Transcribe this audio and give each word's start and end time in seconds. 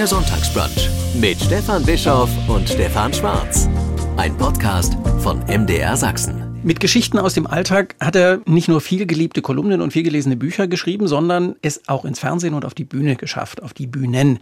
Der 0.00 0.06
Sonntagsbrunch 0.06 0.88
mit 1.20 1.38
Stefan 1.42 1.84
Bischoff 1.84 2.30
und 2.48 2.66
Stefan 2.66 3.12
Schwarz. 3.12 3.68
Ein 4.16 4.34
Podcast 4.38 4.96
von 5.18 5.40
MDR 5.40 5.94
Sachsen. 5.94 6.62
Mit 6.62 6.80
Geschichten 6.80 7.18
aus 7.18 7.34
dem 7.34 7.46
Alltag 7.46 7.96
hat 8.00 8.16
er 8.16 8.40
nicht 8.46 8.68
nur 8.68 8.80
viel 8.80 9.04
geliebte 9.04 9.42
Kolumnen 9.42 9.82
und 9.82 9.92
viel 9.92 10.02
gelesene 10.02 10.36
Bücher 10.36 10.68
geschrieben, 10.68 11.06
sondern 11.06 11.56
es 11.60 11.86
auch 11.86 12.06
ins 12.06 12.18
Fernsehen 12.18 12.54
und 12.54 12.64
auf 12.64 12.72
die 12.72 12.84
Bühne 12.84 13.16
geschafft, 13.16 13.62
auf 13.62 13.74
die 13.74 13.86
Bühnen. 13.86 14.38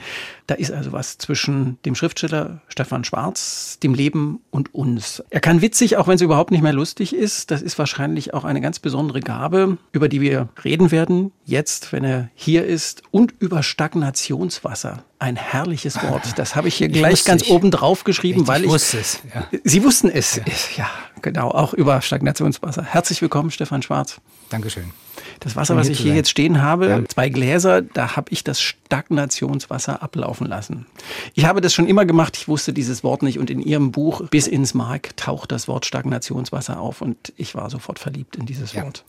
Da 0.47 0.55
ist 0.55 0.71
also 0.71 0.93
was 0.93 1.19
zwischen 1.19 1.79
dem 1.85 1.97
Schriftsteller 1.97 2.61
Stefan 2.69 3.03
Schwarz, 3.03 3.79
dem 3.83 3.95
Leben 3.95 4.41
und 4.51 4.75
uns. 4.75 5.25
Er 5.31 5.41
kann 5.41 5.61
witzig, 5.61 5.97
auch 5.97 6.07
wenn 6.07 6.17
es 6.17 6.23
überhaupt 6.23 6.53
nicht 6.53 6.63
mehr 6.63 6.73
lustig 6.73 7.15
ist. 7.15 7.51
Das 7.51 7.63
ist 7.63 7.79
wahrscheinlich 7.81 8.33
auch 8.33 8.45
eine 8.45 8.61
ganz 8.61 8.79
besondere 8.79 9.21
Gabe, 9.21 9.79
über 9.91 10.09
die 10.09 10.21
wir 10.21 10.49
reden 10.65 10.93
werden, 10.93 11.33
jetzt, 11.45 11.93
wenn 11.93 12.05
er 12.05 12.31
hier 12.35 12.65
ist, 12.65 13.03
und 13.11 13.35
über 13.41 13.65
Stagnationswasser. 13.65 15.05
Ein 15.19 15.37
herrliches 15.37 16.01
Wort. 16.03 16.39
Das 16.39 16.55
habe 16.55 16.69
ich 16.69 16.75
hier 16.75 16.89
gleich 16.89 17.25
ganz 17.25 17.43
ich. 17.43 17.51
oben 17.51 17.71
drauf 17.71 18.05
geschrieben, 18.05 18.43
ich 18.43 18.47
weil 18.49 18.65
ich 18.65 18.71
wusste 18.71 18.99
es. 18.99 19.21
Ja. 19.35 19.47
Sie 19.65 19.83
wussten 19.83 20.09
es. 20.09 20.37
Ja. 20.37 20.45
ja, 20.77 20.91
genau. 21.23 21.51
Auch 21.51 21.73
über 21.75 22.01
Stagnationswasser. 22.01 22.85
Herzlich 22.85 23.21
willkommen, 23.21 23.51
Stefan 23.51 23.83
Schwarz. 23.83 24.21
Dankeschön. 24.49 24.93
Das 25.41 25.57
Wasser, 25.57 25.77
was 25.77 25.89
ich 25.89 26.01
hier 26.01 26.15
jetzt 26.15 26.31
stehen 26.31 26.63
habe, 26.63 26.89
ja. 26.89 27.05
zwei 27.07 27.29
Gläser, 27.29 27.83
da 27.83 28.17
habe 28.17 28.33
ich 28.33 28.45
das 28.45 28.61
Stagnationswasser 28.61 30.03
ablaufen 30.03 30.47
lassen. 30.47 30.87
Ich 31.35 31.45
habe 31.45 31.61
das 31.61 31.75
schon 31.75 31.87
immer 31.87 32.05
gemacht, 32.05 32.37
ich 32.37 32.49
wusste 32.49 32.73
dieses 32.73 33.05
Wort 33.05 33.23
nicht 33.23 33.39
und 33.39 33.51
in 33.51 33.61
Ihrem 33.61 33.93
Buch 33.93 34.23
Bis 34.31 34.47
ins 34.47 34.75
Mark 34.75 35.17
taucht 35.17 35.53
das 35.53 35.69
Wort 35.69 35.87
Stagnationswasser 35.87 36.81
auf 36.81 37.03
und 37.03 37.33
ich 37.37 37.55
war 37.55 37.71
sofort 37.71 37.99
verliebt 37.99 38.37
in 38.37 38.47
dieses 38.47 38.73
ja. 38.73 38.85
Wort. 38.85 39.05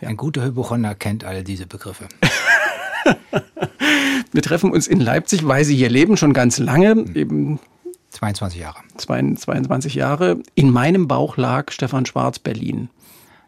Ja. 0.00 0.08
Ein 0.08 0.16
guter 0.16 0.42
Hypochonder 0.44 0.94
kennt 0.94 1.24
all 1.24 1.44
diese 1.44 1.66
Begriffe. 1.66 2.08
Wir 4.32 4.42
treffen 4.42 4.70
uns 4.70 4.86
in 4.86 5.00
Leipzig, 5.00 5.46
weil 5.46 5.64
Sie 5.64 5.76
hier 5.76 5.90
leben, 5.90 6.16
schon 6.16 6.32
ganz 6.32 6.58
lange. 6.58 7.04
Eben 7.14 7.58
22 8.10 8.60
Jahre. 8.60 8.78
22 8.96 9.94
Jahre. 9.94 10.38
In 10.54 10.70
meinem 10.70 11.08
Bauch 11.08 11.36
lag 11.36 11.72
Stefan 11.72 12.06
Schwarz, 12.06 12.38
Berlin. 12.38 12.90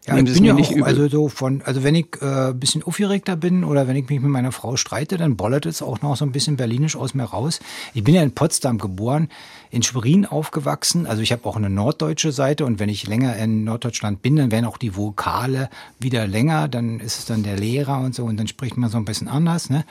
Ja, 0.05 0.17
ich 0.17 0.33
bin 0.33 0.43
ja 0.43 0.53
auch, 0.53 0.71
übel. 0.71 0.83
also 0.83 1.07
so 1.07 1.29
von, 1.29 1.61
also 1.63 1.81
wenn 1.83 1.95
ich 1.95 2.07
äh, 2.21 2.49
ein 2.49 2.59
bisschen 2.59 2.83
aufgeregter 2.83 3.37
bin 3.37 3.63
oder 3.63 3.87
wenn 3.87 3.95
ich 3.95 4.09
mich 4.09 4.19
mit 4.19 4.31
meiner 4.31 4.51
Frau 4.51 4.75
streite, 4.75 5.15
dann 5.15 5.37
bollert 5.37 5.65
es 5.65 5.81
auch 5.81 6.01
noch 6.01 6.17
so 6.17 6.25
ein 6.25 6.33
bisschen 6.33 6.57
berlinisch 6.57 6.97
aus 6.97 7.13
mir 7.13 7.23
raus. 7.23 7.61
Ich 7.93 8.03
bin 8.03 8.13
ja 8.13 8.21
in 8.21 8.35
Potsdam 8.35 8.79
geboren, 8.79 9.29
in 9.71 9.81
Schwerin 9.81 10.25
aufgewachsen, 10.25 11.07
also 11.07 11.21
ich 11.21 11.31
habe 11.31 11.45
auch 11.45 11.55
eine 11.55 11.69
norddeutsche 11.69 12.33
Seite 12.33 12.65
und 12.65 12.79
wenn 12.79 12.89
ich 12.89 13.07
länger 13.07 13.37
in 13.37 13.63
Norddeutschland 13.63 14.21
bin, 14.21 14.35
dann 14.35 14.51
werden 14.51 14.65
auch 14.65 14.77
die 14.77 14.97
Vokale 14.97 15.69
wieder 15.99 16.27
länger, 16.27 16.67
dann 16.67 16.99
ist 16.99 17.19
es 17.19 17.25
dann 17.25 17.43
der 17.43 17.55
Lehrer 17.55 17.99
und 17.99 18.13
so 18.13 18.25
und 18.25 18.35
dann 18.35 18.47
spricht 18.47 18.75
man 18.75 18.89
so 18.89 18.97
ein 18.97 19.05
bisschen 19.05 19.29
anders, 19.29 19.69
ne? 19.69 19.85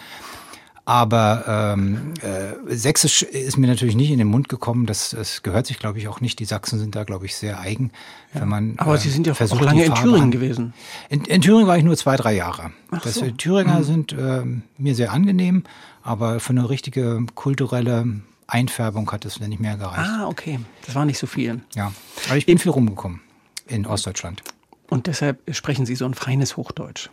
Aber 0.84 1.44
ähm, 1.46 2.12
äh, 2.22 2.74
Sächsisch 2.74 3.22
ist 3.22 3.56
mir 3.56 3.68
natürlich 3.68 3.94
nicht 3.94 4.10
in 4.10 4.18
den 4.18 4.26
Mund 4.26 4.48
gekommen. 4.48 4.86
Das, 4.86 5.10
das 5.10 5.42
gehört 5.42 5.66
sich, 5.66 5.78
glaube 5.78 5.98
ich, 5.98 6.08
auch 6.08 6.20
nicht. 6.20 6.40
Die 6.40 6.44
Sachsen 6.44 6.80
sind 6.80 6.96
da, 6.96 7.04
glaube 7.04 7.26
ich, 7.26 7.36
sehr 7.36 7.60
eigen. 7.60 7.92
Wenn 8.32 8.48
man, 8.48 8.74
Aber 8.78 8.96
äh, 8.96 8.98
Sie 8.98 9.10
sind 9.10 9.28
ja 9.28 9.32
auch 9.32 9.60
lange 9.60 9.84
in 9.84 9.94
Thüringen 9.94 10.32
gewesen. 10.32 10.74
In, 11.08 11.24
in, 11.24 11.40
Thüringen 11.40 11.68
war 11.68 11.78
ich 11.78 11.84
nur 11.84 11.96
zwei, 11.96 12.16
drei 12.16 12.34
Jahre. 12.34 12.72
Ach 12.90 13.00
das, 13.00 13.14
so. 13.14 13.30
Thüringer 13.30 13.78
mhm. 13.78 13.84
sind 13.84 14.12
äh, 14.12 14.42
mir 14.76 14.94
sehr 14.96 15.12
angenehm, 15.12 15.62
aber 16.02 16.40
für 16.40 16.50
eine 16.50 16.68
richtige 16.68 17.24
kulturelle 17.36 18.20
Einfärbung 18.48 19.10
hat 19.12 19.24
es 19.24 19.38
nicht 19.38 19.60
mehr 19.60 19.76
gereicht. 19.76 19.98
Ah, 19.98 20.26
okay. 20.26 20.58
Das 20.84 20.96
war 20.96 21.04
nicht 21.04 21.18
so 21.18 21.28
viel. 21.28 21.60
Ja. 21.76 21.92
Aber 22.26 22.36
ich 22.36 22.46
bin 22.46 22.58
viel 22.58 22.72
rumgekommen 22.72 23.20
in 23.68 23.86
Ostdeutschland. 23.86 24.42
Und 24.88 25.06
deshalb 25.06 25.38
sprechen 25.54 25.86
Sie 25.86 25.94
so 25.94 26.04
ein 26.04 26.14
feines 26.14 26.56
Hochdeutsch. 26.56 27.08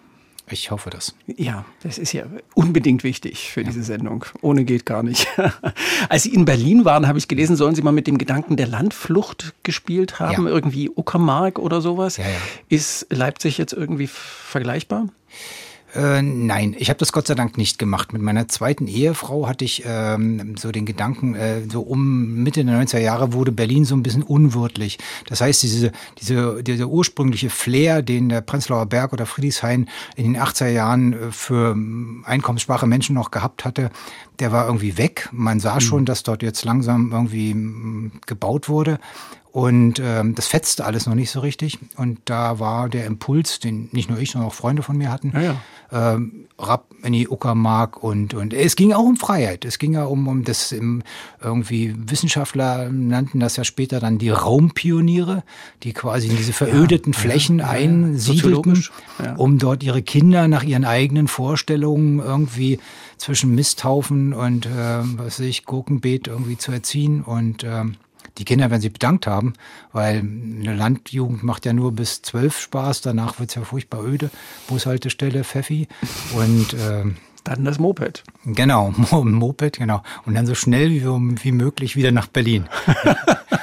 Ich 0.51 0.71
hoffe 0.71 0.89
das. 0.89 1.15
Ja, 1.27 1.65
das 1.83 1.97
ist 1.97 2.13
ja 2.13 2.25
unbedingt 2.55 3.03
wichtig 3.03 3.51
für 3.51 3.61
ja. 3.61 3.67
diese 3.67 3.83
Sendung. 3.83 4.25
Ohne 4.41 4.63
geht 4.63 4.85
gar 4.85 5.03
nicht. 5.03 5.27
Als 6.09 6.23
Sie 6.23 6.33
in 6.33 6.45
Berlin 6.45 6.85
waren, 6.85 7.07
habe 7.07 7.19
ich 7.19 7.27
gelesen, 7.27 7.55
sollen 7.55 7.75
Sie 7.75 7.81
mal 7.81 7.91
mit 7.91 8.07
dem 8.07 8.17
Gedanken 8.17 8.55
der 8.55 8.67
Landflucht 8.67 9.53
gespielt 9.63 10.19
haben, 10.19 10.45
ja. 10.45 10.51
irgendwie 10.51 10.89
Uckermark 10.89 11.59
oder 11.59 11.81
sowas. 11.81 12.17
Ja, 12.17 12.25
ist 12.67 13.07
Leipzig 13.09 13.57
jetzt 13.57 13.73
irgendwie 13.73 14.07
vergleichbar? 14.07 15.07
Äh, 15.95 16.21
nein, 16.21 16.75
ich 16.77 16.89
habe 16.89 16.99
das 16.99 17.11
Gott 17.11 17.27
sei 17.27 17.35
Dank 17.35 17.57
nicht 17.57 17.79
gemacht. 17.79 18.13
Mit 18.13 18.21
meiner 18.21 18.47
zweiten 18.47 18.87
Ehefrau 18.87 19.47
hatte 19.47 19.65
ich 19.65 19.83
ähm, 19.85 20.55
so 20.57 20.71
den 20.71 20.85
Gedanken, 20.85 21.33
äh, 21.33 21.61
so 21.67 21.81
um 21.81 22.43
Mitte 22.43 22.63
der 22.63 22.75
90er 22.81 22.99
Jahre 22.99 23.33
wurde 23.33 23.51
Berlin 23.51 23.85
so 23.85 23.95
ein 23.95 24.03
bisschen 24.03 24.21
unwirtlich. 24.21 24.99
Das 25.27 25.41
heißt, 25.41 25.63
diese, 25.63 25.91
diese, 26.19 26.63
dieser 26.63 26.87
ursprüngliche 26.87 27.49
Flair, 27.49 28.03
den 28.03 28.29
der 28.29 28.41
Prenzlauer 28.41 28.85
Berg 28.85 29.13
oder 29.13 29.25
Friedrichshain 29.25 29.89
in 30.15 30.33
den 30.33 30.41
80er 30.41 30.69
Jahren 30.69 31.13
äh, 31.13 31.31
für 31.31 31.71
ähm, 31.71 32.23
einkommensschwache 32.25 32.85
Menschen 32.85 33.15
noch 33.15 33.31
gehabt 33.31 33.65
hatte, 33.65 33.89
der 34.39 34.51
war 34.51 34.67
irgendwie 34.67 34.97
weg. 34.97 35.29
Man 35.31 35.59
sah 35.59 35.75
mhm. 35.75 35.81
schon, 35.81 36.05
dass 36.05 36.23
dort 36.23 36.43
jetzt 36.43 36.65
langsam 36.65 37.11
irgendwie 37.11 37.53
mm, 37.53 38.11
gebaut 38.25 38.69
wurde. 38.69 38.99
Und 39.51 39.99
ähm, 39.99 40.35
das 40.35 40.47
fetzte 40.47 40.85
alles 40.85 41.07
noch 41.07 41.15
nicht 41.15 41.31
so 41.31 41.39
richtig. 41.39 41.79
Und 41.95 42.19
da 42.25 42.59
war 42.59 42.87
der 42.87 43.07
Impuls, 43.07 43.59
den 43.59 43.89
nicht 43.91 44.09
nur 44.09 44.19
ich, 44.19 44.31
sondern 44.31 44.49
auch 44.49 44.53
Freunde 44.53 44.83
von 44.83 44.95
mir 44.95 45.11
hatten, 45.11 45.31
ja, 45.33 45.41
ja. 45.41 45.55
Ähm, 45.91 46.45
Rapp 46.59 46.85
in 47.01 47.13
die 47.13 47.27
Uckermark 47.27 48.03
und, 48.03 48.35
und 48.35 48.53
es 48.53 48.75
ging 48.75 48.93
auch 48.93 49.05
um 49.05 49.17
Freiheit. 49.17 49.65
Es 49.65 49.79
ging 49.79 49.93
ja 49.93 50.03
um, 50.03 50.27
um 50.27 50.43
das 50.43 50.71
im, 50.71 51.01
irgendwie 51.41 51.95
Wissenschaftler 51.97 52.89
nannten 52.91 53.39
das 53.39 53.55
ja 53.55 53.63
später 53.63 53.99
dann 53.99 54.19
die 54.19 54.29
Raumpioniere, 54.29 55.43
die 55.81 55.93
quasi 55.93 56.27
in 56.27 56.37
diese 56.37 56.53
verödeten 56.53 57.13
ja, 57.13 57.19
Flächen 57.19 57.61
einsiedelten, 57.61 58.85
um 59.37 59.57
dort 59.57 59.81
ihre 59.81 60.03
Kinder 60.03 60.47
nach 60.47 60.63
ihren 60.63 60.85
eigenen 60.85 61.27
Vorstellungen 61.27 62.19
irgendwie 62.19 62.79
zwischen 63.17 63.55
Misthaufen 63.55 64.33
und 64.33 64.67
äh, 64.67 64.69
was 65.17 65.39
weiß 65.39 65.47
ich, 65.47 65.65
Gurkenbeet 65.65 66.27
irgendwie 66.27 66.57
zu 66.57 66.71
erziehen 66.71 67.23
und 67.23 67.63
ähm, 67.63 67.95
die 68.39 68.45
Kinder 68.45 68.69
werden 68.71 68.81
sich 68.81 68.93
bedankt 68.93 69.27
haben, 69.27 69.53
weil 69.91 70.19
eine 70.19 70.73
Landjugend 70.73 71.43
macht 71.43 71.65
ja 71.65 71.73
nur 71.73 71.91
bis 71.91 72.21
zwölf 72.21 72.59
Spaß, 72.59 73.01
danach 73.01 73.39
wird 73.39 73.49
es 73.49 73.55
ja 73.55 73.63
furchtbar 73.63 74.03
öde. 74.03 74.29
Bushaltestelle, 74.67 75.43
Pfeffi 75.43 75.87
und 76.35 76.73
äh, 76.73 77.03
dann 77.43 77.65
das 77.65 77.79
Moped. 77.79 78.23
Genau, 78.45 78.93
Moped, 79.11 79.77
genau. 79.77 80.01
Und 80.25 80.35
dann 80.35 80.45
so 80.45 80.55
schnell 80.55 80.89
wie, 80.89 81.03
wie 81.03 81.51
möglich 81.51 81.95
wieder 81.95 82.11
nach 82.11 82.27
Berlin. 82.27 82.65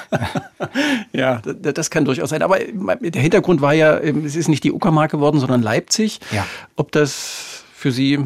ja, 1.12 1.40
das 1.40 1.90
kann 1.90 2.04
durchaus 2.04 2.30
sein. 2.30 2.42
Aber 2.42 2.58
der 2.58 3.22
Hintergrund 3.22 3.60
war 3.60 3.74
ja, 3.74 3.98
ähm, 4.00 4.24
es 4.24 4.36
ist 4.36 4.48
nicht 4.48 4.64
die 4.64 4.72
Uckermark 4.72 5.10
geworden, 5.10 5.40
sondern 5.40 5.62
Leipzig. 5.62 6.20
Ja. 6.32 6.46
Ob 6.76 6.92
das 6.92 7.64
für 7.74 7.92
Sie 7.92 8.18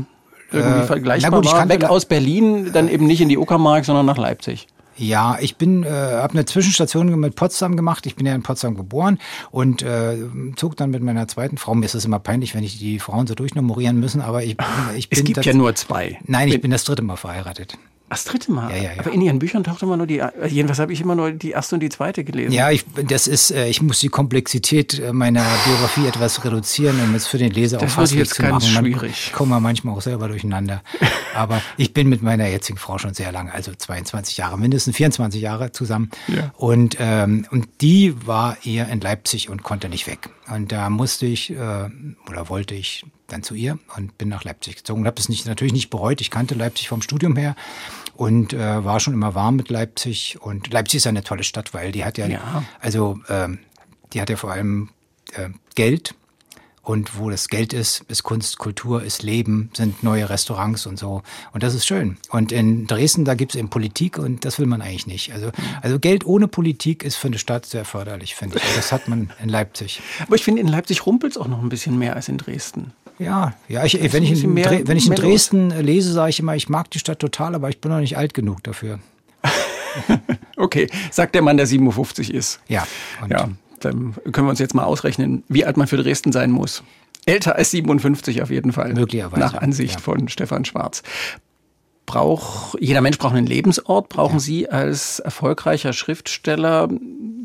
irgendwie 0.53 0.81
äh, 0.81 0.87
vergleichbar 0.87 1.43
gut, 1.43 1.53
war, 1.53 1.69
weg 1.69 1.85
aus 1.85 2.07
Berlin, 2.07 2.73
dann 2.73 2.89
eben 2.89 3.07
nicht 3.07 3.21
in 3.21 3.29
die 3.29 3.39
Uckermark, 3.39 3.85
sondern 3.85 4.07
nach 4.07 4.19
Leipzig. 4.19 4.67
Ja, 4.97 5.39
ich 5.41 5.57
bin, 5.57 5.85
äh, 5.85 5.89
habe 5.89 6.35
eine 6.35 6.45
Zwischenstation 6.45 7.19
mit 7.19 7.35
Potsdam 7.35 7.77
gemacht. 7.77 8.07
Ich 8.07 8.17
bin 8.17 8.27
ja 8.27 8.35
in 8.35 8.43
Potsdam 8.43 8.77
geboren 8.77 9.19
und 9.51 9.83
äh, 9.83 10.19
zog 10.57 10.77
dann 10.77 10.91
mit 10.91 11.03
meiner 11.03 11.27
zweiten 11.29 11.57
Frau. 11.57 11.75
Mir 11.75 11.87
ist 11.87 11.95
es 11.95 12.05
immer 12.05 12.19
peinlich, 12.19 12.55
wenn 12.55 12.65
ich 12.65 12.79
die 12.79 12.99
Frauen 12.99 13.27
so 13.27 13.35
durchnummerieren 13.35 13.99
müssen, 13.99 14.21
aber 14.21 14.43
ich, 14.43 14.57
ich 14.97 15.09
bin. 15.09 15.19
Es 15.19 15.25
gibt 15.25 15.45
ja 15.45 15.55
nur 15.55 15.75
zwei. 15.75 16.19
Nein, 16.27 16.49
ich 16.49 16.61
bin 16.61 16.71
das 16.71 16.85
dritte 16.85 17.03
Mal 17.03 17.17
verheiratet. 17.17 17.79
Das 18.11 18.25
dritte 18.25 18.51
Mal? 18.51 18.71
Ja, 18.71 18.77
ja, 18.77 18.83
ja. 18.95 18.99
Aber 18.99 19.13
in 19.13 19.23
Ihren 19.23 19.39
Büchern 19.39 19.63
taucht 19.63 19.83
immer 19.83 19.97
nur 19.97 20.09
die, 20.09 20.21
jedenfalls 20.49 20.81
habe 20.81 20.93
ich 20.93 21.01
immer 21.01 21.15
nur 21.15 21.31
die 21.31 21.53
erste 21.53 21.77
und 21.77 21.81
die 21.81 21.91
zweite 21.91 22.25
gelesen. 22.25 22.51
Ja, 22.53 22.69
ich, 22.73 22.85
das 23.07 23.29
ist, 23.29 23.53
äh, 23.53 23.69
ich 23.69 23.83
muss 23.83 24.01
die 24.01 24.09
Komplexität 24.09 24.99
äh, 24.99 25.13
meiner 25.13 25.45
Biografie 25.65 26.09
etwas 26.09 26.45
reduzieren, 26.45 27.01
um 27.01 27.15
es 27.15 27.29
für 27.29 27.39
den 27.39 27.53
Leser 27.53 27.79
das 27.79 27.93
auch 27.93 28.01
fasslich 28.01 28.29
zu 28.29 28.43
machen. 28.43 28.55
Das 28.55 28.69
schwierig. 28.69 29.27
Ich 29.27 29.33
komme 29.33 29.61
manchmal 29.61 29.95
auch 29.95 30.03
selber 30.03 30.27
durcheinander. 30.27 30.83
Aber 31.37 31.63
ich 31.77 31.95
bin 31.95 32.09
mit 32.09 32.21
meiner 32.21 32.49
jetzigen 32.49 32.79
Frau 32.79 32.99
schon 32.99 33.15
sehr 33.15 33.31
lange, 33.31 33.55
also 33.55 33.73
22 33.73 34.37
Jahre, 34.39 34.59
mindestens 34.59 34.97
24 34.97 35.41
Jahre 35.41 35.71
zusammen. 35.71 36.11
Ja. 36.27 36.53
Und, 36.57 36.97
ähm, 36.99 37.47
und 37.53 37.69
die 37.81 38.15
war 38.27 38.57
eher 38.65 38.89
in 38.89 39.01
Leipzig 39.01 39.49
und 39.49 39.63
konnte 39.63 39.89
nicht 39.89 40.09
weg. 40.09 40.31
Und 40.53 40.73
da 40.73 40.91
musste 40.91 41.27
ich 41.27 41.51
äh, 41.51 41.55
oder 42.29 42.49
wollte 42.49 42.75
ich 42.75 43.05
dann 43.29 43.43
zu 43.43 43.55
ihr 43.55 43.79
und 43.97 44.19
bin 44.19 44.29
nach 44.29 44.45
Leipzig 44.45 44.77
gezogen. 44.77 45.07
Habe 45.07 45.21
es 45.21 45.29
nicht, 45.29 45.47
natürlich 45.47 45.73
nicht 45.73 45.91
bereut. 45.91 46.21
Ich 46.21 46.31
kannte 46.31 46.55
Leipzig 46.55 46.89
vom 46.89 47.03
Studium 47.03 47.37
her 47.37 47.55
und 48.21 48.53
äh, 48.53 48.85
war 48.85 49.01
schon 49.01 49.15
immer 49.15 49.35
warm 49.35 49.57
mit 49.57 49.71
Leipzig. 49.71 50.37
Und 50.43 50.71
Leipzig 50.71 50.99
ist 50.99 51.07
eine 51.07 51.25
tolle 51.25 51.43
Stadt, 51.43 51.73
weil 51.73 51.91
die 51.91 52.05
hat 52.05 52.19
ja, 52.19 52.27
ja. 52.27 52.65
also 52.79 53.19
ähm, 53.31 53.61
die 54.13 54.21
hat 54.21 54.29
ja 54.29 54.37
vor 54.37 54.53
allem 54.53 54.91
äh, 55.33 55.49
Geld. 55.75 56.15
Und 56.83 57.19
wo 57.19 57.31
das 57.31 57.49
Geld 57.49 57.73
ist, 57.73 58.05
ist 58.09 58.23
Kunst, 58.23 58.59
Kultur, 58.59 59.03
ist 59.03 59.23
Leben, 59.23 59.71
sind 59.73 60.03
neue 60.03 60.29
Restaurants 60.29 60.85
und 60.85 60.99
so. 60.99 61.23
Und 61.53 61.63
das 61.63 61.73
ist 61.73 61.87
schön. 61.87 62.19
Und 62.29 62.53
in 62.53 62.87
Dresden, 62.87 63.25
da 63.25 63.35
gibt 63.35 63.55
es 63.55 63.59
eben 63.59 63.71
Politik 63.71 64.19
und 64.19 64.45
das 64.45 64.59
will 64.59 64.67
man 64.67 64.83
eigentlich 64.83 65.07
nicht. 65.07 65.33
Also, 65.33 65.51
also 65.81 65.99
Geld 65.99 66.27
ohne 66.27 66.47
Politik 66.47 67.05
ist 67.05 67.17
für 67.17 67.29
eine 67.29 67.39
Stadt 67.39 67.65
sehr 67.65 67.87
förderlich, 67.87 68.35
finde 68.35 68.59
ich. 68.59 68.77
Das 68.77 68.93
hat 68.93 69.09
man 69.09 69.33
in 69.43 69.49
Leipzig. 69.49 70.03
Aber 70.21 70.35
ich 70.35 70.45
finde, 70.45 70.61
in 70.61 70.69
Leipzig 70.69 71.07
rumpelt 71.07 71.33
es 71.33 71.39
auch 71.39 71.49
noch 71.49 71.63
ein 71.63 71.71
bisschen 71.71 71.99
mehr 71.99 72.17
als 72.17 72.29
in 72.29 72.37
Dresden. 72.37 72.93
Ja, 73.21 73.53
ja, 73.69 73.85
ich, 73.85 73.95
wenn, 74.13 74.23
ich 74.23 74.43
in, 74.43 74.55
mehr, 74.55 74.81
wenn 74.87 74.97
ich 74.97 75.07
in 75.07 75.15
Dresden 75.15 75.71
los. 75.71 75.83
lese, 75.83 76.13
sage 76.13 76.31
ich 76.31 76.41
immer, 76.41 76.57
ich 76.57 76.71
mag 76.71 76.91
die 76.91 76.99
Stadt 76.99 77.19
total, 77.19 77.55
aber 77.55 77.69
ich 77.69 77.79
bin 77.79 77.93
noch 77.93 78.01
nicht 78.01 78.17
alt 78.17 78.33
genug 78.33 78.63
dafür. 78.63 78.99
okay, 80.57 80.89
sagt 81.11 81.35
der 81.35 81.43
Mann, 81.43 81.59
der 81.59 81.67
57 81.67 82.33
ist. 82.33 82.61
Ja. 82.69 82.87
ja, 83.29 83.51
dann 83.81 84.15
können 84.33 84.47
wir 84.47 84.51
uns 84.51 84.59
jetzt 84.59 84.75
mal 84.75 84.85
ausrechnen, 84.85 85.45
wie 85.49 85.67
alt 85.67 85.77
man 85.77 85.87
für 85.87 85.99
Dresden 85.99 86.33
sein 86.33 86.51
muss. 86.51 86.83
Älter 87.27 87.57
als 87.57 87.71
57 87.73 88.41
auf 88.41 88.51
jeden 88.51 88.73
Fall. 88.73 88.95
Möglicherweise. 88.95 89.39
Nach 89.41 89.55
Ansicht 89.55 89.95
ja. 89.95 90.01
von 90.01 90.29
Stefan 90.29 90.65
Schwarz. 90.65 91.03
Braucht, 92.11 92.77
jeder 92.81 93.03
Mensch 93.03 93.19
braucht 93.19 93.37
einen 93.37 93.47
Lebensort. 93.47 94.09
Brauchen 94.09 94.35
ja. 94.35 94.41
Sie 94.41 94.69
als 94.69 95.21
erfolgreicher 95.21 95.93
Schriftsteller, 95.93 96.89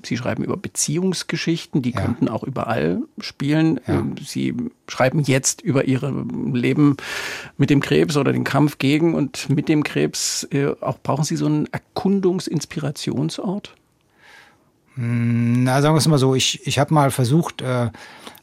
Sie 0.03 0.17
schreiben 0.17 0.43
über 0.43 0.57
Beziehungsgeschichten, 0.57 1.83
die 1.83 1.91
ja. 1.91 2.01
könnten 2.01 2.29
auch 2.29 2.43
überall 2.43 3.01
spielen. 3.19 3.79
Ja. 3.87 3.99
Ähm, 3.99 4.15
Sie 4.25 4.55
schreiben 4.87 5.21
jetzt 5.21 5.61
über 5.61 5.85
Ihr 5.85 6.01
Leben 6.51 6.97
mit 7.57 7.69
dem 7.69 7.79
Krebs 7.79 8.17
oder 8.17 8.33
den 8.33 8.43
Kampf 8.43 8.79
gegen 8.79 9.13
und 9.13 9.51
mit 9.51 9.69
dem 9.69 9.83
Krebs. 9.83 10.47
Äh, 10.51 10.71
auch 10.81 10.97
brauchen 11.01 11.25
Sie 11.25 11.35
so 11.35 11.45
einen 11.45 11.67
Erkundungsinspirationsort? 11.71 13.75
Hm, 14.95 15.63
na, 15.63 15.83
sagen 15.83 15.93
wir 15.93 15.99
es 15.99 16.07
mal 16.07 16.17
so, 16.17 16.33
ich, 16.33 16.65
ich 16.65 16.79
habe 16.79 16.91
mal 16.91 17.11
versucht, 17.11 17.61
äh, 17.61 17.91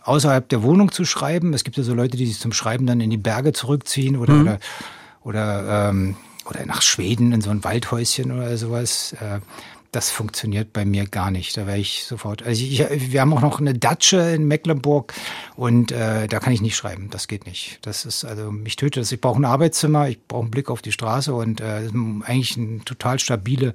außerhalb 0.04 0.48
der 0.48 0.62
Wohnung 0.62 0.92
zu 0.92 1.04
schreiben. 1.04 1.52
Es 1.52 1.64
gibt 1.64 1.76
ja 1.76 1.82
so 1.82 1.94
Leute, 1.94 2.16
die 2.16 2.26
sich 2.26 2.38
zum 2.38 2.52
Schreiben 2.52 2.86
dann 2.86 3.00
in 3.00 3.10
die 3.10 3.16
Berge 3.16 3.52
zurückziehen 3.52 4.16
oder, 4.16 4.34
mhm. 4.34 4.42
oder 4.42 4.58
oder, 5.24 5.90
ähm, 5.90 6.16
oder 6.48 6.66
nach 6.66 6.82
Schweden 6.82 7.32
in 7.32 7.40
so 7.40 7.50
ein 7.50 7.64
Waldhäuschen 7.64 8.32
oder 8.32 8.56
sowas. 8.56 9.14
Äh, 9.14 9.40
das 9.92 10.10
funktioniert 10.10 10.72
bei 10.72 10.86
mir 10.86 11.06
gar 11.06 11.30
nicht. 11.30 11.54
Da 11.54 11.66
wäre 11.66 11.78
ich 11.78 12.04
sofort. 12.04 12.42
Also 12.42 12.64
ich, 12.64 12.82
wir 13.12 13.20
haben 13.20 13.32
auch 13.34 13.42
noch 13.42 13.60
eine 13.60 13.74
Datsche 13.74 14.16
in 14.34 14.48
Mecklenburg 14.48 15.12
und 15.54 15.92
äh, 15.92 16.26
da 16.28 16.40
kann 16.40 16.54
ich 16.54 16.62
nicht 16.62 16.76
schreiben. 16.76 17.10
Das 17.10 17.28
geht 17.28 17.46
nicht. 17.46 17.78
Das 17.82 18.06
ist 18.06 18.24
also 18.24 18.50
mich 18.50 18.76
tötet 18.76 19.02
das. 19.02 19.12
Ich 19.12 19.20
brauche 19.20 19.38
ein 19.38 19.44
Arbeitszimmer, 19.44 20.08
ich 20.08 20.18
brauche 20.26 20.42
einen 20.42 20.50
Blick 20.50 20.70
auf 20.70 20.80
die 20.80 20.92
Straße 20.92 21.34
und 21.34 21.60
äh, 21.60 21.90
eigentlich 22.24 22.56
eine 22.56 22.82
total 22.86 23.18
stabile 23.18 23.74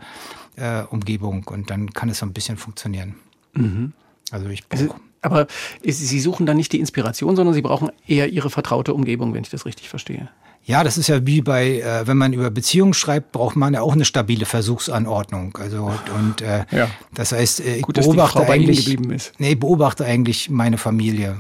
äh, 0.56 0.82
Umgebung 0.90 1.44
und 1.44 1.70
dann 1.70 1.94
kann 1.94 2.10
es 2.10 2.18
so 2.18 2.26
ein 2.26 2.34
bisschen 2.34 2.58
funktionieren. 2.58 3.16
Mhm. 3.54 3.94
Also 4.32 4.50
ich 4.50 4.68
brauche. 4.68 4.96
Aber 5.22 5.48
Sie 5.84 6.20
suchen 6.20 6.46
dann 6.46 6.58
nicht 6.58 6.72
die 6.72 6.80
Inspiration, 6.80 7.36
sondern 7.36 7.54
Sie 7.54 7.62
brauchen 7.62 7.92
eher 8.08 8.30
Ihre 8.30 8.50
vertraute 8.50 8.94
Umgebung, 8.94 9.34
wenn 9.34 9.42
ich 9.42 9.50
das 9.50 9.66
richtig 9.66 9.90
verstehe. 9.90 10.30
Ja, 10.68 10.84
das 10.84 10.98
ist 10.98 11.08
ja 11.08 11.26
wie 11.26 11.42
bei, 11.42 11.80
äh, 11.80 12.06
wenn 12.08 12.18
man 12.18 12.34
über 12.34 12.50
Beziehungen 12.50 12.94
schreibt, 12.94 13.32
braucht 13.32 13.56
man 13.56 13.74
ja 13.74 13.82
auch 13.82 13.94
eine 13.94 14.04
stabile 14.04 14.46
Versuchsanordnung. 14.46 15.58
Also 15.58 15.90
und 16.14 16.42
äh, 16.42 16.66
ja. 16.72 16.90
das 17.14 17.32
heißt, 17.32 17.62
äh, 17.62 17.78
ich 17.78 17.84
Gut, 17.84 17.96
beobachte 17.96 18.46
eigentlich, 18.46 18.98
nee, 19.38 19.56
beobachte 19.56 20.04
eigentlich 20.04 20.50
meine 20.50 20.78
Familie 20.78 21.40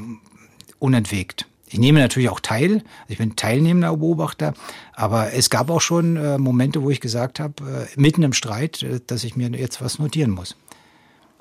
unentwegt. 0.79 1.45
Ich 1.67 1.77
nehme 1.77 1.99
natürlich 1.99 2.29
auch 2.29 2.39
teil, 2.39 2.85
ich 3.09 3.17
bin 3.17 3.35
teilnehmender 3.35 3.97
Beobachter, 3.97 4.53
aber 4.93 5.33
es 5.33 5.49
gab 5.49 5.69
auch 5.69 5.81
schon 5.81 6.15
äh, 6.15 6.37
Momente, 6.37 6.81
wo 6.81 6.89
ich 6.89 7.01
gesagt 7.01 7.41
habe, 7.41 7.87
äh, 7.93 7.99
mitten 7.99 8.23
im 8.23 8.31
Streit, 8.31 8.81
äh, 8.81 9.01
dass 9.05 9.25
ich 9.25 9.35
mir 9.35 9.49
jetzt 9.49 9.81
was 9.81 9.99
notieren 9.99 10.31
muss. 10.31 10.55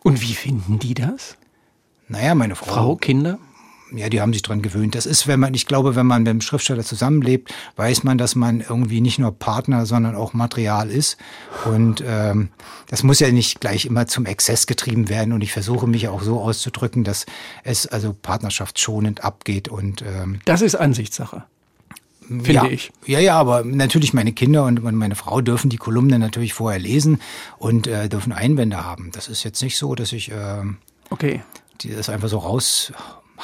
Und 0.02 0.20
wie 0.22 0.34
finden 0.34 0.80
die 0.80 0.94
das? 0.94 1.36
Naja, 2.08 2.34
meine 2.34 2.56
Frau. 2.56 2.72
Frau, 2.72 2.96
Kinder? 2.96 3.38
Ja, 3.92 4.08
die 4.08 4.20
haben 4.20 4.32
sich 4.32 4.42
dran 4.42 4.62
gewöhnt. 4.62 4.94
Das 4.94 5.06
ist, 5.06 5.26
wenn 5.26 5.38
man, 5.38 5.54
ich 5.54 5.66
glaube, 5.66 5.94
wenn 5.94 6.06
man 6.06 6.22
mit 6.22 6.30
dem 6.30 6.40
Schriftsteller 6.40 6.82
zusammenlebt, 6.82 7.54
weiß 7.76 8.04
man, 8.04 8.18
dass 8.18 8.34
man 8.34 8.60
irgendwie 8.60 9.00
nicht 9.00 9.18
nur 9.18 9.32
Partner, 9.32 9.86
sondern 9.86 10.16
auch 10.16 10.32
Material 10.32 10.90
ist. 10.90 11.16
Und 11.64 12.02
ähm, 12.06 12.48
das 12.88 13.02
muss 13.02 13.20
ja 13.20 13.30
nicht 13.30 13.60
gleich 13.60 13.86
immer 13.86 14.06
zum 14.06 14.26
Exzess 14.26 14.66
getrieben 14.66 15.08
werden. 15.08 15.32
Und 15.32 15.42
ich 15.42 15.52
versuche 15.52 15.86
mich 15.86 16.08
auch 16.08 16.22
so 16.22 16.40
auszudrücken, 16.40 17.04
dass 17.04 17.26
es 17.62 17.86
also 17.86 18.12
partnerschaftsschonend 18.12 19.22
abgeht. 19.22 19.68
Und 19.68 20.02
ähm, 20.02 20.40
das 20.44 20.62
ist 20.62 20.74
Ansichtssache. 20.74 21.44
Finde 22.26 22.52
ja, 22.52 22.64
ich. 22.64 22.90
Ja, 23.06 23.20
ja, 23.20 23.38
aber 23.38 23.62
natürlich 23.62 24.12
meine 24.12 24.32
Kinder 24.32 24.64
und 24.64 24.82
meine 24.82 25.14
Frau 25.14 25.40
dürfen 25.40 25.70
die 25.70 25.76
Kolumne 25.76 26.18
natürlich 26.18 26.54
vorher 26.54 26.80
lesen 26.80 27.20
und 27.58 27.86
äh, 27.86 28.08
dürfen 28.08 28.32
Einwände 28.32 28.84
haben. 28.84 29.10
Das 29.12 29.28
ist 29.28 29.44
jetzt 29.44 29.62
nicht 29.62 29.78
so, 29.78 29.94
dass 29.94 30.12
ich 30.12 30.32
äh, 30.32 30.62
okay. 31.10 31.42
die 31.82 31.90
das 31.90 32.08
einfach 32.08 32.28
so 32.28 32.38
raus 32.38 32.92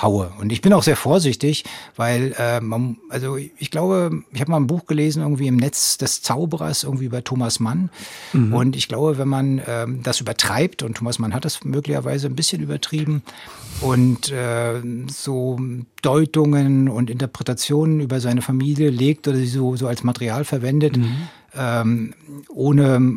haue. 0.00 0.32
Und 0.40 0.52
ich 0.52 0.60
bin 0.60 0.72
auch 0.72 0.82
sehr 0.82 0.96
vorsichtig, 0.96 1.64
weil 1.96 2.34
äh, 2.38 2.60
man, 2.60 2.98
also 3.08 3.36
ich 3.36 3.70
glaube, 3.70 4.22
ich 4.32 4.40
habe 4.40 4.50
mal 4.50 4.56
ein 4.58 4.66
Buch 4.66 4.86
gelesen, 4.86 5.22
irgendwie 5.22 5.46
im 5.46 5.56
Netz 5.56 5.98
des 5.98 6.22
Zauberers, 6.22 6.84
irgendwie 6.84 7.04
über 7.04 7.24
Thomas 7.24 7.60
Mann. 7.60 7.90
Mhm. 8.32 8.54
Und 8.54 8.76
ich 8.76 8.88
glaube, 8.88 9.18
wenn 9.18 9.28
man 9.28 9.58
äh, 9.58 9.86
das 10.02 10.20
übertreibt, 10.20 10.82
und 10.82 10.96
Thomas 10.96 11.18
Mann 11.18 11.34
hat 11.34 11.44
das 11.44 11.64
möglicherweise 11.64 12.26
ein 12.26 12.36
bisschen 12.36 12.62
übertrieben, 12.62 13.22
und 13.80 14.30
äh, 14.30 14.80
so 15.08 15.58
Deutungen 16.02 16.88
und 16.88 17.10
Interpretationen 17.10 18.00
über 18.00 18.20
seine 18.20 18.42
Familie 18.42 18.90
legt 18.90 19.26
oder 19.26 19.36
sie 19.36 19.46
so, 19.46 19.76
so 19.76 19.88
als 19.88 20.04
Material 20.04 20.44
verwendet, 20.44 20.96
mhm. 20.96 21.28
ähm, 21.56 22.14
ohne 22.48 23.16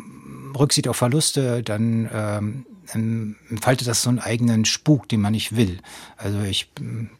Rücksicht 0.58 0.88
auf 0.88 0.96
Verluste, 0.96 1.62
dann 1.62 2.08
ähm, 2.12 2.66
entfaltet 2.92 3.88
das 3.88 4.02
so 4.02 4.08
einen 4.08 4.18
eigenen 4.18 4.64
Spuk, 4.64 5.08
den 5.08 5.20
man 5.20 5.32
nicht 5.32 5.56
will. 5.56 5.78
Also 6.16 6.40
ich 6.40 6.70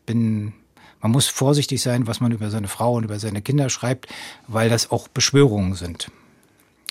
bin, 0.06 0.52
man 1.00 1.12
muss 1.12 1.26
vorsichtig 1.26 1.82
sein, 1.82 2.06
was 2.06 2.20
man 2.20 2.32
über 2.32 2.50
seine 2.50 2.68
Frau 2.68 2.94
und 2.94 3.04
über 3.04 3.18
seine 3.18 3.42
Kinder 3.42 3.68
schreibt, 3.70 4.06
weil 4.48 4.68
das 4.68 4.90
auch 4.90 5.08
Beschwörungen 5.08 5.74
sind. 5.74 6.10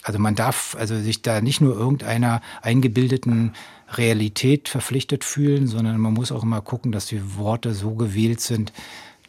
Also 0.04 0.19
man 0.19 0.36
darf 0.36 0.75
also 0.77 1.00
sich 1.00 1.24
da 1.24 1.42
nicht 1.42 1.62
nur 1.62 1.75
irgendeiner 1.75 2.42
eingebildeten 2.62 3.54
Realität 3.89 4.69
verpflichtet 4.69 5.24
fühlen, 5.24 5.68
sondern 5.68 6.00
man 6.00 6.13
muss 6.13 6.31
auch 6.31 6.44
immer 6.44 6.62
gucken, 6.62 6.92
dass 6.92 7.07
die 7.07 7.38
Worte 7.38 7.74
so 7.74 7.95
gewählt 7.95 8.39
sind, 8.39 8.71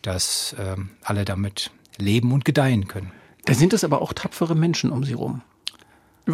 dass 0.03 0.55
äh, 0.59 0.77
alle 1.03 1.25
damit 1.25 1.71
leben 1.97 2.33
und 2.33 2.45
gedeihen 2.45 2.89
können. 2.89 3.11
Da 3.47 3.55
sind 3.55 3.73
es 3.73 3.85
aber 3.85 4.03
auch 4.03 4.13
tapfere 4.13 4.55
Menschen 4.55 4.91
um 4.91 5.05
sie 5.05 5.15
rum. 5.15 5.43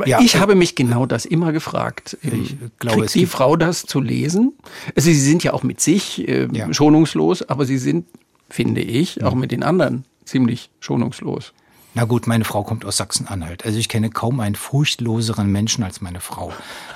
Ja, 0.07 0.21
ich 0.21 0.37
habe 0.37 0.55
mich 0.55 0.75
genau 0.75 1.05
das 1.05 1.27
immer 1.27 1.53
gefragt. 1.53 2.17
Ich 2.23 2.57
glaube, 2.79 3.01
Kriegt 3.01 3.15
die 3.15 3.27
Frau 3.27 3.57
das 3.57 3.85
zu 3.85 4.01
lesen? 4.01 4.55
Also 4.97 5.11
sie 5.11 5.21
sind 5.21 5.45
ja 5.45 5.53
auch 5.53 5.63
mit 5.63 5.81
sich 5.81 6.27
äh, 6.27 6.49
ja. 6.51 6.73
schonungslos, 6.73 7.43
aber 7.43 7.67
sie 7.67 7.77
sind, 7.77 8.07
finde 8.49 8.81
ich, 8.81 9.17
ja. 9.17 9.27
auch 9.27 9.35
mit 9.35 9.53
den 9.53 9.63
anderen 9.63 10.05
ziemlich 10.25 10.71
schonungslos. 10.81 11.53
Na 11.95 12.05
gut, 12.05 12.27
meine 12.27 12.45
Frau 12.45 12.63
kommt 12.63 12.87
aus 12.87 12.97
Sachsen-Anhalt. 12.97 13.67
Also 13.67 13.79
ich 13.79 13.91
kenne 13.91 14.09
kaum 14.09 14.41
einen 14.41 14.55
furchtloseren 14.55 15.49
Menschen 15.49 15.85
als 15.85 16.01
meine 16.01 16.21
Frau. 16.21 16.53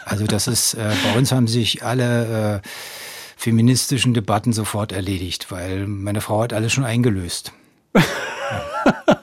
Also 0.07 0.27
das 0.27 0.47
ist, 0.47 0.75
äh, 0.75 0.91
bei 1.05 1.19
uns 1.19 1.33
haben 1.33 1.49
sich 1.49 1.85
alle 1.85 2.63
äh, 2.65 2.69
feministischen 3.37 4.15
Debatten 4.15 4.55
sofort 4.55 4.93
erledigt, 4.93 5.51
weil 5.51 5.87
meine 5.87 6.23
Frau 6.23 6.43
hat 6.43 6.55
alles 6.55 6.73
schon 6.73 6.85
eingelöst. 6.85 7.53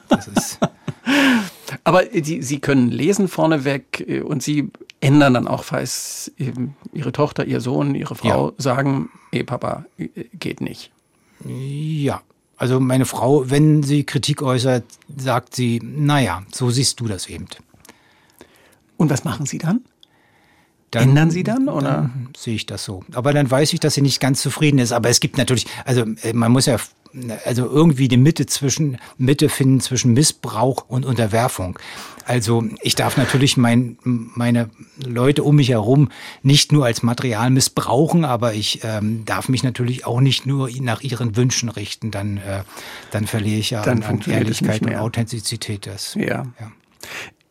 Das 0.08 0.28
ist 0.28 0.58
aber 1.84 2.04
die, 2.06 2.42
sie 2.42 2.58
können 2.58 2.90
lesen 2.90 3.28
vorneweg 3.28 4.04
äh, 4.08 4.20
und 4.20 4.42
sie 4.42 4.70
ändern 5.00 5.34
dann 5.34 5.46
auch, 5.46 5.64
falls 5.64 6.32
ihre 6.92 7.12
Tochter, 7.12 7.44
ihr 7.44 7.60
Sohn, 7.60 7.94
ihre 7.94 8.14
Frau 8.14 8.48
ja. 8.48 8.54
sagen, 8.56 9.10
ey 9.30 9.44
Papa, 9.44 9.84
äh, 9.98 10.08
geht 10.32 10.60
nicht. 10.60 10.90
Ja, 11.44 12.22
also 12.56 12.80
meine 12.80 13.04
Frau, 13.04 13.50
wenn 13.50 13.82
sie 13.82 14.04
Kritik 14.04 14.42
äußert, 14.42 14.84
sagt 15.16 15.54
sie, 15.54 15.80
naja, 15.84 16.42
so 16.52 16.70
siehst 16.70 17.00
du 17.00 17.06
das 17.06 17.28
eben. 17.28 17.46
Und 18.96 19.10
was 19.10 19.24
machen 19.24 19.44
Sie 19.44 19.58
dann? 19.58 19.84
Dann, 20.90 21.10
Ändern 21.10 21.30
Sie 21.30 21.42
dann 21.42 21.68
oder 21.68 21.90
dann 21.90 22.28
sehe 22.36 22.54
ich 22.54 22.66
das 22.66 22.84
so? 22.84 23.02
Aber 23.12 23.32
dann 23.32 23.50
weiß 23.50 23.72
ich, 23.72 23.80
dass 23.80 23.94
sie 23.94 24.02
nicht 24.02 24.20
ganz 24.20 24.40
zufrieden 24.40 24.78
ist. 24.78 24.92
Aber 24.92 25.08
es 25.08 25.18
gibt 25.18 25.36
natürlich, 25.36 25.66
also 25.84 26.04
äh, 26.22 26.32
man 26.32 26.52
muss 26.52 26.66
ja 26.66 26.76
also 27.44 27.66
irgendwie 27.66 28.08
die 28.08 28.16
Mitte 28.16 28.46
zwischen 28.46 28.98
Mitte 29.18 29.48
finden 29.48 29.80
zwischen 29.80 30.12
Missbrauch 30.12 30.84
und 30.88 31.04
Unterwerfung. 31.04 31.78
Also 32.26 32.64
ich 32.80 32.94
darf 32.94 33.16
natürlich 33.16 33.56
mein, 33.56 33.98
meine 34.02 34.70
Leute 35.04 35.42
um 35.42 35.56
mich 35.56 35.68
herum 35.68 36.10
nicht 36.42 36.72
nur 36.72 36.86
als 36.86 37.02
Material 37.02 37.50
missbrauchen, 37.50 38.24
aber 38.24 38.54
ich 38.54 38.80
ähm, 38.82 39.24
darf 39.24 39.48
mich 39.48 39.62
natürlich 39.62 40.06
auch 40.06 40.20
nicht 40.20 40.46
nur 40.46 40.70
nach 40.80 41.02
ihren 41.02 41.36
Wünschen 41.36 41.68
richten. 41.68 42.10
Dann, 42.10 42.38
äh, 42.38 42.64
dann 43.10 43.26
verliere 43.26 43.58
ich 43.58 43.70
ja 43.70 43.82
dann 43.82 44.02
an, 44.02 44.22
an 44.22 44.30
Ehrlichkeit 44.30 44.82
und 44.82 44.94
Authentizität. 44.94 45.86
Das, 45.86 46.14
ja. 46.14 46.46
ja. 46.58 46.72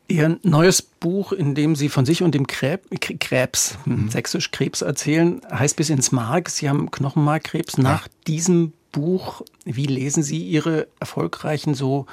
Ihr 0.07 0.39
neues 0.43 0.81
Buch, 0.81 1.31
in 1.31 1.55
dem 1.55 1.75
Sie 1.75 1.89
von 1.89 2.05
sich 2.05 2.23
und 2.23 2.35
dem 2.35 2.45
Krebs, 2.47 2.87
Krebs 3.19 3.77
mhm. 3.85 4.09
sächsisch 4.09 4.51
Krebs 4.51 4.81
erzählen, 4.81 5.41
heißt 5.51 5.75
bis 5.75 5.89
ins 5.89 6.11
Mark. 6.11 6.49
Sie 6.49 6.67
haben 6.67 6.91
Knochenmarkkrebs. 6.91 7.77
Nach 7.77 8.05
ja. 8.05 8.11
diesem 8.27 8.73
Buch, 8.93 9.41
wie 9.65 9.87
lesen 9.87 10.23
Sie 10.23 10.41
Ihre 10.47 10.87
erfolgreichen, 11.01 11.75
so 11.75 12.05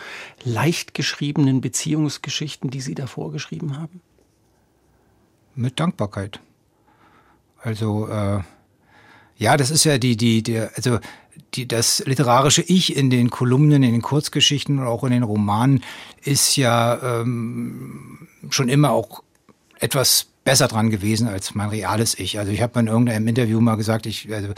leicht 0.42 0.94
geschriebenen 0.94 1.60
Beziehungsgeschichten, 1.60 2.70
die 2.70 2.80
Sie 2.80 2.96
davor 2.96 3.30
geschrieben 3.30 3.78
haben? 3.78 4.00
Mit 5.54 5.78
Dankbarkeit. 5.78 6.40
Also, 7.62 8.08
äh, 8.08 8.40
ja, 9.36 9.56
das 9.56 9.70
ist 9.70 9.84
ja 9.84 9.98
die, 9.98 10.16
die, 10.16 10.42
der, 10.42 10.72
also 10.74 10.98
die, 11.54 11.68
das 11.68 12.02
literarische 12.06 12.62
Ich 12.62 12.96
in 12.96 13.10
den 13.10 13.30
Kolumnen, 13.30 13.82
in 13.82 13.92
den 13.92 14.02
Kurzgeschichten 14.02 14.78
und 14.78 14.86
auch 14.86 15.04
in 15.04 15.12
den 15.12 15.22
Romanen 15.22 15.84
ist 16.22 16.56
ja 16.56 17.20
ähm, 17.20 18.26
schon 18.48 18.68
immer 18.68 18.90
auch 18.90 19.22
etwas 19.78 20.29
besser 20.44 20.68
dran 20.68 20.90
gewesen 20.90 21.28
als 21.28 21.54
mein 21.54 21.68
reales 21.68 22.18
Ich. 22.18 22.38
Also 22.38 22.50
ich 22.50 22.62
habe 22.62 22.80
in 22.80 22.86
irgendeinem 22.86 23.28
Interview 23.28 23.60
mal 23.60 23.76
gesagt, 23.76 24.06
ich, 24.06 24.32
also 24.32 24.48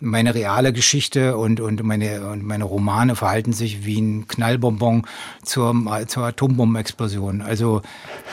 meine 0.00 0.34
reale 0.34 0.72
Geschichte 0.72 1.36
und, 1.36 1.60
und, 1.60 1.82
meine, 1.82 2.26
und 2.28 2.44
meine 2.44 2.64
Romane 2.64 3.16
verhalten 3.16 3.52
sich 3.52 3.84
wie 3.84 4.00
ein 4.00 4.28
Knallbonbon 4.28 5.06
zur, 5.42 5.74
zur 6.06 6.24
Atombombenexplosion. 6.24 7.42
Also 7.42 7.82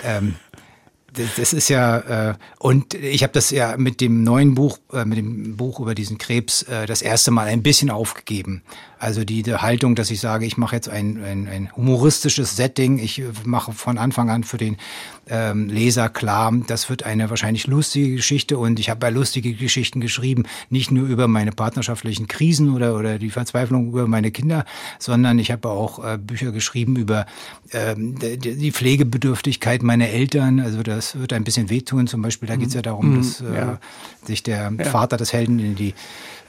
ähm, 0.03 0.35
Das, 1.13 1.35
das 1.35 1.53
ist 1.53 1.69
ja, 1.69 2.29
äh, 2.29 2.33
und 2.59 2.93
ich 2.93 3.23
habe 3.23 3.33
das 3.33 3.49
ja 3.49 3.75
mit 3.77 4.01
dem 4.01 4.23
neuen 4.23 4.55
Buch, 4.55 4.77
äh, 4.93 5.05
mit 5.05 5.17
dem 5.17 5.57
Buch 5.57 5.79
über 5.79 5.95
diesen 5.95 6.17
Krebs, 6.17 6.63
äh, 6.63 6.85
das 6.85 7.01
erste 7.01 7.31
Mal 7.31 7.47
ein 7.47 7.63
bisschen 7.63 7.89
aufgegeben. 7.89 8.61
Also 8.99 9.23
die, 9.23 9.43
die 9.43 9.55
Haltung, 9.55 9.95
dass 9.95 10.11
ich 10.11 10.19
sage, 10.19 10.45
ich 10.45 10.57
mache 10.57 10.75
jetzt 10.75 10.89
ein, 10.89 11.23
ein, 11.23 11.47
ein 11.47 11.69
humoristisches 11.75 12.57
Setting, 12.57 12.99
ich 12.99 13.23
mache 13.45 13.71
von 13.71 13.97
Anfang 13.97 14.29
an 14.29 14.43
für 14.43 14.57
den 14.57 14.75
ähm, 15.29 15.69
Leser 15.69 16.09
klar, 16.09 16.51
das 16.67 16.89
wird 16.89 17.03
eine 17.03 17.29
wahrscheinlich 17.29 17.67
lustige 17.67 18.17
Geschichte 18.17 18.57
und 18.57 18.77
ich 18.77 18.89
habe 18.89 18.99
bei 18.99 19.09
lustige 19.09 19.53
Geschichten 19.53 20.01
geschrieben, 20.01 20.43
nicht 20.69 20.91
nur 20.91 21.07
über 21.07 21.29
meine 21.29 21.51
partnerschaftlichen 21.51 22.27
Krisen 22.27 22.75
oder, 22.75 22.97
oder 22.97 23.19
die 23.19 23.29
Verzweiflung 23.29 23.89
über 23.89 24.05
meine 24.05 24.31
Kinder, 24.31 24.65
sondern 24.97 25.39
ich 25.39 25.51
habe 25.51 25.69
auch 25.69 26.03
äh, 26.03 26.17
Bücher 26.17 26.51
geschrieben 26.51 26.97
über 26.97 27.25
ähm, 27.71 28.15
die 28.19 28.71
Pflegebedürftigkeit 28.71 29.81
meiner 29.81 30.09
Eltern. 30.09 30.59
Also 30.59 30.83
das 30.83 30.98
wird 31.19 31.33
ein 31.33 31.43
bisschen 31.43 31.69
wehtun. 31.69 32.07
Zum 32.07 32.21
Beispiel, 32.21 32.47
da 32.47 32.55
geht 32.55 32.69
es 32.69 32.73
ja 32.73 32.81
darum, 32.81 33.13
mhm. 33.13 33.17
dass 33.17 33.41
äh, 33.41 33.55
ja. 33.55 33.79
sich 34.23 34.43
der 34.43 34.71
ja. 34.77 34.85
Vater 34.85 35.17
des 35.17 35.33
Helden 35.33 35.59
in 35.59 35.75
die 35.75 35.93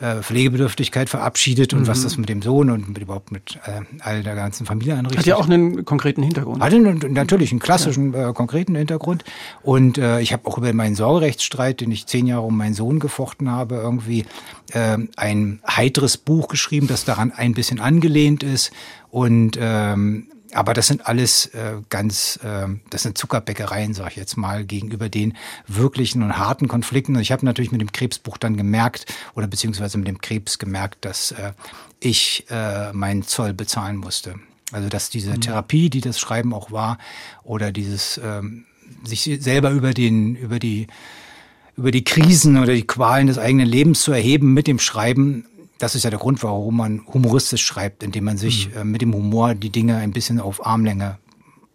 äh, 0.00 0.22
Pflegebedürftigkeit 0.22 1.10
verabschiedet 1.10 1.74
und 1.74 1.82
mhm. 1.82 1.86
was 1.86 2.02
das 2.02 2.16
mit 2.16 2.28
dem 2.28 2.40
Sohn 2.42 2.70
und 2.70 2.88
mit, 2.88 2.98
überhaupt 2.98 3.32
mit 3.32 3.58
äh, 3.66 3.82
all 4.00 4.22
der 4.22 4.34
ganzen 4.34 4.66
Familie 4.66 4.94
anrichtet. 4.94 5.18
Hat 5.18 5.26
ja 5.26 5.36
auch 5.36 5.46
einen 5.46 5.84
konkreten 5.84 6.22
Hintergrund. 6.22 6.62
Hat 6.62 6.72
einen, 6.72 7.12
natürlich 7.12 7.50
einen 7.50 7.60
klassischen, 7.60 8.12
ja. 8.12 8.30
äh, 8.30 8.32
konkreten 8.32 8.74
Hintergrund. 8.74 9.24
Und 9.62 9.98
äh, 9.98 10.20
ich 10.20 10.32
habe 10.32 10.46
auch 10.46 10.58
über 10.58 10.72
meinen 10.72 10.94
Sorgerechtsstreit, 10.94 11.80
den 11.80 11.90
ich 11.90 12.06
zehn 12.06 12.26
Jahre 12.26 12.46
um 12.46 12.56
meinen 12.56 12.74
Sohn 12.74 12.98
gefochten 12.98 13.50
habe, 13.50 13.74
irgendwie 13.74 14.24
äh, 14.72 14.96
ein 15.16 15.60
heiteres 15.68 16.16
Buch 16.16 16.48
geschrieben, 16.48 16.86
das 16.86 17.04
daran 17.04 17.32
ein 17.32 17.54
bisschen 17.54 17.80
angelehnt 17.80 18.42
ist. 18.42 18.72
Und 19.10 19.58
ähm, 19.60 20.28
aber 20.52 20.74
das 20.74 20.86
sind 20.86 21.06
alles 21.06 21.46
äh, 21.46 21.76
ganz, 21.88 22.38
äh, 22.42 22.66
das 22.90 23.02
sind 23.02 23.16
Zuckerbäckereien, 23.16 23.94
sage 23.94 24.10
ich 24.10 24.16
jetzt 24.16 24.36
mal, 24.36 24.64
gegenüber 24.64 25.08
den 25.08 25.36
wirklichen 25.66 26.22
und 26.22 26.38
harten 26.38 26.68
Konflikten. 26.68 27.16
Und 27.16 27.22
ich 27.22 27.32
habe 27.32 27.44
natürlich 27.44 27.72
mit 27.72 27.80
dem 27.80 27.92
Krebsbuch 27.92 28.38
dann 28.38 28.56
gemerkt, 28.56 29.06
oder 29.34 29.46
beziehungsweise 29.46 29.98
mit 29.98 30.08
dem 30.08 30.20
Krebs 30.20 30.58
gemerkt, 30.58 31.04
dass 31.04 31.32
äh, 31.32 31.52
ich 32.00 32.46
äh, 32.50 32.92
meinen 32.92 33.22
Zoll 33.22 33.54
bezahlen 33.54 33.96
musste. 33.96 34.34
Also 34.72 34.88
dass 34.88 35.10
diese 35.10 35.32
mhm. 35.32 35.40
Therapie, 35.40 35.90
die 35.90 36.00
das 36.00 36.18
Schreiben 36.18 36.54
auch 36.54 36.70
war, 36.70 36.98
oder 37.42 37.72
dieses 37.72 38.20
ähm, 38.22 38.66
sich 39.04 39.38
selber 39.40 39.70
über 39.70 39.94
den, 39.94 40.36
über 40.36 40.58
die 40.58 40.86
über 41.76 41.92
die 41.92 42.04
Krisen 42.04 42.58
oder 42.58 42.74
die 42.74 42.86
Qualen 42.86 43.26
des 43.26 43.38
eigenen 43.38 43.66
Lebens 43.66 44.02
zu 44.02 44.12
erheben 44.12 44.52
mit 44.52 44.66
dem 44.66 44.78
Schreiben, 44.78 45.46
das 45.80 45.94
ist 45.94 46.04
ja 46.04 46.10
der 46.10 46.18
Grund, 46.18 46.42
warum 46.42 46.76
man 46.76 47.02
humoristisch 47.12 47.64
schreibt, 47.64 48.02
indem 48.02 48.24
man 48.24 48.36
sich 48.36 48.68
mhm. 48.68 48.76
äh, 48.76 48.84
mit 48.84 49.02
dem 49.02 49.14
Humor 49.14 49.54
die 49.54 49.70
Dinge 49.70 49.96
ein 49.96 50.12
bisschen 50.12 50.38
auf 50.38 50.64
Armlänge 50.64 51.18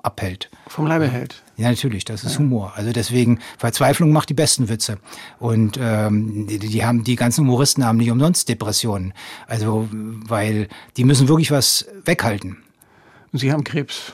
abhält. 0.06 0.52
Vom 0.68 0.86
Leibe 0.86 1.08
hält. 1.08 1.44
Ja, 1.58 1.70
natürlich, 1.70 2.06
das 2.06 2.24
ist 2.24 2.34
ja. 2.34 2.40
Humor. 2.40 2.74
Also 2.76 2.94
deswegen, 2.94 3.40
Verzweiflung 3.58 4.12
macht 4.12 4.30
die 4.30 4.36
besten 4.36 4.70
Witze. 4.70 5.00
Und 5.40 5.80
ähm, 5.82 6.46
die, 6.48 6.60
die 6.60 6.86
haben, 6.86 7.04
die 7.04 7.16
ganzen 7.16 7.46
Humoristen 7.46 7.84
haben 7.84 7.98
nicht 7.98 8.12
umsonst 8.12 8.48
Depressionen. 8.48 9.14
Also, 9.48 9.90
weil 9.92 10.68
die 10.96 11.04
müssen 11.04 11.28
wirklich 11.28 11.50
was 11.50 11.88
weghalten. 12.06 12.58
Und 13.34 13.40
Sie 13.40 13.52
haben 13.52 13.64
Krebs. 13.64 14.14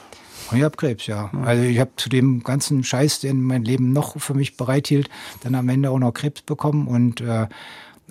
Und 0.49 0.57
ich 0.57 0.63
habe 0.63 0.77
Krebs, 0.77 1.07
ja. 1.07 1.29
ja. 1.33 1.43
Also 1.43 1.63
ich 1.63 1.79
habe 1.79 1.91
zu 1.97 2.07
dem 2.07 2.43
ganzen 2.43 2.83
Scheiß, 2.83 3.19
den 3.19 3.43
mein 3.43 3.65
Leben 3.65 3.91
noch 3.91 4.19
für 4.19 4.33
mich 4.33 4.55
bereithielt, 4.55 5.09
dann 5.43 5.55
am 5.55 5.67
Ende 5.67 5.91
auch 5.91 5.99
noch 5.99 6.13
Krebs 6.13 6.41
bekommen 6.41 6.87
und 6.87 7.21
äh, 7.21 7.47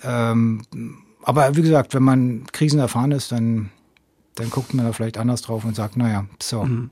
ähm, 0.03 0.61
aber 1.23 1.55
wie 1.55 1.61
gesagt, 1.61 1.93
wenn 1.93 2.03
man 2.03 2.45
Krisen 2.51 2.79
erfahren 2.79 3.11
ist, 3.11 3.31
dann, 3.31 3.69
dann 4.35 4.49
guckt 4.49 4.73
man 4.73 4.85
da 4.85 4.93
vielleicht 4.93 5.17
anders 5.17 5.41
drauf 5.41 5.65
und 5.65 5.75
sagt, 5.75 5.97
naja, 5.97 6.25
so. 6.41 6.63
Mhm. 6.63 6.89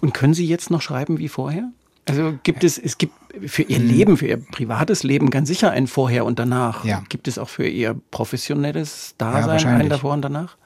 Und 0.00 0.14
können 0.14 0.34
Sie 0.34 0.46
jetzt 0.46 0.70
noch 0.70 0.82
schreiben 0.82 1.18
wie 1.18 1.28
vorher? 1.28 1.70
Also 2.06 2.38
gibt 2.42 2.64
es, 2.64 2.78
es 2.78 2.98
gibt 2.98 3.14
für 3.46 3.62
Ihr. 3.62 3.78
Leben, 3.78 4.16
für 4.16 4.26
Ihr 4.26 4.36
privates 4.36 5.02
Leben 5.02 5.30
ganz 5.30 5.48
sicher 5.48 5.70
ein 5.70 5.86
Vorher 5.86 6.24
und 6.24 6.38
Danach. 6.38 6.84
Ja. 6.84 7.02
Gibt 7.08 7.28
es 7.28 7.38
auch 7.38 7.48
für 7.48 7.66
Ihr 7.66 7.98
professionelles 8.10 9.14
Dasein 9.18 9.58
ja, 9.58 9.76
ein 9.76 9.88
Davor 9.88 10.12
und 10.12 10.22
Danach? 10.22 10.56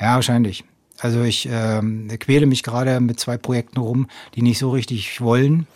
Ja, 0.00 0.14
wahrscheinlich. 0.14 0.64
Also 0.98 1.22
ich 1.22 1.48
äh, 1.48 1.80
quäle 2.18 2.46
mich 2.46 2.62
gerade 2.62 3.00
mit 3.00 3.20
zwei 3.20 3.36
Projekten 3.36 3.80
rum, 3.80 4.06
die 4.34 4.42
nicht 4.42 4.58
so 4.58 4.70
richtig 4.70 5.20
wollen, 5.20 5.66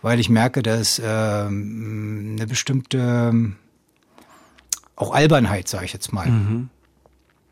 weil 0.00 0.18
ich 0.18 0.28
merke, 0.28 0.62
dass 0.62 0.98
äh, 0.98 1.04
eine 1.04 2.46
bestimmte 2.48 3.52
auch 5.02 5.12
Albernheit, 5.12 5.68
sage 5.68 5.84
ich 5.84 5.92
jetzt 5.92 6.12
mal. 6.12 6.28
Mhm. 6.28 6.68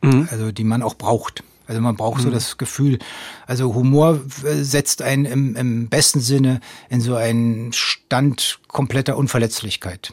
Mhm. 0.03 0.29
Also 0.31 0.53
die 0.53 0.65
man 0.65 0.83
auch 0.83 0.95
braucht. 0.95 1.43
Also 1.67 1.81
man 1.81 1.97
braucht 1.97 2.19
mhm. 2.19 2.25
so 2.25 2.31
das 2.31 2.59
Gefühl, 2.59 2.99
also 3.47 3.75
Humor 3.75 4.21
setzt 4.27 5.03
einen 5.03 5.25
im, 5.25 5.57
im, 5.57 5.89
besten 5.89 6.21
Sinne 6.21 6.61
in 6.89 7.01
so 7.01 7.15
einen 7.15 7.73
Stand 7.73 8.59
kompletter 8.67 9.17
Unverletzlichkeit. 9.17 10.13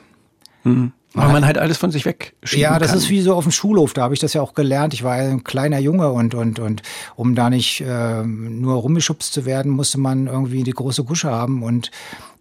Mhm. 0.63 0.91
Weil 1.13 1.31
man 1.31 1.45
halt 1.45 1.57
alles 1.57 1.77
von 1.77 1.89
sich 1.89 2.05
weg 2.05 2.35
Ja, 2.51 2.77
das 2.77 2.89
kann. 2.89 2.99
ist 2.99 3.09
wie 3.09 3.21
so 3.21 3.33
auf 3.33 3.43
dem 3.45 3.51
Schulhof, 3.51 3.93
da 3.93 4.03
habe 4.03 4.13
ich 4.13 4.19
das 4.19 4.33
ja 4.33 4.41
auch 4.41 4.53
gelernt. 4.53 4.93
Ich 4.93 5.03
war 5.03 5.13
ein 5.13 5.43
kleiner 5.43 5.79
Junge 5.79 6.11
und, 6.11 6.35
und, 6.35 6.59
und 6.59 6.83
um 7.15 7.33
da 7.33 7.49
nicht 7.49 7.81
äh, 7.81 8.23
nur 8.23 8.75
rumgeschubst 8.75 9.33
zu 9.33 9.45
werden, 9.45 9.71
musste 9.71 9.99
man 9.99 10.27
irgendwie 10.27 10.63
die 10.63 10.71
große 10.71 11.03
Gusche 11.03 11.31
haben 11.31 11.63
und 11.63 11.91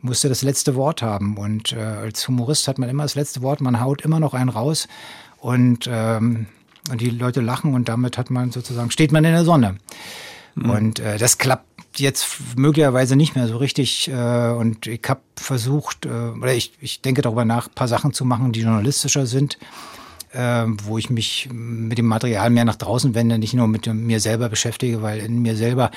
musste 0.03 0.29
das 0.29 0.43
letzte 0.43 0.75
Wort 0.75 1.01
haben. 1.01 1.39
Und 1.39 1.73
äh, 1.73 1.81
als 1.81 2.29
Humorist 2.29 2.69
hat 2.69 2.79
man 2.79 2.89
immer 2.89 3.05
das 3.05 3.15
letzte 3.15 3.41
Wort, 3.41 3.61
man 3.61 3.81
haut 3.81 4.03
immer 4.03 4.21
noch 4.21 4.35
einen 4.35 4.51
raus 4.51 4.89
und, 5.39 5.89
ähm, 5.91 6.47
und 6.91 7.01
die 7.01 7.11
Leute 7.11 7.41
lachen 7.41 7.73
und 7.73 7.89
damit 7.89 8.19
hat 8.19 8.31
man 8.31 8.51
sozusagen, 8.51 8.91
steht 8.91 9.13
man 9.13 9.25
in 9.25 9.33
der 9.33 9.45
Sonne. 9.45 9.77
Mhm. 10.55 10.71
Und 10.71 10.99
äh, 11.01 11.19
das 11.19 11.39
klappt 11.39 11.65
jetzt 11.99 12.57
möglicherweise 12.57 13.17
nicht 13.17 13.35
mehr 13.35 13.49
so 13.49 13.57
richtig. 13.57 14.09
Äh, 14.09 14.51
und 14.51 14.87
ich 14.87 15.03
habe 15.09 15.21
versucht, 15.37 16.07
äh, 16.07 16.09
oder 16.09 16.55
ich, 16.55 16.73
ich 16.81 17.01
denke 17.03 17.23
darüber 17.23 17.45
nach, 17.45 17.69
paar 17.75 17.89
Sachen 17.89 18.13
zu 18.13 18.25
machen, 18.25 18.53
die 18.53 18.63
journalistischer 18.63 19.27
sind. 19.27 19.59
Äh, 20.33 20.67
wo 20.83 20.99
ich 20.99 21.09
mich 21.09 21.49
mit 21.53 21.99
dem 21.99 22.07
Material 22.07 22.51
mehr 22.51 22.65
nach 22.65 22.77
draußen 22.77 23.15
wende, 23.15 23.39
nicht 23.39 23.55
nur 23.55 23.69
mit 23.69 23.87
mir 23.87 24.21
selber 24.21 24.49
beschäftige, 24.49 25.01
weil 25.01 25.21
in 25.21 25.41
mir 25.41 25.57
selber 25.57 25.91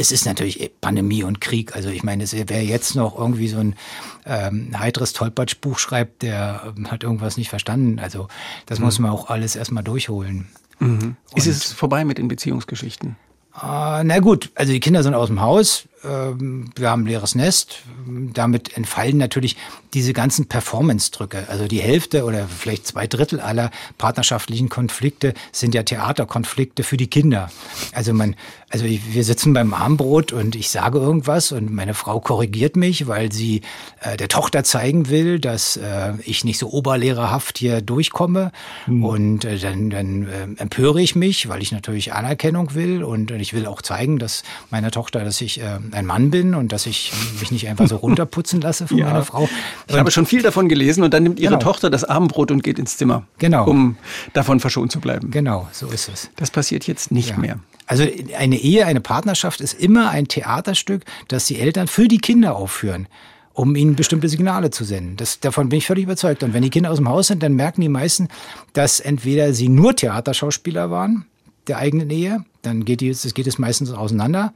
es 0.00 0.12
ist 0.12 0.24
natürlich 0.24 0.70
Pandemie 0.80 1.24
und 1.24 1.40
Krieg. 1.40 1.76
Also 1.76 1.90
ich 1.90 2.02
meine, 2.02 2.24
wer 2.30 2.64
jetzt 2.64 2.94
noch 2.94 3.18
irgendwie 3.18 3.48
so 3.48 3.58
ein 3.58 3.76
ähm, 4.24 4.78
heiteres 4.78 5.12
Tollpatsch-Buch 5.12 5.78
schreibt, 5.78 6.22
der 6.22 6.74
ähm, 6.76 6.90
hat 6.90 7.02
irgendwas 7.02 7.36
nicht 7.36 7.50
verstanden. 7.50 7.98
Also 7.98 8.28
das 8.64 8.78
mhm. 8.78 8.86
muss 8.86 8.98
man 8.98 9.10
auch 9.10 9.28
alles 9.28 9.56
erstmal 9.56 9.84
durchholen. 9.84 10.48
Mhm. 10.78 11.16
Ist 11.34 11.46
es 11.46 11.72
vorbei 11.72 12.04
mit 12.06 12.16
den 12.16 12.28
Beziehungsgeschichten? 12.28 13.16
Äh, 13.54 14.04
na 14.04 14.18
gut, 14.20 14.50
also 14.54 14.72
die 14.72 14.80
Kinder 14.80 15.02
sind 15.02 15.14
aus 15.14 15.28
dem 15.28 15.40
Haus, 15.40 15.84
wir 16.02 16.90
haben 16.90 17.02
ein 17.02 17.06
leeres 17.06 17.34
Nest. 17.34 17.82
Damit 18.06 18.76
entfallen 18.76 19.18
natürlich 19.18 19.56
diese 19.92 20.12
ganzen 20.12 20.46
Performance-Drücke. 20.46 21.46
Also 21.48 21.66
die 21.66 21.80
Hälfte 21.80 22.24
oder 22.24 22.46
vielleicht 22.46 22.86
zwei 22.86 23.06
Drittel 23.06 23.40
aller 23.40 23.70
partnerschaftlichen 23.98 24.68
Konflikte 24.68 25.34
sind 25.52 25.74
ja 25.74 25.82
Theaterkonflikte 25.82 26.84
für 26.84 26.96
die 26.96 27.08
Kinder. 27.08 27.50
Also 27.92 28.14
man, 28.14 28.36
also 28.70 28.86
wir 28.86 29.24
sitzen 29.24 29.52
beim 29.52 29.74
Armbrot 29.74 30.32
und 30.32 30.54
ich 30.54 30.70
sage 30.70 30.98
irgendwas 30.98 31.52
und 31.52 31.72
meine 31.72 31.94
Frau 31.94 32.20
korrigiert 32.20 32.76
mich, 32.76 33.08
weil 33.08 33.32
sie 33.32 33.62
äh, 34.00 34.16
der 34.16 34.28
Tochter 34.28 34.64
zeigen 34.64 35.08
will, 35.08 35.40
dass 35.40 35.76
äh, 35.76 36.12
ich 36.24 36.44
nicht 36.44 36.58
so 36.58 36.70
oberlehrerhaft 36.70 37.58
hier 37.58 37.82
durchkomme. 37.82 38.52
Mhm. 38.86 39.04
Und 39.04 39.44
äh, 39.44 39.58
dann, 39.58 39.90
dann 39.90 40.22
äh, 40.28 40.62
empöre 40.62 41.00
ich 41.00 41.16
mich, 41.16 41.48
weil 41.48 41.62
ich 41.62 41.72
natürlich 41.72 42.12
Anerkennung 42.12 42.74
will 42.74 43.02
und, 43.02 43.32
und 43.32 43.40
ich 43.40 43.52
will 43.52 43.66
auch 43.66 43.82
zeigen, 43.82 44.18
dass 44.18 44.44
meiner 44.70 44.90
Tochter, 44.90 45.24
dass 45.24 45.40
ich 45.40 45.60
äh, 45.60 45.78
ein 45.94 46.06
Mann 46.06 46.30
bin 46.30 46.54
und 46.54 46.72
dass 46.72 46.86
ich 46.86 47.12
mich 47.40 47.50
nicht 47.50 47.68
einfach 47.68 47.88
so 47.88 47.96
runterputzen 48.02 48.60
lasse 48.60 48.86
von 48.86 48.98
ja. 48.98 49.06
meiner 49.06 49.24
Frau. 49.24 49.48
Ich 49.86 49.96
habe 49.96 50.10
schon 50.10 50.26
viel 50.26 50.42
davon 50.42 50.68
gelesen 50.68 51.02
und 51.02 51.14
dann 51.14 51.22
nimmt 51.22 51.40
ihre 51.40 51.54
genau. 51.54 51.62
Tochter 51.62 51.90
das 51.90 52.04
Abendbrot 52.04 52.50
und 52.50 52.62
geht 52.62 52.78
ins 52.78 52.96
Zimmer, 52.96 53.24
genau. 53.38 53.66
um 53.66 53.96
davon 54.32 54.60
verschont 54.60 54.92
zu 54.92 55.00
bleiben. 55.00 55.30
Genau, 55.30 55.68
so 55.72 55.88
ist 55.88 56.08
es. 56.08 56.30
Das 56.36 56.50
passiert 56.50 56.86
jetzt 56.86 57.10
nicht 57.10 57.30
ja. 57.30 57.38
mehr. 57.38 57.58
Also 57.86 58.04
eine 58.38 58.56
Ehe, 58.56 58.86
eine 58.86 59.00
Partnerschaft 59.00 59.60
ist 59.60 59.74
immer 59.74 60.10
ein 60.10 60.28
Theaterstück, 60.28 61.02
das 61.28 61.46
die 61.46 61.58
Eltern 61.58 61.88
für 61.88 62.08
die 62.08 62.18
Kinder 62.18 62.56
aufführen 62.56 63.08
um 63.52 63.76
ihnen 63.76 63.94
bestimmte 63.94 64.28
Signale 64.28 64.70
zu 64.70 64.84
senden. 64.84 65.16
Das, 65.16 65.40
davon 65.40 65.68
bin 65.68 65.78
ich 65.78 65.86
völlig 65.86 66.04
überzeugt. 66.04 66.42
Und 66.42 66.54
wenn 66.54 66.62
die 66.62 66.70
Kinder 66.70 66.90
aus 66.90 66.96
dem 66.96 67.08
Haus 67.08 67.26
sind, 67.26 67.42
dann 67.42 67.54
merken 67.54 67.82
die 67.82 67.90
meisten, 67.90 68.28
dass 68.72 69.00
entweder 69.00 69.52
sie 69.52 69.68
nur 69.68 69.94
Theaterschauspieler 69.94 70.90
waren, 70.90 71.26
der 71.66 71.78
eigenen 71.78 72.08
Ehe, 72.10 72.44
dann 72.62 72.84
geht, 72.84 73.00
die, 73.00 73.10
das 73.10 73.34
geht 73.34 73.46
es 73.46 73.58
meistens 73.58 73.90
auseinander, 73.90 74.52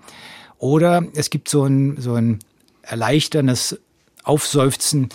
oder 0.65 1.05
es 1.15 1.29
gibt 1.29 1.51
so 1.51 1.67
ein, 1.67 1.99
so 1.99 2.15
ein 2.15 2.39
erleichterndes 2.81 3.79
Aufseufzen, 4.23 5.11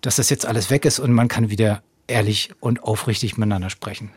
dass 0.00 0.16
das 0.16 0.30
jetzt 0.30 0.46
alles 0.46 0.70
weg 0.70 0.86
ist 0.86 0.98
und 0.98 1.12
man 1.12 1.28
kann 1.28 1.50
wieder 1.50 1.82
ehrlich 2.06 2.52
und 2.58 2.82
aufrichtig 2.84 3.36
miteinander 3.36 3.68
sprechen. 3.68 4.12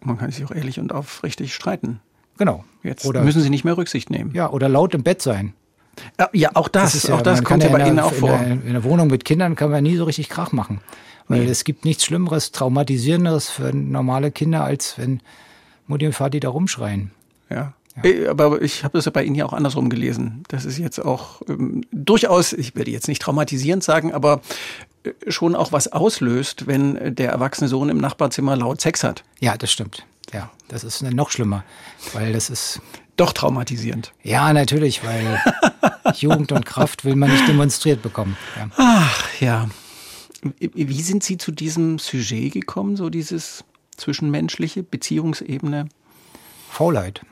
Man 0.00 0.18
kann 0.18 0.30
sich 0.30 0.44
auch 0.44 0.50
ehrlich 0.50 0.78
und 0.78 0.92
aufrichtig 0.92 1.54
streiten. 1.54 2.00
Genau. 2.36 2.66
Jetzt 2.82 3.06
oder, 3.06 3.22
müssen 3.22 3.40
Sie 3.40 3.48
nicht 3.48 3.64
mehr 3.64 3.78
Rücksicht 3.78 4.10
nehmen. 4.10 4.32
Ja, 4.34 4.50
oder 4.50 4.68
laut 4.68 4.92
im 4.92 5.02
Bett 5.02 5.22
sein. 5.22 5.54
Ja, 6.34 6.50
auch 6.52 6.68
das, 6.68 6.92
das 6.92 7.10
auch 7.10 7.16
ja, 7.16 7.22
das 7.22 7.42
kommt 7.42 7.62
ja 7.62 7.70
bei 7.70 7.88
Ihnen 7.88 7.98
auch 7.98 8.12
vor. 8.12 8.38
In 8.38 8.44
der, 8.44 8.66
in 8.66 8.72
der, 8.74 8.84
Wohnung 8.84 9.08
mit 9.08 9.24
Kindern 9.24 9.56
kann 9.56 9.70
man 9.70 9.82
nie 9.82 9.96
so 9.96 10.04
richtig 10.04 10.28
Krach 10.28 10.52
machen. 10.52 10.82
Weil 11.28 11.44
nee. 11.44 11.50
es 11.50 11.64
gibt 11.64 11.86
nichts 11.86 12.04
Schlimmeres, 12.04 12.52
Traumatisierenderes 12.52 13.48
für 13.48 13.74
normale 13.74 14.30
Kinder, 14.30 14.64
als 14.64 14.98
wenn 14.98 15.22
Mutti 15.86 16.04
und 16.04 16.12
Vati 16.12 16.40
da 16.40 16.50
rumschreien. 16.50 17.12
Ja. 17.48 17.72
Ja. 17.96 18.04
Äh, 18.04 18.28
aber 18.28 18.62
ich 18.62 18.84
habe 18.84 18.98
das 18.98 19.04
ja 19.06 19.10
bei 19.10 19.24
Ihnen 19.24 19.34
ja 19.34 19.44
auch 19.46 19.52
andersrum 19.52 19.88
gelesen. 19.88 20.42
Das 20.48 20.64
ist 20.64 20.78
jetzt 20.78 20.98
auch 20.98 21.42
ähm, 21.48 21.82
durchaus, 21.92 22.52
ich 22.52 22.74
werde 22.76 22.90
jetzt 22.90 23.08
nicht 23.08 23.22
traumatisierend 23.22 23.82
sagen, 23.82 24.12
aber 24.12 24.40
äh, 25.04 25.12
schon 25.28 25.54
auch 25.54 25.72
was 25.72 25.92
auslöst, 25.92 26.66
wenn 26.66 27.14
der 27.14 27.30
erwachsene 27.30 27.68
Sohn 27.68 27.88
im 27.88 27.98
Nachbarzimmer 27.98 28.56
laut 28.56 28.80
Sex 28.80 29.04
hat. 29.04 29.24
Ja, 29.40 29.56
das 29.56 29.72
stimmt. 29.72 30.04
Ja, 30.32 30.50
das 30.68 30.82
ist 30.84 31.02
noch 31.02 31.30
schlimmer, 31.30 31.64
weil 32.12 32.32
das 32.32 32.50
ist 32.50 32.80
doch 33.16 33.32
traumatisierend. 33.32 34.12
Ja, 34.22 34.52
natürlich, 34.52 35.04
weil 35.04 35.40
Jugend 36.14 36.52
und 36.52 36.66
Kraft 36.66 37.04
will 37.04 37.16
man 37.16 37.30
nicht 37.30 37.46
demonstriert 37.48 38.02
bekommen. 38.02 38.36
Ja. 38.56 38.68
Ach 38.76 39.40
ja. 39.40 39.68
Wie 40.58 41.02
sind 41.02 41.22
Sie 41.22 41.38
zu 41.38 41.50
diesem 41.50 41.98
Sujet 41.98 42.52
gekommen, 42.52 42.96
so 42.96 43.08
dieses 43.08 43.64
zwischenmenschliche 43.96 44.82
Beziehungsebene? 44.82 45.88
Faulheit. 46.70 47.22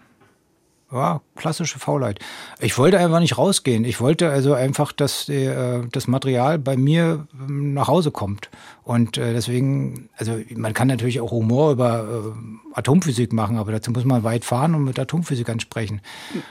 Ja, 0.93 1.21
klassische 1.37 1.79
Faulheit. 1.79 2.19
Ich 2.61 2.79
wollte 2.79 2.99
einfach 2.99 3.21
nicht 3.21 3.39
rausgehen. 3.39 3.85
Ich 3.85 4.01
wollte 4.01 4.31
also 4.31 4.55
einfach, 4.55 4.93
dass 4.93 5.29
äh, 5.29 5.83
das 5.91 6.07
Material 6.07 6.59
bei 6.59 6.77
mir 6.77 7.27
ähm, 7.35 7.75
nach 7.75 7.89
Hause 7.89 8.11
kommt. 8.11 8.51
Und 8.83 9.17
äh, 9.17 9.33
deswegen, 9.33 10.09
also 10.17 10.39
man 10.55 10.75
kann 10.75 10.89
natürlich 10.89 11.21
auch 11.21 11.31
Humor 11.31 11.73
über 11.73 12.35
äh, 12.35 12.79
Atomphysik 12.79 13.33
machen, 13.33 13.57
aber 13.57 13.73
dazu 13.73 13.91
muss 13.91 14.05
man 14.05 14.25
weit 14.25 14.45
fahren 14.45 14.75
und 14.75 14.85
mit 14.85 14.99
Atomphysikern 14.99 15.61
sprechen. 15.61 16.01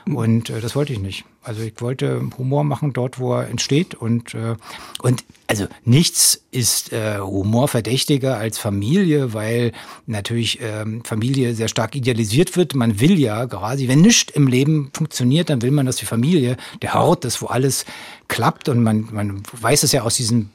Und 0.06 0.50
das 0.50 0.76
wollte 0.76 0.94
ich 0.94 1.00
nicht. 1.00 1.26
Also 1.44 1.62
ich 1.62 1.74
wollte 1.82 2.22
Humor 2.38 2.64
machen 2.64 2.94
dort, 2.94 3.20
wo 3.20 3.34
er 3.34 3.50
entsteht. 3.50 3.96
Und, 3.96 4.34
äh, 4.34 4.56
und 5.02 5.26
also 5.48 5.68
nichts 5.84 6.42
ist 6.52 6.94
äh, 6.94 7.20
humorverdächtiger 7.20 8.38
als 8.38 8.58
Familie, 8.58 9.34
weil 9.34 9.74
natürlich 10.06 10.60
ähm, 10.62 11.04
Familie 11.04 11.54
sehr 11.54 11.68
stark 11.68 11.96
idealisiert 11.96 12.56
wird. 12.56 12.76
Man 12.76 13.02
will 13.02 13.20
ja 13.20 13.46
quasi, 13.46 13.90
wenn 13.90 14.02
nichts 14.02 14.34
im 14.34 14.48
Leben 14.48 14.73
funktioniert, 14.94 15.50
dann 15.50 15.62
will 15.62 15.72
man, 15.72 15.86
dass 15.86 15.98
die 15.98 16.06
Familie 16.06 16.58
der 16.82 16.94
Hort 16.94 17.26
ist, 17.26 17.42
wo 17.42 17.48
alles 17.48 17.86
klappt. 18.28 18.70
Und 18.70 18.84
man, 18.84 19.08
man 19.12 19.44
weiß 19.54 19.84
es 19.84 19.92
ja 19.92 20.04
aus 20.04 20.16
diesen 20.16 20.52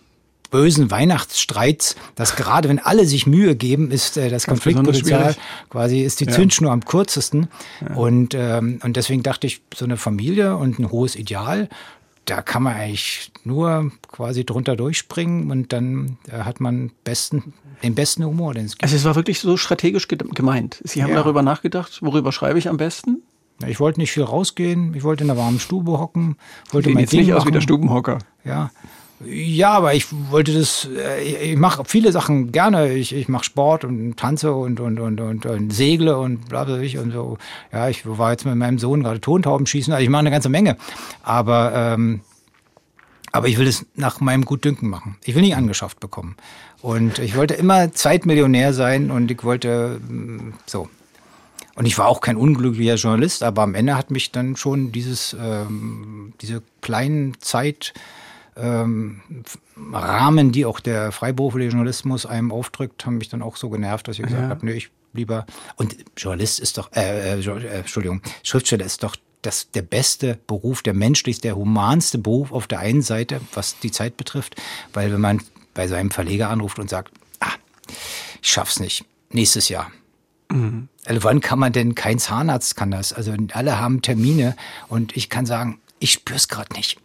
bösen 0.51 0.91
Weihnachtsstreits, 0.91 1.97
dass 2.15 2.37
gerade 2.37 2.69
wenn 2.69 2.79
alle 2.79 3.07
sich 3.07 3.27
Mühe 3.27 3.55
geben, 3.55 3.91
ist 3.91 4.17
äh, 4.17 4.31
das 4.31 4.47
Konfliktpotenzial 4.47 5.37
quasi 5.69 6.01
ist 6.01 6.21
die 6.21 6.25
ja. 6.25 6.33
Zündschnur 6.33 6.73
am 6.73 6.85
kürzesten. 6.85 7.49
Ja. 7.81 7.97
Und, 7.97 8.35
ähm, 8.35 8.81
und 8.83 8.97
deswegen 8.97 9.23
dachte 9.23 9.47
ich, 9.47 9.61
so 9.75 9.85
eine 9.85 9.97
Familie 9.97 10.57
und 10.57 10.79
ein 10.79 10.91
hohes 10.91 11.17
Ideal, 11.17 11.69
da 12.25 12.43
kann 12.43 12.63
man 12.63 12.75
eigentlich 12.75 13.33
nur 13.45 13.91
quasi 14.09 14.45
drunter 14.45 14.77
durchspringen 14.77 15.51
und 15.51 15.73
dann 15.73 16.19
äh, 16.31 16.41
hat 16.41 16.61
man 16.61 16.93
besten, 17.05 17.55
den 17.83 17.95
besten 17.95 18.25
Humor, 18.25 18.55
den 18.55 18.67
es 18.67 18.73
gibt. 18.73 18.83
Also 18.83 18.97
es 18.97 19.05
war 19.05 19.17
wirklich 19.17 19.41
so 19.41 19.57
strategisch 19.57 20.09
gemeint. 20.09 20.81
Sie 20.85 21.03
haben 21.03 21.11
ja. 21.11 21.17
darüber 21.17 21.43
nachgedacht, 21.43 22.01
worüber 22.03 22.33
schreibe 22.33 22.59
ich 22.59 22.69
am 22.69 22.77
besten? 22.77 23.23
Ich 23.67 23.81
wollte 23.81 23.99
nicht 23.99 24.13
viel 24.13 24.23
rausgehen, 24.23 24.95
ich 24.95 25.03
wollte 25.03 25.25
in 25.25 25.31
einer 25.31 25.39
warmen 25.39 25.59
Stube 25.59 25.99
hocken, 25.99 26.37
wollte 26.71 26.91
mein 26.91 27.01
jetzt 27.01 27.13
Ding 27.13 27.21
nicht 27.21 27.31
machen. 27.31 27.41
aus 27.41 27.47
wie 27.47 27.53
der 27.53 27.61
Stubenhocker. 27.61 28.19
Ja. 28.45 28.71
Ja, 29.25 29.73
aber 29.73 29.95
ich 29.95 30.07
wollte 30.31 30.57
das, 30.57 30.89
äh, 30.97 31.53
ich 31.53 31.57
mache 31.57 31.83
viele 31.85 32.13
Sachen 32.13 32.53
gerne. 32.53 32.93
Ich, 32.93 33.13
ich 33.13 33.29
mache 33.29 33.43
Sport 33.45 33.85
und 33.85 34.17
tanze 34.17 34.53
und, 34.53 34.79
und, 34.79 35.01
und, 35.01 35.21
und, 35.21 35.45
und 35.45 35.73
segle 35.73 36.17
und 36.17 36.49
bla 36.49 36.63
bla 36.63 36.77
und 36.77 37.13
so. 37.13 37.37
Ja, 37.73 37.89
ich 37.89 38.07
war 38.07 38.31
jetzt 38.31 38.45
mit 38.45 38.55
meinem 38.55 38.79
Sohn 38.79 39.03
gerade 39.03 39.21
Tontauben 39.21 39.67
schießen. 39.67 39.93
Also 39.93 40.05
ich 40.05 40.09
mache 40.09 40.21
eine 40.21 40.31
ganze 40.31 40.49
Menge. 40.49 40.77
Aber, 41.25 41.73
ähm, 41.75 42.21
aber 43.33 43.49
ich 43.49 43.59
will 43.59 43.67
es 43.67 43.87
nach 43.97 44.21
meinem 44.21 44.45
Gutdünken 44.45 44.89
machen. 44.89 45.17
Ich 45.25 45.35
will 45.35 45.43
nicht 45.43 45.57
angeschafft 45.57 45.99
bekommen. 45.99 46.37
Und 46.81 47.19
ich 47.19 47.37
wollte 47.37 47.55
immer 47.55 47.93
Zeitmillionär 47.93 48.73
sein 48.73 49.11
und 49.11 49.33
ich 49.33 49.43
wollte 49.43 50.01
mm, 50.09 50.53
so. 50.65 50.89
Und 51.79 51.87
ich 51.87 51.97
war 51.97 52.09
auch 52.09 52.21
kein 52.21 52.37
unglücklicher 52.37 52.97
Journalist, 52.97 53.45
aber 53.45 53.63
am 53.63 53.77
Ende 53.77 53.97
hat 53.97 54.11
mich 54.11 54.33
dann 54.33 54.57
schon 54.57 54.91
dieses, 54.91 55.37
ähm, 55.41 56.33
diese 56.41 56.61
kleinen 56.81 57.41
Zeit, 57.41 57.95
ähm, 58.57 59.21
Rahmen, 59.93 60.51
die 60.51 60.67
auch 60.67 60.81
der 60.81 61.13
freiberufliche 61.13 61.71
Journalismus 61.71 62.27
einem 62.27 62.51
aufdrückt, 62.51 63.07
haben 63.07 63.19
mich 63.19 63.29
dann 63.29 63.43
auch 63.43 63.57
so 63.57 63.71
genervt, 63.71 64.09
dass 64.09 64.19
ich 64.19 64.25
gesagt 64.25 64.43
ja. 64.43 64.49
habe, 64.49 64.67
nee, 64.67 64.73
ich 64.73 64.91
lieber. 65.13 65.47
Und 65.77 65.97
Journalist 66.17 66.59
ist 66.59 66.79
doch, 66.79 66.91
äh, 66.97 67.37
äh, 67.37 67.41
äh, 67.41 67.79
Entschuldigung, 67.79 68.23
Schriftsteller 68.43 68.85
ist 68.85 69.05
doch 69.05 69.15
das, 69.43 69.71
der 69.71 69.83
beste 69.83 70.37
Beruf, 70.49 70.83
der 70.83 70.95
menschlichste, 70.95 71.43
der 71.43 71.55
humanste 71.55 72.19
Beruf 72.19 72.51
auf 72.51 72.67
der 72.67 72.81
einen 72.81 73.03
Seite, 73.03 73.41
was 73.55 73.79
die 73.79 73.93
Zeit 73.93 74.17
betrifft, 74.17 74.57
weil 74.93 75.13
wenn 75.13 75.21
man 75.21 75.43
bei 75.75 75.87
seinem 75.87 76.11
Verleger 76.11 76.51
anruft 76.51 76.81
und 76.81 76.91
sagt, 76.91 77.13
ah, 77.39 77.53
ich 78.43 78.51
schaff's 78.51 78.81
nicht, 78.81 79.05
nächstes 79.31 79.69
Jahr. 79.69 79.93
Mhm. 80.51 80.89
Also 81.09 81.25
wann 81.25 81.41
kann 81.41 81.59
man 81.59 81.73
denn, 81.73 81.95
kein 81.95 82.19
Zahnarzt 82.19 82.77
kann 82.77 82.91
das, 82.91 83.13
also 83.13 83.33
alle 83.53 83.81
haben 83.81 84.03
Termine 84.03 84.57
und 84.89 85.17
ich 85.17 85.29
kann 85.31 85.47
sagen, 85.47 85.81
ich 85.99 86.13
spür's 86.13 86.49
gerade 86.49 86.75
nicht 86.75 86.99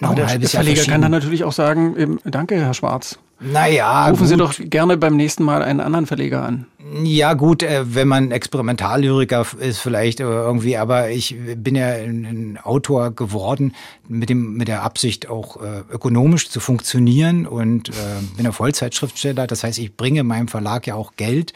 noch 0.00 0.10
Aber 0.10 0.26
der, 0.26 0.38
der 0.38 0.48
Verleger 0.48 0.84
kann 0.84 1.02
dann 1.02 1.10
natürlich 1.10 1.44
auch 1.44 1.52
sagen, 1.52 2.18
danke, 2.24 2.56
Herr 2.56 2.74
Schwarz. 2.74 3.18
Naja. 3.38 4.08
Rufen 4.08 4.20
gut. 4.20 4.28
Sie 4.28 4.36
doch 4.36 4.54
gerne 4.58 4.96
beim 4.96 5.16
nächsten 5.16 5.44
Mal 5.44 5.62
einen 5.62 5.80
anderen 5.80 6.06
Verleger 6.06 6.42
an. 6.42 6.66
Ja, 7.02 7.34
gut, 7.34 7.62
äh, 7.62 7.82
wenn 7.94 8.08
man 8.08 8.30
Experimentallyriker 8.30 9.44
ist, 9.60 9.78
vielleicht 9.78 10.20
irgendwie, 10.20 10.76
aber 10.76 11.10
ich 11.10 11.36
bin 11.56 11.74
ja 11.74 11.88
ein 11.88 12.58
Autor 12.62 13.10
geworden 13.10 13.74
mit, 14.08 14.30
dem, 14.30 14.54
mit 14.54 14.68
der 14.68 14.82
Absicht, 14.82 15.28
auch 15.28 15.60
äh, 15.62 15.82
ökonomisch 15.90 16.48
zu 16.48 16.60
funktionieren 16.60 17.46
und 17.46 17.90
äh, 17.90 17.92
bin 18.36 18.46
ein 18.46 18.52
Vollzeitschriftsteller. 18.52 19.46
Das 19.46 19.64
heißt, 19.64 19.78
ich 19.78 19.96
bringe 19.96 20.24
meinem 20.24 20.48
Verlag 20.48 20.86
ja 20.86 20.94
auch 20.94 21.12
Geld 21.16 21.52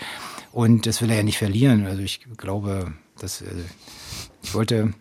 und 0.53 0.87
das 0.87 1.01
will 1.01 1.11
er 1.11 1.19
ja 1.19 1.23
nicht 1.23 1.39
verlieren. 1.39 1.87
Also 1.87 2.03
ich 2.03 2.21
glaube, 2.37 2.93
dass 3.19 3.43
ich 4.43 4.55
wollte 4.55 4.95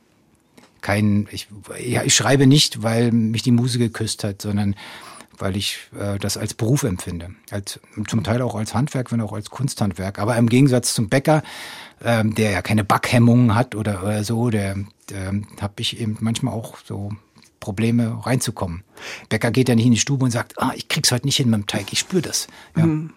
kein, 0.82 1.28
ich, 1.32 1.48
ja, 1.84 2.04
ich 2.04 2.16
schreibe 2.16 2.48
nicht, 2.48 2.84
weil 2.84 3.12
mich 3.12 3.44
die 3.44 3.52
Muse 3.52 3.80
geküsst 3.80 4.24
hat, 4.24 4.42
sondern 4.42 4.76
weil 5.38 5.56
ich 5.56 5.78
äh, 5.98 6.20
das 6.20 6.38
als 6.38 6.54
Beruf 6.54 6.84
empfinde. 6.84 7.32
Als, 7.50 7.80
zum 8.08 8.24
Teil 8.24 8.42
auch 8.42 8.56
als 8.56 8.74
Handwerk, 8.74 9.12
wenn 9.12 9.22
auch 9.22 9.34
als 9.34 9.50
Kunsthandwerk. 9.50 10.20
Aber 10.20 10.36
im 10.36 10.50
Gegensatz 10.50 10.94
zum 10.94 11.10
Bäcker, 11.10 11.44
ähm, 12.04 12.36
der 12.36 12.52
ja 12.52 12.62
keine 12.62 12.84
Backhemmungen 12.84 13.56
hat 13.56 13.76
oder, 13.76 14.04
oder 14.04 14.24
so, 14.24 14.50
der, 14.50 14.76
der 15.10 15.34
habe 15.62 15.74
ich 15.78 16.00
eben 16.00 16.18
manchmal 16.20 16.54
auch 16.54 16.78
so 16.86 17.12
Probleme 17.62 18.26
reinzukommen. 18.26 18.84
Bäcker 19.30 19.52
geht 19.52 19.70
ja 19.70 19.76
nicht 19.76 19.86
in 19.86 19.94
die 19.94 20.00
Stube 20.00 20.26
und 20.26 20.32
sagt, 20.32 20.62
ah, 20.62 20.72
ich 20.76 20.88
krieg's 20.88 21.12
heute 21.12 21.26
nicht 21.26 21.38
hin 21.38 21.50
mit 21.50 21.62
dem 21.62 21.68
Teig, 21.68 21.92
ich 21.92 22.00
spüre 22.00 22.22
das. 22.22 22.48
Ja. 22.76 22.86
Mhm 22.86 23.12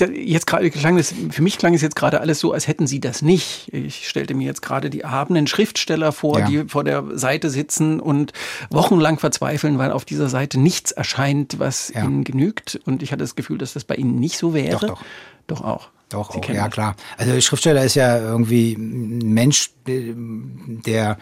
jetzt 0.00 0.46
gerade 0.46 0.70
klang 0.70 0.98
es, 0.98 1.14
für 1.30 1.42
mich 1.42 1.58
klang 1.58 1.74
es 1.74 1.82
jetzt 1.82 1.96
gerade 1.96 2.20
alles 2.20 2.40
so, 2.40 2.52
als 2.52 2.66
hätten 2.66 2.86
sie 2.86 3.00
das 3.00 3.22
nicht. 3.22 3.72
Ich 3.72 4.08
stellte 4.08 4.34
mir 4.34 4.46
jetzt 4.46 4.62
gerade 4.62 4.90
die 4.90 5.00
erhabenen 5.00 5.46
Schriftsteller 5.46 6.12
vor, 6.12 6.40
ja. 6.40 6.46
die 6.46 6.64
vor 6.68 6.84
der 6.84 7.04
Seite 7.16 7.50
sitzen 7.50 8.00
und 8.00 8.32
wochenlang 8.70 9.18
verzweifeln, 9.18 9.78
weil 9.78 9.92
auf 9.92 10.04
dieser 10.04 10.28
Seite 10.28 10.58
nichts 10.58 10.92
erscheint, 10.92 11.58
was 11.58 11.92
ja. 11.94 12.04
ihnen 12.04 12.24
genügt. 12.24 12.80
Und 12.84 13.02
ich 13.02 13.12
hatte 13.12 13.22
das 13.22 13.36
Gefühl, 13.36 13.58
dass 13.58 13.74
das 13.74 13.84
bei 13.84 13.94
ihnen 13.94 14.18
nicht 14.18 14.38
so 14.38 14.54
wäre. 14.54 14.86
Doch, 14.86 14.88
doch. 14.88 15.04
Doch 15.46 15.60
auch. 15.62 15.88
Doch, 16.08 16.30
auch, 16.30 16.48
ja 16.48 16.68
klar. 16.68 16.96
Also 17.16 17.38
Schriftsteller 17.40 17.84
ist 17.84 17.94
ja 17.94 18.18
irgendwie 18.18 18.74
ein 18.74 19.32
Mensch, 19.32 19.70
der 19.86 21.18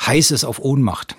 heiß 0.00 0.30
ist 0.30 0.44
auf 0.44 0.58
Ohnmacht. 0.60 1.16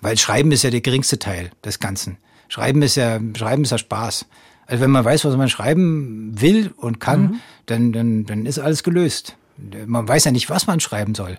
Weil 0.00 0.18
Schreiben 0.18 0.52
ist 0.52 0.62
ja 0.62 0.70
der 0.70 0.80
geringste 0.80 1.18
Teil 1.18 1.50
des 1.64 1.78
Ganzen. 1.78 2.18
Schreiben 2.48 2.82
ist 2.82 2.96
ja, 2.96 3.20
Schreiben 3.36 3.64
ist 3.64 3.70
ja 3.70 3.78
Spaß. 3.78 4.26
Also 4.72 4.84
wenn 4.84 4.90
man 4.90 5.04
weiß, 5.04 5.26
was 5.26 5.36
man 5.36 5.50
schreiben 5.50 6.32
will 6.40 6.72
und 6.78 6.98
kann, 6.98 7.20
mhm. 7.20 7.40
dann, 7.66 7.92
dann, 7.92 8.24
dann 8.24 8.46
ist 8.46 8.58
alles 8.58 8.82
gelöst. 8.82 9.36
Man 9.84 10.08
weiß 10.08 10.24
ja 10.24 10.30
nicht, 10.30 10.48
was 10.48 10.66
man 10.66 10.80
schreiben 10.80 11.14
soll. 11.14 11.36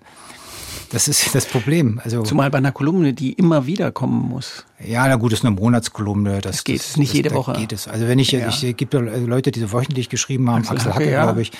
Das 0.91 1.07
ist 1.07 1.33
das 1.33 1.47
Problem. 1.47 1.99
Also, 2.03 2.21
Zumal 2.21 2.51
bei 2.51 2.59
einer 2.59 2.71
Kolumne, 2.71 3.13
die 3.13 3.33
immer 3.33 3.65
wieder 3.65 3.91
kommen 3.91 4.29
muss. 4.29 4.65
Ja, 4.85 5.07
na 5.07 5.15
gut, 5.15 5.31
das 5.31 5.39
ist 5.39 5.45
eine 5.47 5.55
Monatskolumne. 5.55 6.41
Das, 6.41 6.57
das 6.57 6.63
geht 6.63 6.79
das, 6.81 6.97
nicht 6.97 7.09
das, 7.09 7.15
jede 7.15 7.31
Woche. 7.33 7.53
Geht 7.53 7.73
es. 7.73 7.87
Also 7.87 8.07
wenn 8.07 8.19
ich, 8.19 8.31
ja. 8.33 8.47
ich, 8.49 8.63
es 8.63 8.77
gibt 8.77 8.93
Leute, 8.93 9.49
die 9.49 9.59
so 9.61 9.71
wöchentlich 9.71 10.09
geschrieben 10.09 10.47
haben, 10.51 10.61
Axel, 10.61 10.77
Axel 10.77 10.93
Hacke, 10.93 11.11
ja. 11.11 11.23
glaube 11.23 11.41
ich, 11.41 11.51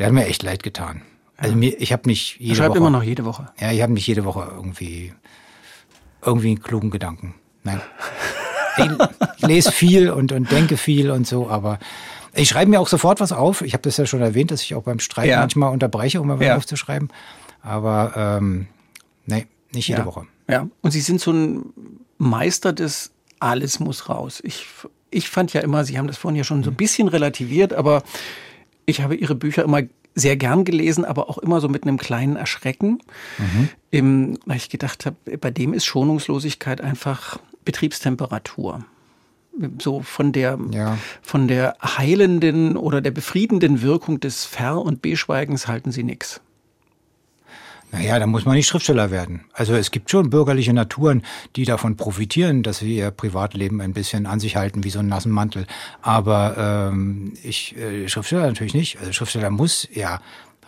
der 0.00 0.06
hat 0.06 0.12
mir 0.12 0.26
echt 0.26 0.42
leid 0.42 0.64
getan. 0.64 1.02
Also 1.36 1.54
mir, 1.54 1.80
ich 1.80 1.92
habe 1.92 2.08
nicht 2.08 2.40
jede 2.40 2.58
Woche. 2.58 2.76
immer 2.76 2.90
noch 2.90 3.04
jede 3.04 3.24
Woche. 3.24 3.52
Ja, 3.60 3.70
ich 3.70 3.82
habe 3.82 3.92
nicht 3.92 4.08
jede 4.08 4.24
Woche 4.24 4.50
irgendwie 4.52 5.12
irgendwie 6.26 6.48
einen 6.48 6.60
klugen 6.60 6.90
Gedanken. 6.90 7.34
Nein. 7.62 7.80
ich 8.76 9.46
lese 9.46 9.72
viel 9.72 10.10
und, 10.10 10.32
und 10.32 10.50
denke 10.50 10.76
viel 10.76 11.10
und 11.10 11.26
so, 11.26 11.48
aber 11.48 11.78
ich 12.34 12.48
schreibe 12.48 12.70
mir 12.70 12.80
auch 12.80 12.88
sofort 12.88 13.20
was 13.20 13.32
auf. 13.32 13.62
Ich 13.62 13.72
habe 13.74 13.82
das 13.82 13.96
ja 13.96 14.06
schon 14.06 14.20
erwähnt, 14.20 14.50
dass 14.50 14.62
ich 14.62 14.74
auch 14.74 14.82
beim 14.82 14.98
Streit 14.98 15.28
ja. 15.28 15.40
manchmal 15.40 15.72
unterbreche, 15.72 16.20
um 16.20 16.28
mal 16.28 16.38
was 16.38 16.46
ja. 16.46 16.56
aufzuschreiben. 16.56 17.08
Aber 17.62 18.12
ähm, 18.16 18.66
nee, 19.26 19.46
nicht 19.72 19.88
jede 19.88 20.00
ja. 20.00 20.06
Woche. 20.06 20.26
Ja, 20.48 20.68
und 20.82 20.90
Sie 20.90 21.00
sind 21.00 21.20
so 21.20 21.32
ein 21.32 21.66
Meister 22.18 22.72
des 22.72 23.12
Alles 23.38 23.80
muss 23.80 24.08
raus. 24.08 24.40
Ich, 24.44 24.66
ich 25.10 25.28
fand 25.28 25.52
ja 25.52 25.60
immer, 25.60 25.84
Sie 25.84 25.98
haben 25.98 26.06
das 26.06 26.18
vorhin 26.18 26.36
ja 26.36 26.44
schon 26.44 26.62
so 26.62 26.70
ein 26.70 26.76
bisschen 26.76 27.08
relativiert, 27.08 27.72
aber 27.72 28.02
ich 28.84 29.00
habe 29.00 29.14
Ihre 29.14 29.34
Bücher 29.34 29.62
immer 29.62 29.82
sehr 30.14 30.36
gern 30.36 30.64
gelesen, 30.64 31.04
aber 31.04 31.28
auch 31.28 31.38
immer 31.38 31.60
so 31.60 31.68
mit 31.68 31.82
einem 31.84 31.98
kleinen 31.98 32.36
Erschrecken, 32.36 33.00
mhm. 33.38 33.68
im, 33.90 34.38
weil 34.46 34.58
ich 34.58 34.68
gedacht 34.68 35.06
habe, 35.06 35.16
bei 35.38 35.50
dem 35.50 35.72
ist 35.74 35.84
Schonungslosigkeit 35.86 36.80
einfach 36.80 37.38
Betriebstemperatur. 37.64 38.84
So 39.80 40.00
von 40.00 40.32
der, 40.32 40.58
ja. 40.72 40.98
von 41.22 41.46
der 41.46 41.76
heilenden 41.80 42.76
oder 42.76 43.00
der 43.00 43.12
befriedenden 43.12 43.82
Wirkung 43.82 44.18
des 44.18 44.44
Ver- 44.44 44.82
und 44.82 45.00
Beschweigens 45.00 45.68
halten 45.68 45.92
Sie 45.92 46.02
nichts. 46.02 46.40
Naja, 47.94 48.18
da 48.18 48.26
muss 48.26 48.44
man 48.44 48.56
nicht 48.56 48.66
Schriftsteller 48.66 49.12
werden. 49.12 49.44
Also 49.52 49.74
es 49.74 49.92
gibt 49.92 50.10
schon 50.10 50.28
bürgerliche 50.28 50.72
Naturen, 50.72 51.22
die 51.54 51.64
davon 51.64 51.96
profitieren, 51.96 52.64
dass 52.64 52.78
sie 52.78 52.96
ihr 52.96 53.12
Privatleben 53.12 53.80
ein 53.80 53.92
bisschen 53.92 54.26
an 54.26 54.40
sich 54.40 54.56
halten, 54.56 54.82
wie 54.82 54.90
so 54.90 54.98
einen 54.98 55.08
nassen 55.08 55.30
Mantel. 55.30 55.66
Aber 56.02 56.90
ähm, 56.90 57.34
ich, 57.44 57.76
äh, 57.76 58.08
Schriftsteller 58.08 58.48
natürlich 58.48 58.74
nicht. 58.74 58.98
Also 58.98 59.12
Schriftsteller 59.12 59.50
muss 59.50 59.88
ja 59.92 60.20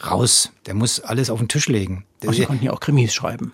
raus. 0.08 0.52
Der 0.66 0.74
muss 0.74 1.00
alles 1.00 1.28
auf 1.28 1.40
den 1.40 1.48
Tisch 1.48 1.66
legen. 1.66 2.04
Aber 2.22 2.32
Sie 2.32 2.44
konnten 2.44 2.64
ja 2.64 2.72
auch 2.72 2.78
Krimis 2.78 3.12
schreiben. 3.12 3.50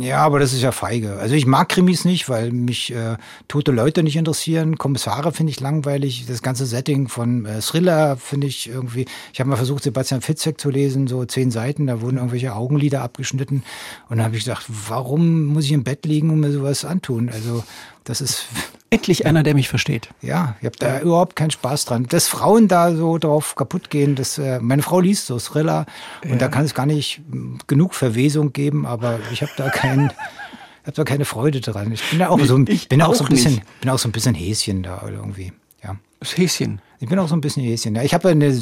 Ja, 0.00 0.18
aber 0.18 0.38
das 0.38 0.54
ist 0.54 0.62
ja 0.62 0.72
feige. 0.72 1.18
Also 1.18 1.34
ich 1.34 1.44
mag 1.44 1.68
Krimis 1.68 2.06
nicht, 2.06 2.30
weil 2.30 2.52
mich 2.52 2.94
äh, 2.94 3.18
tote 3.48 3.70
Leute 3.70 4.02
nicht 4.02 4.16
interessieren. 4.16 4.78
Kommissare 4.78 5.30
finde 5.32 5.50
ich 5.50 5.60
langweilig. 5.60 6.24
Das 6.26 6.40
ganze 6.40 6.64
Setting 6.64 7.08
von 7.08 7.44
äh, 7.44 7.60
Thriller 7.60 8.16
finde 8.16 8.46
ich 8.46 8.66
irgendwie. 8.66 9.04
Ich 9.34 9.40
habe 9.40 9.50
mal 9.50 9.56
versucht, 9.56 9.82
Sebastian 9.82 10.22
Fitzek 10.22 10.58
zu 10.58 10.70
lesen, 10.70 11.06
so 11.06 11.22
zehn 11.26 11.50
Seiten. 11.50 11.86
Da 11.86 12.00
wurden 12.00 12.16
irgendwelche 12.16 12.54
Augenlider 12.54 13.02
abgeschnitten. 13.02 13.62
Und 14.08 14.18
da 14.18 14.24
habe 14.24 14.36
ich 14.36 14.44
gedacht, 14.44 14.64
warum 14.88 15.44
muss 15.44 15.64
ich 15.64 15.72
im 15.72 15.84
Bett 15.84 16.06
liegen 16.06 16.30
und 16.30 16.40
mir 16.40 16.52
sowas 16.52 16.86
antun? 16.86 17.28
Also 17.28 17.62
das 18.04 18.20
ist 18.20 18.46
endlich 18.90 19.26
einer, 19.26 19.42
der 19.42 19.54
mich 19.54 19.68
versteht. 19.68 20.10
Ja, 20.22 20.56
ich 20.60 20.66
habe 20.66 20.76
da 20.78 21.00
überhaupt 21.00 21.36
keinen 21.36 21.50
Spaß 21.50 21.86
dran. 21.86 22.06
Dass 22.08 22.28
Frauen 22.28 22.68
da 22.68 22.94
so 22.94 23.18
drauf 23.18 23.56
kaputt 23.56 23.90
gehen, 23.90 24.14
das, 24.14 24.38
äh, 24.38 24.60
meine 24.60 24.82
Frau 24.82 25.00
liest 25.00 25.26
so 25.26 25.38
Thriller 25.38 25.86
und 26.22 26.30
ja. 26.30 26.36
da 26.36 26.48
kann 26.48 26.64
es 26.64 26.74
gar 26.74 26.86
nicht 26.86 27.22
genug 27.66 27.94
Verwesung 27.94 28.52
geben, 28.52 28.86
aber 28.86 29.18
ich 29.32 29.42
habe 29.42 29.52
da 29.56 29.70
keinen. 29.70 30.10
Ich 30.10 30.86
habe 30.86 30.96
da 30.96 31.04
keine 31.04 31.24
Freude 31.24 31.60
dran. 31.60 31.90
Ich 31.92 32.02
bin 32.10 32.18
da 32.18 32.28
auch 32.28 32.38
so, 32.40 32.58
ich 32.66 32.88
bin 32.88 33.00
auch, 33.00 33.14
so 33.14 33.24
ein 33.24 33.30
bisschen, 33.30 33.54
nicht. 33.54 33.80
bin 33.80 33.90
auch 33.90 33.98
so 33.98 34.08
ein 34.08 34.12
bisschen 34.12 34.34
Häschen 34.34 34.82
da 34.82 35.02
irgendwie. 35.06 35.52
Ja. 35.82 35.96
Das 36.20 36.36
Häschen. 36.36 36.80
Ich 37.00 37.08
bin 37.08 37.18
auch 37.18 37.28
so 37.28 37.34
ein 37.34 37.40
bisschen 37.40 37.64
Häschen. 37.64 37.96
Ich 37.96 38.12
habe 38.12 38.28
eine, 38.28 38.54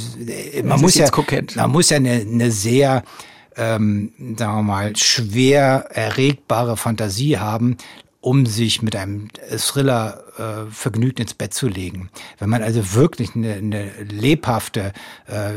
man 0.62 0.80
muss 0.80 0.94
ja, 0.94 1.08
kokett. 1.08 1.56
man 1.56 1.70
muss 1.70 1.90
ja 1.90 1.96
eine, 1.96 2.12
eine 2.12 2.50
sehr, 2.52 3.02
ähm, 3.56 4.12
sagen 4.38 4.56
wir 4.56 4.62
mal, 4.62 4.96
schwer 4.96 5.86
erregbare 5.92 6.76
Fantasie 6.76 7.38
haben, 7.38 7.76
um 8.22 8.46
sich 8.46 8.82
mit 8.82 8.94
einem 8.94 9.28
Thriller 9.58 10.22
äh, 10.38 10.70
vergnügt 10.70 11.18
ins 11.18 11.34
Bett 11.34 11.52
zu 11.52 11.66
legen. 11.66 12.08
Wenn 12.38 12.48
man 12.48 12.62
also 12.62 12.94
wirklich 12.94 13.34
eine, 13.34 13.54
eine 13.54 13.90
lebhafte, 14.08 14.92
äh, 15.26 15.54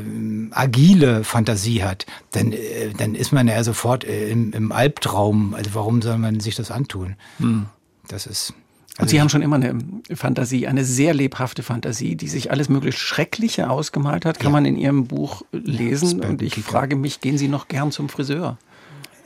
agile 0.50 1.24
Fantasie 1.24 1.84
hat, 1.84 2.08
dann, 2.32 2.52
äh, 2.52 2.90
dann 2.98 3.14
ist 3.14 3.32
man 3.32 3.48
ja 3.48 3.64
sofort 3.64 4.04
äh, 4.04 4.30
im, 4.30 4.52
im 4.52 4.72
Albtraum. 4.72 5.54
Also 5.54 5.76
warum 5.76 6.02
soll 6.02 6.18
man 6.18 6.40
sich 6.40 6.56
das 6.56 6.72
antun? 6.72 7.16
Hm. 7.38 7.68
Das 8.08 8.26
ist. 8.26 8.54
Also 8.98 9.02
und 9.02 9.10
Sie 9.10 9.22
haben 9.22 9.30
schon 9.30 9.44
immer 9.44 9.58
eine 9.58 9.78
Fantasie, 10.16 10.66
eine 10.66 10.86
sehr 10.86 11.14
lebhafte 11.14 11.62
Fantasie, 11.62 12.16
die 12.16 12.28
sich 12.28 12.50
alles 12.50 12.68
mögliche 12.68 12.98
Schreckliche 12.98 13.70
ausgemalt 13.70 14.26
hat, 14.26 14.40
kann 14.40 14.48
ja. 14.48 14.54
man 14.54 14.66
in 14.66 14.76
Ihrem 14.76 15.06
Buch 15.06 15.44
lesen. 15.52 16.24
Ja, 16.24 16.30
und 16.30 16.42
ich 16.42 16.56
frage 16.56 16.96
mich, 16.96 17.22
gehen 17.22 17.38
Sie 17.38 17.48
noch 17.48 17.68
gern 17.68 17.92
zum 17.92 18.10
Friseur? 18.10 18.58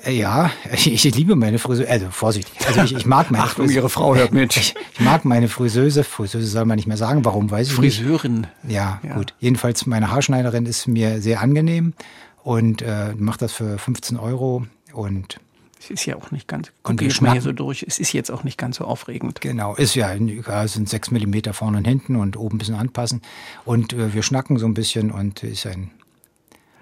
Äh, 0.06 0.14
ja, 0.14 0.52
ich, 0.72 0.92
ich, 1.06 1.16
liebe 1.16 1.36
meine 1.36 1.60
Friseuse. 1.60 1.90
Also 1.90 2.08
vorsichtig. 2.12 2.54
Also 2.68 2.82
ich, 2.82 2.96
ich 2.96 3.06
mag 3.06 3.32
meine 3.32 3.44
Achtung, 3.44 3.66
Friseuse. 3.66 3.80
Ihre 3.80 3.90
Frau 3.90 4.16
hört 4.16 4.34
mit. 4.34 4.56
Ich, 4.60 4.76
ich, 4.94 5.00
mag 5.00 5.26
meine 5.26 5.48
Friseuse. 5.48 6.04
Friseuse 6.04 6.48
soll 6.48 6.66
man 6.66 6.76
nicht 6.76 6.88
mehr 6.88 6.98
sagen. 6.98 7.24
Warum 7.26 7.50
weiß 7.50 7.68
ich 7.68 7.74
Friseurin. 7.74 8.42
nicht. 8.42 8.50
Friseurin. 8.62 8.74
Ja, 8.74 9.02
ja, 9.04 9.16
gut. 9.16 9.34
Jedenfalls 9.40 9.86
meine 9.86 10.12
Haarschneiderin 10.12 10.66
ist 10.66 10.88
mir 10.88 11.22
sehr 11.22 11.42
angenehm 11.42 11.94
und 12.44 12.82
äh, 12.82 13.14
macht 13.18 13.42
das 13.42 13.54
für 13.54 13.78
15 13.78 14.18
Euro 14.18 14.66
und 14.94 15.40
es 15.80 15.90
ist 15.90 16.06
ja 16.06 16.18
auch 16.18 16.32
nicht 16.32 16.48
ganz, 16.48 16.72
und 16.84 17.00
wir 17.00 17.10
schnappen, 17.10 17.34
hier 17.34 17.42
so 17.42 17.54
durch, 17.54 17.86
es 17.88 18.00
ist 18.00 18.12
jetzt 18.12 18.30
auch 18.32 18.44
nicht 18.44 18.58
ganz 18.58 18.78
so 18.78 18.84
aufregend. 18.84 19.40
Genau, 19.40 19.76
ist 19.76 19.96
ja, 19.96 20.14
es 20.14 20.74
sind 20.74 20.90
sechs 20.90 21.10
Millimeter 21.10 21.54
vorne 21.54 21.78
und 21.78 21.86
hinten 21.86 22.18
und 22.18 22.36
oben 22.36 22.56
ein 22.56 22.58
bisschen 22.58 22.76
anpassen. 22.76 23.22
Und 23.64 23.94
äh, 23.94 24.14
wir 24.14 24.22
schnacken 24.22 24.58
so 24.58 24.66
ein 24.66 24.74
bisschen 24.74 25.10
und 25.10 25.42
ist 25.44 25.66
ein 25.66 25.92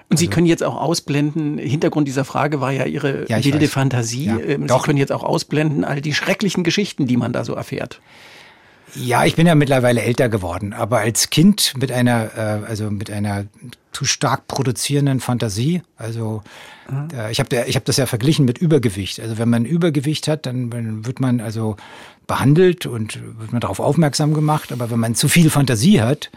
und 0.10 0.14
also, 0.14 0.22
Sie 0.22 0.30
können 0.30 0.48
jetzt 0.48 0.64
auch 0.64 0.80
ausblenden, 0.80 1.58
Hintergrund 1.58 2.08
dieser 2.08 2.24
Frage 2.24 2.62
war 2.62 2.72
ja 2.72 2.86
Ihre 2.86 3.30
ja, 3.30 3.44
wilde 3.44 3.62
weiß. 3.62 3.70
Fantasie. 3.70 4.26
Ja, 4.26 4.40
ähm, 4.40 4.68
Sie 4.70 4.80
können 4.80 4.98
jetzt 4.98 5.12
auch 5.12 5.24
ausblenden 5.24 5.84
all 5.84 6.00
die 6.00 6.14
schrecklichen 6.14 6.64
Geschichten, 6.64 7.08
die 7.08 7.18
man 7.18 7.34
da 7.34 7.44
so 7.44 7.54
erfährt. 7.54 8.00
Ja, 8.96 9.26
ich 9.26 9.36
bin 9.36 9.46
ja 9.46 9.54
mittlerweile 9.54 10.02
älter 10.02 10.30
geworden, 10.30 10.72
aber 10.72 11.00
als 11.00 11.30
Kind 11.30 11.74
mit 11.78 11.92
einer, 11.92 12.32
äh, 12.38 12.66
also 12.66 12.90
mit 12.90 13.12
einer 13.12 13.46
zu 13.92 14.06
stark 14.06 14.48
produzierenden 14.48 15.20
Fantasie, 15.20 15.82
also 15.98 16.42
mhm. 16.90 17.10
äh, 17.14 17.30
ich 17.32 17.40
habe 17.40 17.66
ich 17.68 17.76
hab 17.76 17.84
das 17.84 17.98
ja 17.98 18.06
verglichen 18.06 18.46
mit 18.46 18.58
Übergewicht. 18.58 19.20
Also 19.20 19.38
wenn 19.38 19.50
man 19.50 19.66
Übergewicht 19.66 20.30
hat, 20.30 20.46
dann, 20.46 21.06
wird 21.06 21.20
man 21.20 21.42
also 21.42 21.76
behandelt 22.28 22.86
und 22.86 23.20
wird 23.40 23.52
man 23.52 23.60
darauf 23.60 23.82
aufmerksam 23.82 24.34
gemacht, 24.34 24.72
aber 24.72 24.90
wenn 24.90 25.00
man 25.00 25.16
zu 25.16 25.28
viel 25.28 25.50
Fantasie 25.50 26.02
hat, 26.02 26.32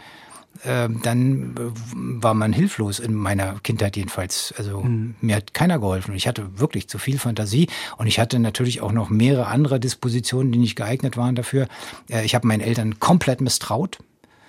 dann 0.63 1.55
äh, 1.57 1.71
war 1.93 2.33
man 2.33 2.53
hilflos 2.53 2.99
in 2.99 3.15
meiner 3.15 3.59
Kindheit 3.63 3.97
jedenfalls. 3.97 4.53
Also 4.57 4.81
mhm. 4.81 5.15
mir 5.21 5.37
hat 5.37 5.53
keiner 5.53 5.79
geholfen. 5.79 6.13
Ich 6.13 6.27
hatte 6.27 6.59
wirklich 6.59 6.87
zu 6.87 6.99
viel 6.99 7.17
Fantasie 7.17 7.67
und 7.97 8.07
ich 8.07 8.19
hatte 8.19 8.37
natürlich 8.39 8.81
auch 8.81 8.91
noch 8.91 9.09
mehrere 9.09 9.47
andere 9.47 9.79
Dispositionen, 9.79 10.51
die 10.51 10.59
nicht 10.59 10.75
geeignet 10.75 11.17
waren 11.17 11.35
dafür. 11.35 11.67
Äh, 12.09 12.25
ich 12.25 12.35
habe 12.35 12.47
meinen 12.47 12.61
Eltern 12.61 12.99
komplett 12.99 13.41
misstraut. 13.41 13.97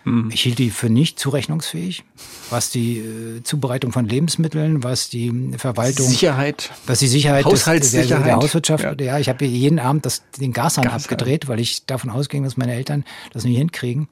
Mhm. 0.04 0.30
Ich 0.32 0.42
hielt 0.42 0.58
die 0.58 0.70
für 0.70 0.90
nicht 0.90 1.18
zurechnungsfähig, 1.18 2.04
was 2.50 2.70
die 2.70 2.98
äh, 2.98 3.42
Zubereitung 3.42 3.92
von 3.92 4.06
Lebensmitteln, 4.06 4.82
was 4.82 5.08
die 5.08 5.52
Verwaltung, 5.56 6.08
Sicherheit, 6.08 6.70
was 6.86 6.98
die 6.98 7.06
Sicherheit 7.06 7.44
Haushaltssicherheit. 7.44 8.10
Des, 8.10 8.18
der, 8.18 8.24
der 8.24 8.36
Hauswirtschaft. 8.36 8.84
Ja, 8.84 8.94
ja 8.98 9.18
ich 9.18 9.28
habe 9.28 9.44
jeden 9.44 9.78
Abend 9.78 10.04
das, 10.04 10.24
den 10.40 10.52
Gashahn, 10.52 10.84
Gashahn 10.84 11.00
abgedreht, 11.00 11.48
weil 11.48 11.60
ich 11.60 11.86
davon 11.86 12.10
ausging, 12.10 12.42
dass 12.42 12.56
meine 12.56 12.74
Eltern 12.74 13.04
das 13.32 13.44
nicht 13.44 13.56
hinkriegen. 13.56 14.08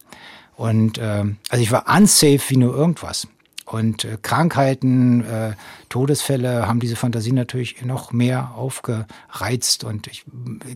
Und 0.60 0.98
äh, 0.98 1.24
also 1.48 1.62
ich 1.62 1.72
war 1.72 1.86
unsafe 1.88 2.50
wie 2.50 2.58
nur 2.58 2.76
irgendwas. 2.76 3.26
Und 3.64 4.04
äh, 4.04 4.18
Krankheiten, 4.20 5.24
äh, 5.24 5.54
Todesfälle 5.88 6.68
haben 6.68 6.80
diese 6.80 6.96
Fantasie 6.96 7.32
natürlich 7.32 7.82
noch 7.82 8.12
mehr 8.12 8.52
aufgereizt. 8.56 9.84
Und 9.84 10.06
ich 10.08 10.26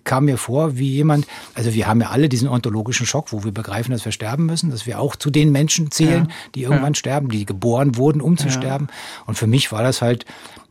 kam 0.05 0.25
mir 0.25 0.39
vor 0.39 0.79
wie 0.79 0.89
jemand, 0.89 1.27
also 1.53 1.75
wir 1.75 1.87
haben 1.87 2.01
ja 2.01 2.09
alle 2.09 2.31
diesen 2.31 2.49
ontologischen 2.49 3.05
Schock, 3.05 3.31
wo 3.31 3.45
wir 3.45 3.53
begreifen, 3.53 3.93
dass 3.93 4.07
wir 4.07 4.13
sterben 4.13 4.47
müssen, 4.47 4.71
dass 4.71 4.87
wir 4.87 5.01
auch 5.01 5.17
zu 5.17 5.29
den 5.29 5.53
Menschen 5.53 5.91
zählen, 5.91 6.29
ja. 6.31 6.35
die 6.55 6.63
irgendwann 6.63 6.95
ja. 6.95 6.99
sterben, 6.99 7.29
die 7.29 7.45
geboren 7.45 7.99
wurden, 7.99 8.23
um 8.23 8.39
zu 8.39 8.47
ja. 8.47 8.53
sterben. 8.53 8.87
Und 9.27 9.37
für 9.37 9.47
mich 9.47 9.71
war 9.71 9.83
das 9.83 10.01
halt, 10.01 10.25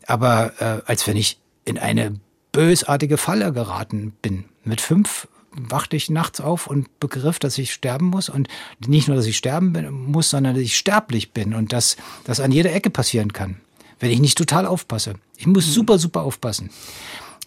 aber 0.07 0.53
äh, 0.59 0.81
als 0.87 1.05
wenn 1.05 1.17
ich 1.17 1.37
in 1.65 1.77
eine 1.77 2.15
bösartige 2.51 3.17
Falle 3.17 3.53
geraten 3.53 4.13
bin. 4.23 4.45
Mit 4.63 4.81
fünf 4.81 5.27
wachte 5.55 5.95
ich 5.95 6.09
nachts 6.09 6.41
auf 6.41 6.67
und 6.67 6.99
begriff, 6.99 7.39
dass 7.39 7.57
ich 7.57 7.73
sterben 7.73 8.07
muss 8.07 8.29
und 8.29 8.47
nicht 8.85 9.07
nur, 9.07 9.17
dass 9.17 9.25
ich 9.25 9.37
sterben 9.37 10.11
muss, 10.11 10.29
sondern 10.29 10.55
dass 10.55 10.63
ich 10.63 10.77
sterblich 10.77 11.31
bin 11.31 11.53
und 11.53 11.73
dass 11.73 11.97
das 12.23 12.39
an 12.39 12.51
jeder 12.51 12.73
Ecke 12.73 12.89
passieren 12.89 13.33
kann, 13.33 13.57
wenn 13.99 14.11
ich 14.11 14.19
nicht 14.19 14.37
total 14.37 14.65
aufpasse. 14.65 15.15
Ich 15.37 15.47
muss 15.47 15.67
mhm. 15.67 15.71
super, 15.71 15.99
super 15.99 16.21
aufpassen. 16.21 16.69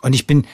Und 0.02 0.14
ich 0.14 0.26
bin 0.26 0.46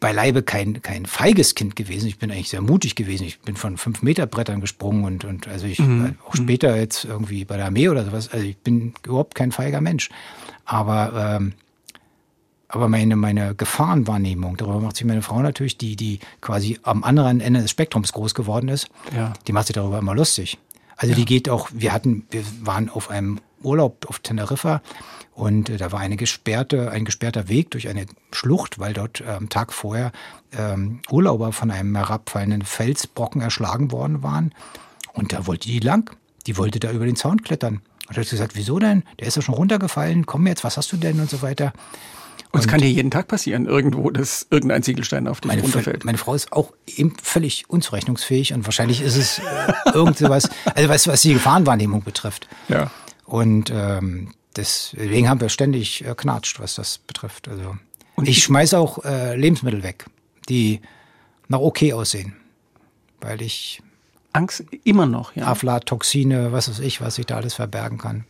beileibe 0.00 0.42
kein, 0.42 0.80
kein 0.80 1.04
feiges 1.04 1.54
Kind 1.54 1.76
gewesen. 1.76 2.08
Ich 2.08 2.18
bin 2.18 2.30
eigentlich 2.30 2.48
sehr 2.48 2.62
mutig 2.62 2.94
gewesen. 2.94 3.24
Ich 3.24 3.40
bin 3.40 3.56
von 3.56 3.76
fünf 3.76 4.02
Meter 4.02 4.26
Brettern 4.26 4.62
gesprungen 4.62 5.04
und, 5.04 5.24
und 5.24 5.46
also 5.46 5.66
ich 5.66 5.78
mhm. 5.78 6.16
auch 6.26 6.34
später 6.34 6.74
jetzt 6.74 7.04
irgendwie 7.04 7.44
bei 7.44 7.58
der 7.58 7.66
Armee 7.66 7.88
oder 7.90 8.06
sowas. 8.06 8.30
Also 8.32 8.44
ich 8.44 8.56
bin 8.56 8.94
überhaupt 9.04 9.34
kein 9.34 9.52
feiger 9.52 9.82
Mensch. 9.82 10.08
Aber 10.64 11.36
ähm, 11.36 11.52
aber 12.70 12.88
meine, 12.88 13.16
meine 13.16 13.54
Gefahrenwahrnehmung, 13.54 14.56
darüber 14.56 14.80
macht 14.80 14.96
sich 14.96 15.04
meine 15.04 15.22
Frau 15.22 15.40
natürlich, 15.40 15.76
die, 15.76 15.96
die 15.96 16.20
quasi 16.40 16.78
am 16.82 17.04
anderen 17.04 17.40
Ende 17.40 17.62
des 17.62 17.70
Spektrums 17.70 18.12
groß 18.12 18.34
geworden 18.34 18.68
ist, 18.68 18.88
ja. 19.14 19.32
die 19.46 19.52
macht 19.52 19.66
sich 19.66 19.74
darüber 19.74 19.98
immer 19.98 20.14
lustig. 20.14 20.58
Also 20.96 21.12
ja. 21.12 21.16
die 21.16 21.24
geht 21.24 21.48
auch, 21.48 21.68
wir 21.72 21.92
hatten, 21.92 22.26
wir 22.30 22.42
waren 22.62 22.88
auf 22.88 23.10
einem 23.10 23.40
Urlaub 23.62 24.06
auf 24.08 24.20
Teneriffa 24.20 24.82
und 25.34 25.68
äh, 25.68 25.76
da 25.78 25.90
war 25.92 26.00
eine 26.00 26.16
gesperrte, 26.16 26.90
ein 26.90 27.04
gesperrter 27.04 27.48
Weg 27.48 27.70
durch 27.70 27.88
eine 27.88 28.06
Schlucht, 28.32 28.78
weil 28.78 28.92
dort 28.92 29.20
äh, 29.20 29.30
am 29.30 29.48
Tag 29.48 29.72
vorher 29.72 30.12
ähm, 30.56 31.00
Urlauber 31.10 31.52
von 31.52 31.70
einem 31.70 31.96
herabfallenden 31.96 32.62
Felsbrocken 32.62 33.40
erschlagen 33.40 33.90
worden 33.90 34.22
waren. 34.22 34.52
Und 35.12 35.32
da 35.32 35.46
wollte 35.46 35.68
die 35.68 35.80
lang. 35.80 36.14
Die 36.46 36.56
wollte 36.56 36.78
da 36.78 36.90
über 36.90 37.06
den 37.06 37.16
Zaun 37.16 37.42
klettern. 37.42 37.80
Und 38.08 38.16
da 38.16 38.20
hat 38.20 38.26
sie 38.26 38.36
gesagt, 38.36 38.54
wieso 38.54 38.78
denn? 38.78 39.02
Der 39.18 39.28
ist 39.28 39.36
ja 39.36 39.42
schon 39.42 39.54
runtergefallen, 39.54 40.26
komm 40.26 40.46
jetzt, 40.46 40.64
was 40.64 40.76
hast 40.76 40.92
du 40.92 40.96
denn 40.96 41.20
und 41.20 41.30
so 41.30 41.42
weiter. 41.42 41.72
Und 42.52 42.60
es 42.60 42.66
kann 42.66 42.80
ja 42.80 42.86
jeden 42.86 43.10
Tag 43.12 43.28
passieren, 43.28 43.66
irgendwo, 43.66 44.10
dass 44.10 44.46
irgendein 44.50 44.82
Ziegelstein 44.82 45.28
auf 45.28 45.40
dich 45.40 45.62
runterfällt. 45.62 46.04
Meine 46.04 46.18
Frau 46.18 46.34
ist 46.34 46.52
auch 46.52 46.72
eben 46.86 47.16
völlig 47.22 47.70
unzurechnungsfähig 47.70 48.52
und 48.52 48.64
wahrscheinlich 48.64 49.02
ist 49.02 49.16
es 49.16 49.38
äh, 49.38 49.42
irgend 49.94 50.18
sowas, 50.18 50.48
also 50.74 50.88
was, 50.88 51.06
was 51.06 51.22
die 51.22 51.34
Gefahrenwahrnehmung 51.34 52.02
betrifft. 52.02 52.48
Ja. 52.68 52.90
Und 53.24 53.70
ähm, 53.72 54.32
deswegen 54.56 55.28
haben 55.28 55.40
wir 55.40 55.48
ständig 55.48 56.04
äh, 56.04 56.14
knatscht, 56.16 56.58
was 56.58 56.74
das 56.74 56.98
betrifft. 56.98 57.46
Also 57.46 57.76
und 58.16 58.28
ich 58.28 58.42
schmeiße 58.42 58.76
auch 58.76 59.04
äh, 59.04 59.36
Lebensmittel 59.36 59.84
weg, 59.84 60.06
die 60.48 60.80
noch 61.46 61.60
okay 61.60 61.92
aussehen, 61.92 62.34
weil 63.20 63.42
ich 63.42 63.80
Angst 64.32 64.64
immer 64.84 65.06
noch, 65.06 65.34
ja. 65.36 65.46
Aflatoxine, 65.46 66.52
was 66.52 66.68
weiß 66.68 66.80
ich, 66.80 67.00
was 67.00 67.14
sich 67.16 67.26
da 67.26 67.36
alles 67.36 67.54
verbergen 67.54 67.98
kann. 67.98 68.24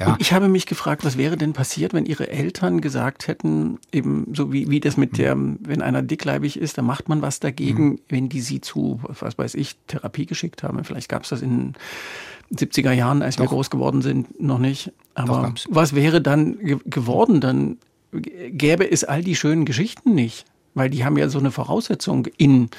Ja. 0.00 0.06
Und 0.14 0.20
ich 0.20 0.32
habe 0.32 0.48
mich 0.48 0.64
gefragt, 0.64 1.04
was 1.04 1.18
wäre 1.18 1.36
denn 1.36 1.52
passiert, 1.52 1.92
wenn 1.92 2.06
ihre 2.06 2.30
Eltern 2.30 2.80
gesagt 2.80 3.28
hätten, 3.28 3.78
eben 3.92 4.32
so 4.34 4.50
wie, 4.50 4.70
wie 4.70 4.80
das 4.80 4.96
mit 4.96 5.18
der, 5.18 5.36
wenn 5.36 5.82
einer 5.82 6.00
dickleibig 6.00 6.58
ist, 6.58 6.78
dann 6.78 6.86
macht 6.86 7.10
man 7.10 7.20
was 7.20 7.38
dagegen, 7.38 7.84
mhm. 7.84 8.00
wenn 8.08 8.28
die 8.30 8.40
sie 8.40 8.62
zu, 8.62 9.00
was 9.02 9.36
weiß 9.36 9.54
ich, 9.56 9.76
Therapie 9.88 10.24
geschickt 10.24 10.62
haben. 10.62 10.82
Vielleicht 10.84 11.10
gab 11.10 11.24
es 11.24 11.28
das 11.28 11.42
in 11.42 11.74
den 12.50 12.58
70er 12.58 12.92
Jahren, 12.92 13.20
als 13.20 13.36
Doch. 13.36 13.44
wir 13.44 13.48
groß 13.48 13.68
geworden 13.68 14.00
sind, 14.00 14.40
noch 14.40 14.58
nicht. 14.58 14.90
Aber 15.14 15.52
was 15.68 15.94
wäre 15.94 16.22
dann 16.22 16.58
ge 16.58 16.78
geworden? 16.86 17.42
Dann 17.42 17.76
gäbe 18.12 18.90
es 18.90 19.04
all 19.04 19.22
die 19.22 19.36
schönen 19.36 19.66
Geschichten 19.66 20.14
nicht, 20.14 20.46
weil 20.72 20.88
die 20.88 21.04
haben 21.04 21.18
ja 21.18 21.28
so 21.28 21.38
eine 21.38 21.50
Voraussetzung 21.50 22.26
in, 22.38 22.70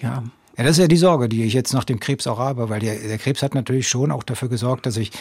ja. 0.00 0.22
Ja, 0.56 0.64
das 0.64 0.72
ist 0.72 0.78
ja 0.78 0.88
die 0.88 0.96
Sorge, 0.96 1.28
die 1.28 1.44
ich 1.44 1.52
jetzt 1.52 1.72
nach 1.72 1.84
dem 1.84 2.00
Krebs 2.00 2.26
auch 2.26 2.38
habe, 2.38 2.68
weil 2.68 2.80
der, 2.80 2.96
der 2.96 3.18
Krebs 3.18 3.42
hat 3.42 3.54
natürlich 3.54 3.88
schon 3.88 4.10
auch 4.10 4.22
dafür 4.22 4.48
gesorgt, 4.48 4.86
dass 4.86 4.96
ich 4.96 5.12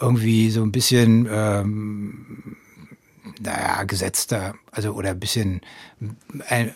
irgendwie 0.00 0.50
so 0.50 0.62
ein 0.62 0.72
bisschen 0.72 1.28
ähm, 1.30 2.56
naja, 3.40 3.84
gesetzter, 3.84 4.54
also 4.70 4.92
oder 4.92 5.10
ein 5.10 5.20
bisschen 5.20 5.60
äh, 6.48 6.66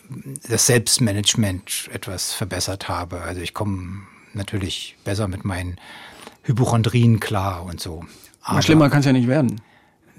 das 0.49 0.67
Selbstmanagement 0.67 1.89
etwas 1.93 2.33
verbessert 2.33 2.89
habe. 2.89 3.21
Also 3.23 3.41
ich 3.41 3.55
komme 3.55 4.03
natürlich 4.35 4.97
besser 5.05 5.29
mit 5.29 5.45
meinen 5.45 5.77
Hypochondrien 6.43 7.21
klar 7.21 7.65
und 7.65 7.81
so. 7.81 8.05
Aber 8.43 8.63
schlimmer 8.63 8.89
kann 8.91 9.01
es 9.01 9.07
ja 9.07 9.13
nicht 9.13 9.29
werden. 9.29 9.61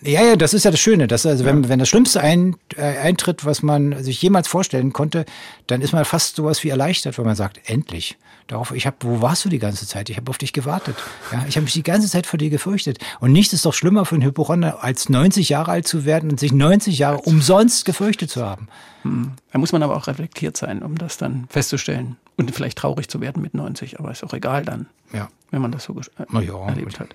Ja, 0.02 0.24
ja, 0.24 0.36
das 0.36 0.54
ist 0.54 0.64
ja 0.64 0.72
das 0.72 0.80
Schöne. 0.80 1.08
Dass 1.08 1.26
also, 1.26 1.44
wenn, 1.44 1.68
wenn 1.68 1.80
das 1.80 1.90
Schlimmste 1.90 2.22
ein, 2.22 2.56
äh, 2.78 2.84
eintritt, 2.84 3.46
was 3.46 3.62
man 3.64 4.02
sich 4.04 4.22
jemals 4.22 4.48
vorstellen 4.48 4.94
konnte, 4.94 5.26
dann 5.68 5.82
ist 5.82 5.92
man 5.92 6.06
fast 6.06 6.36
sowas 6.38 6.64
wie 6.64 6.70
erleichtert, 6.70 7.18
wenn 7.18 7.26
man 7.26 7.36
sagt, 7.36 7.60
endlich. 7.70 8.18
Darauf, 8.50 8.72
ich 8.72 8.88
habe, 8.88 8.98
wo 9.02 9.22
warst 9.22 9.46
du 9.46 9.50
die 9.50 9.60
ganze 9.60 9.86
Zeit? 9.86 10.10
Ich 10.10 10.18
habe 10.18 10.28
auf 10.32 10.40
dich 10.40 10.54
gewartet. 10.54 10.96
Ja, 11.32 11.46
ich 11.48 11.56
habe 11.56 11.66
mich 11.66 11.74
die 11.74 11.84
ganze 11.84 12.10
Zeit 12.10 12.26
vor 12.26 12.40
dir 12.40 12.50
gefürchtet. 12.50 12.98
Und 13.20 13.32
nichts 13.32 13.54
ist 13.54 13.64
doch 13.64 13.76
schlimmer 13.76 14.06
für 14.06 14.16
einen 14.16 14.24
Hypochonder, 14.24 14.84
als 14.84 15.08
90 15.08 15.50
Jahre 15.50 15.70
alt 15.70 15.88
zu 15.88 16.04
werden 16.04 16.32
und 16.32 16.40
sich 16.40 16.52
90 16.52 16.98
Jahre 16.98 17.20
umsonst 17.20 17.86
gefürchtet 17.86 18.32
zu 18.32 18.44
haben. 18.44 18.68
Hm. 19.04 19.34
Da 19.52 19.60
muss 19.60 19.72
man 19.72 19.84
aber 19.84 19.96
auch 19.96 20.08
reflektiert 20.08 20.58
sein, 20.58 20.82
um 20.82 20.98
das 20.98 21.18
dann 21.18 21.46
festzustellen 21.50 22.18
und 22.38 22.50
vielleicht 22.50 22.80
traurig 22.80 23.08
zu 23.08 23.22
werden 23.22 23.40
mit 23.44 23.54
90. 23.54 24.00
Aber 24.00 24.10
ist 24.10 24.24
auch 24.24 24.34
egal 24.34 24.66
dann, 24.66 24.88
ja. 25.14 25.30
wenn 25.52 25.62
man 25.62 25.72
das 25.72 25.84
so 25.84 25.96
äh, 26.00 26.44
ja, 26.44 26.68
erlebt 26.68 27.00
hat. 27.00 27.10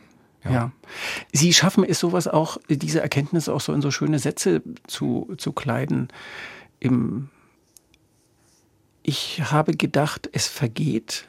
Ja. 0.44 0.50
ja. 0.52 0.72
Sie 1.32 1.52
schaffen 1.52 1.82
es 1.82 1.98
sowas 1.98 2.28
auch, 2.28 2.58
diese 2.68 3.00
Erkenntnis 3.00 3.48
auch 3.48 3.60
so 3.60 3.72
in 3.72 3.82
so 3.82 3.90
schöne 3.90 4.20
Sätze 4.20 4.62
zu, 4.86 5.34
zu 5.36 5.52
kleiden. 5.52 6.10
Im 6.78 7.28
ich 9.04 9.42
habe 9.52 9.76
gedacht, 9.76 10.28
es 10.32 10.48
vergeht. 10.48 11.28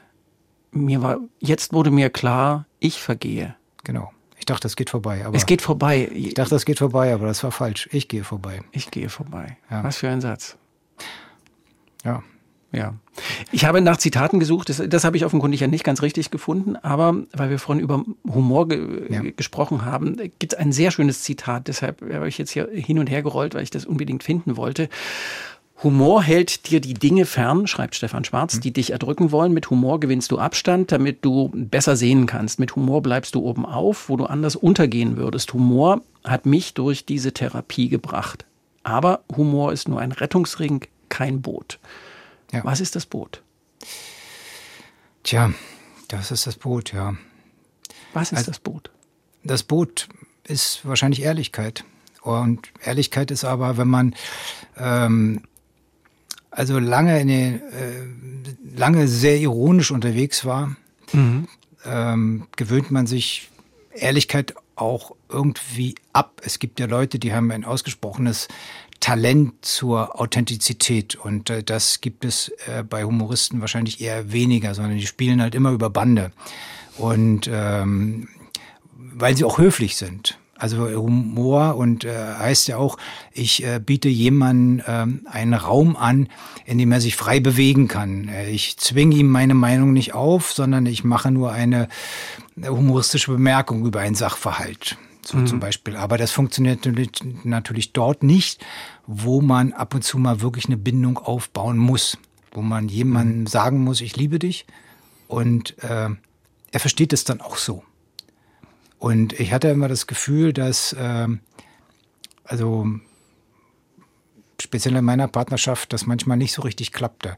Mir 0.72 1.04
war, 1.04 1.20
jetzt 1.40 1.74
wurde 1.74 1.92
mir 1.92 2.10
klar, 2.10 2.66
ich 2.80 3.02
vergehe. 3.02 3.56
Genau. 3.84 4.12
Ich 4.38 4.46
dachte, 4.46 4.68
es 4.68 4.76
geht 4.76 4.90
vorbei. 4.90 5.26
Aber 5.26 5.36
es 5.36 5.46
geht 5.46 5.62
vorbei. 5.62 6.10
Ich 6.14 6.34
dachte, 6.34 6.56
es 6.56 6.66
geht 6.66 6.80
vorbei, 6.80 7.14
aber 7.14 7.28
das 7.28 7.44
war 7.44 7.52
falsch. 7.52 7.90
Ich 7.92 8.08
gehe 8.08 8.24
vorbei. 8.24 8.62
Ich 8.72 8.92
gehe 8.92 9.10
vorbei. 9.10 9.58
Ja. 9.70 9.84
Was 9.84 9.98
für 9.98 10.10
ein 10.10 10.22
Satz. 10.22 10.58
Ja. 12.04 12.24
Ja. 12.72 12.94
Ich 13.52 13.66
habe 13.66 13.82
nach 13.82 13.98
Zitaten 13.98 14.40
gesucht, 14.40 14.70
das, 14.70 14.82
das 14.88 15.04
habe 15.04 15.16
ich 15.18 15.26
offenkundig 15.26 15.62
ja 15.62 15.68
nicht 15.68 15.84
ganz 15.86 16.02
richtig 16.02 16.30
gefunden, 16.30 16.76
aber 16.76 17.24
weil 17.34 17.50
wir 17.50 17.60
vorhin 17.60 17.82
über 17.82 18.04
Humor 18.28 18.68
ge 18.68 19.14
ja. 19.14 19.22
gesprochen 19.22 19.86
haben, 19.86 20.18
gibt 20.18 20.54
es 20.54 20.60
ein 20.60 20.74
sehr 20.74 20.92
schönes 20.92 21.24
Zitat, 21.24 21.70
deshalb 21.70 22.02
habe 22.02 22.28
ich 22.28 22.38
jetzt 22.38 22.52
hier 22.52 22.68
hin 22.74 23.00
und 23.00 23.08
her 23.10 23.24
gerollt, 23.24 23.56
weil 23.56 23.64
ich 23.64 23.70
das 23.70 23.86
unbedingt 23.86 24.24
finden 24.24 24.58
wollte. 24.58 24.90
Humor 25.84 26.24
hält 26.24 26.70
dir 26.70 26.80
die 26.80 26.94
Dinge 26.94 27.26
fern, 27.26 27.68
schreibt 27.68 27.96
Stefan 27.96 28.24
Schwarz, 28.24 28.60
die 28.60 28.72
dich 28.72 28.92
erdrücken 28.92 29.32
wollen. 29.32 29.54
Mit 29.54 29.70
Humor 29.70 30.00
gewinnst 30.00 30.32
du 30.32 30.40
Abstand, 30.40 30.92
damit 30.92 31.26
du 31.26 31.52
besser 31.54 31.98
sehen 31.98 32.28
kannst. 32.28 32.60
Mit 32.60 32.76
Humor 32.76 33.02
bleibst 33.02 33.36
du 33.36 33.42
oben 33.42 33.66
auf, 33.66 34.08
wo 34.08 34.16
du 34.16 34.26
anders 34.26 34.56
untergehen 34.56 35.18
würdest. 35.18 35.54
Humor 35.54 36.02
hat 36.24 36.46
mich 36.46 36.74
durch 36.74 37.06
diese 37.06 37.34
Therapie 37.34 37.90
gebracht. 37.90 38.46
Aber 38.84 39.24
Humor 39.36 39.74
ist 39.74 39.88
nur 39.88 40.00
ein 40.00 40.14
Rettungsring, 40.14 40.86
kein 41.10 41.42
Boot. 41.42 41.80
Ja. 42.52 42.64
Was 42.64 42.80
ist 42.80 42.96
das 42.96 43.06
Boot? 43.06 43.42
Tja, 45.24 45.52
das 46.08 46.32
ist 46.32 46.48
das 46.48 46.56
Boot, 46.56 46.94
ja. 46.94 47.16
Was 48.14 48.32
ist 48.32 48.38
also, 48.38 48.52
das 48.52 48.60
Boot? 48.60 48.92
Das 49.44 49.64
Boot 49.64 50.08
ist 50.44 50.86
wahrscheinlich 50.86 51.22
Ehrlichkeit. 51.22 51.84
Und 52.22 52.70
Ehrlichkeit 52.84 53.30
ist 53.30 53.44
aber, 53.44 53.78
wenn 53.78 53.88
man 53.88 54.16
ähm, 54.78 55.42
also 56.56 56.80
lange 56.80 57.20
in 57.20 57.28
den, 57.28 57.56
äh, 57.56 58.78
lange 58.78 59.08
sehr 59.08 59.38
ironisch 59.38 59.92
unterwegs 59.92 60.46
war, 60.46 60.76
mhm. 61.12 61.48
ähm, 61.86 62.48
gewöhnt 62.56 62.92
man 62.92 63.08
sich 63.08 63.50
Ehrlichkeit 63.94 64.56
auch 64.76 65.12
irgendwie 65.30 65.96
ab. 66.14 66.42
Es 66.44 66.60
gibt 66.60 66.80
ja 66.80 66.86
Leute, 66.86 67.20
die 67.20 67.34
haben 67.34 67.52
ein 67.52 67.66
ausgesprochenes 67.66 68.48
Talent 69.00 69.54
zur 69.66 70.20
Authentizität. 70.20 71.16
Und 71.16 71.50
äh, 71.50 71.64
das 71.64 72.02
gibt 72.02 72.26
es 72.26 72.50
äh, 72.68 72.84
bei 72.84 73.04
Humoristen 73.04 73.62
wahrscheinlich 73.62 74.02
eher 74.02 74.32
weniger, 74.32 74.74
sondern 74.74 74.98
die 74.98 75.08
spielen 75.08 75.42
halt 75.42 75.56
immer 75.56 75.72
über 75.72 75.90
Bande. 75.90 76.32
Und 76.98 77.50
ähm, 77.52 78.30
weil 78.98 79.36
sie 79.36 79.44
auch 79.44 79.58
höflich 79.58 79.98
sind. 79.98 80.38
Also 80.58 80.88
Humor 80.88 81.76
und 81.76 82.06
äh, 82.06 82.16
heißt 82.16 82.70
ja 82.70 82.78
auch, 82.78 82.98
ich 83.34 83.66
äh, 83.66 83.82
biete 83.86 84.08
jemandem 84.08 84.80
äh, 85.26 85.30
einen 85.30 85.54
Raum 85.54 85.98
an, 85.98 86.30
in 86.66 86.78
dem 86.78 86.94
er 86.94 87.02
sich 87.02 87.18
frei 87.18 87.42
bewegen 87.42 87.90
kann. 87.90 88.30
Äh, 88.30 88.50
ich 88.52 88.78
zwinge 88.78 89.18
ihm 89.18 89.30
meine 89.30 89.54
Meinung 89.54 89.92
nicht 89.92 90.14
auf, 90.14 90.54
sondern 90.54 90.86
ich 90.86 91.04
mache 91.04 91.30
nur 91.30 91.52
eine 91.52 91.90
humoristische 92.58 93.32
Bemerkung 93.32 93.86
über 93.86 94.00
einen 94.00 94.16
Sachverhalt. 94.16 94.98
So 95.26 95.38
mhm. 95.38 95.48
zum 95.48 95.60
Beispiel. 95.60 95.98
Aber 95.98 96.18
das 96.18 96.32
funktioniert 96.32 96.88
natürlich 97.44 97.92
dort 97.92 98.24
nicht, 98.24 98.64
wo 99.08 99.42
man 99.42 99.74
ab 99.74 99.94
und 99.94 100.04
zu 100.04 100.18
mal 100.18 100.40
wirklich 100.40 100.68
eine 100.68 100.78
Bindung 100.78 101.18
aufbauen 101.18 101.78
muss. 101.78 102.18
Wo 102.52 102.62
man 102.62 102.88
jemandem 102.88 103.42
mhm. 103.42 103.48
sagen 103.48 103.84
muss, 103.84 104.00
ich 104.00 104.16
liebe 104.16 104.40
dich. 104.40 104.66
Und 105.28 105.84
äh, 105.84 106.10
er 106.72 106.80
versteht 106.80 107.12
es 107.12 107.26
dann 107.26 107.42
auch 107.42 107.58
so. 107.58 107.84
Und 109.00 109.40
ich 109.40 109.54
hatte 109.54 109.68
immer 109.70 109.88
das 109.88 110.08
Gefühl, 110.08 110.54
dass, 110.54 110.94
äh, 110.94 111.28
also 112.44 112.88
speziell 114.62 114.96
in 114.96 115.06
meiner 115.06 115.28
Partnerschaft, 115.28 115.94
das 115.94 116.06
manchmal 116.06 116.38
nicht 116.38 116.54
so 116.54 116.62
richtig 116.62 116.92
klappte, 116.92 117.36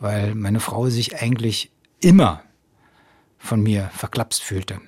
weil 0.00 0.34
meine 0.34 0.60
Frau 0.60 0.88
sich 0.88 1.20
eigentlich 1.20 1.70
immer 2.00 2.42
von 3.38 3.62
mir 3.62 3.90
verklapst 3.94 4.42
fühlte. 4.42 4.80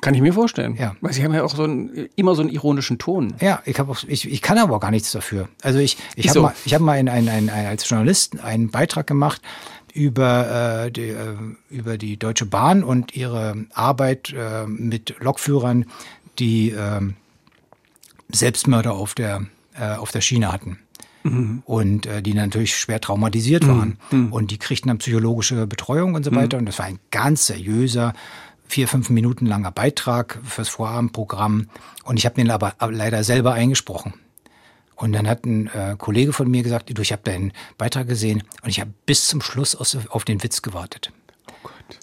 Kann 0.00 0.12
ich 0.12 0.20
mir 0.20 0.34
vorstellen. 0.34 0.76
Ja. 0.76 0.96
Weil 1.00 1.14
Sie 1.14 1.24
haben 1.24 1.32
ja 1.32 1.44
auch 1.44 1.54
so 1.54 1.62
einen, 1.62 2.10
immer 2.14 2.34
so 2.34 2.42
einen 2.42 2.50
ironischen 2.50 2.98
Ton. 2.98 3.34
Ja, 3.40 3.62
ich, 3.64 3.78
hab 3.78 3.88
auch, 3.88 4.04
ich, 4.06 4.30
ich 4.30 4.42
kann 4.42 4.58
aber 4.58 4.76
auch 4.76 4.80
gar 4.80 4.90
nichts 4.90 5.12
dafür. 5.12 5.48
Also 5.62 5.78
ich, 5.78 5.96
ich 6.14 6.28
habe 6.28 6.34
so. 6.34 6.42
mal, 6.42 6.54
ich 6.66 6.74
hab 6.74 6.82
mal 6.82 6.98
in, 6.98 7.08
ein, 7.08 7.26
ein, 7.26 7.48
ein, 7.48 7.66
als 7.66 7.88
Journalist 7.88 8.38
einen 8.40 8.70
Beitrag 8.70 9.06
gemacht 9.06 9.40
über, 9.94 10.84
äh, 10.86 10.90
die, 10.90 11.08
äh, 11.08 11.36
über 11.70 11.96
die 11.96 12.18
Deutsche 12.18 12.46
Bahn 12.46 12.82
und 12.82 13.16
ihre 13.16 13.66
Arbeit 13.72 14.34
äh, 14.36 14.66
mit 14.66 15.14
Lokführern, 15.20 15.86
die 16.38 16.70
äh, 16.70 17.00
Selbstmörder 18.30 18.92
auf 18.92 19.14
der, 19.14 19.46
äh, 19.78 19.94
auf 19.94 20.10
der 20.10 20.20
Schiene 20.20 20.52
hatten. 20.52 20.78
Mhm. 21.22 21.62
Und 21.64 22.06
äh, 22.06 22.20
die 22.20 22.34
natürlich 22.34 22.76
schwer 22.76 23.00
traumatisiert 23.00 23.66
waren. 23.66 23.98
Mhm. 24.10 24.32
Und 24.32 24.50
die 24.50 24.58
kriegten 24.58 24.88
dann 24.88 24.98
psychologische 24.98 25.66
Betreuung 25.66 26.14
und 26.14 26.24
so 26.24 26.32
mhm. 26.32 26.36
weiter. 26.36 26.58
Und 26.58 26.66
das 26.66 26.78
war 26.78 26.86
ein 26.86 26.98
ganz 27.10 27.46
seriöser, 27.46 28.12
vier, 28.66 28.88
fünf 28.88 29.10
Minuten 29.10 29.46
langer 29.46 29.70
Beitrag 29.70 30.40
fürs 30.44 30.68
Vorabendprogramm. 30.68 31.68
Und 32.04 32.18
ich 32.18 32.26
habe 32.26 32.34
den 32.34 32.50
aber 32.50 32.74
leider 32.80 33.22
selber 33.22 33.54
eingesprochen. 33.54 34.14
Und 34.96 35.12
dann 35.12 35.28
hat 35.28 35.44
ein 35.44 35.66
äh, 35.68 35.96
Kollege 35.98 36.32
von 36.32 36.50
mir 36.50 36.62
gesagt, 36.62 36.96
du, 36.96 37.02
ich 37.02 37.12
habe 37.12 37.22
deinen 37.24 37.52
Beitrag 37.78 38.06
gesehen 38.06 38.44
und 38.62 38.70
ich 38.70 38.80
habe 38.80 38.90
bis 39.06 39.26
zum 39.26 39.42
Schluss 39.42 39.74
aus, 39.74 39.96
auf 40.08 40.24
den 40.24 40.42
Witz 40.42 40.62
gewartet. 40.62 41.12
Oh 41.50 41.54
Gott. 41.64 41.98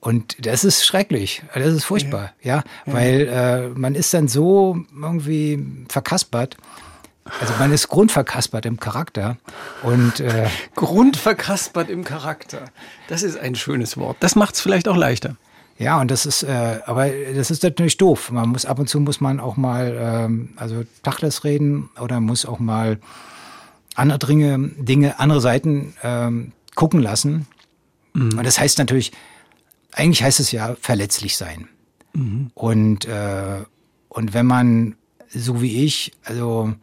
Und 0.00 0.46
das 0.46 0.64
ist 0.64 0.84
schrecklich, 0.84 1.42
das 1.54 1.74
ist 1.74 1.84
furchtbar, 1.84 2.32
ja, 2.42 2.56
ja, 2.56 2.92
weil 2.92 3.28
äh, 3.28 3.68
man 3.78 3.94
ist 3.94 4.14
dann 4.14 4.28
so 4.28 4.78
irgendwie 4.94 5.84
verkaspert. 5.88 6.56
Also 7.40 7.52
man 7.58 7.72
ist 7.72 7.88
grundverkaspert 7.88 8.64
im 8.64 8.80
Charakter 8.80 9.36
und 9.82 10.20
äh, 10.20 10.48
grundverkaspert 10.74 11.90
im 11.90 12.02
Charakter. 12.04 12.64
Das 13.08 13.22
ist 13.22 13.38
ein 13.38 13.54
schönes 13.54 13.98
Wort. 13.98 14.16
Das 14.20 14.34
macht 14.34 14.54
es 14.54 14.60
vielleicht 14.62 14.88
auch 14.88 14.96
leichter. 14.96 15.36
Ja, 15.78 16.00
und 16.00 16.10
das 16.10 16.26
ist, 16.26 16.42
äh, 16.42 16.80
aber 16.86 17.08
das 17.08 17.50
ist 17.50 17.62
natürlich 17.62 17.96
doof. 17.96 18.32
Man 18.32 18.48
muss 18.48 18.64
ab 18.64 18.80
und 18.80 18.88
zu 18.88 18.98
muss 18.98 19.20
man 19.20 19.38
auch 19.38 19.56
mal, 19.56 19.96
ähm, 19.98 20.50
also 20.56 20.84
Tachles 21.04 21.44
reden 21.44 21.88
oder 22.00 22.20
muss 22.20 22.44
auch 22.44 22.58
mal 22.58 22.98
andere 23.94 24.18
Dinge, 24.18 24.70
Dinge 24.76 25.20
andere 25.20 25.40
Seiten 25.40 25.94
ähm, 26.02 26.52
gucken 26.74 27.00
lassen. 27.00 27.46
Mhm. 28.12 28.38
Und 28.38 28.44
das 28.44 28.58
heißt 28.58 28.78
natürlich, 28.78 29.12
eigentlich 29.92 30.22
heißt 30.22 30.40
es 30.40 30.50
ja 30.50 30.76
verletzlich 30.80 31.36
sein. 31.36 31.68
Mhm. 32.12 32.50
Und 32.54 33.04
äh, 33.04 33.62
und 34.08 34.34
wenn 34.34 34.46
man 34.46 34.96
so 35.28 35.62
wie 35.62 35.84
ich, 35.84 36.12
also 36.24 36.74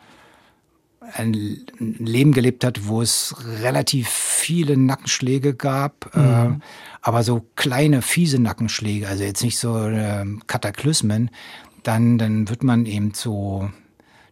ein 1.14 1.34
Leben 1.80 2.32
gelebt 2.32 2.64
hat, 2.64 2.88
wo 2.88 3.02
es 3.02 3.36
relativ 3.62 4.10
viele 4.10 4.78
Nackenschläge 4.78 5.54
gab, 5.54 6.16
äh, 6.16 6.20
mhm. 6.20 6.54
äh, 6.54 6.60
aber 7.06 7.22
so 7.22 7.46
kleine, 7.56 8.02
fiese 8.02 8.40
Nackenschläge, 8.40 9.08
also 9.08 9.24
jetzt 9.24 9.44
nicht 9.44 9.60
so 9.60 9.78
äh, 9.78 10.26
Kataklysmen, 10.48 11.30
dann, 11.84 12.18
dann 12.18 12.50
wird 12.50 12.64
man 12.64 12.88
eben 12.88 13.14
so, 13.14 13.70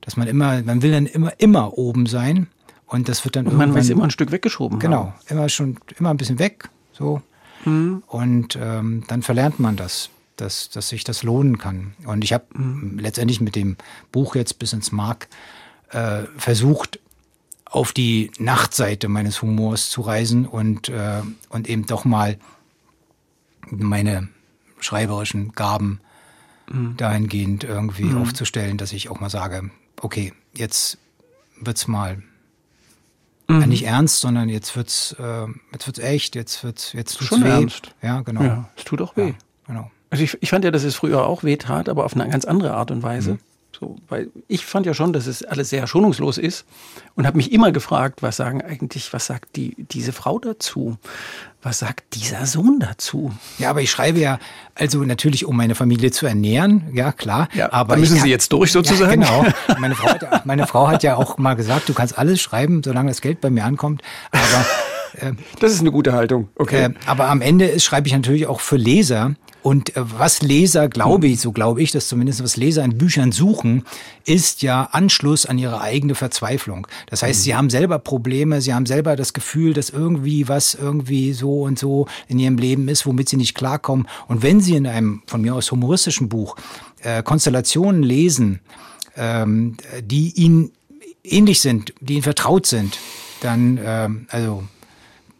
dass 0.01 0.17
man 0.17 0.27
immer, 0.27 0.63
man 0.63 0.81
will 0.81 0.91
dann 0.91 1.05
immer, 1.05 1.39
immer 1.39 1.77
oben 1.77 2.07
sein 2.07 2.47
und 2.87 3.09
das 3.09 3.23
wird 3.25 3.35
dann 3.35 3.45
und 3.45 3.57
man 3.57 3.77
ist 3.77 3.91
immer 3.91 4.05
ein 4.05 4.09
Stück 4.09 4.31
weggeschoben. 4.31 4.79
Genau, 4.79 5.05
haben. 5.05 5.13
immer 5.29 5.49
schon, 5.49 5.77
immer 5.99 6.09
ein 6.09 6.17
bisschen 6.17 6.39
weg, 6.39 6.67
so. 6.93 7.21
Mhm. 7.63 8.01
Und 8.07 8.57
ähm, 8.59 9.03
dann 9.07 9.21
verlernt 9.21 9.59
man 9.59 9.75
das. 9.75 10.09
dass, 10.37 10.71
dass 10.71 10.89
sich 10.89 11.03
das 11.03 11.21
lohnen 11.21 11.59
kann. 11.59 11.93
Und 12.07 12.23
ich 12.23 12.33
habe 12.33 12.45
mhm. 12.57 12.97
letztendlich 12.97 13.39
mit 13.39 13.55
dem 13.55 13.77
Buch 14.11 14.33
jetzt 14.33 14.57
bis 14.57 14.73
ins 14.73 14.91
Mark 14.91 15.27
äh, 15.91 16.23
versucht, 16.37 16.99
auf 17.65 17.91
die 17.91 18.31
Nachtseite 18.39 19.09
meines 19.09 19.43
Humors 19.43 19.91
zu 19.91 20.01
reisen 20.01 20.47
und, 20.47 20.89
äh, 20.89 21.21
und 21.49 21.69
eben 21.69 21.85
doch 21.85 22.03
mal 22.03 22.39
meine 23.69 24.29
schreiberischen 24.79 25.53
Gaben 25.53 25.99
mhm. 26.71 26.97
dahingehend 26.97 27.63
irgendwie 27.63 28.05
mhm. 28.05 28.21
aufzustellen, 28.21 28.77
dass 28.77 28.93
ich 28.93 29.09
auch 29.09 29.19
mal 29.19 29.29
sage, 29.29 29.69
okay, 30.01 30.33
jetzt 30.53 30.97
wird's 31.59 31.87
mal 31.87 32.17
mhm. 33.47 33.61
ja, 33.61 33.67
nicht 33.67 33.85
ernst, 33.85 34.19
sondern 34.19 34.49
jetzt 34.49 34.75
wird's, 34.75 35.15
äh, 35.19 35.47
jetzt 35.71 35.87
wird's 35.87 35.99
echt, 35.99 36.35
jetzt 36.35 36.63
wird's, 36.63 36.93
jetzt 36.93 37.17
tut's 37.17 37.29
Schon 37.29 37.43
weh. 37.43 37.49
ernst. 37.49 37.93
Ja, 38.01 38.21
genau. 38.21 38.43
Ja, 38.43 38.69
es 38.75 38.83
tut 38.83 39.01
auch 39.01 39.15
weh. 39.15 39.29
Ja, 39.29 39.35
genau. 39.67 39.91
Also 40.09 40.23
ich, 40.23 40.37
ich 40.41 40.49
fand 40.49 40.63
ja, 40.63 40.71
dass 40.71 40.83
es 40.83 40.95
früher 40.95 41.25
auch 41.25 41.43
weh 41.43 41.57
tat, 41.57 41.89
aber 41.89 42.05
auf 42.05 42.15
eine 42.15 42.29
ganz 42.29 42.45
andere 42.45 42.73
Art 42.75 42.91
und 42.91 43.01
Weise. 43.01 43.39
So, 43.79 43.95
weil 44.07 44.29
ich 44.47 44.65
fand 44.65 44.85
ja 44.85 44.93
schon, 44.93 45.13
dass 45.13 45.27
es 45.27 45.43
alles 45.43 45.69
sehr 45.69 45.87
schonungslos 45.87 46.37
ist 46.37 46.65
und 47.15 47.25
habe 47.25 47.37
mich 47.37 47.51
immer 47.51 47.71
gefragt, 47.71 48.21
was 48.21 48.37
sagen 48.37 48.61
eigentlich, 48.61 49.11
was 49.13 49.25
sagt 49.25 49.55
die, 49.55 49.75
diese 49.77 50.13
Frau 50.13 50.39
dazu? 50.39 50.97
Was 51.61 51.79
sagt 51.79 52.15
dieser 52.15 52.45
Sohn 52.45 52.79
dazu? 52.79 53.31
Ja, 53.57 53.69
aber 53.69 53.81
ich 53.81 53.89
schreibe 53.89 54.19
ja, 54.19 54.37
also 54.75 55.03
natürlich, 55.03 55.45
um 55.45 55.55
meine 55.55 55.75
Familie 55.75 56.11
zu 56.11 56.25
ernähren, 56.25 56.89
ja 56.93 57.11
klar. 57.11 57.47
Ja, 57.53 57.71
aber 57.71 57.95
müssen 57.95 58.15
kann, 58.17 58.25
Sie 58.25 58.29
jetzt 58.29 58.51
durch 58.51 58.71
sozusagen? 58.71 59.21
Ja, 59.21 59.41
genau. 59.41 59.53
Meine 59.79 59.95
Frau, 59.95 60.09
hat, 60.09 60.45
meine 60.45 60.67
Frau 60.67 60.87
hat 60.87 61.03
ja 61.03 61.15
auch 61.15 61.37
mal 61.37 61.55
gesagt, 61.55 61.89
du 61.89 61.93
kannst 61.93 62.17
alles 62.17 62.41
schreiben, 62.41 62.83
solange 62.83 63.09
das 63.09 63.21
Geld 63.21 63.41
bei 63.41 63.49
mir 63.49 63.65
ankommt. 63.65 64.01
Aber 64.31 64.65
äh, 65.17 65.33
das 65.59 65.73
ist 65.73 65.81
eine 65.81 65.91
gute 65.91 66.13
Haltung. 66.13 66.49
Okay. 66.55 66.85
Äh, 66.85 66.89
aber 67.05 67.29
am 67.29 67.41
Ende 67.41 67.79
schreibe 67.79 68.07
ich 68.07 68.13
natürlich 68.13 68.47
auch 68.47 68.59
für 68.59 68.77
Leser. 68.77 69.35
Und 69.61 69.95
äh, 69.95 70.01
was 70.19 70.41
Leser, 70.41 70.89
glaube 70.89 71.27
ich, 71.27 71.39
so 71.39 71.51
glaube 71.51 71.81
ich, 71.81 71.91
dass 71.91 72.07
zumindest 72.07 72.43
was 72.43 72.57
Leser 72.57 72.83
in 72.83 72.97
Büchern 72.97 73.31
suchen, 73.31 73.83
ist 74.25 74.61
ja 74.61 74.89
Anschluss 74.91 75.45
an 75.45 75.57
ihre 75.57 75.81
eigene 75.81 76.15
Verzweiflung. 76.15 76.87
Das 77.09 77.23
heißt, 77.23 77.39
mhm. 77.39 77.43
sie 77.43 77.55
haben 77.55 77.69
selber 77.69 77.99
Probleme, 77.99 78.61
sie 78.61 78.73
haben 78.73 78.85
selber 78.85 79.15
das 79.15 79.33
Gefühl, 79.33 79.73
dass 79.73 79.89
irgendwie 79.89 80.47
was 80.47 80.75
irgendwie 80.75 81.33
so 81.33 81.61
und 81.61 81.79
so 81.79 82.07
in 82.27 82.39
ihrem 82.39 82.57
Leben 82.57 82.87
ist, 82.87 83.05
womit 83.05 83.29
sie 83.29 83.37
nicht 83.37 83.55
klarkommen. 83.55 84.07
Und 84.27 84.43
wenn 84.43 84.59
sie 84.59 84.75
in 84.75 84.85
einem 84.85 85.23
von 85.27 85.41
mir 85.41 85.55
aus 85.55 85.71
humoristischen 85.71 86.29
Buch 86.29 86.55
äh, 87.01 87.23
Konstellationen 87.23 88.03
lesen, 88.03 88.59
ähm, 89.15 89.77
die 90.01 90.33
ihnen 90.35 90.71
ähnlich 91.23 91.61
sind, 91.61 91.93
die 92.01 92.13
ihnen 92.15 92.23
vertraut 92.23 92.65
sind, 92.65 92.97
dann, 93.41 93.79
ähm, 93.83 94.27
also 94.29 94.63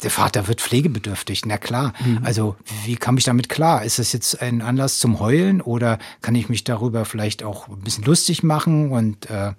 der 0.03 0.11
Vater 0.11 0.47
wird 0.47 0.61
pflegebedürftig, 0.61 1.45
na 1.45 1.57
klar. 1.57 1.93
Mhm. 2.05 2.19
Also 2.23 2.55
wie 2.85 2.95
kam 2.95 3.17
ich 3.17 3.23
damit 3.23 3.49
klar? 3.49 3.83
Ist 3.83 3.99
das 3.99 4.13
jetzt 4.13 4.41
ein 4.41 4.61
Anlass 4.61 4.99
zum 4.99 5.19
Heulen 5.19 5.61
oder 5.61 5.97
kann 6.21 6.35
ich 6.35 6.49
mich 6.49 6.63
darüber 6.63 7.05
vielleicht 7.05 7.43
auch 7.43 7.67
ein 7.67 7.81
bisschen 7.81 8.03
lustig 8.03 8.43
machen? 8.43 8.91
Und 8.91 9.29
äh, 9.29 9.53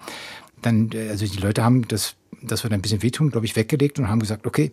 dann, 0.62 0.90
äh, 0.92 1.08
also 1.08 1.26
die 1.26 1.38
Leute 1.38 1.64
haben 1.64 1.88
das, 1.88 2.14
das 2.42 2.62
wird 2.62 2.72
ein 2.72 2.82
bisschen 2.82 3.02
wehtun, 3.02 3.30
glaube 3.30 3.46
ich, 3.46 3.56
weggelegt 3.56 3.98
und 3.98 4.08
haben 4.08 4.20
gesagt, 4.20 4.46
okay, 4.46 4.70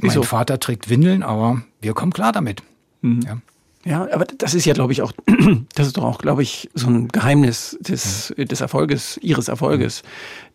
mein 0.00 0.22
Vater 0.22 0.58
trägt 0.58 0.88
Windeln, 0.88 1.22
aber 1.22 1.62
wir 1.80 1.94
kommen 1.94 2.12
klar 2.12 2.32
damit. 2.32 2.62
Mhm. 3.02 3.20
Ja. 3.22 3.38
Ja, 3.86 4.08
aber 4.12 4.24
das 4.24 4.54
ist 4.54 4.64
ja, 4.64 4.72
glaube 4.72 4.94
ich, 4.94 5.02
auch, 5.02 5.12
das 5.74 5.88
ist 5.88 5.98
doch 5.98 6.04
auch, 6.04 6.18
glaube 6.18 6.42
ich, 6.42 6.70
so 6.72 6.86
ein 6.86 7.08
Geheimnis 7.08 7.76
des, 7.80 8.32
des 8.36 8.60
Erfolges, 8.62 9.18
ihres 9.20 9.48
Erfolges, 9.48 10.02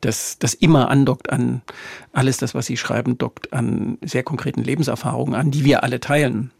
dass 0.02 0.40
das 0.40 0.56
immer 0.56 0.90
andockt 0.90 1.30
an 1.30 1.62
alles 2.14 2.38
das, 2.38 2.56
was 2.56 2.66
sie 2.66 2.78
schreiben, 2.78 3.18
dockt 3.18 3.54
an 3.54 3.98
sehr 4.02 4.24
konkreten 4.24 4.64
Lebenserfahrungen 4.64 5.36
an, 5.36 5.52
die 5.52 5.64
wir 5.64 5.84
alle 5.84 6.00
teilen. 6.00 6.52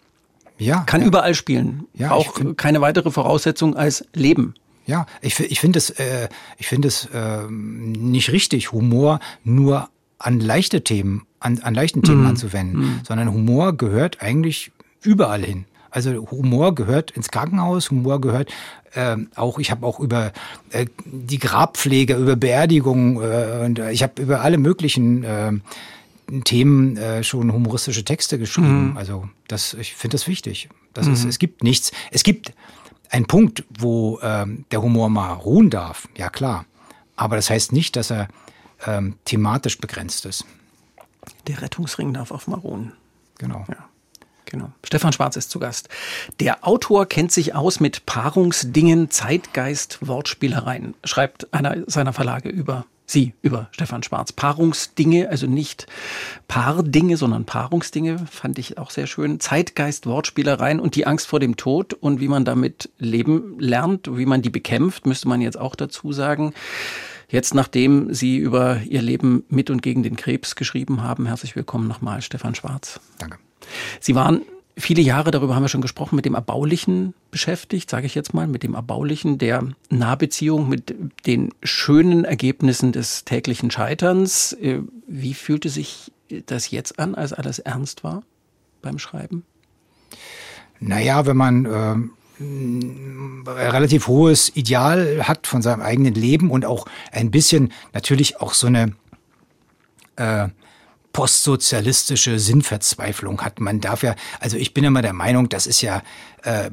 Ja. 0.58 0.82
Kann 0.82 1.02
ja. 1.02 1.08
überall 1.08 1.34
spielen. 1.34 1.86
Ja, 1.94 2.12
auch 2.12 2.40
keine 2.58 2.82
weitere 2.82 3.12
Voraussetzung 3.12 3.76
als 3.76 4.06
Leben. 4.14 4.54
Ja, 4.86 5.06
ich, 5.22 5.40
ich 5.40 5.60
finde 5.60 5.78
es, 5.78 5.92
äh, 5.92 6.30
ich 6.58 6.68
finde 6.68 6.88
es 6.88 7.06
äh, 7.14 7.44
nicht 7.50 8.32
richtig, 8.32 8.72
Humor 8.72 9.20
nur 9.44 9.90
an 10.18 10.40
leichte 10.40 10.84
Themen, 10.84 11.26
an, 11.40 11.60
an 11.60 11.74
leichten 11.74 12.02
Themen 12.04 12.22
mhm. 12.22 12.28
anzuwenden, 12.28 12.82
mhm. 12.82 13.00
sondern 13.08 13.32
Humor 13.32 13.78
gehört 13.78 14.22
eigentlich 14.22 14.72
überall 15.02 15.44
hin. 15.44 15.66
Also 15.92 16.30
Humor 16.32 16.76
gehört 16.76 17.12
ins 17.12 17.30
Krankenhaus, 17.30 17.90
Humor 17.92 18.22
gehört 18.22 18.52
äh, 18.94 19.18
auch, 19.36 19.60
ich 19.60 19.72
habe 19.72 19.86
auch 19.86 20.00
über 20.00 20.32
äh, 20.72 20.86
die 21.06 21.40
Grabpflege, 21.40 22.16
über 22.16 22.36
Beerdigungen 22.36 23.18
äh, 23.18 23.66
und 23.66 23.80
äh, 23.80 23.92
ich 23.92 24.04
habe 24.04 24.22
über 24.22 24.42
alle 24.42 24.58
möglichen 24.58 25.24
äh, 25.24 25.52
Themen 26.44 26.98
äh, 26.98 27.24
schon 27.24 27.52
humoristische 27.52 28.04
Texte 28.04 28.38
geschrieben. 28.38 28.92
Mhm. 28.92 28.98
Also 28.98 29.30
das, 29.48 29.74
ich 29.74 29.96
finde 29.96 30.16
das 30.16 30.28
wichtig. 30.28 30.70
Das 30.94 31.08
mhm. 31.08 31.14
ist, 31.14 31.26
es 31.26 31.40
gibt 31.40 31.64
nichts. 31.64 31.92
Es 32.12 32.24
gibt 32.24 32.54
einen 33.10 33.26
Punkt, 33.26 33.64
wo 33.70 34.20
ähm, 34.22 34.66
der 34.72 34.82
Humor 34.82 35.10
mal 35.10 35.34
ruhen 35.34 35.70
darf, 35.70 36.08
ja 36.18 36.30
klar. 36.30 36.66
Aber 37.16 37.36
das 37.36 37.50
heißt 37.50 37.74
nicht, 37.74 37.96
dass 37.96 38.12
er 38.12 38.28
ähm, 38.86 39.16
thematisch 39.26 39.80
begrenzt 39.80 40.26
ist. 40.26 40.46
Der 41.48 41.62
Rettungsring 41.62 42.14
darf 42.14 42.32
auf 42.32 42.48
mal 42.48 42.60
ruhen. 42.60 42.94
Genau. 43.38 43.66
Ja. 43.68 43.89
Genau. 44.50 44.72
Stefan 44.84 45.14
Schwarz 45.14 45.36
ist 45.36 45.52
zu 45.52 45.60
Gast. 45.60 45.90
Der 46.40 46.68
Autor 46.68 47.06
kennt 47.06 47.32
sich 47.32 47.54
aus 47.54 47.80
mit 47.80 48.08
Paarungsdingen, 48.08 49.12
Zeitgeist, 49.12 50.00
Wortspielereien, 50.02 50.96
schreibt 51.04 51.54
einer 51.54 51.78
seiner 51.86 52.14
Verlage 52.14 52.50
über 52.50 52.86
Sie, 53.06 53.34
über 53.42 53.70
Stefan 53.72 54.04
Schwarz. 54.04 54.32
Paarungsdinge, 54.32 55.30
also 55.30 55.48
nicht 55.48 55.88
Paardinge, 56.48 57.18
sondern 57.18 57.46
Paarungsdinge, 57.46 58.26
fand 58.30 58.60
ich 58.60 58.78
auch 58.78 58.92
sehr 58.92 59.08
schön. 59.08 59.40
Zeitgeist, 59.40 60.06
Wortspielereien 60.08 60.80
und 60.80 60.96
die 60.96 61.06
Angst 61.06 61.28
vor 61.28 61.40
dem 61.40 61.56
Tod 61.56 61.94
und 61.94 62.20
wie 62.20 62.28
man 62.28 62.46
damit 62.46 62.90
leben 62.98 63.60
lernt, 63.60 64.16
wie 64.16 64.28
man 64.28 64.42
die 64.42 64.52
bekämpft, 64.52 65.06
müsste 65.06 65.28
man 65.28 65.42
jetzt 65.42 65.60
auch 65.60 65.76
dazu 65.76 66.12
sagen. 66.12 66.54
Jetzt, 67.30 67.54
nachdem 67.54 68.14
Sie 68.14 68.38
über 68.38 68.82
Ihr 68.82 69.04
Leben 69.04 69.44
mit 69.50 69.70
und 69.70 69.84
gegen 69.84 70.02
den 70.02 70.16
Krebs 70.16 70.56
geschrieben 70.56 71.04
haben, 71.04 71.28
herzlich 71.28 71.56
willkommen 71.56 71.88
nochmal, 71.88 72.24
Stefan 72.24 72.56
Schwarz. 72.56 73.00
Danke. 73.20 73.38
Sie 74.00 74.16
waren 74.16 74.42
viele 74.78 75.02
Jahre, 75.02 75.32
darüber 75.32 75.56
haben 75.56 75.64
wir 75.64 75.70
schon 75.70 75.82
gesprochen, 75.82 76.16
mit 76.16 76.26
dem 76.26 76.36
Erbaulichen 76.36 77.14
beschäftigt, 77.32 77.90
sage 77.90 78.06
ich 78.06 78.16
jetzt 78.16 78.34
mal, 78.34 78.48
mit 78.48 78.64
dem 78.64 78.76
Erbaulichen 78.76 79.38
der 79.38 79.64
Nahbeziehung, 79.90 80.70
mit 80.70 80.96
den 81.26 81.54
schönen 81.64 82.26
Ergebnissen 82.26 82.92
des 82.92 83.26
täglichen 83.26 83.72
Scheiterns. 83.72 84.54
Äh, 84.54 84.80
wie 85.08 85.34
fühlte 85.34 85.70
sich 85.70 86.12
das 86.46 86.72
jetzt 86.72 87.00
an, 87.00 87.16
als 87.16 87.34
alles 87.34 87.60
ernst 87.60 88.04
war 88.04 88.24
beim 88.82 89.00
Schreiben? 89.00 89.44
Naja, 90.80 91.26
wenn 91.26 91.38
man 91.38 91.66
äh, 91.66 91.96
relativ 93.50 94.08
hohes 94.08 94.56
Ideal 94.56 95.28
hat 95.28 95.46
von 95.48 95.62
seinem 95.62 95.82
eigenen 95.82 96.14
Leben 96.14 96.52
und 96.52 96.66
auch 96.66 96.86
ein 97.12 97.32
bisschen 97.32 97.74
natürlich 97.94 98.40
auch 98.40 98.54
so 98.54 98.68
eine 98.68 98.94
äh, 100.16 100.48
postsozialistische 101.14 102.40
Sinnverzweiflung 102.40 103.42
hat. 103.42 103.60
Man 103.60 103.82
darf 103.82 104.04
ja, 104.04 104.16
also 104.40 104.58
ich 104.58 104.74
bin 104.74 104.84
immer 104.84 105.02
der 105.02 105.14
Meinung, 105.14 105.50
das 105.50 105.68
ist 105.68 105.82
ja 105.82 106.04
äh, 106.44 106.70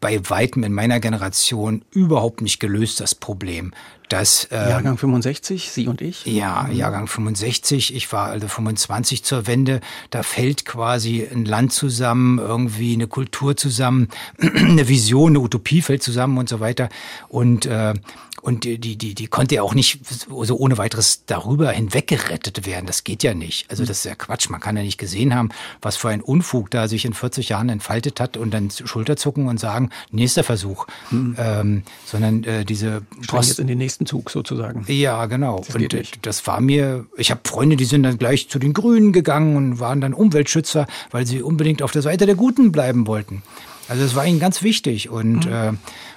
bei 0.00 0.20
weitem 0.28 0.62
in 0.64 0.72
meiner 0.72 1.00
Generation 1.00 1.82
überhaupt 1.90 2.42
nicht 2.42 2.60
gelöst, 2.60 3.00
das 3.00 3.14
Problem. 3.14 3.72
Dass, 4.08 4.44
äh, 4.46 4.56
Jahrgang 4.56 4.98
65, 4.98 5.70
Sie 5.70 5.86
und 5.86 6.00
ich? 6.00 6.26
Ja, 6.26 6.66
mhm. 6.68 6.74
Jahrgang 6.74 7.06
65. 7.06 7.94
Ich 7.94 8.12
war 8.12 8.26
also 8.26 8.48
25 8.48 9.22
zur 9.22 9.46
Wende. 9.46 9.80
Da 10.10 10.24
fällt 10.24 10.64
quasi 10.64 11.26
ein 11.30 11.44
Land 11.44 11.72
zusammen, 11.72 12.38
irgendwie 12.38 12.94
eine 12.94 13.06
Kultur 13.06 13.56
zusammen, 13.56 14.08
eine 14.40 14.88
Vision, 14.88 15.32
eine 15.32 15.40
Utopie 15.40 15.80
fällt 15.80 16.02
zusammen 16.02 16.38
und 16.38 16.48
so 16.48 16.58
weiter. 16.58 16.88
Und 17.28 17.66
äh, 17.66 17.94
und 18.42 18.64
die, 18.64 18.78
die, 18.78 18.96
die, 18.96 19.14
die 19.14 19.26
konnte 19.26 19.56
ja 19.56 19.62
auch 19.62 19.74
nicht 19.74 20.00
so 20.06 20.56
ohne 20.56 20.78
weiteres 20.78 21.24
darüber 21.26 21.70
hinweggerettet 21.70 22.66
werden. 22.66 22.86
Das 22.86 23.04
geht 23.04 23.22
ja 23.22 23.34
nicht. 23.34 23.70
Also 23.70 23.84
das 23.84 23.98
ist 23.98 24.04
ja 24.04 24.14
Quatsch. 24.14 24.48
Man 24.48 24.60
kann 24.60 24.76
ja 24.76 24.82
nicht 24.82 24.98
gesehen 24.98 25.34
haben, 25.34 25.50
was 25.82 25.96
für 25.96 26.08
ein 26.08 26.20
Unfug 26.20 26.70
da 26.70 26.88
sich 26.88 27.04
in 27.04 27.14
40 27.14 27.50
Jahren 27.50 27.68
entfaltet 27.68 28.20
hat 28.20 28.36
und 28.36 28.52
dann 28.52 28.70
Schulterzucken 28.70 29.48
und 29.48 29.60
sagen, 29.60 29.90
nächster 30.10 30.44
Versuch. 30.44 30.86
Mhm. 31.10 31.36
Ähm, 31.38 31.82
sondern 32.06 32.44
äh, 32.44 32.64
diese 32.64 33.02
Post 33.26 33.50
jetzt 33.50 33.58
in 33.58 33.66
den 33.66 33.78
nächsten 33.78 34.06
Zug 34.06 34.30
sozusagen. 34.30 34.84
Ja, 34.88 35.26
genau. 35.26 35.62
Das 35.66 35.74
und 35.74 36.26
das 36.26 36.46
war 36.46 36.60
mir, 36.60 37.06
ich 37.16 37.30
habe 37.30 37.40
Freunde, 37.44 37.76
die 37.76 37.84
sind 37.84 38.02
dann 38.02 38.18
gleich 38.18 38.48
zu 38.48 38.58
den 38.58 38.72
Grünen 38.72 39.12
gegangen 39.12 39.56
und 39.56 39.80
waren 39.80 40.00
dann 40.00 40.14
Umweltschützer, 40.14 40.86
weil 41.10 41.26
sie 41.26 41.42
unbedingt 41.42 41.82
auf 41.82 41.92
der 41.92 42.02
Seite 42.02 42.26
der 42.26 42.34
Guten 42.34 42.72
bleiben 42.72 43.06
wollten. 43.06 43.42
Also 43.90 44.04
das 44.04 44.14
war 44.14 44.24
ihnen 44.24 44.38
ganz 44.38 44.62
wichtig 44.62 45.08
und 45.08 45.46
mhm. 45.46 45.52
äh, 45.52 45.72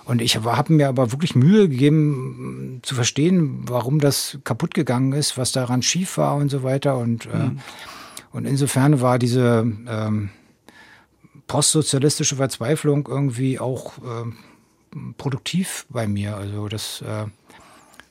und 0.05 0.21
ich 0.21 0.37
habe 0.37 0.73
mir 0.73 0.89
aber 0.89 1.11
wirklich 1.11 1.35
Mühe 1.35 1.69
gegeben 1.69 2.79
zu 2.83 2.95
verstehen, 2.95 3.63
warum 3.67 3.99
das 3.99 4.37
kaputt 4.43 4.73
gegangen 4.73 5.13
ist, 5.13 5.37
was 5.37 5.51
daran 5.51 5.81
schief 5.81 6.17
war 6.17 6.35
und 6.35 6.49
so 6.49 6.63
weiter 6.63 6.97
und 6.97 7.25
äh, 7.27 7.37
mhm. 7.37 7.59
und 8.31 8.45
insofern 8.45 9.01
war 9.01 9.19
diese 9.19 9.65
ähm, 9.87 10.29
postsozialistische 11.47 12.35
Verzweiflung 12.35 13.07
irgendwie 13.09 13.59
auch 13.59 13.97
äh, 13.99 14.31
produktiv 15.17 15.85
bei 15.89 16.07
mir. 16.07 16.35
Also 16.35 16.67
das 16.67 17.01
äh, 17.01 17.25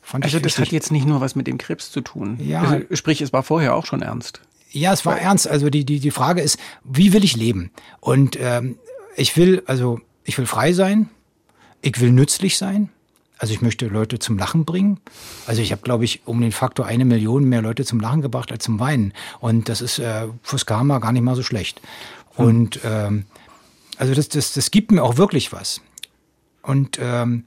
fand 0.00 0.24
also 0.24 0.38
ich. 0.38 0.44
Also 0.44 0.56
das 0.56 0.58
hat 0.58 0.68
jetzt 0.72 0.92
nicht 0.92 1.06
nur 1.06 1.20
was 1.20 1.34
mit 1.34 1.46
dem 1.46 1.58
Krebs 1.58 1.90
zu 1.90 2.00
tun. 2.00 2.38
Ja. 2.40 2.62
Also, 2.62 2.86
sprich, 2.96 3.20
es 3.20 3.32
war 3.32 3.42
vorher 3.42 3.74
auch 3.74 3.86
schon 3.86 4.02
ernst. 4.02 4.40
Ja, 4.70 4.92
es 4.92 5.04
war 5.04 5.18
ernst. 5.18 5.48
Also 5.48 5.70
die, 5.70 5.84
die, 5.84 6.00
die 6.00 6.10
Frage 6.10 6.40
ist, 6.40 6.58
wie 6.84 7.12
will 7.12 7.24
ich 7.24 7.36
leben? 7.36 7.70
Und 8.00 8.38
ähm, 8.40 8.78
ich 9.16 9.36
will, 9.36 9.62
also 9.66 10.00
ich 10.24 10.38
will 10.38 10.46
frei 10.46 10.72
sein, 10.72 11.10
ich 11.82 12.00
will 12.00 12.12
nützlich 12.12 12.56
sein. 12.56 12.88
Also 13.38 13.52
ich 13.54 13.60
möchte 13.60 13.88
Leute 13.88 14.20
zum 14.20 14.38
Lachen 14.38 14.64
bringen. 14.64 15.00
Also 15.46 15.62
ich 15.62 15.72
habe, 15.72 15.82
glaube 15.82 16.04
ich, 16.04 16.22
um 16.26 16.40
den 16.40 16.52
Faktor 16.52 16.86
eine 16.86 17.04
Million 17.04 17.44
mehr 17.44 17.60
Leute 17.60 17.84
zum 17.84 17.98
Lachen 17.98 18.22
gebracht 18.22 18.52
als 18.52 18.64
zum 18.64 18.78
Weinen. 18.78 19.12
Und 19.40 19.68
das 19.68 19.80
ist 19.80 19.98
äh, 19.98 20.28
fürs 20.44 20.64
Karma 20.64 21.00
gar 21.00 21.10
nicht 21.10 21.22
mal 21.22 21.34
so 21.34 21.42
schlecht. 21.42 21.80
Hm. 22.36 22.46
Und 22.46 22.80
ähm, 22.84 23.24
also 23.98 24.14
das, 24.14 24.28
das, 24.28 24.52
das 24.52 24.70
gibt 24.70 24.92
mir 24.92 25.02
auch 25.02 25.16
wirklich 25.16 25.52
was. 25.52 25.80
Und 26.62 26.98
ähm, 27.02 27.44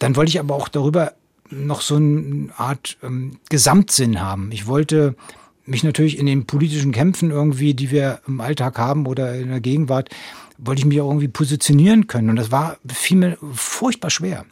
dann 0.00 0.16
wollte 0.16 0.30
ich 0.30 0.40
aber 0.40 0.56
auch 0.56 0.68
darüber 0.68 1.12
noch 1.50 1.80
so 1.80 1.94
eine 1.94 2.48
Art 2.56 2.96
ähm, 3.04 3.38
Gesamtsinn 3.48 4.20
haben. 4.20 4.50
Ich 4.50 4.66
wollte 4.66 5.14
mich 5.64 5.84
natürlich 5.84 6.18
in 6.18 6.26
den 6.26 6.46
politischen 6.46 6.92
Kämpfen 6.92 7.30
irgendwie, 7.30 7.74
die 7.74 7.90
wir 7.90 8.20
im 8.26 8.40
Alltag 8.40 8.78
haben 8.78 9.06
oder 9.06 9.34
in 9.34 9.48
der 9.48 9.60
Gegenwart, 9.60 10.10
wollte 10.58 10.80
ich 10.80 10.86
mich 10.86 11.00
auch 11.00 11.08
irgendwie 11.08 11.28
positionieren 11.28 12.06
können. 12.06 12.30
Und 12.30 12.36
das 12.36 12.50
war 12.50 12.78
vielmehr 12.86 13.36
furchtbar 13.52 14.10
schwer. 14.10 14.44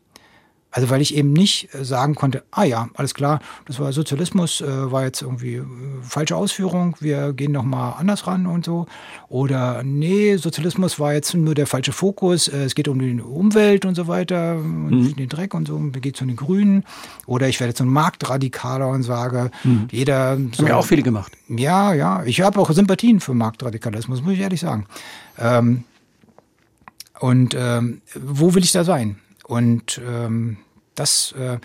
Also 0.75 0.91
weil 0.91 1.01
ich 1.01 1.15
eben 1.15 1.33
nicht 1.33 1.73
äh, 1.73 1.85
sagen 1.85 2.17
konnte, 2.17 2.43
ah 2.51 2.65
ja, 2.65 2.89
alles 2.95 3.15
klar, 3.15 3.39
das 3.67 3.79
war 3.79 3.93
Sozialismus, 3.93 4.61
äh, 4.61 4.91
war 4.91 5.05
jetzt 5.05 5.23
irgendwie 5.23 5.55
äh, 5.55 5.65
falsche 6.03 6.35
Ausführung, 6.35 6.97
wir 6.99 7.33
gehen 7.33 7.53
noch 7.53 7.63
mal 7.63 7.93
anders 7.93 8.27
ran 8.27 8.49
und 8.49 8.65
so. 8.65 8.87
Oder 9.29 9.85
nee, 9.85 10.37
Sozialismus 10.37 10.99
war 10.99 11.15
jetzt 11.15 11.33
nur 11.33 11.55
der 11.55 11.69
falsche 11.69 11.93
Fokus, 11.93 12.49
äh, 12.49 12.65
es 12.65 12.75
geht 12.75 12.89
um 12.89 12.99
die 12.99 13.21
Umwelt 13.21 13.85
und 13.85 13.95
so 13.95 14.09
weiter, 14.09 14.57
mhm. 14.57 14.87
und 14.87 15.17
den 15.17 15.29
Dreck 15.29 15.55
und 15.55 15.69
so, 15.69 15.79
mir 15.79 15.93
geht 15.93 16.17
zu 16.17 16.25
den 16.25 16.35
Grünen. 16.35 16.83
Oder 17.27 17.49
ich 17.49 17.61
werde 17.61 17.69
jetzt 17.69 17.81
ein 17.81 17.87
Marktradikaler 17.87 18.89
und 18.89 19.05
sage, 19.05 19.53
mhm. 19.63 19.87
jeder... 19.93 20.37
So, 20.37 20.63
Haben 20.65 20.67
ja 20.71 20.77
auch 20.77 20.87
viele 20.87 21.03
gemacht. 21.03 21.31
Ja, 21.49 21.95
ja, 21.95 22.25
ich 22.25 22.41
habe 22.41 22.59
auch 22.59 22.73
Sympathien 22.73 23.21
für 23.21 23.33
Marktradikalismus, 23.33 24.23
muss 24.23 24.33
ich 24.33 24.41
ehrlich 24.41 24.59
sagen. 24.59 24.87
Ähm, 25.39 25.85
und 27.21 27.55
ähm, 27.55 28.03
wo 28.15 28.55
will 28.55 28.65
ich 28.65 28.73
da 28.73 28.85
sein? 28.85 29.21
Und 29.45 30.01
ähm, 30.07 30.59
das 30.95 31.33
äh, 31.33 31.59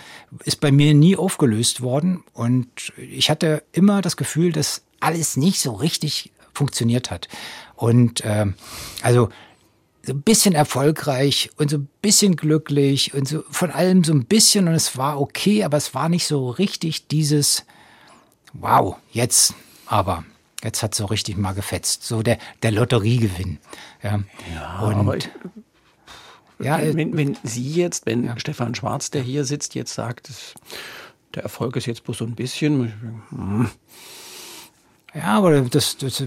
ist 0.44 0.60
bei 0.60 0.72
mir 0.72 0.94
nie 0.94 1.16
aufgelöst 1.16 1.82
worden. 1.82 2.24
Und 2.34 2.94
ich 2.98 3.30
hatte 3.30 3.64
immer 3.72 4.02
das 4.02 4.18
Gefühl, 4.18 4.52
dass 4.52 4.84
alles 5.00 5.38
nicht 5.38 5.60
so 5.60 5.74
richtig 5.74 6.32
funktioniert 6.54 7.12
hat. 7.12 7.28
Und 7.76 8.22
äh, 8.22 8.48
also 9.02 9.30
so 10.06 10.14
ein 10.14 10.22
bisschen 10.22 10.56
erfolgreich 10.56 11.52
und 11.58 11.70
so 11.70 11.78
ein 11.78 11.90
bisschen 12.02 12.36
glücklich 12.36 13.14
und 13.14 13.28
so 13.28 13.44
von 13.52 13.70
allem 13.72 14.04
so 14.04 14.14
ein 14.14 14.26
bisschen 14.26 14.68
und 14.68 14.74
es 14.74 14.98
war 14.98 15.20
okay, 15.20 15.64
aber 15.64 15.78
es 15.78 15.94
war 15.94 16.10
nicht 16.10 16.26
so 16.26 16.50
richtig 16.50 17.08
dieses 17.08 17.66
Wow, 18.54 18.96
jetzt 19.12 19.54
aber. 19.86 20.26
Jetzt 20.64 20.84
hat 20.84 20.92
es 20.94 20.98
so 20.98 21.06
richtig 21.06 21.38
mal 21.38 21.54
gefetzt. 21.54 22.04
So 22.04 22.22
der, 22.22 22.38
der 22.64 22.72
Lotteriegewinn. 22.72 23.60
Ja, 24.04 24.20
ja 24.54 24.80
und 24.80 24.96
aber 24.96 25.18
ich, 25.18 25.30
ja, 26.60 26.80
wenn, 26.94 27.16
wenn 27.16 27.38
Sie 27.44 27.72
jetzt, 27.74 28.06
wenn 28.06 28.26
ja. 28.26 28.38
Stefan 28.38 28.76
Schwarz, 28.76 29.12
der 29.12 29.22
hier 29.22 29.46
sitzt, 29.46 29.76
jetzt 29.76 29.94
sagt, 29.94 30.30
der 31.34 31.44
Erfolg 31.44 31.76
ist 31.78 31.86
jetzt 31.86 32.04
bloß 32.04 32.18
so 32.18 32.26
ein 32.26 32.36
bisschen. 32.36 33.22
Ja, 35.16 35.38
aber 35.38 35.62
das, 35.62 35.98
das, 35.98 36.24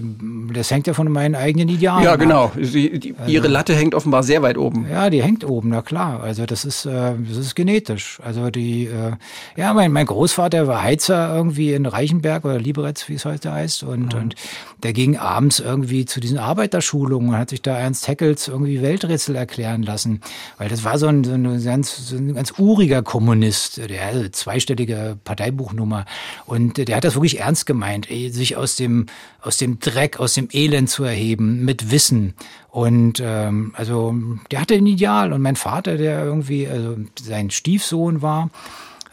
das 0.53 0.71
hängt 0.71 0.87
ja 0.87 0.93
von 0.93 1.09
meinen 1.09 1.35
eigenen 1.35 1.69
Idealen. 1.69 2.03
Ja, 2.03 2.17
genau. 2.17 2.51
Sie, 2.59 2.99
die, 2.99 3.15
also, 3.17 3.31
ihre 3.31 3.47
Latte 3.47 3.73
hängt 3.73 3.95
offenbar 3.95 4.23
sehr 4.23 4.41
weit 4.41 4.57
oben. 4.57 4.87
Ja, 4.91 5.09
die 5.09 5.23
hängt 5.23 5.45
oben, 5.45 5.69
na 5.69 5.81
klar. 5.81 6.21
Also 6.21 6.45
das 6.45 6.65
ist, 6.65 6.85
äh, 6.85 7.13
das 7.17 7.37
ist 7.37 7.55
genetisch. 7.55 8.19
Also 8.23 8.49
die, 8.49 8.87
äh, 8.87 9.13
ja, 9.55 9.73
mein, 9.73 9.93
mein 9.93 10.05
Großvater 10.05 10.67
war 10.67 10.83
Heizer 10.83 11.33
irgendwie 11.33 11.71
in 11.71 11.85
Reichenberg 11.85 12.43
oder 12.43 12.59
Liberec, 12.59 13.07
wie 13.07 13.13
es 13.13 13.23
heute 13.23 13.53
heißt. 13.53 13.83
Und, 13.83 14.13
mhm. 14.13 14.21
und 14.21 14.35
der 14.83 14.91
ging 14.91 15.17
abends 15.17 15.61
irgendwie 15.61 16.03
zu 16.05 16.19
diesen 16.19 16.37
Arbeiterschulungen 16.37 17.29
und 17.29 17.37
hat 17.37 17.51
sich 17.51 17.61
da 17.61 17.77
Ernst 17.77 18.09
Haeckel 18.09 18.35
irgendwie 18.47 18.81
Welträtsel 18.81 19.35
erklären 19.37 19.83
lassen. 19.83 20.19
Weil 20.57 20.67
das 20.67 20.83
war 20.83 20.97
so 20.97 21.07
ein, 21.07 21.23
so 21.23 21.31
ein, 21.31 21.63
ganz, 21.63 22.09
so 22.09 22.17
ein 22.17 22.33
ganz 22.33 22.53
uriger 22.57 23.01
Kommunist, 23.01 23.77
der 23.77 24.07
hatte 24.07 24.31
zweistellige 24.31 25.17
Parteibuchnummer. 25.23 26.03
Und 26.45 26.77
der 26.77 26.97
hat 26.97 27.05
das 27.05 27.15
wirklich 27.15 27.39
ernst 27.39 27.65
gemeint, 27.65 28.07
sich 28.07 28.57
aus 28.57 28.72
dem, 28.75 29.07
aus 29.41 29.57
dem 29.57 29.79
Dreck, 29.79 30.19
aus 30.19 30.33
dem 30.33 30.47
Elend 30.51 30.89
zu 30.89 31.03
erheben, 31.03 31.63
mit 31.65 31.91
Wissen. 31.91 32.33
Und 32.69 33.21
ähm, 33.23 33.73
also 33.75 34.15
der 34.51 34.61
hatte 34.61 34.75
ein 34.75 34.85
Ideal. 34.85 35.33
Und 35.33 35.41
mein 35.41 35.55
Vater, 35.55 35.97
der 35.97 36.23
irgendwie 36.23 36.67
also 36.67 36.97
sein 37.21 37.51
Stiefsohn 37.51 38.21
war, 38.21 38.49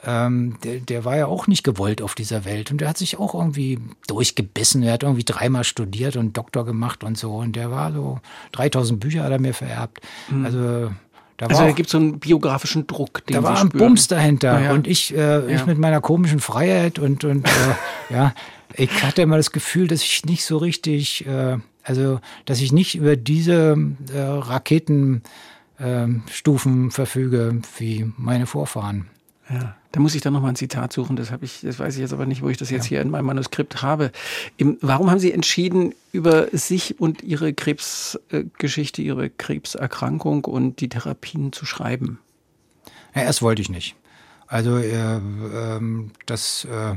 ähm, 0.05 0.57
der, 0.65 0.81
der 0.81 1.05
war 1.05 1.17
ja 1.17 1.27
auch 1.27 1.47
nicht 1.47 1.63
gewollt 1.63 2.01
auf 2.01 2.15
dieser 2.15 2.45
Welt 2.45 2.71
und 2.71 2.81
der 2.81 2.89
hat 2.89 2.99
sich 2.99 3.19
auch 3.19 3.35
irgendwie 3.35 3.79
durchgebissen. 4.07 4.83
Er 4.83 4.95
hat 4.95 5.03
irgendwie 5.03 5.25
dreimal 5.25 5.65
studiert 5.65 6.17
und 6.17 6.37
Doktor 6.37 6.65
gemacht 6.65 7.05
und 7.05 7.19
so 7.19 7.37
und 7.37 7.55
der 7.57 7.71
war 7.71 7.93
so 7.93 8.21
3000 8.53 8.99
Bücher 8.99 9.25
hat 9.25 9.33
er 9.33 9.41
mir 9.41 9.55
vererbt. 9.55 10.01
Mhm. 10.31 10.45
Also 10.47 10.91
da 11.41 11.47
also 11.47 11.63
da 11.63 11.73
gibt 11.73 11.87
es 11.87 11.93
so 11.93 11.99
einen 11.99 12.19
biografischen 12.19 12.87
Druck. 12.87 13.25
Den 13.25 13.37
da 13.37 13.43
war 13.43 13.59
ein 13.59 13.71
Bums 13.71 14.09
dahinter 14.09 14.61
ja. 14.61 14.73
und 14.73 14.87
ich, 14.87 15.17
äh, 15.17 15.47
ich 15.51 15.61
ja. 15.61 15.67
mit 15.67 15.79
meiner 15.79 16.03
komischen 16.03 16.39
Freiheit 16.39 16.99
und, 16.99 17.25
und 17.25 17.47
äh, 17.47 17.51
ja, 18.11 18.35
ich 18.75 19.03
hatte 19.03 19.23
immer 19.23 19.39
das 19.39 19.51
Gefühl, 19.51 19.89
dass 19.89 20.03
ich 20.03 20.27
nicht 20.27 20.45
so 20.45 20.59
richtig, 20.59 21.27
äh, 21.27 21.57
also 21.83 22.21
dass 22.45 22.61
ich 22.61 22.73
nicht 22.73 22.95
über 22.95 23.17
diese 23.17 23.75
äh, 24.13 24.21
Raketenstufen 24.21 25.13
ähm, 25.81 26.91
verfüge 26.91 27.63
wie 27.79 28.13
meine 28.19 28.45
Vorfahren. 28.45 29.07
Ja, 29.53 29.77
da 29.91 30.01
muss 30.01 30.15
ich 30.15 30.23
dann 30.23 30.33
nochmal 30.33 30.53
ein 30.53 30.57
Zitat 30.57 30.93
suchen. 30.93 31.17
Das 31.17 31.33
habe 31.33 31.45
ich, 31.45 31.61
das 31.63 31.79
weiß 31.79 31.95
ich 31.95 32.01
jetzt 32.01 32.13
aber 32.13 32.27
nicht, 32.27 32.43
wo 32.43 32.49
ich 32.49 32.57
das 32.57 32.71
jetzt 32.71 32.85
ja. 32.85 32.91
hier 32.91 33.01
in 33.03 33.11
meinem 33.11 33.27
Manuskript 33.27 33.83
habe. 33.83 34.13
Im, 34.57 34.79
warum 34.81 35.11
haben 35.11 35.19
Sie 35.19 35.33
entschieden, 35.33 35.95
über 36.13 36.47
sich 36.53 37.01
und 37.01 37.23
Ihre 37.23 37.53
Krebsgeschichte, 37.53 39.03
Ihre 39.03 39.29
Krebserkrankung 39.29 40.45
und 40.45 40.81
die 40.81 40.89
Therapien 40.89 41.53
zu 41.53 41.67
schreiben? 41.67 42.21
Ja, 43.15 43.23
erst 43.23 43.43
wollte 43.43 43.61
ich 43.61 43.71
nicht. 43.71 43.97
Also 44.47 44.79
äh, 44.79 45.17
äh, 45.17 45.81
das, 46.27 46.65
äh, 46.67 46.97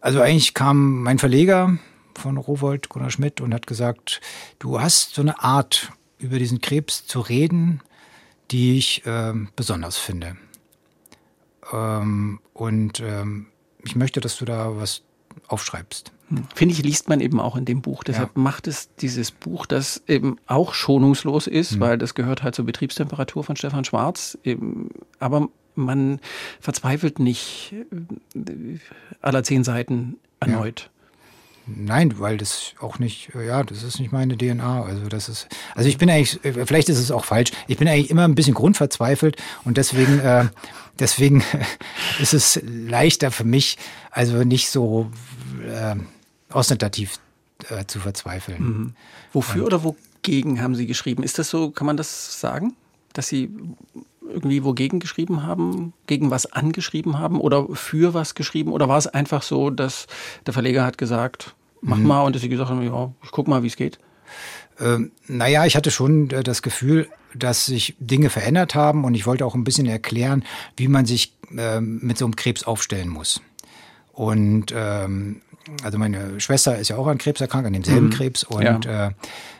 also 0.00 0.20
eigentlich 0.20 0.54
kam 0.54 1.02
mein 1.02 1.18
Verleger 1.18 1.78
von 2.14 2.36
Rowold, 2.36 2.88
Gunnar 2.88 3.10
Schmidt, 3.10 3.40
und 3.40 3.52
hat 3.52 3.66
gesagt, 3.66 4.20
du 4.60 4.80
hast 4.80 5.14
so 5.14 5.22
eine 5.22 5.42
Art, 5.42 5.92
über 6.18 6.38
diesen 6.38 6.60
Krebs 6.60 7.06
zu 7.06 7.20
reden, 7.20 7.80
die 8.50 8.76
ich 8.76 9.06
äh, 9.06 9.32
besonders 9.54 9.98
finde. 9.98 10.36
Ähm, 11.72 12.40
und 12.52 13.00
ähm, 13.00 13.46
ich 13.84 13.96
möchte, 13.96 14.20
dass 14.20 14.36
du 14.36 14.44
da 14.44 14.76
was 14.76 15.02
aufschreibst. 15.46 16.12
Hm. 16.28 16.44
Finde 16.54 16.74
ich, 16.74 16.82
liest 16.82 17.08
man 17.08 17.20
eben 17.20 17.40
auch 17.40 17.56
in 17.56 17.64
dem 17.64 17.80
Buch. 17.80 18.04
Deshalb 18.04 18.30
ja. 18.34 18.42
macht 18.42 18.66
es 18.66 18.94
dieses 18.96 19.30
Buch, 19.30 19.66
das 19.66 20.02
eben 20.06 20.36
auch 20.46 20.74
schonungslos 20.74 21.46
ist, 21.46 21.76
mhm. 21.76 21.80
weil 21.80 21.98
das 21.98 22.14
gehört 22.14 22.42
halt 22.42 22.54
zur 22.54 22.66
Betriebstemperatur 22.66 23.44
von 23.44 23.56
Stefan 23.56 23.84
Schwarz. 23.84 24.36
Eben, 24.44 24.90
aber 25.18 25.48
man 25.74 26.20
verzweifelt 26.60 27.18
nicht 27.18 27.74
äh, 28.34 28.78
aller 29.22 29.42
zehn 29.44 29.64
Seiten 29.64 30.16
erneut. 30.40 30.80
Ja. 30.80 30.98
Nein, 31.70 32.18
weil 32.18 32.38
das 32.38 32.72
auch 32.80 32.98
nicht, 32.98 33.30
ja, 33.34 33.62
das 33.62 33.82
ist 33.82 34.00
nicht 34.00 34.10
meine 34.10 34.38
DNA. 34.38 34.84
Also 34.84 35.08
das 35.08 35.28
ist, 35.28 35.48
also 35.74 35.88
ich 35.88 35.98
bin 35.98 36.08
eigentlich, 36.08 36.40
vielleicht 36.42 36.88
ist 36.88 36.98
es 36.98 37.10
auch 37.10 37.26
falsch. 37.26 37.50
Ich 37.66 37.76
bin 37.76 37.86
eigentlich 37.86 38.10
immer 38.10 38.24
ein 38.24 38.34
bisschen 38.34 38.54
grundverzweifelt 38.54 39.36
und 39.64 39.76
deswegen, 39.76 40.18
äh, 40.20 40.46
deswegen 40.98 41.42
ist 42.20 42.34
es 42.34 42.60
leichter 42.64 43.30
für 43.30 43.44
mich, 43.44 43.78
also 44.10 44.44
nicht 44.44 44.70
so 44.70 45.10
äh, 45.66 45.96
ostentativ 46.52 47.18
äh, 47.68 47.84
zu 47.86 48.00
verzweifeln. 48.00 48.62
Mhm. 48.62 48.94
Wofür 49.32 49.62
und, 49.62 49.66
oder 49.66 49.84
wogegen 49.84 50.62
haben 50.62 50.74
Sie 50.74 50.86
geschrieben? 50.86 51.22
Ist 51.22 51.38
das 51.38 51.50
so? 51.50 51.70
Kann 51.70 51.86
man 51.86 51.96
das 51.96 52.40
sagen, 52.40 52.74
dass 53.12 53.28
Sie 53.28 53.50
irgendwie 54.28 54.64
wogegen 54.64 55.00
geschrieben 55.00 55.42
haben, 55.42 55.92
gegen 56.06 56.30
was 56.30 56.52
angeschrieben 56.52 57.18
haben 57.18 57.40
oder 57.40 57.66
für 57.72 58.14
was 58.14 58.34
geschrieben? 58.34 58.72
Oder 58.72 58.88
war 58.88 58.98
es 58.98 59.06
einfach 59.06 59.42
so, 59.42 59.70
dass 59.70 60.06
der 60.46 60.54
Verleger 60.54 60.84
hat 60.84 60.98
gesagt, 60.98 61.54
mach 61.80 61.96
mhm. 61.96 62.06
mal 62.06 62.22
und 62.22 62.34
dass 62.34 62.42
sie 62.42 62.48
gesagt 62.48 62.70
haben, 62.70 62.82
ja, 62.82 63.12
ich 63.22 63.30
guck 63.30 63.48
mal, 63.48 63.62
wie 63.62 63.68
es 63.68 63.76
geht? 63.76 63.98
Ähm, 64.80 65.12
naja, 65.26 65.66
ich 65.66 65.76
hatte 65.76 65.90
schon 65.90 66.30
äh, 66.30 66.42
das 66.42 66.62
Gefühl, 66.62 67.08
dass 67.38 67.66
sich 67.66 67.96
Dinge 67.98 68.30
verändert 68.30 68.74
haben 68.74 69.04
und 69.04 69.14
ich 69.14 69.26
wollte 69.26 69.46
auch 69.46 69.54
ein 69.54 69.64
bisschen 69.64 69.86
erklären, 69.86 70.44
wie 70.76 70.88
man 70.88 71.06
sich 71.06 71.32
äh, 71.56 71.80
mit 71.80 72.18
so 72.18 72.24
einem 72.24 72.36
Krebs 72.36 72.64
aufstellen 72.64 73.08
muss. 73.08 73.40
Und 74.12 74.72
ähm, 74.74 75.42
also 75.82 75.98
meine 75.98 76.40
Schwester 76.40 76.78
ist 76.78 76.88
ja 76.88 76.96
auch 76.96 77.06
an 77.06 77.18
Krebs 77.18 77.40
erkrankt, 77.40 77.66
an 77.66 77.72
demselben 77.72 78.06
mhm. 78.06 78.10
Krebs. 78.10 78.44
Und 78.44 78.84
ja. 78.84 79.08
äh, 79.08 79.10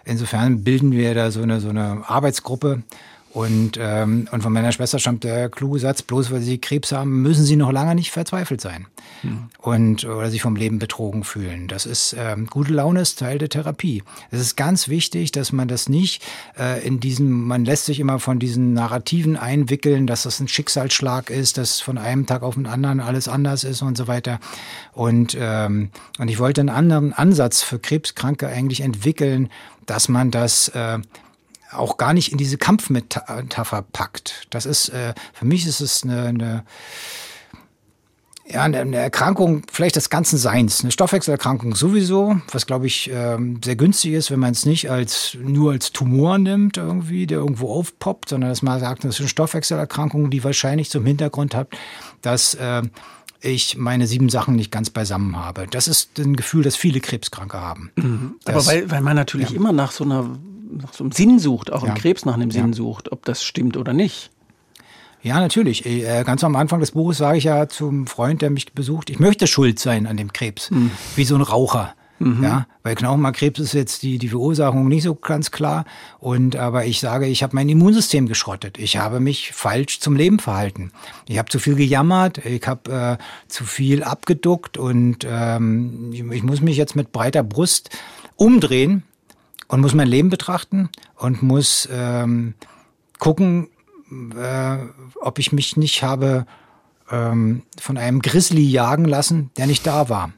insofern 0.05 0.65
bilden 0.65 0.93
wir 0.93 1.15
da 1.15 1.31
so 1.31 1.43
eine, 1.43 1.61
so 1.61 1.69
eine 1.69 2.03
Arbeitsgruppe, 2.07 2.83
und, 3.31 3.79
ähm, 3.79 4.27
und 4.33 4.43
von 4.43 4.53
meiner 4.53 4.73
Schwester 4.73 4.99
stammt 4.99 5.23
der 5.23 5.51
kluge 5.51 5.79
Satz, 5.79 6.01
bloß 6.03 6.31
weil 6.31 6.41
sie 6.41 6.59
Krebs 6.59 6.93
haben, 6.93 7.21
müssen 7.21 7.45
sie 7.45 7.57
noch 7.57 7.71
lange 7.71 7.95
nicht 7.95 8.11
verzweifelt 8.11 8.61
sein. 8.61 8.87
Mhm. 9.23 9.51
Und 9.59 10.05
oder 10.05 10.31
sich 10.31 10.41
vom 10.41 10.57
Leben 10.57 10.79
betrogen 10.79 11.25
fühlen. 11.25 11.69
Das 11.69 11.85
ist 11.85 12.17
ähm, 12.19 12.47
gute 12.47 12.73
Laune 12.73 13.01
ist 13.01 13.19
Teil 13.19 13.39
der 13.39 13.51
Therapie. 13.51 14.03
Es 14.31 14.41
ist 14.41 14.57
ganz 14.57 14.89
wichtig, 14.89 15.31
dass 15.33 15.53
man 15.53 15.69
das 15.69 15.89
nicht 15.89 16.25
äh, 16.59 16.85
in 16.87 17.01
diesem, 17.01 17.47
man 17.47 17.65
lässt 17.65 17.85
sich 17.85 18.01
immer 18.01 18.19
von 18.19 18.39
diesen 18.39 18.73
Narrativen 18.73 19.37
einwickeln, 19.37 20.07
dass 20.07 20.23
das 20.23 20.41
ein 20.41 20.49
Schicksalsschlag 20.49 21.29
ist, 21.29 21.59
dass 21.59 21.81
von 21.81 21.99
einem 21.99 22.25
Tag 22.25 22.43
auf 22.43 22.55
den 22.55 22.67
anderen 22.67 23.01
alles 23.01 23.29
anders 23.29 23.63
ist 23.63 23.83
und 23.83 23.99
so 23.99 24.09
weiter. 24.09 24.41
Und, 24.93 25.37
ähm, 25.39 25.91
und 26.19 26.29
ich 26.29 26.39
wollte 26.39 26.63
einen 26.63 26.71
anderen 26.71 27.13
Ansatz 27.13 27.63
für 27.63 27.79
Krebskranke 27.79 28.49
eigentlich 28.49 28.81
entwickeln, 28.81 29.51
dass 29.85 30.09
man 30.09 30.31
das 30.31 30.69
äh, 30.69 30.99
auch 31.73 31.97
gar 31.97 32.15
nicht 32.15 32.33
in 32.33 32.39
diese 32.39 32.59
Kampfmetapher 32.59 33.83
packt. 33.93 34.47
Das 34.51 34.67
ist, 34.67 34.89
äh, 34.91 35.15
für 35.33 35.45
mich 35.45 35.67
ist 35.67 35.81
es 35.81 36.03
eine, 36.03 36.25
eine 36.25 36.65
ja, 38.51 38.63
eine 38.63 38.97
Erkrankung 38.97 39.63
vielleicht 39.71 39.97
des 39.97 40.11
ganzen 40.11 40.39
Seins. 40.39 40.81
Eine 40.81 40.91
Stoffwechselerkrankung 40.91 41.75
sowieso, 41.75 42.41
was 42.51 42.67
glaube 42.67 42.87
ich 42.87 43.11
ähm, 43.13 43.61
sehr 43.63 43.77
günstig 43.77 44.13
ist, 44.13 44.31
wenn 44.31 44.41
man 44.41 44.53
es 44.53 44.65
nicht 44.65 44.91
als 44.91 45.37
nur 45.41 45.73
als 45.73 45.93
Tumor 45.93 46.39
nimmt 46.39 46.79
irgendwie, 46.79 47.27
der 47.27 47.39
irgendwo 47.39 47.71
aufpoppt, 47.71 48.31
sondern 48.31 48.51
dass 48.51 48.63
man 48.63 48.81
sagt, 48.81 49.05
das 49.05 49.17
ist 49.17 49.21
eine 49.21 49.29
Stoffwechselerkrankung, 49.29 50.31
die 50.31 50.45
wahrscheinlich 50.45 50.91
zum 50.91 51.05
Hintergrund 51.05 51.55
hat, 51.55 51.69
dass 52.23 52.55
äh, 52.55 52.83
ich 53.41 53.77
meine 53.77 54.07
sieben 54.07 54.31
Sachen 54.31 54.57
nicht 54.57 54.73
ganz 54.73 54.91
beisammen 54.91 55.37
habe. 55.37 55.67
Das 55.71 55.87
ist 55.87 56.19
ein 56.19 56.35
Gefühl, 56.35 56.65
das 56.65 56.75
viele 56.75 57.01
Krebskranke 57.01 57.61
haben. 57.61 57.93
Mhm. 57.97 58.35
Aber 58.47 58.67
weil, 58.67 58.91
weil 58.91 59.01
man 59.01 59.15
natürlich 59.15 59.51
ja. 59.51 59.57
immer 59.57 59.73
nach 59.73 59.93
so 59.93 60.05
einer 60.05 60.39
nach 60.71 60.93
so 60.93 61.05
einem 61.05 61.13
Sinn 61.13 61.39
sucht, 61.39 61.73
auch 61.73 61.85
ja. 61.85 61.91
im 61.91 61.95
Krebs 61.95 62.25
nach 62.25 62.35
einem 62.35 62.51
Sinn 62.51 62.69
ja. 62.69 62.73
sucht, 62.75 63.13
ob 63.13 63.25
das 63.25 63.43
stimmt 63.43 63.77
oder 63.77 63.93
nicht. 63.93 64.31
Ja, 65.23 65.41
natürlich. 65.41 65.85
Äh, 65.85 66.23
ganz 66.25 66.45
am 66.45 66.57
Anfang 66.57 66.81
des 66.81 66.93
Buches 66.93 67.19
sage 67.19 67.39
ich 67.39 67.45
ja 67.45 67.69
zum 67.69 68.07
Freund, 68.07 68.43
der 68.43 68.51
mich 68.51 68.73
besucht, 68.73 69.11
ich 69.11 69.19
möchte 69.19 69.47
schuld 69.47 69.79
sein 69.79 70.07
an 70.07 70.17
dem 70.17 70.33
Krebs, 70.33 70.71
mhm. 70.71 70.91
wie 71.17 71.25
so 71.25 71.35
ein 71.35 71.43
Raucher. 71.43 71.95
Mhm. 72.21 72.43
Ja, 72.43 72.67
weil 72.83 72.97
Knochenmarkkrebs 72.97 73.61
ist 73.61 73.75
jetzt 73.75 74.03
die, 74.03 74.19
die 74.19 74.29
Verursachung 74.29 74.89
nicht 74.89 75.05
so 75.05 75.15
ganz 75.15 75.53
klar. 75.53 75.85
Und 76.19 76.57
aber 76.57 76.85
ich 76.85 76.99
sage, 76.99 77.27
ich 77.27 77.43
habe 77.43 77.55
mein 77.55 77.69
Immunsystem 77.69 78.27
geschrottet. 78.27 78.77
Ich 78.79 78.97
habe 78.97 79.21
mich 79.21 79.53
falsch 79.53 80.01
zum 80.01 80.17
Leben 80.17 80.41
verhalten. 80.41 80.91
Ich 81.29 81.39
habe 81.39 81.49
zu 81.49 81.61
viel 81.61 81.77
gejammert, 81.77 82.45
ich 82.45 82.67
habe 82.67 83.19
äh, 83.19 83.23
zu 83.47 83.65
viel 83.65 84.03
abgeduckt 84.03 84.79
und 84.79 85.27
ähm, 85.29 86.11
ich, 86.13 86.21
ich 86.21 86.43
muss 86.43 86.61
mich 86.61 86.77
jetzt 86.77 86.97
mit 86.97 87.13
breiter 87.13 87.45
Brust 87.45 87.91
umdrehen 88.35 89.05
und 89.69 89.81
muss 89.81 89.95
mein 89.95 90.09
Leben 90.09 90.31
betrachten 90.31 90.89
und 91.17 91.43
muss 91.43 91.89
ähm, 91.93 92.55
gucken, 93.19 93.69
äh, 94.11 94.79
ob 95.21 95.39
ich 95.39 95.53
mich 95.53 95.77
nicht 95.77 96.03
habe 96.03 96.47
ähm, 97.11 97.63
von 97.79 97.99
einem 97.99 98.21
Grizzly 98.21 98.63
jagen 98.63 99.05
lassen, 99.05 99.51
der 99.57 99.67
nicht 99.67 99.87
da 99.87 100.09
war. 100.09 100.33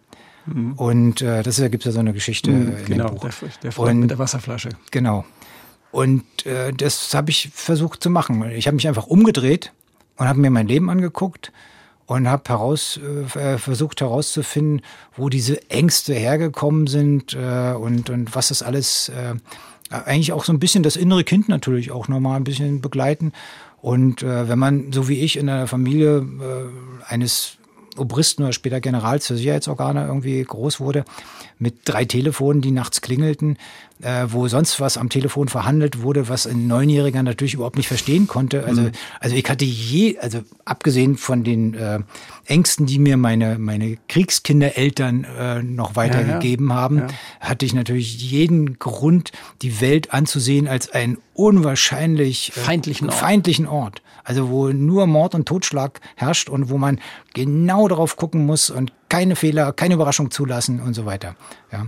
Mhm. 0.46 0.72
Und 0.74 1.22
äh, 1.22 1.42
das 1.42 1.56
gibt 1.70 1.84
ja 1.84 1.92
so 1.92 2.00
eine 2.00 2.12
Geschichte 2.12 2.50
mhm, 2.50 2.76
in 2.76 2.84
genau, 2.86 3.06
dem 3.06 3.14
Buch. 3.14 3.20
Der, 3.22 3.48
der 3.62 3.72
Freund 3.72 3.94
Und, 3.94 4.00
mit 4.00 4.10
der 4.10 4.18
Wasserflasche. 4.18 4.70
Genau. 4.90 5.24
Und 5.92 6.46
äh, 6.46 6.72
das 6.72 7.14
habe 7.14 7.30
ich 7.30 7.50
versucht 7.52 8.02
zu 8.02 8.10
machen. 8.10 8.48
Ich 8.50 8.66
habe 8.66 8.74
mich 8.76 8.86
einfach 8.88 9.06
umgedreht 9.06 9.72
und 10.16 10.28
habe 10.28 10.40
mir 10.40 10.50
mein 10.50 10.68
Leben 10.68 10.90
angeguckt 10.90 11.52
und 12.16 12.28
habe 12.28 12.42
heraus 12.48 12.98
äh, 13.36 13.56
versucht 13.56 14.00
herauszufinden, 14.00 14.82
wo 15.16 15.28
diese 15.28 15.70
Ängste 15.70 16.12
hergekommen 16.12 16.88
sind 16.88 17.34
äh, 17.34 17.72
und 17.72 18.10
und 18.10 18.34
was 18.34 18.48
das 18.48 18.64
alles 18.64 19.10
äh, 19.10 19.36
eigentlich 19.90 20.32
auch 20.32 20.44
so 20.44 20.52
ein 20.52 20.58
bisschen 20.58 20.82
das 20.82 20.96
innere 20.96 21.22
Kind 21.22 21.48
natürlich 21.48 21.92
auch 21.92 22.08
nochmal 22.08 22.36
ein 22.36 22.42
bisschen 22.42 22.80
begleiten. 22.80 23.32
Und 23.80 24.24
äh, 24.24 24.48
wenn 24.48 24.58
man, 24.58 24.92
so 24.92 25.08
wie 25.08 25.20
ich, 25.20 25.36
in 25.36 25.48
einer 25.48 25.68
Familie 25.68 26.18
äh, 26.18 27.12
eines 27.12 27.58
Obristen 27.96 28.44
oder 28.44 28.52
später 28.52 28.80
Generals 28.80 29.28
für 29.28 29.36
Sicherheitsorgane 29.36 30.04
irgendwie 30.04 30.42
groß 30.42 30.80
wurde, 30.80 31.04
mit 31.60 31.80
drei 31.84 32.06
Telefonen, 32.06 32.62
die 32.62 32.70
nachts 32.70 33.02
klingelten, 33.02 33.58
äh, 34.00 34.26
wo 34.28 34.48
sonst 34.48 34.80
was 34.80 34.96
am 34.96 35.10
Telefon 35.10 35.48
verhandelt 35.48 36.02
wurde, 36.02 36.28
was 36.28 36.46
ein 36.46 36.66
Neunjähriger 36.66 37.22
natürlich 37.22 37.54
überhaupt 37.54 37.76
nicht 37.76 37.86
verstehen 37.86 38.26
konnte. 38.26 38.64
Also, 38.64 38.82
mhm. 38.82 38.92
also 39.20 39.36
ich 39.36 39.48
hatte 39.48 39.66
je, 39.66 40.18
also 40.18 40.40
abgesehen 40.64 41.18
von 41.18 41.44
den 41.44 41.74
äh, 41.74 42.00
Ängsten, 42.46 42.86
die 42.86 42.98
mir 42.98 43.18
meine, 43.18 43.58
meine 43.58 43.98
Kriegskindereltern 44.08 45.24
äh, 45.24 45.62
noch 45.62 45.96
weitergegeben 45.96 46.68
ja, 46.68 46.74
ja. 46.74 46.80
haben, 46.80 46.98
ja. 46.98 47.06
hatte 47.40 47.66
ich 47.66 47.74
natürlich 47.74 48.18
jeden 48.30 48.78
Grund, 48.78 49.32
die 49.60 49.82
Welt 49.82 50.14
anzusehen 50.14 50.66
als 50.66 50.90
einen 50.90 51.18
unwahrscheinlich 51.34 52.56
äh, 52.56 52.60
feindlichen, 52.60 53.10
Ort. 53.10 53.18
feindlichen 53.18 53.66
Ort. 53.66 54.02
Also 54.24 54.48
wo 54.48 54.68
nur 54.68 55.06
Mord 55.06 55.34
und 55.34 55.46
Totschlag 55.46 56.00
herrscht 56.16 56.48
und 56.48 56.70
wo 56.70 56.78
man 56.78 57.00
genau 57.34 57.86
darauf 57.86 58.16
gucken 58.16 58.46
muss 58.46 58.70
und 58.70 58.92
keine 59.10 59.36
Fehler, 59.36 59.74
keine 59.74 59.94
Überraschung 59.94 60.30
zulassen 60.30 60.80
und 60.80 60.94
so 60.94 61.04
weiter. 61.04 61.36
Ja. 61.70 61.86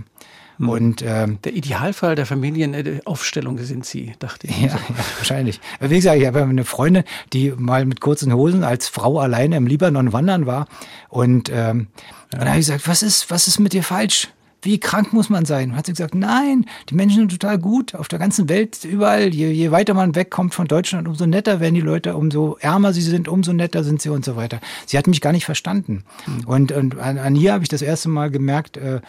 Hm. 0.57 0.69
Und 0.69 1.01
ähm, 1.01 1.39
der 1.43 1.53
Idealfall 1.53 2.15
der 2.15 2.27
Familienaufstellung 2.27 3.57
sind 3.57 3.85
Sie, 3.85 4.13
dachte 4.19 4.47
ich. 4.47 4.61
Ja, 4.61 4.67
ja 4.67 4.79
wahrscheinlich. 5.17 5.59
Wie 5.79 5.95
gesagt, 5.95 6.19
ich 6.19 6.27
habe 6.27 6.43
eine 6.43 6.63
Freundin, 6.63 7.03
die 7.33 7.51
mal 7.57 7.85
mit 7.85 8.01
kurzen 8.01 8.33
Hosen 8.33 8.63
als 8.63 8.87
Frau 8.87 9.19
alleine 9.19 9.57
im 9.57 9.65
Libanon 9.65 10.13
wandern 10.13 10.45
war. 10.45 10.67
Und, 11.09 11.49
ähm, 11.49 11.87
ja. 12.31 12.39
dann 12.39 12.49
habe 12.49 12.59
ich 12.59 12.67
gesagt, 12.67 12.87
was 12.87 13.01
ist, 13.01 13.31
was 13.31 13.47
ist 13.47 13.59
mit 13.59 13.73
dir 13.73 13.83
falsch? 13.83 14.27
Wie 14.63 14.79
krank 14.79 15.11
muss 15.11 15.29
man 15.29 15.43
sein? 15.43 15.71
Und 15.71 15.75
hat 15.75 15.85
sie 15.85 15.91
gesagt, 15.91 16.15
nein, 16.15 16.65
die 16.89 16.95
Menschen 16.95 17.19
sind 17.19 17.31
total 17.31 17.59
gut. 17.59 17.95
Auf 17.95 18.07
der 18.07 18.17
ganzen 18.17 18.47
Welt, 18.47 18.83
überall, 18.85 19.33
je, 19.33 19.51
je 19.51 19.71
weiter 19.71 19.93
man 19.93 20.15
wegkommt 20.15 20.53
von 20.53 20.67
Deutschland, 20.67 21.07
umso 21.07 21.25
netter 21.25 21.59
werden 21.59 21.75
die 21.75 21.81
Leute, 21.81 22.15
umso 22.15 22.55
ärmer 22.61 22.93
sie 22.93 23.01
sind, 23.01 23.27
umso 23.27 23.51
netter 23.51 23.83
sind 23.83 24.01
sie 24.01 24.09
und 24.09 24.23
so 24.23 24.37
weiter. 24.37 24.61
Sie 24.85 24.97
hat 24.97 25.07
mich 25.07 25.19
gar 25.19 25.33
nicht 25.33 25.45
verstanden. 25.45 26.05
Mhm. 26.25 26.45
Und, 26.45 26.71
und 26.71 26.97
an, 26.97 27.17
an 27.17 27.35
ihr 27.35 27.51
habe 27.51 27.63
ich 27.63 27.69
das 27.69 27.81
erste 27.81 28.07
Mal 28.07 28.31
gemerkt, 28.31 28.77
äh, 28.77 29.01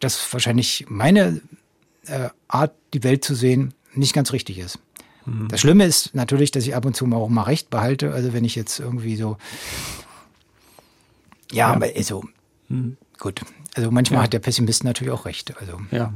dass 0.00 0.32
wahrscheinlich 0.32 0.84
meine 0.88 1.40
äh, 2.06 2.28
Art, 2.48 2.72
die 2.92 3.02
Welt 3.02 3.24
zu 3.24 3.34
sehen, 3.34 3.72
nicht 3.94 4.12
ganz 4.12 4.32
richtig 4.32 4.58
ist. 4.58 4.78
Mhm. 5.24 5.48
Das 5.48 5.60
Schlimme 5.60 5.84
ist 5.84 6.14
natürlich, 6.14 6.50
dass 6.50 6.66
ich 6.66 6.74
ab 6.74 6.84
und 6.84 6.94
zu 6.94 7.06
auch 7.12 7.28
mal 7.28 7.42
recht 7.42 7.70
behalte. 7.70 8.12
Also 8.12 8.32
wenn 8.32 8.44
ich 8.44 8.54
jetzt 8.54 8.78
irgendwie 8.80 9.16
so, 9.16 9.38
ja, 11.50 11.68
ja. 11.68 11.74
aber 11.74 11.86
also, 11.96 12.24
mhm. 12.68 12.96
gut. 13.18 13.40
Also 13.76 13.90
manchmal 13.90 14.20
ja. 14.20 14.24
hat 14.24 14.32
der 14.32 14.40
Pessimist 14.40 14.84
natürlich 14.84 15.12
auch 15.12 15.26
recht. 15.26 15.54
Also 15.60 15.80
ja, 15.90 16.12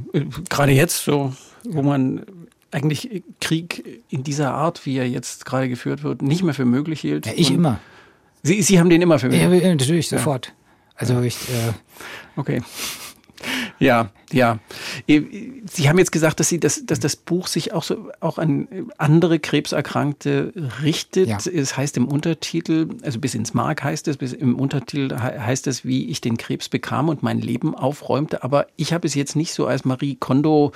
gerade 0.49 0.71
jetzt 0.73 1.03
so, 1.03 1.33
wo 1.63 1.81
man 1.81 2.25
eigentlich 2.71 3.23
Krieg 3.39 4.03
in 4.09 4.23
dieser 4.23 4.53
Art, 4.53 4.85
wie 4.85 4.97
er 4.97 5.07
jetzt 5.07 5.45
gerade 5.45 5.69
geführt 5.69 6.03
wird, 6.03 6.21
nicht 6.21 6.43
mehr 6.43 6.53
für 6.53 6.65
möglich 6.65 6.99
hielt. 6.99 7.25
Ja, 7.25 7.33
ich 7.35 7.51
immer. 7.51 7.79
Sie, 8.43 8.61
Sie 8.61 8.79
haben 8.79 8.89
den 8.89 9.01
immer 9.01 9.17
für 9.17 9.29
möglich. 9.29 9.63
Ja, 9.63 9.69
natürlich 9.69 10.09
sofort. 10.09 10.53
Also 10.95 11.21
ich. 11.21 11.37
Äh, 11.49 11.73
okay. 12.35 12.61
Ja, 13.79 14.09
ja. 14.31 14.59
Sie 15.07 15.89
haben 15.89 15.97
jetzt 15.97 16.11
gesagt, 16.11 16.39
dass 16.39 16.49
Sie 16.49 16.59
das, 16.59 16.85
dass 16.85 16.99
das 16.99 17.15
Buch 17.15 17.47
sich 17.47 17.73
auch 17.73 17.83
so 17.83 18.09
auch 18.19 18.37
an 18.37 18.67
andere 18.97 19.39
Krebserkrankte 19.39 20.53
richtet. 20.81 21.27
Ja. 21.27 21.37
Es 21.37 21.77
heißt 21.77 21.97
im 21.97 22.07
Untertitel, 22.07 22.89
also 23.03 23.19
bis 23.19 23.35
ins 23.35 23.53
Mark 23.53 23.83
heißt 23.83 24.07
es, 24.07 24.17
bis 24.17 24.33
im 24.33 24.55
Untertitel 24.55 25.15
heißt 25.17 25.67
es, 25.67 25.85
wie 25.85 26.09
ich 26.09 26.21
den 26.21 26.37
Krebs 26.37 26.69
bekam 26.69 27.09
und 27.09 27.23
mein 27.23 27.41
Leben 27.41 27.75
aufräumte. 27.75 28.43
Aber 28.43 28.67
ich 28.75 28.93
habe 28.93 29.07
es 29.07 29.15
jetzt 29.15 29.35
nicht 29.35 29.53
so 29.53 29.67
als 29.67 29.85
Marie 29.85 30.15
Kondo 30.15 30.71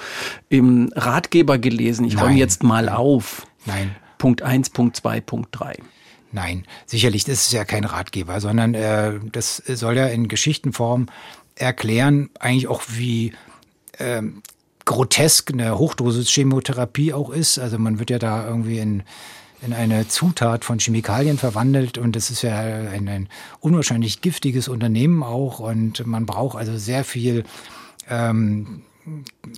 im 0.49 0.91
Ratgeber 0.95 1.57
gelesen. 1.57 2.05
Ich 2.05 2.22
räume 2.22 2.38
jetzt 2.38 2.64
mal 2.64 2.89
auf. 2.89 3.47
Nein. 3.66 3.95
Punkt 4.18 4.41
1, 4.41 4.72
Punkt 4.72 4.97
2, 4.97 5.22
Punkt 5.22 5.49
3. 5.51 5.78
Nein, 6.32 6.66
sicherlich, 6.86 7.24
das 7.24 7.47
ist 7.47 7.53
ja 7.53 7.66
kein 7.66 7.86
Ratgeber, 7.86 8.39
sondern 8.39 8.76
äh, 8.76 9.14
das 9.32 9.57
soll 9.57 9.97
ja 9.97 10.05
in 10.05 10.28
Geschichtenform 10.28 11.07
erklären, 11.60 12.30
eigentlich 12.39 12.68
auch 12.68 12.82
wie 12.88 13.34
ähm, 13.99 14.41
grotesk 14.86 15.51
eine 15.51 15.78
Hochdosis-Chemotherapie 15.78 17.14
auch 17.14 17.30
ist. 17.30 17.60
Also 17.60 17.78
man 17.78 17.99
wird 17.99 18.10
ja 18.10 18.18
da 18.18 18.47
irgendwie 18.47 18.80
in, 18.80 19.03
in 19.62 19.74
eine 19.74 20.07
Zutat 20.07 20.66
von 20.66 20.80
Chemikalien 20.80 21.38
verwandelt 21.38 21.97
und 21.97 22.16
das 22.16 22.32
ist 22.32 22.41
ja 22.41 22.57
ein, 22.57 23.07
ein 23.07 23.30
unwahrscheinlich 23.60 24.22
giftiges 24.22 24.68
Unternehmen 24.68 25.22
auch 25.22 25.60
und 25.60 26.05
man 26.07 26.26
braucht 26.26 26.57
also 26.57 26.78
sehr 26.78 27.03
viel 27.03 27.43
ähm, 28.10 28.82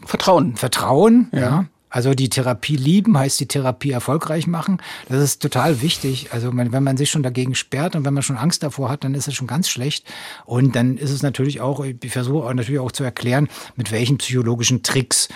Vertrauen. 0.06 0.56
Vertrauen, 0.56 1.30
ja. 1.32 1.40
ja. 1.40 1.66
Also 1.92 2.14
die 2.14 2.30
Therapie 2.30 2.78
lieben 2.78 3.18
heißt 3.18 3.40
die 3.40 3.48
Therapie 3.48 3.92
erfolgreich 3.92 4.48
machen. 4.48 4.82
Das 5.10 5.22
ist 5.22 5.42
total 5.42 5.82
wichtig. 5.82 6.30
Also 6.32 6.50
wenn 6.54 6.84
man 6.84 6.98
sich 6.98 7.12
schon 7.12 7.22
dagegen 7.22 7.54
sperrt 7.54 7.96
und 7.96 8.06
wenn 8.06 8.14
man 8.14 8.24
schon 8.24 8.38
Angst 8.38 8.64
davor 8.64 8.90
hat, 8.90 9.04
dann 9.04 9.14
ist 9.14 9.28
es 9.28 9.36
schon 9.36 9.48
ganz 9.48 9.70
schlecht. 9.70 10.06
Und 10.46 10.76
dann 10.76 10.98
ist 10.98 11.12
es 11.12 11.22
natürlich 11.22 11.62
auch, 11.62 11.84
ich 11.84 12.12
versuche 12.12 12.54
natürlich 12.56 12.80
auch 12.80 12.94
zu 12.94 13.04
erklären, 13.04 13.50
mit 13.76 13.92
welchen 13.92 14.18
psychologischen 14.18 14.84
Tricks 14.84 15.28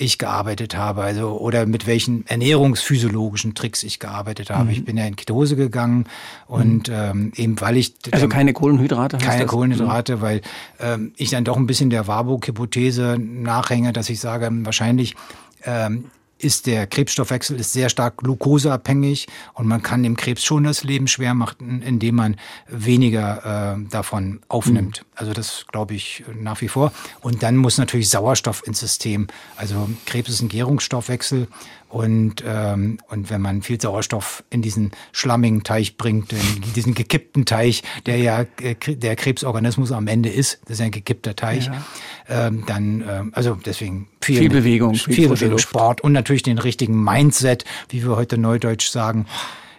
ich 0.00 0.16
gearbeitet 0.16 0.76
habe, 0.76 1.02
also 1.02 1.38
oder 1.38 1.66
mit 1.66 1.86
welchen 1.86 2.26
ernährungsphysiologischen 2.26 3.54
Tricks 3.54 3.82
ich 3.82 3.98
gearbeitet 3.98 4.48
habe. 4.50 4.64
Mhm. 4.64 4.70
Ich 4.70 4.84
bin 4.84 4.96
ja 4.96 5.04
in 5.04 5.14
Ketose 5.14 5.56
gegangen 5.56 6.06
und 6.46 6.88
mhm. 6.88 6.94
ähm, 6.94 7.32
eben 7.36 7.60
weil 7.60 7.76
ich 7.76 7.94
also 8.10 8.26
keine 8.26 8.54
Kohlenhydrate, 8.54 9.18
keine 9.18 9.44
Kohlenhydrate, 9.44 10.16
mhm. 10.16 10.20
weil 10.22 10.40
ähm, 10.80 11.12
ich 11.16 11.30
dann 11.30 11.44
doch 11.44 11.58
ein 11.58 11.66
bisschen 11.66 11.90
der 11.90 12.06
Warburg-Hypothese 12.06 13.18
nachhänge, 13.20 13.92
dass 13.92 14.08
ich 14.08 14.20
sage, 14.20 14.48
wahrscheinlich 14.50 15.16
ähm, 15.64 16.10
ist 16.42 16.66
der 16.66 16.86
Krebsstoffwechsel 16.86 17.58
ist 17.60 17.72
sehr 17.72 17.88
stark 17.88 18.16
glukoseabhängig 18.18 19.26
und 19.54 19.66
man 19.66 19.82
kann 19.82 20.02
dem 20.02 20.16
Krebs 20.16 20.44
schon 20.44 20.64
das 20.64 20.84
Leben 20.84 21.06
schwer 21.06 21.34
machen, 21.34 21.82
indem 21.82 22.16
man 22.16 22.36
weniger 22.66 23.76
äh, 23.76 23.90
davon 23.90 24.40
aufnimmt. 24.48 25.02
Mhm. 25.02 25.10
Also 25.14 25.32
das 25.32 25.66
glaube 25.70 25.94
ich 25.94 26.24
nach 26.34 26.60
wie 26.60 26.68
vor. 26.68 26.92
Und 27.20 27.42
dann 27.42 27.56
muss 27.56 27.78
natürlich 27.78 28.08
Sauerstoff 28.08 28.66
ins 28.66 28.80
System. 28.80 29.26
Also 29.56 29.88
Krebs 30.06 30.30
ist 30.30 30.40
ein 30.40 30.48
Gärungsstoffwechsel 30.48 31.46
und, 31.90 32.44
ähm, 32.46 32.98
und 33.08 33.30
wenn 33.30 33.40
man 33.40 33.62
viel 33.62 33.80
Sauerstoff 33.80 34.44
in 34.48 34.62
diesen 34.62 34.92
schlammigen 35.10 35.64
Teich 35.64 35.96
bringt, 35.96 36.32
in 36.32 36.72
diesen 36.76 36.94
gekippten 36.94 37.46
Teich, 37.46 37.82
der 38.06 38.18
ja 38.18 38.46
äh, 38.62 38.76
der 38.76 39.16
Krebsorganismus 39.16 39.90
am 39.90 40.06
Ende 40.06 40.28
ist, 40.28 40.60
das 40.66 40.78
ist 40.78 40.82
ein 40.82 40.92
gekippter 40.92 41.34
Teich, 41.34 41.66
ja. 41.66 41.84
ähm, 42.28 42.62
dann, 42.66 43.04
ähm, 43.08 43.32
also 43.34 43.56
deswegen 43.56 44.08
viel, 44.20 44.38
Viel 44.38 44.50
Bewegung, 44.50 44.94
viel, 44.94 45.14
viel 45.14 45.28
Bewegung. 45.28 45.58
Sport 45.58 46.00
und 46.02 46.12
natürlich 46.12 46.42
den 46.42 46.58
richtigen 46.58 47.02
Mindset, 47.02 47.64
wie 47.88 48.02
wir 48.02 48.16
heute 48.16 48.36
neudeutsch 48.38 48.88
sagen, 48.90 49.26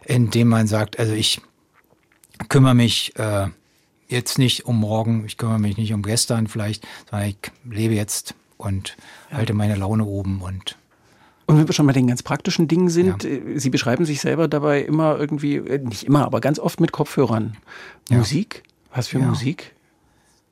indem 0.06 0.48
man 0.48 0.68
sagt, 0.68 1.00
also 1.00 1.14
ich 1.14 1.42
kümmere 2.50 2.74
mich 2.74 3.14
äh, 3.18 3.48
jetzt 4.08 4.40
nicht 4.40 4.66
um 4.66 4.80
morgen, 4.80 5.26
ich 5.26 5.38
kümmere 5.38 5.60
mich 5.60 5.78
nicht 5.78 5.94
um 5.94 6.02
gestern 6.02 6.48
vielleicht, 6.48 6.88
sondern 7.10 7.30
ich 7.30 7.38
lebe 7.70 7.94
jetzt 7.94 8.34
und 8.58 8.98
halte 9.32 9.54
meine 9.54 9.76
Laune 9.76 10.06
oben 10.06 10.42
und 10.42 10.78
Und 11.46 11.58
wenn 11.58 11.68
wir 11.68 11.74
schon 11.74 11.88
bei 11.88 11.94
den 11.94 12.08
ganz 12.08 12.24
praktischen 12.24 12.68
Dingen 12.68 12.90
sind, 12.90 13.24
äh, 13.26 13.42
Sie 13.60 13.70
beschreiben 13.70 14.06
sich 14.06 14.22
selber 14.22 14.48
dabei 14.48 14.82
immer 14.82 15.20
irgendwie, 15.20 15.58
äh, 15.58 15.78
nicht 15.80 16.04
immer, 16.04 16.26
aber 16.26 16.42
ganz 16.42 16.60
oft 16.60 16.80
mit 16.80 16.92
Kopfhörern. 16.92 17.58
Ja. 18.10 18.18
Musik? 18.18 18.64
Was 18.94 19.08
für 19.08 19.20
Ja. 19.20 19.26
Musik? 19.26 19.74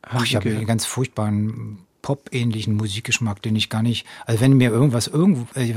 Ach, 0.01 0.23
ich 0.23 0.35
habe 0.35 0.49
einen 0.49 0.65
ganz 0.65 0.85
furchtbaren 0.85 1.79
Pop-ähnlichen 2.01 2.75
Musikgeschmack, 2.75 3.41
den 3.41 3.55
ich 3.55 3.69
gar 3.69 3.81
nicht. 3.83 4.05
Also 4.25 4.41
wenn 4.41 4.53
mir 4.53 4.69
irgendwas 4.71 5.07
irgendwo, 5.07 5.47
äh, 5.59 5.73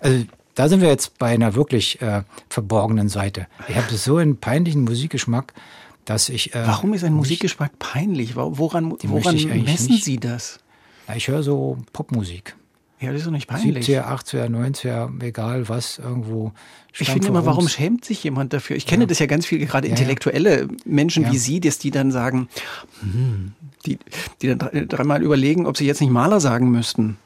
also 0.00 0.24
da 0.54 0.68
sind 0.68 0.80
wir 0.80 0.88
jetzt 0.88 1.18
bei 1.18 1.28
einer 1.32 1.54
wirklich 1.54 2.00
äh, 2.02 2.22
verborgenen 2.48 3.08
Seite. 3.08 3.46
Ich 3.68 3.76
habe 3.76 3.94
so 3.96 4.16
einen 4.16 4.36
peinlichen 4.36 4.82
Musikgeschmack, 4.84 5.54
dass 6.04 6.28
ich. 6.28 6.54
Äh, 6.54 6.66
Warum 6.66 6.92
ist 6.94 7.04
ein 7.04 7.14
Musikgeschmack 7.14 7.78
peinlich? 7.78 8.36
Wo- 8.36 8.58
Woran, 8.58 8.90
woran 9.04 9.34
messen 9.64 9.92
nicht. 9.92 10.04
Sie 10.04 10.18
das? 10.18 10.58
Ja, 11.08 11.14
ich 11.16 11.28
höre 11.28 11.42
so 11.42 11.78
Popmusik. 11.92 12.56
Ja, 13.00 13.12
das 13.12 13.20
ist 13.22 13.26
doch 13.26 13.32
nicht 13.32 13.46
peinlich. 13.48 13.88
70er, 13.88 14.04
80er, 14.06 14.48
90er, 14.48 15.22
egal 15.24 15.68
was, 15.70 15.98
irgendwo. 15.98 16.52
Ich 16.98 17.08
finde 17.10 17.28
immer, 17.28 17.46
warum 17.46 17.66
schämt 17.68 18.04
sich 18.04 18.22
jemand 18.24 18.52
dafür? 18.52 18.76
Ich 18.76 18.86
kenne 18.86 19.06
das 19.06 19.18
ja 19.20 19.26
ganz 19.26 19.46
viel, 19.46 19.64
gerade 19.64 19.86
Ja, 19.88 19.94
ja. 19.94 19.98
intellektuelle 19.98 20.68
Menschen 20.84 21.24
Ja. 21.24 21.32
wie 21.32 21.38
Sie, 21.38 21.60
dass 21.60 21.78
die 21.78 21.90
dann 21.90 22.10
sagen, 22.12 22.48
hm, 23.00 23.52
die, 23.86 23.98
die 24.42 24.48
dann 24.48 24.58
drei- 24.58 24.84
dreimal 24.84 25.22
überlegen, 25.22 25.66
ob 25.66 25.76
sie 25.78 25.86
jetzt 25.86 26.00
nicht 26.02 26.10
Maler 26.10 26.40
sagen 26.40 26.70
müssten. 26.70 27.16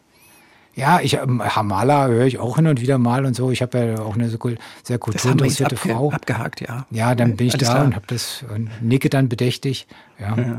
Ja, 0.77 1.01
ich 1.01 1.15
ähm, 1.15 1.41
Hamala 1.43 2.07
höre 2.09 2.27
ich 2.27 2.39
auch 2.39 2.57
hin 2.57 2.67
und 2.67 2.81
wieder 2.81 2.99
mal 2.99 3.25
und 3.25 3.35
so. 3.35 3.51
Ich 3.53 3.63
habe 3.63 3.79
ja 3.79 4.01
auch 4.01 4.15
eine 4.15 4.29
so 4.29 4.39
sehr 4.83 4.99
kulturinteressierte 4.99 5.77
abge 5.77 5.89
Frau. 5.93 6.11
abgehakt, 6.13 6.61
ja. 6.61 6.87
Ja, 6.91 7.15
dann 7.15 7.37
bin 7.37 7.47
ich 7.47 7.55
Alles 7.55 7.69
da 7.69 7.75
klar. 7.75 7.85
und 7.87 7.95
habe 7.95 8.07
das 8.09 8.45
und 8.53 8.71
nicke 8.81 9.09
dann 9.09 9.29
bedächtig. 9.29 9.87
Ja. 10.21 10.59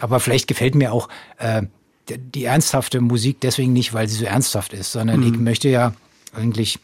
Aber 0.00 0.18
vielleicht 0.20 0.48
gefällt 0.48 0.74
mir 0.74 0.92
auch 0.92 1.08
äh, 1.38 1.62
die, 2.18 2.44
ernsthafte 2.44 3.00
Musik 3.00 3.40
deswegen 3.40 3.72
nicht, 3.72 3.92
weil 3.94 4.08
sie 4.08 4.16
so 4.16 4.24
ernsthaft 4.24 4.72
ist, 4.72 4.92
sondern 4.92 5.20
Mhm. 5.20 5.26
ich 5.34 5.38
möchte 5.40 5.68
ja 5.68 5.94
eigentlich 6.34 6.78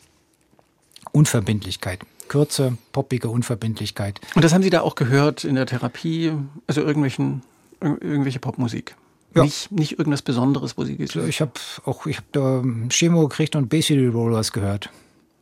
Unverbindlichkeit. 1.12 2.00
Kürze, 2.28 2.76
poppige 2.92 3.28
Unverbindlichkeit. 3.28 4.20
Und 4.34 4.44
das 4.44 4.52
haben 4.52 4.62
Sie 4.62 4.70
da 4.70 4.80
auch 4.80 4.96
gehört 4.96 5.44
in 5.44 5.54
der 5.54 5.66
Therapie, 5.66 6.32
also 6.66 6.80
irgendwelchen, 6.80 7.42
ir- 7.80 8.02
irgendwelche 8.02 8.40
Popmusik. 8.40 8.96
Ja. 9.34 9.44
Nicht, 9.44 9.70
nicht 9.70 9.98
irgendwas 9.98 10.22
Besonderes, 10.22 10.76
wo 10.76 10.84
Sie 10.84 10.96
gesagt 10.96 11.28
ich 11.28 11.40
habe 11.40 11.52
auch 11.84 12.06
ich 12.06 12.16
hab 12.16 12.24
da 12.32 12.62
Chemo 12.88 13.28
gekriegt 13.28 13.54
und 13.54 13.68
Bass 13.68 13.86
City 13.86 14.06
Rollers 14.06 14.50
gehört. 14.52 14.90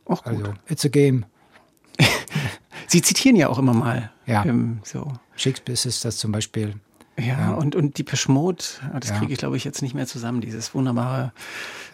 Auch 0.05 0.23
gut. 0.23 0.33
Also, 0.33 0.53
it's 0.69 0.85
a 0.85 0.89
game. 0.89 1.25
Sie 2.87 3.01
zitieren 3.01 3.35
ja 3.35 3.47
auch 3.49 3.57
immer 3.57 3.73
mal. 3.73 4.11
Ja. 4.27 4.45
Ähm, 4.45 4.79
so. 4.83 5.11
Shakespeare 5.35 5.73
ist 5.73 6.05
das 6.05 6.17
zum 6.17 6.31
Beispiel. 6.31 6.75
Ja, 7.17 7.51
und, 7.53 7.75
und 7.75 7.97
die 7.97 8.03
Peschmode, 8.03 8.63
das 8.99 9.09
Ja. 9.09 9.17
kriege 9.19 9.31
ich, 9.31 9.39
glaube 9.39 9.55
ich, 9.55 9.63
jetzt 9.63 9.81
nicht 9.81 9.95
mehr 9.95 10.05
zusammen, 10.05 10.41
dieses 10.41 10.73
wunderbare 10.73 11.31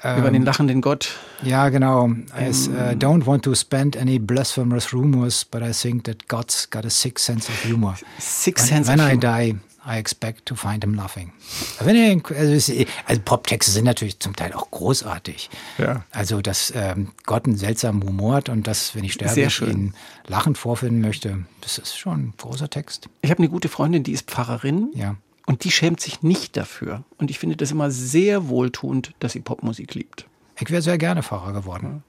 Ähm, 0.03 0.17
über 0.19 0.31
den 0.31 0.43
lachenden 0.43 0.81
Gott. 0.81 1.09
Ja, 1.43 1.69
genau. 1.69 2.07
I 2.07 2.13
Ähm. 2.39 2.51
uh, 2.73 2.95
don't 2.95 3.27
want 3.27 3.43
to 3.43 3.53
spend 3.53 3.95
any 3.95 4.17
blasphemous 4.17 4.93
rumors, 4.93 5.45
but 5.45 5.61
I 5.61 5.71
think 5.73 6.05
that 6.05 6.27
God's 6.27 6.67
got 6.71 6.85
a 6.85 6.89
sick 6.89 7.19
sense 7.19 7.47
of 7.51 7.55
humor. 7.63 7.95
Six 8.17 8.63
When, 8.63 8.83
Sense 8.83 8.89
when 8.89 8.99
of 8.99 9.05
I 9.05 9.09
Humor. 9.09 9.21
die, 9.21 9.55
I 9.85 9.97
expect 9.97 10.45
to 10.45 10.55
find 10.55 10.83
him 10.83 10.93
laughing. 10.93 11.33
Also, 11.79 12.73
also 13.05 13.21
Poptexte 13.25 13.71
sind 13.71 13.85
natürlich 13.85 14.19
zum 14.19 14.35
Teil 14.35 14.53
auch 14.53 14.69
großartig. 14.69 15.49
Ja. 15.79 16.03
Also, 16.11 16.41
dass 16.41 16.71
ähm, 16.75 17.11
Gott 17.25 17.45
einen 17.45 17.57
seltsamen 17.57 18.03
Humor 18.03 18.35
hat 18.35 18.49
und 18.49 18.67
dass, 18.67 18.95
wenn 18.95 19.03
ich 19.03 19.13
sterbe, 19.13 19.41
ich 19.41 19.61
ihn 19.61 19.93
lachend 20.27 20.57
vorfinden 20.59 21.01
möchte, 21.01 21.45
das 21.61 21.79
ist 21.79 21.97
schon 21.97 22.27
ein 22.27 22.33
großer 22.37 22.69
Text. 22.69 23.09
Ich 23.21 23.31
habe 23.31 23.39
eine 23.39 23.49
gute 23.49 23.69
Freundin, 23.69 24.03
die 24.03 24.11
ist 24.11 24.29
Pfarrerin 24.29 24.91
Ja. 24.93 25.15
und 25.47 25.63
die 25.63 25.71
schämt 25.71 25.99
sich 25.99 26.21
nicht 26.21 26.57
dafür. 26.57 27.03
Und 27.17 27.31
ich 27.31 27.39
finde 27.39 27.57
das 27.57 27.71
immer 27.71 27.89
sehr 27.89 28.49
wohltuend, 28.49 29.13
dass 29.19 29.31
sie 29.33 29.39
Popmusik 29.39 29.95
liebt. 29.95 30.25
Ich 30.59 30.69
wäre 30.69 30.83
sehr 30.83 30.99
gerne 30.99 31.23
Pfarrer 31.23 31.53
geworden. 31.53 32.03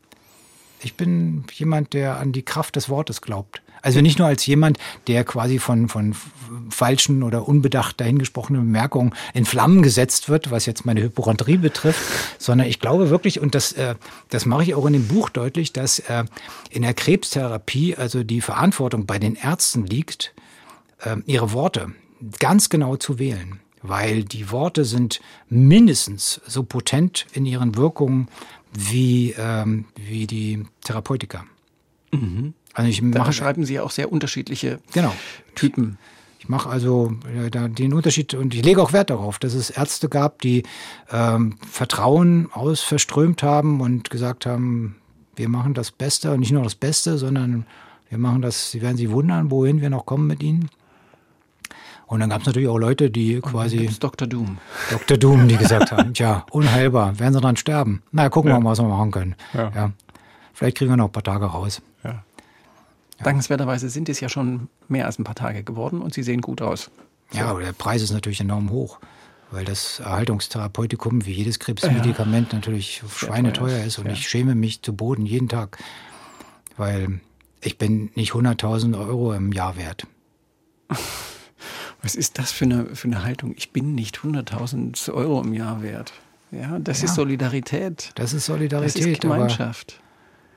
Ich 0.84 0.94
bin 0.94 1.44
jemand, 1.52 1.92
der 1.92 2.18
an 2.18 2.32
die 2.32 2.42
Kraft 2.42 2.76
des 2.76 2.88
Wortes 2.88 3.20
glaubt. 3.20 3.62
Also 3.82 4.00
nicht 4.00 4.18
nur 4.18 4.28
als 4.28 4.46
jemand, 4.46 4.78
der 5.08 5.24
quasi 5.24 5.58
von, 5.58 5.88
von 5.88 6.14
falschen 6.70 7.24
oder 7.24 7.48
unbedacht 7.48 8.00
dahingesprochenen 8.00 8.62
Bemerkungen 8.62 9.12
in 9.34 9.44
Flammen 9.44 9.82
gesetzt 9.82 10.28
wird, 10.28 10.52
was 10.52 10.66
jetzt 10.66 10.86
meine 10.86 11.02
Hypochondrie 11.02 11.56
betrifft, 11.56 12.00
sondern 12.38 12.68
ich 12.68 12.78
glaube 12.78 13.10
wirklich, 13.10 13.40
und 13.40 13.56
das, 13.56 13.72
äh, 13.72 13.96
das 14.30 14.46
mache 14.46 14.62
ich 14.62 14.74
auch 14.76 14.86
in 14.86 14.92
dem 14.92 15.08
Buch 15.08 15.30
deutlich, 15.30 15.72
dass 15.72 15.98
äh, 15.98 16.24
in 16.70 16.82
der 16.82 16.94
Krebstherapie 16.94 17.96
also 17.96 18.22
die 18.22 18.40
Verantwortung 18.40 19.04
bei 19.04 19.18
den 19.18 19.34
Ärzten 19.34 19.84
liegt, 19.84 20.32
äh, 21.00 21.16
ihre 21.26 21.52
Worte 21.52 21.92
ganz 22.38 22.68
genau 22.68 22.96
zu 22.96 23.18
wählen. 23.18 23.58
Weil 23.84 24.22
die 24.22 24.52
Worte 24.52 24.84
sind 24.84 25.20
mindestens 25.48 26.40
so 26.46 26.62
potent 26.62 27.26
in 27.32 27.46
ihren 27.46 27.76
Wirkungen 27.76 28.28
wie, 28.72 29.34
ähm, 29.38 29.86
wie 29.96 30.26
die 30.26 30.64
Therapeutika. 30.84 31.44
Also 32.74 32.90
ich 32.90 33.00
Da 33.00 33.18
mache 33.20 33.28
beschreiben 33.28 33.64
sie 33.64 33.74
ja 33.74 33.82
auch 33.82 33.90
sehr 33.90 34.12
unterschiedliche 34.12 34.80
Genau. 34.92 35.14
Typen. 35.54 35.98
Ich 36.38 36.48
mache 36.48 36.68
also 36.68 37.14
äh, 37.34 37.50
da 37.50 37.68
den 37.68 37.92
Unterschied 37.94 38.34
und 38.34 38.54
ich 38.54 38.64
lege 38.64 38.82
auch 38.82 38.92
Wert 38.92 39.10
darauf, 39.10 39.38
dass 39.38 39.54
es 39.54 39.70
Ärzte 39.70 40.08
gab, 40.08 40.42
die 40.42 40.64
ähm, 41.10 41.56
Vertrauen 41.70 42.48
aus 42.52 42.80
verströmt 42.80 43.42
haben 43.42 43.80
und 43.80 44.10
gesagt 44.10 44.44
haben, 44.44 44.96
wir 45.36 45.48
machen 45.48 45.72
das 45.72 45.90
Beste 45.92 46.32
und 46.32 46.40
nicht 46.40 46.52
nur 46.52 46.64
das 46.64 46.74
Beste, 46.74 47.16
sondern 47.16 47.64
wir 48.08 48.18
machen 48.18 48.42
das, 48.42 48.72
sie 48.72 48.82
werden 48.82 48.96
sich 48.96 49.10
wundern, 49.10 49.50
wohin 49.50 49.80
wir 49.80 49.88
noch 49.88 50.04
kommen 50.04 50.26
mit 50.26 50.42
ihnen. 50.42 50.68
Und 52.12 52.20
dann 52.20 52.28
gab 52.28 52.42
es 52.42 52.46
natürlich 52.46 52.68
auch 52.68 52.76
Leute, 52.76 53.10
die 53.10 53.40
quasi 53.40 53.78
Gibt's 53.78 53.98
Dr. 53.98 54.28
Doom. 54.28 54.58
Dr. 54.90 55.16
Doom, 55.16 55.48
die 55.48 55.56
gesagt 55.56 55.92
haben, 55.92 56.12
tja, 56.12 56.44
unheilbar, 56.50 57.18
werden 57.18 57.32
sie 57.32 57.40
dran 57.40 57.56
sterben. 57.56 58.02
Na, 58.12 58.28
gucken 58.28 58.52
wir 58.52 58.60
mal, 58.60 58.72
was 58.72 58.80
wir 58.80 58.86
machen 58.86 59.10
können. 59.10 59.34
Ja. 59.54 59.92
Vielleicht 60.52 60.76
kriegen 60.76 60.90
wir 60.90 60.98
noch 60.98 61.06
ein 61.06 61.12
paar 61.12 61.22
Tage 61.22 61.46
raus. 61.46 61.80
Dankenswerterweise 63.22 63.88
sind 63.88 64.10
es 64.10 64.20
ja 64.20 64.28
schon 64.28 64.68
mehr 64.88 65.06
als 65.06 65.18
ein 65.18 65.24
paar 65.24 65.34
Tage 65.34 65.62
geworden 65.62 66.02
und 66.02 66.12
sie 66.12 66.22
sehen 66.22 66.42
gut 66.42 66.60
aus. 66.60 66.90
Ja, 67.32 67.46
aber 67.46 67.62
der 67.62 67.72
Preis 67.72 68.02
ist 68.02 68.12
natürlich 68.12 68.42
enorm 68.42 68.68
hoch, 68.68 68.98
weil 69.50 69.64
das 69.64 70.00
Erhaltungstherapeutikum 70.00 71.24
wie 71.24 71.32
jedes 71.32 71.60
Krebsmedikament 71.60 72.52
natürlich 72.52 73.02
schweineteuer 73.08 73.68
teuer 73.68 73.78
ist, 73.78 73.86
ist 73.86 73.98
und 74.00 74.06
ja. 74.08 74.12
ich 74.12 74.28
schäme 74.28 74.54
mich 74.54 74.82
zu 74.82 74.94
Boden 74.94 75.24
jeden 75.24 75.48
Tag, 75.48 75.78
weil 76.76 77.20
ich 77.62 77.78
bin 77.78 78.10
nicht 78.16 78.32
100.000 78.32 78.98
Euro 79.00 79.32
im 79.32 79.50
Jahr 79.52 79.78
wert. 79.78 80.06
Was 82.02 82.14
ist 82.14 82.38
das 82.38 82.50
für 82.52 82.64
eine, 82.64 82.86
für 82.94 83.06
eine 83.08 83.24
Haltung? 83.24 83.54
Ich 83.56 83.70
bin 83.72 83.94
nicht 83.94 84.18
100.000 84.18 85.12
Euro 85.12 85.40
im 85.40 85.52
Jahr 85.52 85.82
wert. 85.82 86.12
Ja, 86.50 86.78
das 86.78 87.00
Ja. 87.00 87.06
ist 87.06 87.14
Solidarität. 87.14 88.10
Das 88.16 88.32
ist 88.32 88.48
Das 88.48 88.54
Solidarität. 88.54 89.06
ist 89.06 89.20
Gemeinschaft. 89.20 90.00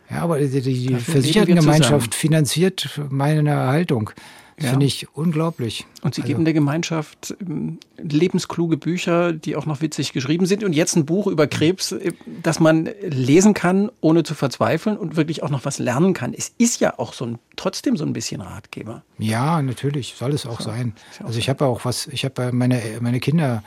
Aber, 0.09 0.15
ja, 0.15 0.21
aber 0.23 0.39
die, 0.39 0.61
die, 0.61 0.95
Versichertengemeinschaft 0.95 2.13
finanziert 2.13 2.99
meine 3.09 3.49
Erhaltung. 3.49 4.11
Ja. 4.57 4.69
finde 4.69 4.85
ich 4.85 5.07
unglaublich. 5.15 5.85
Und 6.01 6.15
sie 6.15 6.21
Also- 6.21 6.31
geben 6.31 6.45
der 6.45 6.53
Gemeinschaft 6.53 7.35
ähm, 7.41 7.77
lebenskluge 7.97 8.77
Bücher, 8.77 9.33
die 9.33 9.57
auch 9.57 9.65
noch 9.65 9.81
witzig 9.81 10.13
geschrieben 10.13 10.45
sind. 10.45 10.63
Und 10.63 10.71
jetzt 10.73 10.95
ein 10.95 11.05
Buch 11.05 11.27
über 11.27 11.45
Krebs, 11.45 11.91
äh, 11.91 12.13
das 12.41 12.61
man 12.61 12.89
lesen 13.01 13.53
kann, 13.53 13.91
ohne 13.99 14.23
zu 14.23 14.33
verzweifeln 14.33 14.95
und 14.97 15.17
wirklich 15.17 15.43
auch 15.43 15.49
noch 15.49 15.65
was 15.65 15.77
lernen 15.79 16.13
kann. 16.13 16.33
Es 16.33 16.53
ist 16.57 16.79
ja 16.79 16.97
auch 16.99 17.11
so 17.11 17.25
ein, 17.25 17.39
trotzdem 17.57 17.97
so 17.97 18.05
ein 18.05 18.13
bisschen 18.13 18.39
Ratgeber. 18.39 19.03
Ja, 19.17 19.61
natürlich, 19.61 20.15
soll 20.17 20.31
es 20.33 20.45
auch 20.45 20.61
sein. 20.61 20.93
ja 21.19 21.25
auch 21.25 21.27
Also 21.27 21.39
ich 21.39 21.49
habe 21.49 21.65
auch 21.65 21.83
was, 21.83 22.07
ich 22.07 22.23
habe 22.23 22.53
meine, 22.53 22.81
meine 23.01 23.19
Kinder 23.19 23.61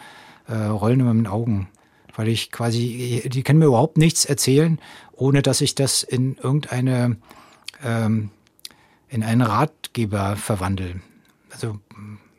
äh, 0.46 0.54
rollen 0.54 1.00
immer 1.00 1.12
mit 1.12 1.26
den 1.26 1.30
Augen, 1.32 1.68
weil 2.16 2.28
ich 2.28 2.50
quasi, 2.50 3.22
die 3.30 3.42
können 3.42 3.58
mir 3.58 3.66
überhaupt 3.66 3.98
nichts 3.98 4.24
erzählen, 4.24 4.78
ohne 5.12 5.42
dass 5.42 5.60
ich 5.60 5.74
das 5.74 6.02
in 6.02 6.36
irgendeine, 6.42 7.16
ähm, 7.84 8.30
in 9.08 9.22
einen 9.22 9.42
Ratgeber 9.42 10.36
verwandle. 10.36 11.00
Also 11.50 11.78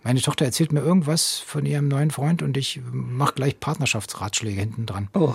meine 0.03 0.21
Tochter 0.21 0.45
erzählt 0.45 0.71
mir 0.71 0.81
irgendwas 0.81 1.39
von 1.39 1.65
ihrem 1.65 1.87
neuen 1.87 2.11
Freund 2.11 2.41
und 2.41 2.57
ich 2.57 2.79
mache 2.91 3.33
gleich 3.35 3.59
Partnerschaftsratschläge 3.59 4.59
hinten 4.61 4.85
dran. 4.85 5.09
Oh, 5.13 5.33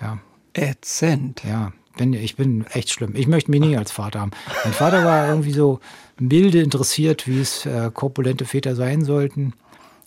Ja, 0.00 0.18
ätzend. 0.54 1.42
ja. 1.44 1.72
Bin, 1.96 2.12
ich 2.12 2.36
bin 2.36 2.64
echt 2.68 2.90
schlimm. 2.90 3.16
Ich 3.16 3.26
möchte 3.26 3.50
mich 3.50 3.58
nie 3.58 3.76
als 3.76 3.90
Vater 3.90 4.20
haben. 4.20 4.30
Mein 4.62 4.72
Vater 4.72 5.04
war 5.04 5.26
irgendwie 5.28 5.50
so 5.52 5.80
milde 6.20 6.62
interessiert, 6.62 7.26
wie 7.26 7.40
es 7.40 7.66
äh, 7.66 7.90
korpulente 7.92 8.44
Väter 8.44 8.76
sein 8.76 9.04
sollten. 9.04 9.52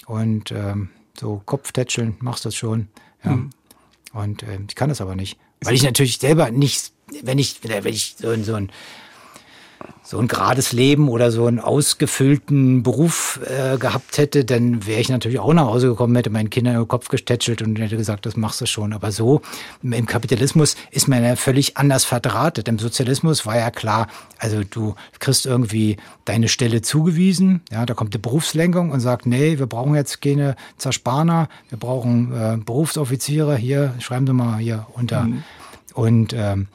Und 0.05 0.51
ähm, 0.51 0.87
so 1.19 1.41
Kopftätscheln, 1.45 2.15
machst 2.21 2.45
das 2.45 2.55
schon. 2.55 2.87
Ja. 3.25 3.37
Und 4.13 4.43
ähm, 4.43 4.67
ich 4.69 4.75
kann 4.75 4.87
das 4.87 5.01
aber 5.01 5.15
nicht. 5.17 5.37
Weil 5.63 5.73
ich 5.75 5.83
natürlich 5.83 6.17
selber 6.17 6.49
nicht, 6.49 6.93
wenn 7.23 7.37
ich, 7.37 7.59
wenn 7.61 7.85
ich 7.93 8.15
so, 8.17 8.41
so 8.41 8.55
ein 8.55 8.71
so 10.03 10.17
ein 10.19 10.27
gerades 10.27 10.71
Leben 10.73 11.09
oder 11.09 11.31
so 11.31 11.45
einen 11.45 11.59
ausgefüllten 11.59 12.83
Beruf 12.83 13.39
äh, 13.45 13.77
gehabt 13.77 14.17
hätte, 14.17 14.43
dann 14.45 14.85
wäre 14.85 14.99
ich 14.99 15.09
natürlich 15.09 15.39
auch 15.39 15.53
nach 15.53 15.65
Hause 15.65 15.89
gekommen, 15.89 16.15
hätte 16.15 16.29
meinen 16.29 16.49
Kindern 16.49 16.75
den 16.75 16.87
Kopf 16.87 17.07
gestätschelt 17.07 17.61
und 17.61 17.77
hätte 17.79 17.97
gesagt, 17.97 18.25
das 18.25 18.35
machst 18.35 18.61
du 18.61 18.65
schon. 18.65 18.93
Aber 18.93 19.11
so 19.11 19.41
im 19.83 20.05
Kapitalismus 20.05 20.75
ist 20.91 21.07
man 21.07 21.23
ja 21.23 21.35
völlig 21.35 21.77
anders 21.77 22.03
verdrahtet. 22.03 22.67
Im 22.67 22.79
Sozialismus 22.79 23.45
war 23.45 23.57
ja 23.57 23.71
klar, 23.71 24.07
also 24.37 24.63
du 24.69 24.95
kriegst 25.19 25.45
irgendwie 25.45 25.97
deine 26.25 26.47
Stelle 26.47 26.81
zugewiesen, 26.81 27.61
ja, 27.71 27.85
da 27.85 27.93
kommt 27.93 28.13
die 28.13 28.19
Berufslenkung 28.19 28.91
und 28.91 28.99
sagt, 28.99 29.25
nee, 29.25 29.59
wir 29.59 29.67
brauchen 29.67 29.95
jetzt 29.95 30.21
keine 30.21 30.55
Zersparner, 30.77 31.47
wir 31.69 31.77
brauchen 31.77 32.33
äh, 32.33 32.57
Berufsoffiziere, 32.57 33.55
hier, 33.55 33.93
schreiben 33.99 34.27
Sie 34.27 34.33
mal 34.33 34.57
hier 34.57 34.87
unter. 34.93 35.23
Mhm. 35.23 35.43
Und 35.93 36.33
ähm, 36.33 36.67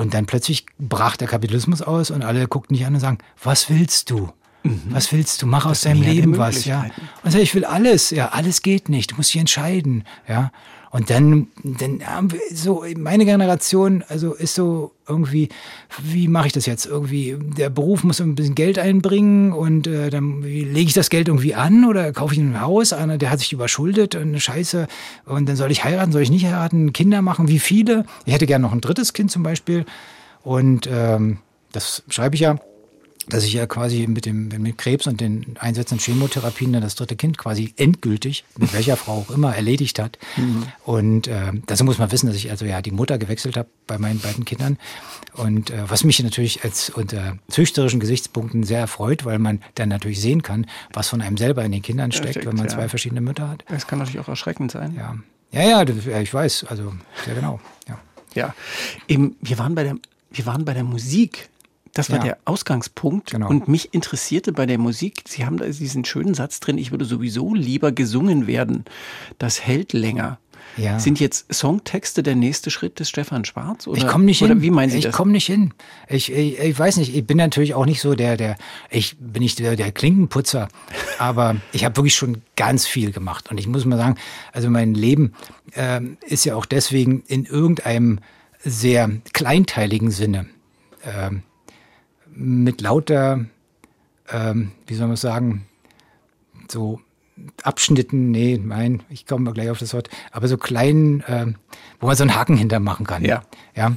und 0.00 0.14
dann 0.14 0.26
plötzlich 0.26 0.64
brach 0.78 1.16
der 1.16 1.28
Kapitalismus 1.28 1.82
aus 1.82 2.10
und 2.10 2.22
alle 2.22 2.48
guckten 2.48 2.74
dich 2.74 2.86
an 2.86 2.94
und 2.94 3.00
sagen, 3.00 3.18
was 3.42 3.68
willst 3.68 4.10
du? 4.10 4.30
Mhm. 4.62 4.82
Was 4.88 5.12
willst 5.12 5.42
du? 5.42 5.46
Mach 5.46 5.64
das 5.64 5.72
aus 5.72 5.80
deinem 5.82 6.02
Leben 6.02 6.38
was, 6.38 6.64
ja. 6.64 6.86
Und 7.22 7.30
sag, 7.30 7.40
ich 7.40 7.54
will 7.54 7.64
alles, 7.64 8.10
ja, 8.10 8.30
alles 8.30 8.62
geht 8.62 8.88
nicht. 8.88 9.12
Du 9.12 9.16
musst 9.16 9.32
dich 9.32 9.40
entscheiden, 9.40 10.04
ja. 10.26 10.52
Und 10.92 11.08
dann, 11.08 11.46
dann 11.62 12.04
haben 12.04 12.32
wir 12.32 12.40
so, 12.52 12.84
meine 12.96 13.24
Generation, 13.24 14.02
also 14.08 14.34
ist 14.34 14.56
so 14.56 14.90
irgendwie, 15.08 15.48
wie 16.02 16.26
mache 16.26 16.48
ich 16.48 16.52
das 16.52 16.66
jetzt? 16.66 16.84
Irgendwie, 16.84 17.36
der 17.38 17.70
Beruf 17.70 18.02
muss 18.02 18.20
ein 18.20 18.34
bisschen 18.34 18.56
Geld 18.56 18.76
einbringen 18.76 19.52
und 19.52 19.86
äh, 19.86 20.10
dann 20.10 20.42
lege 20.42 20.80
ich 20.80 20.92
das 20.92 21.08
Geld 21.08 21.28
irgendwie 21.28 21.54
an 21.54 21.84
oder 21.84 22.12
kaufe 22.12 22.34
ich 22.34 22.40
ein 22.40 22.60
Haus, 22.60 22.92
einer, 22.92 23.18
der 23.18 23.30
hat 23.30 23.38
sich 23.38 23.52
überschuldet 23.52 24.16
und 24.16 24.22
eine 24.22 24.40
Scheiße 24.40 24.88
und 25.26 25.48
dann 25.48 25.54
soll 25.54 25.70
ich 25.70 25.84
heiraten, 25.84 26.10
soll 26.10 26.22
ich 26.22 26.30
nicht 26.30 26.46
heiraten, 26.46 26.92
Kinder 26.92 27.22
machen, 27.22 27.46
wie 27.46 27.60
viele? 27.60 28.04
Ich 28.24 28.34
hätte 28.34 28.46
gerne 28.46 28.62
noch 28.62 28.72
ein 28.72 28.80
drittes 28.80 29.12
Kind 29.12 29.30
zum 29.30 29.44
Beispiel 29.44 29.84
und 30.42 30.88
ähm, 30.90 31.38
das 31.70 32.02
schreibe 32.08 32.34
ich 32.34 32.40
ja 32.40 32.58
dass 33.32 33.44
ich 33.44 33.52
ja 33.52 33.66
quasi 33.66 34.06
mit 34.06 34.26
dem 34.26 34.48
mit 34.48 34.78
Krebs 34.78 35.06
und 35.06 35.20
den 35.20 35.56
einsetzenden 35.58 36.04
Chemotherapien 36.04 36.72
dann 36.72 36.82
das 36.82 36.94
dritte 36.94 37.16
Kind 37.16 37.38
quasi 37.38 37.72
endgültig, 37.76 38.44
mit 38.58 38.72
welcher 38.72 38.96
Frau 38.96 39.24
auch 39.26 39.30
immer, 39.30 39.54
erledigt 39.54 39.98
hat. 39.98 40.18
Mhm. 40.36 40.64
Und 40.84 41.28
äh, 41.28 41.52
dazu 41.66 41.84
muss 41.84 41.98
man 41.98 42.12
wissen, 42.12 42.26
dass 42.26 42.36
ich 42.36 42.50
also 42.50 42.64
ja 42.64 42.82
die 42.82 42.90
Mutter 42.90 43.18
gewechselt 43.18 43.56
habe 43.56 43.68
bei 43.86 43.98
meinen 43.98 44.20
beiden 44.20 44.44
Kindern. 44.44 44.78
Und 45.34 45.70
äh, 45.70 45.88
was 45.88 46.04
mich 46.04 46.22
natürlich 46.22 46.64
als 46.64 46.90
unter 46.90 47.38
züchterischen 47.48 48.00
Gesichtspunkten 48.00 48.64
sehr 48.64 48.80
erfreut, 48.80 49.24
weil 49.24 49.38
man 49.38 49.60
dann 49.74 49.88
natürlich 49.88 50.20
sehen 50.20 50.42
kann, 50.42 50.66
was 50.92 51.08
von 51.08 51.22
einem 51.22 51.36
selber 51.36 51.64
in 51.64 51.72
den 51.72 51.82
Kindern 51.82 52.12
steckt, 52.12 52.30
steckt 52.30 52.46
wenn 52.46 52.56
man 52.56 52.66
ja. 52.66 52.72
zwei 52.72 52.88
verschiedene 52.88 53.20
Mütter 53.20 53.48
hat. 53.48 53.64
Das 53.68 53.86
kann 53.86 53.98
natürlich 53.98 54.20
auch 54.20 54.28
erschreckend 54.28 54.70
sein. 54.70 54.94
Ja, 54.96 55.16
ja, 55.52 55.82
ja, 55.82 56.20
ich 56.20 56.32
weiß, 56.32 56.64
also 56.68 56.92
sehr 57.24 57.34
genau. 57.34 57.60
Ja, 57.88 57.98
ja. 58.34 58.54
Eben, 59.08 59.36
wir 59.40 59.58
waren 59.58 59.74
bei 59.74 59.84
der 59.84 59.96
wir 60.30 60.46
waren 60.46 60.64
bei 60.64 60.74
der 60.74 60.84
Musik 60.84 61.49
das 62.00 62.10
war 62.10 62.18
ja. 62.18 62.32
der 62.32 62.38
Ausgangspunkt. 62.44 63.30
Genau. 63.30 63.48
Und 63.48 63.68
mich 63.68 63.94
interessierte 63.94 64.52
bei 64.52 64.66
der 64.66 64.78
Musik, 64.78 65.22
Sie 65.28 65.44
haben 65.44 65.56
da 65.56 65.66
diesen 65.66 66.04
schönen 66.04 66.34
Satz 66.34 66.60
drin, 66.60 66.78
ich 66.78 66.90
würde 66.90 67.04
sowieso 67.04 67.54
lieber 67.54 67.92
gesungen 67.92 68.46
werden. 68.46 68.84
Das 69.38 69.60
hält 69.60 69.92
länger. 69.92 70.38
Ja. 70.76 70.98
Sind 70.98 71.20
jetzt 71.20 71.52
Songtexte 71.52 72.22
der 72.22 72.36
nächste 72.36 72.70
Schritt 72.70 73.00
des 73.00 73.08
Stefan 73.08 73.44
Schwarz? 73.44 73.86
Oder, 73.86 73.98
ich 73.98 74.06
komme 74.06 74.24
nicht 74.24 74.42
oder 74.42 74.54
hin. 74.54 74.62
Wie 74.62 74.70
meinen 74.70 74.90
Sie 74.90 74.98
ich 74.98 75.10
komme 75.10 75.32
nicht 75.32 75.46
hin. 75.46 75.74
Ich, 76.08 76.32
ich, 76.32 76.58
ich, 76.58 76.78
weiß 76.78 76.96
nicht, 76.98 77.14
ich 77.14 77.26
bin 77.26 77.36
natürlich 77.36 77.74
auch 77.74 77.86
nicht 77.86 78.00
so 78.00 78.14
der, 78.14 78.36
der 78.36 78.56
ich 78.88 79.16
bin 79.18 79.42
nicht 79.42 79.58
der, 79.58 79.76
der 79.76 79.92
Klinkenputzer, 79.92 80.68
aber 81.18 81.56
ich 81.72 81.84
habe 81.84 81.96
wirklich 81.96 82.14
schon 82.14 82.42
ganz 82.56 82.86
viel 82.86 83.12
gemacht. 83.12 83.50
Und 83.50 83.58
ich 83.58 83.66
muss 83.66 83.84
mal 83.84 83.96
sagen, 83.96 84.16
also 84.52 84.70
mein 84.70 84.94
Leben 84.94 85.34
äh, 85.72 86.00
ist 86.26 86.44
ja 86.44 86.54
auch 86.54 86.66
deswegen 86.66 87.22
in 87.26 87.44
irgendeinem 87.44 88.20
sehr 88.62 89.10
kleinteiligen 89.32 90.10
Sinne 90.10 90.46
äh, 91.02 91.30
mit 92.40 92.80
lauter, 92.80 93.44
ähm, 94.30 94.72
wie 94.86 94.94
soll 94.94 95.08
man 95.08 95.16
sagen, 95.16 95.66
so 96.70 97.00
Abschnitten, 97.62 98.30
nee, 98.30 98.60
nein, 98.62 99.02
ich 99.08 99.26
komme 99.26 99.44
mal 99.44 99.52
gleich 99.52 99.70
auf 99.70 99.78
das 99.78 99.94
Wort, 99.94 100.10
aber 100.30 100.48
so 100.48 100.56
kleinen, 100.56 101.20
äh, 101.22 101.46
wo 102.00 102.06
man 102.06 102.16
so 102.16 102.24
einen 102.24 102.34
Haken 102.34 102.56
hintermachen 102.56 103.06
kann. 103.06 103.24
Ja. 103.24 103.42
Ja. 103.74 103.92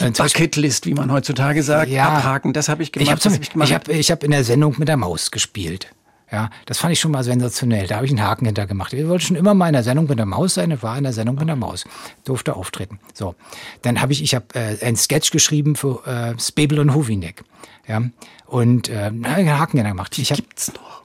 Die 0.00 0.10
Bucketlist, 0.10 0.86
wie 0.86 0.94
man 0.94 1.12
heutzutage 1.12 1.62
sagt, 1.62 1.90
ja, 1.90 2.08
abhaken, 2.08 2.52
das 2.52 2.68
habe 2.68 2.82
ich 2.82 2.92
gemacht. 2.92 3.24
Ich 3.24 3.54
habe 3.54 3.64
ich 3.64 3.72
hab, 3.72 3.88
ich 3.88 4.10
hab 4.10 4.24
in 4.24 4.30
der 4.30 4.44
Sendung 4.44 4.74
mit 4.78 4.88
der 4.88 4.96
Maus 4.96 5.30
gespielt. 5.30 5.94
Ja, 6.30 6.48
das 6.64 6.78
fand 6.78 6.94
ich 6.94 7.00
schon 7.00 7.12
mal 7.12 7.22
sensationell. 7.22 7.86
Da 7.86 7.96
habe 7.96 8.06
ich 8.06 8.10
einen 8.10 8.22
Haken 8.22 8.46
hinter 8.46 8.66
gemacht. 8.66 8.94
Ich 8.94 9.06
wollte 9.06 9.26
schon 9.26 9.36
immer 9.36 9.52
mal 9.52 9.66
in 9.66 9.74
der 9.74 9.82
Sendung 9.82 10.06
mit 10.06 10.18
der 10.18 10.24
Maus 10.24 10.54
sein. 10.54 10.70
Ich 10.70 10.82
war 10.82 10.96
in 10.96 11.04
der 11.04 11.12
Sendung 11.12 11.36
mit 11.36 11.46
der 11.46 11.56
Maus. 11.56 11.84
Durfte 12.24 12.56
auftreten. 12.56 12.98
So. 13.12 13.34
Dann 13.82 14.00
habe 14.00 14.12
ich, 14.12 14.22
ich 14.22 14.34
habe 14.34 14.46
äh, 14.54 14.82
einen 14.82 14.96
Sketch 14.96 15.30
geschrieben 15.30 15.76
für 15.76 16.06
äh, 16.06 16.40
Spebel 16.40 16.78
und 16.78 16.94
Hovinek. 16.94 17.44
Ja. 17.86 18.02
Und 18.46 18.88
äh, 18.88 19.10
einen 19.22 19.58
Haken 19.58 19.82
gemacht. 19.82 20.16
Die 20.16 20.22
ich 20.22 20.30
hab, 20.30 20.38
gibt's 20.38 20.72
noch. 20.72 21.02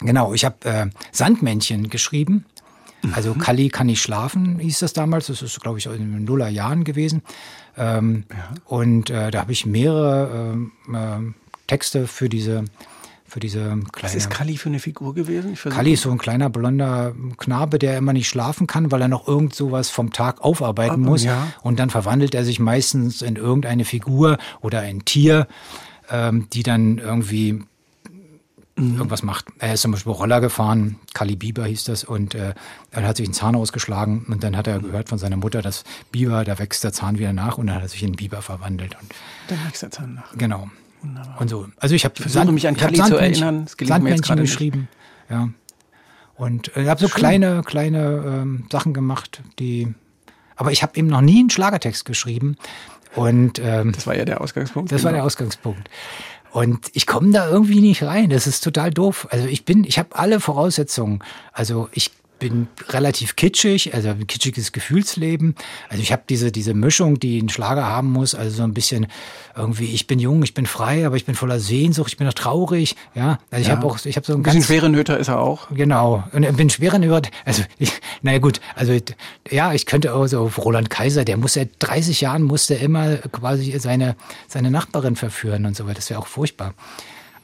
Genau, 0.00 0.34
ich 0.34 0.44
habe 0.44 0.64
äh, 0.64 0.86
Sandmännchen 1.10 1.90
geschrieben. 1.90 2.44
Also 3.14 3.34
mhm. 3.34 3.38
Kali 3.38 3.68
kann 3.68 3.88
nicht 3.88 4.00
schlafen, 4.00 4.60
hieß 4.60 4.78
das 4.78 4.92
damals. 4.92 5.26
Das 5.26 5.42
ist, 5.42 5.60
glaube 5.60 5.78
ich, 5.78 5.86
in 5.86 6.12
den 6.12 6.24
Nullerjahren 6.24 6.84
gewesen. 6.84 7.22
Ähm, 7.76 8.24
ja. 8.30 8.54
Und 8.66 9.10
äh, 9.10 9.30
da 9.30 9.40
habe 9.40 9.52
ich 9.52 9.66
mehrere 9.66 10.56
äh, 10.92 11.32
Texte 11.66 12.06
für 12.06 12.28
diese 12.28 12.64
für 13.32 13.40
diese 13.40 13.60
kleine. 13.60 13.88
Was 14.02 14.14
ist 14.14 14.28
Kali 14.28 14.58
für 14.58 14.68
eine 14.68 14.78
Figur 14.78 15.14
gewesen? 15.14 15.54
Kali 15.54 15.94
ist 15.94 16.02
so 16.02 16.10
ein 16.10 16.18
kleiner 16.18 16.50
blonder 16.50 17.14
Knabe, 17.38 17.78
der 17.78 17.96
immer 17.96 18.12
nicht 18.12 18.28
schlafen 18.28 18.66
kann, 18.66 18.92
weil 18.92 19.00
er 19.00 19.08
noch 19.08 19.26
irgend 19.26 19.54
sowas 19.54 19.88
vom 19.88 20.12
Tag 20.12 20.42
aufarbeiten 20.42 21.02
Aber, 21.02 21.10
muss. 21.10 21.24
Ja. 21.24 21.48
Und 21.62 21.78
dann 21.78 21.88
verwandelt 21.88 22.34
er 22.34 22.44
sich 22.44 22.60
meistens 22.60 23.22
in 23.22 23.36
irgendeine 23.36 23.86
Figur 23.86 24.36
oder 24.60 24.80
ein 24.80 25.06
Tier, 25.06 25.46
ähm, 26.12 26.46
die 26.52 26.62
dann 26.62 26.98
irgendwie 26.98 27.54
mhm. 28.76 28.96
irgendwas 28.96 29.22
macht. 29.22 29.46
Er 29.58 29.74
ist 29.74 29.80
zum 29.80 29.90
Beispiel 29.90 30.12
Roller 30.12 30.40
gefahren, 30.40 30.98
Kali 31.14 31.34
Biber 31.34 31.64
hieß 31.64 31.84
das, 31.84 32.04
und 32.04 32.34
äh, 32.34 32.54
er 32.90 33.02
hat 33.02 33.16
sich 33.16 33.26
einen 33.26 33.34
Zahn 33.34 33.56
ausgeschlagen 33.56 34.26
und 34.28 34.44
dann 34.44 34.56
hat 34.56 34.66
er 34.66 34.78
gehört 34.78 35.08
von 35.08 35.18
seiner 35.18 35.36
Mutter, 35.36 35.62
dass 35.62 35.84
Biber, 36.12 36.44
da 36.44 36.58
wächst 36.58 36.84
der 36.84 36.92
Zahn 36.92 37.18
wieder 37.18 37.32
nach 37.32 37.58
und 37.58 37.66
dann 37.66 37.76
hat 37.76 37.82
er 37.82 37.88
sich 37.88 38.02
in 38.02 38.12
Biber 38.12 38.42
verwandelt. 38.42 38.96
Und 39.00 39.12
dann 39.48 39.58
wächst 39.66 39.82
der 39.82 39.90
Zahn 39.90 40.14
nach. 40.14 40.36
Genau. 40.36 40.68
Wunderbar. 41.00 41.40
Und 41.40 41.48
so. 41.48 41.66
Also 41.78 41.94
ich 41.94 42.04
habe 42.04 42.14
versuche 42.14 42.52
mich 42.52 42.68
an 42.68 42.76
Kali 42.76 43.02
zu 43.02 43.16
erinnern. 43.16 43.64
Das 43.64 43.88
Sandmännchen 43.88 44.36
geschrieben. 44.36 44.88
Ja. 45.28 45.48
Und 46.36 46.68
ich 46.68 46.76
äh, 46.76 46.88
habe 46.88 47.00
so 47.00 47.08
Schön. 47.08 47.18
kleine, 47.18 47.62
kleine 47.64 48.22
ähm, 48.26 48.64
Sachen 48.70 48.94
gemacht, 48.94 49.42
die. 49.58 49.94
Aber 50.54 50.70
ich 50.70 50.82
habe 50.82 50.96
eben 50.96 51.08
noch 51.08 51.22
nie 51.22 51.40
einen 51.40 51.50
Schlagertext 51.50 52.04
geschrieben. 52.04 52.56
Und 53.14 53.60
ähm, 53.62 53.92
das 53.92 54.06
war 54.06 54.16
ja 54.16 54.24
der 54.24 54.40
Ausgangspunkt. 54.40 54.90
Das 54.90 54.98
genau. 55.02 55.06
war 55.06 55.12
der 55.12 55.24
Ausgangspunkt. 55.24 55.90
Und 56.50 56.90
ich 56.92 57.06
komme 57.06 57.32
da 57.32 57.48
irgendwie 57.48 57.80
nicht 57.80 58.02
rein. 58.02 58.28
Das 58.30 58.46
ist 58.46 58.62
total 58.62 58.90
doof. 58.90 59.26
Also 59.30 59.46
ich 59.46 59.64
bin, 59.64 59.84
ich 59.84 59.98
habe 59.98 60.10
alle 60.16 60.38
Voraussetzungen. 60.38 61.22
Also 61.52 61.88
ich 61.92 62.10
bin 62.42 62.66
relativ 62.88 63.36
kitschig, 63.36 63.94
also 63.94 64.08
ein 64.08 64.26
kitschiges 64.26 64.72
Gefühlsleben. 64.72 65.54
Also 65.88 66.02
ich 66.02 66.10
habe 66.10 66.22
diese, 66.28 66.50
diese 66.50 66.74
Mischung, 66.74 67.20
die 67.20 67.40
ein 67.40 67.48
Schlager 67.48 67.86
haben 67.86 68.10
muss, 68.10 68.34
also 68.34 68.56
so 68.56 68.64
ein 68.64 68.74
bisschen 68.74 69.06
irgendwie, 69.56 69.86
ich 69.86 70.08
bin 70.08 70.18
jung, 70.18 70.42
ich 70.42 70.52
bin 70.52 70.66
frei, 70.66 71.06
aber 71.06 71.14
ich 71.14 71.24
bin 71.24 71.36
voller 71.36 71.60
Sehnsucht, 71.60 72.10
ich 72.10 72.16
bin 72.16 72.26
auch 72.26 72.32
traurig. 72.32 72.96
Ja, 73.14 73.38
also 73.52 73.62
ich 73.62 73.68
ja. 73.68 73.76
habe 73.76 73.86
auch, 73.86 74.04
ich 74.04 74.16
habe 74.16 74.26
so 74.26 74.32
ein, 74.32 74.40
ein 74.40 74.42
bisschen 74.42 74.64
schwere 74.64 74.90
Nöter 74.90 75.18
ist 75.18 75.28
er 75.28 75.38
auch. 75.38 75.68
Genau. 75.70 76.24
Und 76.32 76.42
ich 76.42 76.56
bin 76.56 76.68
schwere 76.68 76.98
Nöter, 76.98 77.30
also 77.44 77.62
ich, 77.78 77.92
naja 78.22 78.38
gut, 78.38 78.60
also 78.74 78.92
ja, 79.48 79.72
ich 79.72 79.86
könnte 79.86 80.12
auch 80.12 80.26
so 80.26 80.50
Roland 80.58 80.90
Kaiser, 80.90 81.24
der 81.24 81.36
muss 81.36 81.52
seit 81.52 81.70
30 81.78 82.22
Jahren 82.22 82.42
musste 82.42 82.74
immer 82.74 83.18
quasi 83.18 83.78
seine, 83.78 84.16
seine 84.48 84.72
Nachbarin 84.72 85.14
verführen 85.14 85.64
und 85.64 85.76
so 85.76 85.84
weiter. 85.84 85.96
Das 85.96 86.10
wäre 86.10 86.18
auch 86.18 86.26
furchtbar. 86.26 86.74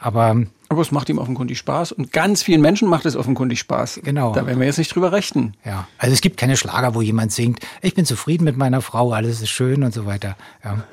Aber 0.00 0.42
aber 0.68 0.82
es 0.82 0.90
macht 0.90 1.08
ihm 1.08 1.18
offenkundig 1.18 1.58
Spaß 1.58 1.92
und 1.92 2.12
ganz 2.12 2.42
vielen 2.42 2.60
Menschen 2.60 2.88
macht 2.88 3.06
es 3.06 3.16
offenkundig 3.16 3.58
Spaß. 3.60 4.00
Genau. 4.04 4.32
Da 4.32 4.46
werden 4.46 4.58
wir 4.58 4.66
jetzt 4.66 4.78
nicht 4.78 4.94
drüber 4.94 5.12
rechten. 5.12 5.54
Ja. 5.64 5.88
Also 5.96 6.12
es 6.12 6.20
gibt 6.20 6.36
keine 6.36 6.56
Schlager, 6.56 6.94
wo 6.94 7.02
jemand 7.02 7.32
singt, 7.32 7.60
ich 7.80 7.94
bin 7.94 8.04
zufrieden 8.04 8.44
mit 8.44 8.56
meiner 8.56 8.82
Frau, 8.82 9.12
alles 9.12 9.40
ist 9.40 9.50
schön 9.50 9.82
und 9.82 9.94
so 9.94 10.06
weiter. 10.06 10.36
Ja. 10.64 10.84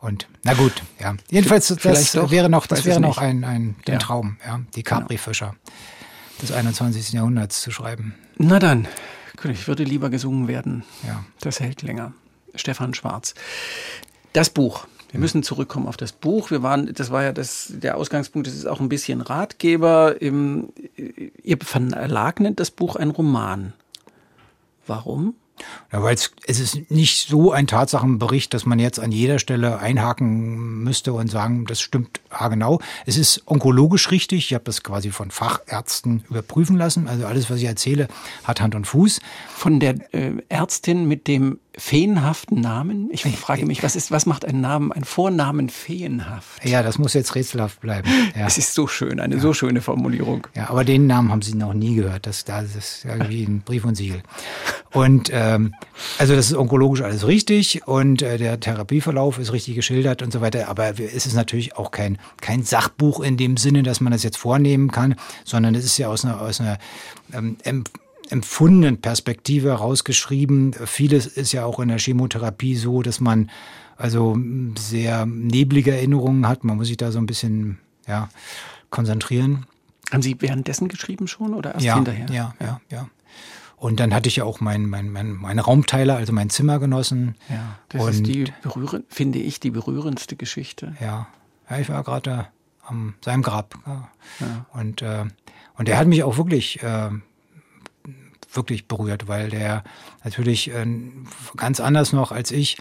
Und 0.00 0.28
na 0.44 0.54
gut, 0.54 0.72
ja. 1.00 1.14
Jedenfalls, 1.30 1.66
das 1.68 2.12
doch, 2.12 2.30
wäre 2.30 2.48
noch, 2.48 2.66
das 2.66 2.84
wäre 2.84 3.00
noch 3.00 3.18
ein, 3.18 3.44
ein, 3.44 3.76
ja. 3.86 3.98
Traum, 3.98 4.36
ja. 4.46 4.60
Die 4.76 4.82
genau. 4.82 5.00
Capri-Fischer 5.00 5.54
des 6.40 6.52
21. 6.52 7.12
Jahrhunderts 7.12 7.60
zu 7.60 7.70
schreiben. 7.70 8.14
Na 8.38 8.58
dann, 8.58 8.86
ich 9.44 9.68
würde 9.68 9.84
lieber 9.84 10.08
gesungen 10.08 10.48
werden. 10.48 10.84
Ja. 11.06 11.24
Das 11.40 11.60
hält 11.60 11.82
länger. 11.82 12.12
Stefan 12.54 12.94
Schwarz. 12.94 13.34
Das 14.32 14.50
Buch 14.50 14.86
wir 15.10 15.20
müssen 15.20 15.42
zurückkommen 15.42 15.86
auf 15.86 15.96
das 15.96 16.12
Buch. 16.12 16.50
Wir 16.50 16.62
waren, 16.62 16.92
das 16.94 17.10
war 17.10 17.22
ja 17.22 17.32
das, 17.32 17.72
der 17.74 17.96
Ausgangspunkt, 17.96 18.46
das 18.46 18.54
ist 18.54 18.66
auch 18.66 18.80
ein 18.80 18.88
bisschen 18.88 19.20
Ratgeber. 19.20 20.20
Im, 20.20 20.68
ihr 21.42 21.58
Verlag 21.60 22.40
nennt 22.40 22.60
das 22.60 22.70
Buch 22.70 22.96
ein 22.96 23.10
Roman. 23.10 23.72
Warum? 24.86 25.34
Ja, 25.92 26.02
weil 26.02 26.14
es, 26.14 26.32
es 26.46 26.60
ist 26.60 26.90
nicht 26.90 27.28
so 27.28 27.52
ein 27.52 27.66
Tatsachenbericht, 27.66 28.54
dass 28.54 28.64
man 28.64 28.78
jetzt 28.78 29.00
an 29.00 29.12
jeder 29.12 29.38
Stelle 29.38 29.78
einhaken 29.78 30.82
müsste 30.82 31.12
und 31.12 31.30
sagen, 31.30 31.66
das 31.66 31.80
stimmt 31.80 32.20
genau. 32.48 32.80
Es 33.06 33.16
ist 33.16 33.42
onkologisch 33.46 34.10
richtig. 34.10 34.46
Ich 34.46 34.54
habe 34.54 34.64
das 34.64 34.82
quasi 34.82 35.10
von 35.10 35.30
Fachärzten 35.30 36.24
überprüfen 36.30 36.76
lassen. 36.76 37.08
Also 37.08 37.26
alles, 37.26 37.50
was 37.50 37.58
ich 37.58 37.64
erzähle, 37.64 38.08
hat 38.44 38.60
Hand 38.60 38.74
und 38.74 38.86
Fuß. 38.86 39.20
Von 39.54 39.80
der 39.80 39.96
äh, 40.14 40.32
Ärztin 40.48 41.06
mit 41.06 41.26
dem 41.26 41.58
feenhaften 41.80 42.60
Namen. 42.60 43.08
Ich 43.10 43.22
frage 43.22 43.64
mich, 43.64 43.82
was 43.82 43.96
ist, 43.96 44.10
was 44.10 44.26
macht 44.26 44.44
ein 44.44 44.60
Namen, 44.60 44.92
ein 44.92 45.04
Vornamen 45.04 45.70
feenhaft? 45.70 46.64
Ja, 46.64 46.82
das 46.82 46.98
muss 46.98 47.14
jetzt 47.14 47.34
rätselhaft 47.34 47.80
bleiben. 47.80 48.08
Ja. 48.36 48.46
Es 48.46 48.58
ist 48.58 48.74
so 48.74 48.86
schön, 48.86 49.18
eine 49.18 49.36
ja. 49.36 49.40
so 49.40 49.52
schöne 49.52 49.80
Formulierung. 49.80 50.46
Ja, 50.54 50.70
aber 50.70 50.84
den 50.84 51.06
Namen 51.06 51.30
haben 51.30 51.42
Sie 51.42 51.54
noch 51.54 51.74
nie 51.74 51.96
gehört. 51.96 52.26
Das, 52.26 52.44
das 52.44 52.76
ist 52.76 53.04
irgendwie 53.04 53.42
ein 53.42 53.62
Brief 53.62 53.84
und 53.84 53.96
Siegel. 53.96 54.22
Und 54.92 55.30
ähm, 55.32 55.74
also 56.18 56.36
das 56.36 56.50
ist 56.50 56.56
onkologisch 56.56 57.02
alles 57.02 57.26
richtig 57.26 57.86
und 57.86 58.22
äh, 58.22 58.38
der 58.38 58.60
Therapieverlauf 58.60 59.38
ist 59.38 59.52
richtig 59.52 59.74
geschildert 59.74 60.22
und 60.22 60.32
so 60.32 60.40
weiter. 60.40 60.68
Aber 60.68 60.98
es 61.00 61.26
ist 61.26 61.34
natürlich 61.34 61.76
auch 61.76 61.90
kein, 61.90 62.18
kein 62.40 62.62
Sachbuch 62.62 63.20
in 63.20 63.36
dem 63.36 63.56
Sinne, 63.56 63.82
dass 63.82 64.00
man 64.00 64.12
das 64.12 64.22
jetzt 64.22 64.36
vornehmen 64.36 64.90
kann, 64.90 65.16
sondern 65.44 65.74
es 65.74 65.84
ist 65.84 65.98
ja 65.98 66.08
aus 66.08 66.24
einer, 66.24 66.40
aus 66.40 66.60
einer 66.60 66.78
ähm, 67.32 67.56
empfundenen 68.30 69.00
Perspektive 69.00 69.70
herausgeschrieben. 69.70 70.74
Vieles 70.84 71.26
ist 71.26 71.52
ja 71.52 71.64
auch 71.64 71.80
in 71.80 71.88
der 71.88 71.98
Chemotherapie 71.98 72.76
so, 72.76 73.02
dass 73.02 73.20
man 73.20 73.50
also 73.96 74.38
sehr 74.78 75.26
neblige 75.26 75.92
Erinnerungen 75.92 76.48
hat. 76.48 76.64
Man 76.64 76.76
muss 76.76 76.88
sich 76.88 76.96
da 76.96 77.12
so 77.12 77.18
ein 77.18 77.26
bisschen 77.26 77.78
ja, 78.06 78.28
konzentrieren. 78.90 79.66
Haben 80.10 80.22
Sie 80.22 80.36
währenddessen 80.40 80.88
geschrieben 80.88 81.28
schon 81.28 81.54
oder 81.54 81.74
erst 81.74 81.86
ja, 81.86 81.94
hinterher? 81.94 82.26
Ja, 82.32 82.54
ja, 82.60 82.80
ja. 82.90 83.08
Und 83.76 83.98
dann 83.98 84.12
hatte 84.12 84.28
ich 84.28 84.36
ja 84.36 84.44
auch 84.44 84.60
mein, 84.60 84.86
mein, 84.86 85.10
mein, 85.10 85.32
meine 85.32 85.62
Raumteiler, 85.62 86.16
also 86.16 86.32
mein 86.32 86.50
Zimmergenossen. 86.50 87.36
Ja, 87.48 87.78
das 87.88 88.02
und, 88.02 88.10
ist 88.10 88.26
die 88.26 88.52
berührend, 88.62 89.06
finde 89.08 89.38
ich, 89.38 89.58
die 89.58 89.70
berührendste 89.70 90.36
Geschichte. 90.36 90.94
Ja, 91.00 91.28
ja 91.70 91.78
ich 91.78 91.88
war 91.88 92.02
gerade 92.04 92.48
am 92.84 93.14
seinem 93.24 93.42
Grab. 93.42 93.78
Ja. 93.86 94.08
ja. 94.40 94.66
Und, 94.72 95.00
äh, 95.00 95.24
und 95.78 95.88
er 95.88 95.96
hat 95.96 96.08
mich 96.08 96.22
auch 96.24 96.36
wirklich 96.36 96.82
äh, 96.82 97.10
wirklich 98.52 98.88
berührt, 98.88 99.28
weil 99.28 99.50
der 99.50 99.84
natürlich 100.24 100.70
äh, 100.70 100.86
ganz 101.56 101.80
anders 101.80 102.12
noch 102.12 102.32
als 102.32 102.50
ich 102.50 102.78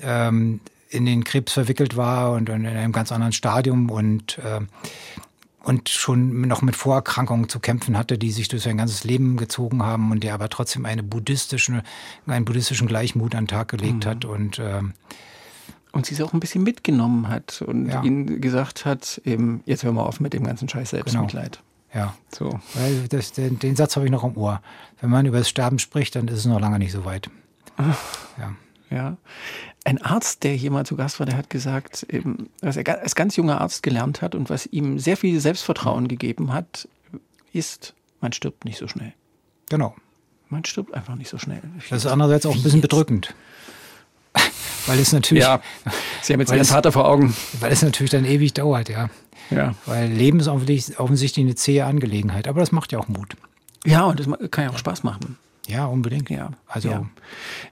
ähm, 0.00 0.60
in 0.88 1.06
den 1.06 1.24
Krebs 1.24 1.52
verwickelt 1.52 1.96
war 1.96 2.32
und, 2.32 2.48
in 2.48 2.66
einem 2.66 2.92
ganz 2.92 3.12
anderen 3.12 3.32
Stadium 3.32 3.90
und 3.90 4.38
äh, 4.38 4.60
und 5.64 5.88
schon 5.88 6.40
noch 6.42 6.60
mit 6.62 6.74
Vorerkrankungen 6.74 7.48
zu 7.48 7.60
kämpfen 7.60 7.96
hatte, 7.96 8.18
die 8.18 8.32
sich 8.32 8.48
durch 8.48 8.62
sein 8.64 8.78
ganzes 8.78 9.04
Leben 9.04 9.36
gezogen 9.36 9.84
haben 9.84 10.10
und 10.10 10.24
der 10.24 10.34
aber 10.34 10.48
trotzdem 10.48 10.84
eine 10.84 11.04
buddhistische, 11.04 11.84
einen 12.26 12.44
buddhistischen 12.44 12.88
Gleichmut 12.88 13.36
an 13.36 13.44
den 13.44 13.48
Tag 13.48 13.68
gelegt 13.68 14.04
mhm. 14.04 14.08
hat 14.08 14.24
und 14.24 14.58
äh, 14.58 14.82
und 15.92 16.06
sie 16.06 16.14
es 16.14 16.20
auch 16.22 16.32
ein 16.32 16.40
bisschen 16.40 16.62
mitgenommen 16.62 17.28
hat 17.28 17.62
und 17.62 17.86
ja. 17.88 18.02
ihnen 18.02 18.40
gesagt 18.40 18.86
hat, 18.86 19.20
eben, 19.26 19.62
jetzt 19.66 19.84
hören 19.84 19.94
wir 19.94 20.06
auf 20.06 20.20
mit 20.20 20.32
dem 20.32 20.44
ganzen 20.44 20.68
Scheiß 20.68 20.90
Selbstmitleid. 20.90 21.58
Genau. 21.58 21.71
Ja. 21.94 22.14
So. 22.30 22.60
Weil 22.74 23.08
das, 23.08 23.32
den, 23.32 23.58
den 23.58 23.76
Satz 23.76 23.96
habe 23.96 24.06
ich 24.06 24.12
noch 24.12 24.24
im 24.24 24.36
Ohr. 24.36 24.62
Wenn 25.00 25.10
man 25.10 25.26
über 25.26 25.38
das 25.38 25.48
Sterben 25.48 25.78
spricht, 25.78 26.14
dann 26.16 26.28
ist 26.28 26.38
es 26.38 26.46
noch 26.46 26.60
lange 26.60 26.78
nicht 26.78 26.92
so 26.92 27.04
weit. 27.04 27.30
Ja. 28.38 28.54
Ja. 28.90 29.16
Ein 29.84 30.02
Arzt, 30.02 30.44
der 30.44 30.52
hier 30.52 30.70
mal 30.70 30.84
zu 30.84 30.96
Gast 30.96 31.18
war, 31.18 31.26
der 31.26 31.36
hat 31.36 31.48
gesagt, 31.48 32.06
was 32.60 32.76
er 32.76 33.02
als 33.02 33.14
ganz 33.14 33.36
junger 33.36 33.60
Arzt 33.60 33.82
gelernt 33.82 34.20
hat 34.20 34.34
und 34.34 34.50
was 34.50 34.66
ihm 34.66 34.98
sehr 34.98 35.16
viel 35.16 35.40
Selbstvertrauen 35.40 36.08
gegeben 36.08 36.52
hat, 36.52 36.88
ist, 37.52 37.94
man 38.20 38.32
stirbt 38.32 38.64
nicht 38.64 38.78
so 38.78 38.86
schnell. 38.86 39.14
Genau. 39.70 39.94
Man 40.50 40.64
stirbt 40.66 40.92
einfach 40.92 41.14
nicht 41.14 41.30
so 41.30 41.38
schnell. 41.38 41.62
Das 41.88 42.04
ist 42.04 42.10
andererseits 42.10 42.44
auch 42.44 42.54
ein 42.54 42.62
bisschen 42.62 42.82
bedrückend. 42.82 43.34
weil 44.86 44.98
es 44.98 45.12
natürlich. 45.12 45.42
Ja, 45.42 45.62
Sie 46.20 46.32
haben 46.32 46.40
jetzt 46.40 46.52
Ihren 46.52 46.64
Vater 46.64 46.92
vor 46.92 47.08
Augen. 47.08 47.34
Weil 47.60 47.72
es 47.72 47.82
natürlich 47.82 48.10
dann 48.10 48.24
ewig 48.24 48.52
dauert, 48.52 48.88
ja. 48.88 49.08
Ja. 49.54 49.74
Weil 49.86 50.08
Leben 50.10 50.40
ist 50.40 50.48
offensichtlich 50.48 51.44
eine 51.44 51.54
zähe 51.54 51.84
Angelegenheit. 51.84 52.48
Aber 52.48 52.60
das 52.60 52.72
macht 52.72 52.92
ja 52.92 52.98
auch 52.98 53.08
Mut. 53.08 53.36
Ja, 53.84 54.04
und 54.04 54.20
das 54.20 54.28
kann 54.50 54.64
ja 54.64 54.70
auch 54.70 54.78
Spaß 54.78 55.02
machen. 55.02 55.38
Ja, 55.66 55.86
unbedingt. 55.86 56.30
Ja. 56.30 56.50
Also. 56.66 56.90
Ja. 56.90 57.06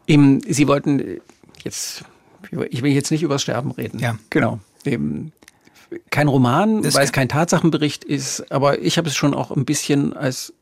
Eben, 0.07 0.41
Sie 0.41 0.69
wollten 0.69 1.21
jetzt, 1.63 2.05
ich 2.71 2.83
will 2.83 2.93
jetzt 2.93 3.11
nicht 3.11 3.23
über 3.23 3.35
das 3.35 3.43
Sterben 3.43 3.71
reden. 3.73 3.99
Ja. 3.99 4.17
Genau. 4.31 4.61
Eben, 4.85 5.33
kein 6.11 6.29
Roman, 6.29 6.83
das 6.83 6.95
weil 6.95 7.05
es 7.05 7.13
kein 7.13 7.29
Tatsachenbericht 7.29 8.05
ist, 8.05 8.51
aber 8.53 8.81
ich 8.81 8.97
habe 8.97 9.09
es 9.09 9.17
schon 9.17 9.35
auch 9.35 9.51
ein 9.51 9.65
bisschen 9.65 10.13
als 10.13 10.53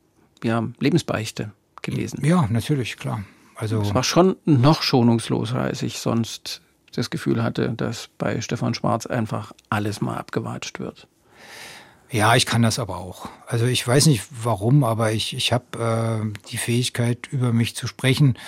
ja, 0.42 0.66
Lebensbeichte 0.80 1.52
gelesen. 1.82 2.24
Ja, 2.24 2.48
natürlich, 2.50 2.96
klar. 2.96 3.24
Also 3.54 3.80
es 3.80 3.92
war 3.92 4.04
schon 4.04 4.36
noch 4.44 4.82
schonungsloser, 4.82 5.58
als 5.58 5.82
ich 5.82 5.98
sonst 5.98 6.62
das 6.98 7.10
Gefühl 7.10 7.42
hatte, 7.42 7.70
dass 7.70 8.08
bei 8.18 8.40
Stefan 8.40 8.74
Schwarz 8.74 9.06
einfach 9.06 9.52
alles 9.70 10.00
mal 10.00 10.16
abgewatscht 10.16 10.80
wird. 10.80 11.06
Ja, 12.10 12.34
ich 12.36 12.46
kann 12.46 12.62
das 12.62 12.78
aber 12.78 12.96
auch. 12.96 13.28
Also 13.46 13.66
ich 13.66 13.86
weiß 13.86 14.06
nicht 14.06 14.24
warum, 14.42 14.82
aber 14.82 15.12
ich, 15.12 15.34
ich 15.36 15.52
habe 15.52 16.22
äh, 16.32 16.48
die 16.48 16.56
Fähigkeit, 16.56 17.26
über 17.30 17.52
mich 17.52 17.76
zu 17.76 17.86
sprechen, 17.86 18.38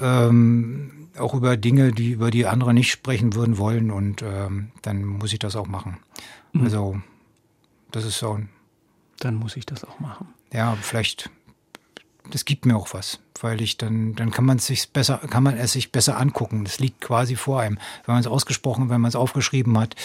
ähm, 0.00 1.08
auch 1.18 1.34
über 1.34 1.56
Dinge, 1.56 1.92
die 1.92 2.10
über 2.12 2.30
die 2.30 2.46
andere 2.46 2.74
nicht 2.74 2.90
sprechen 2.90 3.34
würden 3.34 3.58
wollen 3.58 3.90
und 3.90 4.22
ähm, 4.22 4.70
dann 4.82 5.04
muss 5.04 5.32
ich 5.32 5.38
das 5.38 5.56
auch 5.56 5.66
machen. 5.66 5.98
Mhm. 6.52 6.64
Also 6.64 7.00
das 7.90 8.04
ist 8.04 8.18
so. 8.18 8.38
Dann 9.20 9.34
muss 9.34 9.56
ich 9.56 9.66
das 9.66 9.84
auch 9.84 9.98
machen. 9.98 10.28
Ja, 10.52 10.76
vielleicht 10.80 11.30
das 12.30 12.44
gibt 12.44 12.66
mir 12.66 12.76
auch 12.76 12.92
was, 12.92 13.18
weil 13.40 13.60
ich 13.60 13.76
dann, 13.76 14.14
dann 14.14 14.30
kann 14.30 14.44
man 14.44 14.58
es 14.58 14.66
sich 14.66 14.90
besser, 14.90 15.20
kann 15.30 15.42
man 15.42 15.56
es 15.56 15.72
sich 15.72 15.92
besser 15.92 16.18
angucken. 16.18 16.64
Das 16.64 16.78
liegt 16.78 17.00
quasi 17.00 17.36
vor 17.36 17.60
einem. 17.60 17.78
Wenn 18.04 18.14
man 18.14 18.20
es 18.20 18.26
ausgesprochen, 18.26 18.90
wenn 18.90 19.00
man 19.00 19.08
es 19.08 19.16
aufgeschrieben 19.16 19.78
hat, 19.78 19.96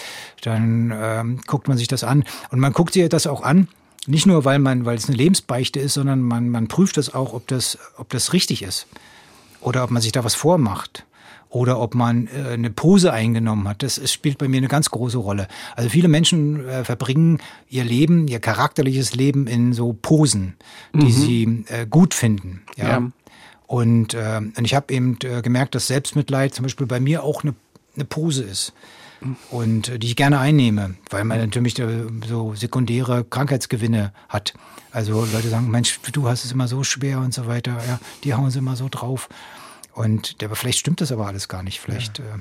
dann 0.42 0.94
ähm, 0.96 1.42
guckt 1.48 1.68
man 1.68 1.78
sich 1.78 1.88
das 1.88 2.04
an. 2.04 2.24
Und 2.52 2.60
man 2.60 2.74
guckt 2.74 2.94
sich 2.94 3.08
das 3.10 3.28
auch 3.28 3.42
an, 3.42 3.68
nicht 4.06 4.26
nur, 4.26 4.44
weil 4.44 4.60
man, 4.60 4.86
weil 4.86 4.98
es 4.98 5.08
eine 5.08 5.16
Lebensbeichte 5.16 5.80
ist, 5.80 5.94
sondern 5.94 6.22
man, 6.22 6.50
man 6.50 6.68
prüft 6.68 6.98
das 6.98 7.14
auch, 7.14 7.34
ob 7.34 7.48
das, 7.48 7.78
ob 7.98 8.10
das 8.10 8.34
richtig 8.34 8.62
ist. 8.62 8.88
Oder 9.62 9.84
ob 9.84 9.92
man 9.92 10.02
sich 10.02 10.12
da 10.12 10.24
was 10.24 10.36
vormacht 10.36 11.06
oder 11.54 11.80
ob 11.80 11.94
man 11.94 12.28
äh, 12.28 12.54
eine 12.54 12.72
Pose 12.72 13.14
eingenommen 13.14 13.68
hat. 13.68 13.84
Das, 13.84 13.96
das 13.96 14.12
spielt 14.12 14.40
bei 14.40 14.48
mir 14.48 14.58
eine 14.58 14.68
ganz 14.68 14.90
große 14.90 15.20
Rolle. 15.20 15.48
Also 15.76 15.90
viele 15.90 16.08
Menschen 16.08 16.68
äh, 16.68 16.84
verbringen 16.84 17.40
ihr 17.70 17.84
Leben, 17.84 18.28
ihr 18.28 18.40
charakterliches 18.40 19.14
Leben 19.14 19.46
in 19.46 19.72
so 19.72 19.94
Posen, 19.94 20.56
die 20.94 21.06
mhm. 21.06 21.12
sie 21.12 21.66
äh, 21.68 21.86
gut 21.88 22.16
finden. 22.16 22.64
Ja. 22.76 22.88
ja. 22.88 23.12
Und, 23.68 24.16
äh, 24.16 24.38
und 24.38 24.66
ich 24.66 24.74
habe 24.74 24.92
eben 24.94 25.18
äh, 25.24 25.42
gemerkt, 25.42 25.76
dass 25.76 25.88
Selbstmitleid 25.88 26.56
zum 26.56 26.64
Beispiel 26.64 26.88
bei 26.88 27.00
mir 27.00 27.24
auch 27.24 27.44
eine, 27.44 27.54
eine 27.96 28.06
Pose 28.06 28.44
ist 28.44 28.74
und 29.52 29.90
äh, 29.90 30.00
die 30.00 30.08
ich 30.08 30.16
gerne 30.16 30.40
einnehme, 30.40 30.96
weil 31.12 31.24
man 31.24 31.38
natürlich 31.38 31.78
äh, 31.78 32.06
so 32.28 32.56
sekundäre 32.56 33.24
Krankheitsgewinne 33.24 34.12
hat. 34.28 34.54
Also 34.92 35.26
Leute 35.32 35.50
sagen, 35.50 35.70
Mensch, 35.70 36.00
du 36.12 36.28
hast 36.28 36.46
es 36.46 36.52
immer 36.52 36.68
so 36.68 36.84
schwer 36.84 37.20
und 37.20 37.34
so 37.34 37.46
weiter, 37.46 37.78
ja, 37.88 38.00
die 38.24 38.34
hauen 38.34 38.50
sie 38.50 38.60
immer 38.60 38.76
so 38.76 38.88
drauf. 38.90 39.30
Und 39.94 40.42
der, 40.42 40.50
vielleicht 40.56 40.80
stimmt 40.80 41.02
das 41.02 41.12
aber 41.12 41.28
alles 41.28 41.48
gar 41.48 41.64
nicht. 41.64 41.80
Vielleicht. 41.80 42.20
Ja. 42.20 42.26
Äh 42.26 42.40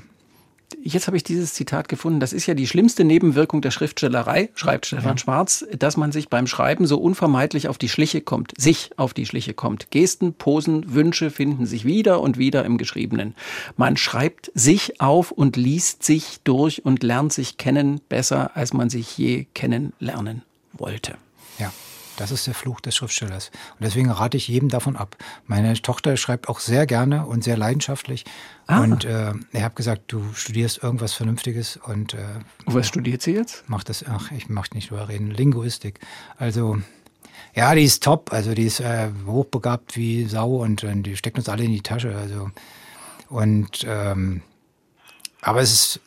Jetzt 0.82 1.06
habe 1.06 1.16
ich 1.16 1.22
dieses 1.22 1.54
Zitat 1.54 1.88
gefunden. 1.88 2.20
Das 2.20 2.32
ist 2.32 2.46
ja 2.46 2.54
die 2.54 2.66
schlimmste 2.66 3.04
Nebenwirkung 3.04 3.60
der 3.62 3.70
Schriftstellerei, 3.70 4.50
schreibt 4.54 4.86
Stefan 4.86 5.16
ja. 5.16 5.18
Schwarz, 5.18 5.64
dass 5.78 5.96
man 5.96 6.12
sich 6.12 6.28
beim 6.28 6.46
Schreiben 6.46 6.86
so 6.86 6.98
unvermeidlich 6.98 7.68
auf 7.68 7.78
die 7.78 7.88
Schliche 7.88 8.20
kommt, 8.20 8.52
sich 8.58 8.90
auf 8.96 9.14
die 9.14 9.26
Schliche 9.26 9.54
kommt. 9.54 9.90
Gesten, 9.90 10.34
Posen, 10.34 10.94
Wünsche 10.94 11.30
finden 11.30 11.66
sich 11.66 11.84
wieder 11.84 12.20
und 12.20 12.38
wieder 12.38 12.64
im 12.64 12.78
Geschriebenen. 12.78 13.34
Man 13.76 13.96
schreibt 13.96 14.50
sich 14.54 15.00
auf 15.00 15.30
und 15.30 15.56
liest 15.56 16.02
sich 16.02 16.40
durch 16.44 16.84
und 16.84 17.02
lernt 17.02 17.32
sich 17.32 17.58
kennen 17.58 18.00
besser, 18.08 18.56
als 18.56 18.72
man 18.72 18.90
sich 18.90 19.16
je 19.18 19.46
kennenlernen 19.54 20.42
wollte. 20.72 21.14
Ja. 21.58 21.72
Das 22.22 22.30
ist 22.30 22.46
der 22.46 22.54
Fluch 22.54 22.80
des 22.80 22.94
Schriftstellers. 22.94 23.50
Und 23.72 23.84
deswegen 23.84 24.08
rate 24.08 24.36
ich 24.36 24.46
jedem 24.46 24.68
davon 24.68 24.96
ab. 24.96 25.16
Meine 25.46 25.74
Tochter 25.74 26.16
schreibt 26.16 26.48
auch 26.48 26.60
sehr 26.60 26.86
gerne 26.86 27.26
und 27.26 27.42
sehr 27.42 27.56
leidenschaftlich. 27.56 28.24
Ah. 28.68 28.80
Und 28.80 29.04
äh, 29.04 29.32
ich 29.50 29.62
habe 29.62 29.74
gesagt, 29.74 30.04
du 30.06 30.22
studierst 30.32 30.84
irgendwas 30.84 31.14
Vernünftiges. 31.14 31.78
Und, 31.78 32.14
äh, 32.14 32.18
was 32.66 32.86
studiert 32.86 33.22
sie 33.22 33.32
jetzt? 33.32 33.68
Macht 33.68 33.88
das, 33.88 34.04
ach, 34.08 34.30
ich 34.30 34.48
möchte 34.48 34.76
nicht 34.76 34.90
drüber 34.90 35.08
reden. 35.08 35.32
Linguistik. 35.32 35.98
Also, 36.36 36.78
ja, 37.56 37.74
die 37.74 37.82
ist 37.82 38.04
top. 38.04 38.32
Also, 38.32 38.54
die 38.54 38.66
ist 38.66 38.78
äh, 38.78 39.08
hochbegabt 39.26 39.96
wie 39.96 40.26
Sau 40.26 40.62
und, 40.62 40.84
und 40.84 41.02
die 41.02 41.16
steckt 41.16 41.38
uns 41.38 41.48
alle 41.48 41.64
in 41.64 41.72
die 41.72 41.82
Tasche. 41.82 42.16
Also, 42.16 42.52
und, 43.28 43.84
ähm, 43.84 44.42
aber 45.40 45.60
es 45.60 45.72
ist, 45.72 46.00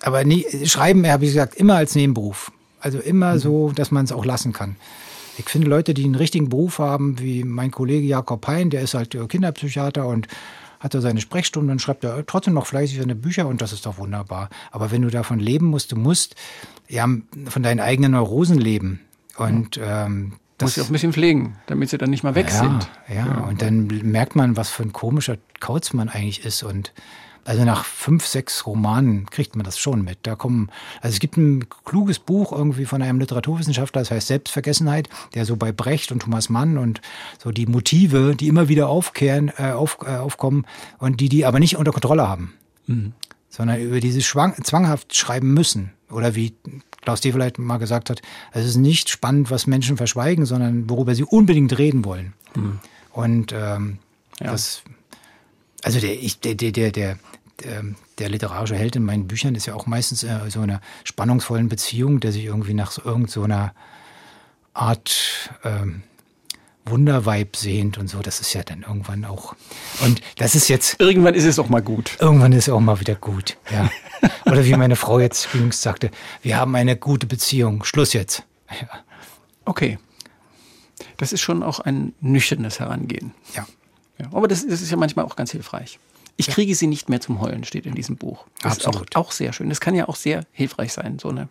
aber 0.00 0.24
nie, 0.24 0.46
Schreiben, 0.64 1.06
habe 1.06 1.26
ich 1.26 1.32
gesagt, 1.32 1.54
immer 1.56 1.76
als 1.76 1.94
Nebenberuf. 1.94 2.50
Also 2.80 2.98
immer 2.98 3.34
mhm. 3.34 3.38
so, 3.38 3.72
dass 3.72 3.90
man 3.90 4.06
es 4.06 4.12
auch 4.12 4.24
lassen 4.24 4.52
kann. 4.52 4.76
Ich 5.40 5.48
finde 5.48 5.68
Leute, 5.68 5.94
die 5.94 6.04
einen 6.04 6.16
richtigen 6.16 6.50
Beruf 6.50 6.78
haben, 6.78 7.18
wie 7.18 7.44
mein 7.44 7.70
Kollege 7.70 8.06
Jakob 8.06 8.46
Hein, 8.46 8.68
der 8.68 8.82
ist 8.82 8.92
halt 8.92 9.16
Kinderpsychiater 9.28 10.06
und 10.06 10.28
hat 10.80 10.92
da 10.92 11.00
seine 11.00 11.20
Sprechstunde 11.20 11.72
und 11.72 11.80
schreibt 11.80 12.04
da 12.04 12.22
trotzdem 12.26 12.54
noch 12.54 12.66
fleißig 12.66 12.98
seine 12.98 13.14
Bücher 13.14 13.46
und 13.46 13.62
das 13.62 13.72
ist 13.72 13.86
doch 13.86 13.96
wunderbar. 13.96 14.50
Aber 14.70 14.90
wenn 14.90 15.00
du 15.00 15.08
davon 15.08 15.38
leben 15.38 15.66
musst, 15.66 15.92
du 15.92 15.96
musst 15.96 16.36
ja 16.88 17.06
von 17.46 17.62
deinen 17.62 17.80
eigenen 17.80 18.12
Neurosen 18.12 18.58
leben. 18.58 19.00
Und 19.38 19.80
ähm, 19.82 20.34
das 20.58 20.66
muss 20.66 20.74
sie 20.74 20.80
auch 20.82 20.86
ein 20.86 20.92
bisschen 20.92 21.12
pflegen, 21.14 21.56
damit 21.66 21.88
sie 21.88 21.96
dann 21.96 22.10
nicht 22.10 22.22
mal 22.22 22.34
weg 22.34 22.48
ja, 22.48 22.58
sind. 22.58 22.90
Ja, 23.08 23.14
ja, 23.14 23.44
und 23.44 23.62
dann 23.62 23.86
merkt 23.86 24.36
man, 24.36 24.58
was 24.58 24.68
für 24.68 24.82
ein 24.82 24.92
komischer 24.92 25.38
Kauz 25.58 25.94
man 25.94 26.10
eigentlich 26.10 26.44
ist 26.44 26.62
und 26.62 26.92
Also 27.44 27.64
nach 27.64 27.84
fünf, 27.84 28.26
sechs 28.26 28.66
Romanen 28.66 29.26
kriegt 29.26 29.56
man 29.56 29.64
das 29.64 29.78
schon 29.78 30.02
mit. 30.02 30.18
Da 30.22 30.36
kommen, 30.36 30.70
also 31.00 31.14
es 31.14 31.20
gibt 31.20 31.36
ein 31.36 31.66
kluges 31.84 32.18
Buch 32.18 32.52
irgendwie 32.52 32.84
von 32.84 33.02
einem 33.02 33.18
Literaturwissenschaftler, 33.18 34.02
das 34.02 34.10
heißt 34.10 34.26
Selbstvergessenheit, 34.26 35.08
der 35.34 35.44
so 35.46 35.56
bei 35.56 35.72
Brecht 35.72 36.12
und 36.12 36.20
Thomas 36.22 36.48
Mann 36.48 36.78
und 36.78 37.00
so 37.42 37.50
die 37.50 37.66
Motive, 37.66 38.36
die 38.36 38.48
immer 38.48 38.68
wieder 38.68 38.88
aufkehren, 38.88 39.50
äh, 39.56 39.72
auf, 39.72 39.98
äh, 40.04 40.16
aufkommen 40.16 40.66
und 40.98 41.20
die 41.20 41.28
die 41.28 41.46
aber 41.46 41.60
nicht 41.60 41.76
unter 41.76 41.92
Kontrolle 41.92 42.28
haben, 42.28 42.54
mhm. 42.86 43.12
sondern 43.48 43.80
über 43.80 44.00
dieses 44.00 44.24
Schwang, 44.26 44.54
zwanghaft 44.62 45.16
schreiben 45.16 45.54
müssen. 45.54 45.92
Oder 46.10 46.34
wie 46.34 46.54
Klaus 47.02 47.20
D. 47.20 47.32
vielleicht 47.32 47.58
mal 47.58 47.78
gesagt 47.78 48.10
hat, 48.10 48.20
es 48.52 48.66
ist 48.66 48.76
nicht 48.76 49.08
spannend, 49.08 49.50
was 49.50 49.66
Menschen 49.66 49.96
verschweigen, 49.96 50.44
sondern 50.44 50.90
worüber 50.90 51.14
sie 51.14 51.24
unbedingt 51.24 51.78
reden 51.78 52.04
wollen. 52.04 52.34
Mhm. 52.54 52.80
Und 53.12 53.52
ähm, 53.52 53.98
ja. 54.40 54.52
das, 54.52 54.82
also 55.82 56.00
der, 56.00 56.12
ich, 56.12 56.40
der, 56.40 56.54
der, 56.54 56.72
der, 56.72 56.90
der, 56.92 57.18
der 58.18 58.28
literarische 58.28 58.76
Held 58.76 58.96
in 58.96 59.04
meinen 59.04 59.26
Büchern 59.26 59.54
ist 59.54 59.66
ja 59.66 59.74
auch 59.74 59.86
meistens 59.86 60.22
äh, 60.22 60.38
so 60.48 60.60
einer 60.60 60.80
spannungsvollen 61.04 61.68
Beziehung, 61.68 62.20
der 62.20 62.32
sich 62.32 62.44
irgendwie 62.44 62.74
nach 62.74 62.90
so 62.90 63.02
irgendeiner 63.04 63.72
so 63.74 63.80
Art 64.72 65.50
ähm, 65.64 66.02
Wunderweib 66.86 67.56
sehnt 67.56 67.98
und 67.98 68.08
so. 68.08 68.20
Das 68.20 68.40
ist 68.40 68.52
ja 68.52 68.62
dann 68.62 68.82
irgendwann 68.82 69.24
auch. 69.24 69.54
Und 70.02 70.20
das 70.36 70.54
ist 70.54 70.68
jetzt. 70.68 71.00
Irgendwann 71.00 71.34
ist 71.34 71.44
es 71.44 71.58
auch 71.58 71.68
mal 71.68 71.82
gut. 71.82 72.16
Irgendwann 72.18 72.52
ist 72.52 72.68
es 72.68 72.74
auch 72.74 72.80
mal 72.80 73.00
wieder 73.00 73.14
gut. 73.14 73.56
Ja. 73.70 73.90
Oder 74.46 74.64
wie 74.64 74.74
meine 74.74 74.96
Frau 74.96 75.20
jetzt 75.20 75.48
jüngst 75.54 75.82
sagte, 75.82 76.10
wir 76.42 76.56
haben 76.56 76.74
eine 76.74 76.96
gute 76.96 77.26
Beziehung. 77.26 77.84
Schluss 77.84 78.12
jetzt. 78.12 78.44
Ja. 78.70 78.88
Okay. 79.64 79.98
Das 81.16 81.32
ist 81.32 81.40
schon 81.40 81.62
auch 81.62 81.80
ein 81.80 82.14
nüchternes 82.20 82.80
Herangehen. 82.80 83.32
Ja. 83.54 83.66
Ja. 84.20 84.28
Aber 84.32 84.48
das, 84.48 84.66
das, 84.66 84.82
ist 84.82 84.90
ja 84.90 84.96
manchmal 84.96 85.24
auch 85.24 85.36
ganz 85.36 85.52
hilfreich. 85.52 85.98
Ich 86.36 86.46
ja. 86.46 86.54
kriege 86.54 86.74
sie 86.74 86.86
nicht 86.86 87.08
mehr 87.08 87.20
zum 87.20 87.40
Heulen, 87.40 87.64
steht 87.64 87.86
in 87.86 87.94
diesem 87.94 88.16
Buch. 88.16 88.46
Das 88.62 88.76
Absolut. 88.76 89.10
ist 89.10 89.16
auch, 89.16 89.26
auch 89.26 89.32
sehr 89.32 89.52
schön. 89.52 89.68
Das 89.68 89.80
kann 89.80 89.94
ja 89.94 90.08
auch 90.08 90.16
sehr 90.16 90.44
hilfreich 90.52 90.92
sein. 90.92 91.18
So 91.18 91.28
eine, 91.28 91.48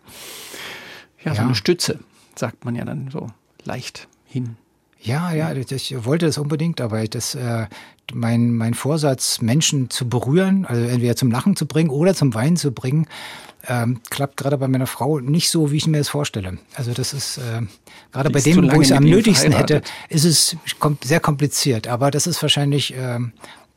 ja, 1.24 1.34
so 1.34 1.42
eine 1.42 1.54
Stütze, 1.54 2.00
sagt 2.34 2.64
man 2.64 2.74
ja 2.74 2.84
dann 2.84 3.10
so 3.10 3.28
leicht 3.64 4.08
hin. 4.26 4.56
Ja, 5.02 5.32
ja, 5.32 5.52
ich 5.52 6.04
wollte 6.04 6.26
das 6.26 6.36
unbedingt, 6.36 6.80
aber 6.80 7.06
das, 7.06 7.34
äh, 7.34 7.66
mein, 8.12 8.54
mein 8.54 8.74
Vorsatz, 8.74 9.40
Menschen 9.40 9.88
zu 9.88 10.08
berühren, 10.08 10.66
also 10.66 10.82
entweder 10.82 11.16
zum 11.16 11.30
Lachen 11.30 11.56
zu 11.56 11.66
bringen 11.66 11.90
oder 11.90 12.14
zum 12.14 12.34
Weinen 12.34 12.56
zu 12.56 12.72
bringen, 12.72 13.06
ähm, 13.66 14.00
klappt 14.10 14.36
gerade 14.36 14.58
bei 14.58 14.68
meiner 14.68 14.86
Frau 14.86 15.20
nicht 15.20 15.50
so, 15.50 15.70
wie 15.70 15.76
ich 15.76 15.86
mir 15.86 15.98
das 15.98 16.08
vorstelle. 16.08 16.58
Also 16.74 16.92
das 16.92 17.12
ist 17.12 17.38
äh, 17.38 17.62
gerade 18.12 18.30
bei 18.30 18.40
dem, 18.40 18.70
wo 18.70 18.80
ich 18.80 18.88
es 18.88 18.92
am 18.92 19.04
nötigsten 19.04 19.52
hätte, 19.52 19.82
ist 20.08 20.24
es 20.24 20.56
kom 20.78 20.98
sehr 21.02 21.20
kompliziert. 21.20 21.88
Aber 21.88 22.10
das 22.10 22.26
ist 22.26 22.40
wahrscheinlich 22.42 22.94
äh, 22.94 23.18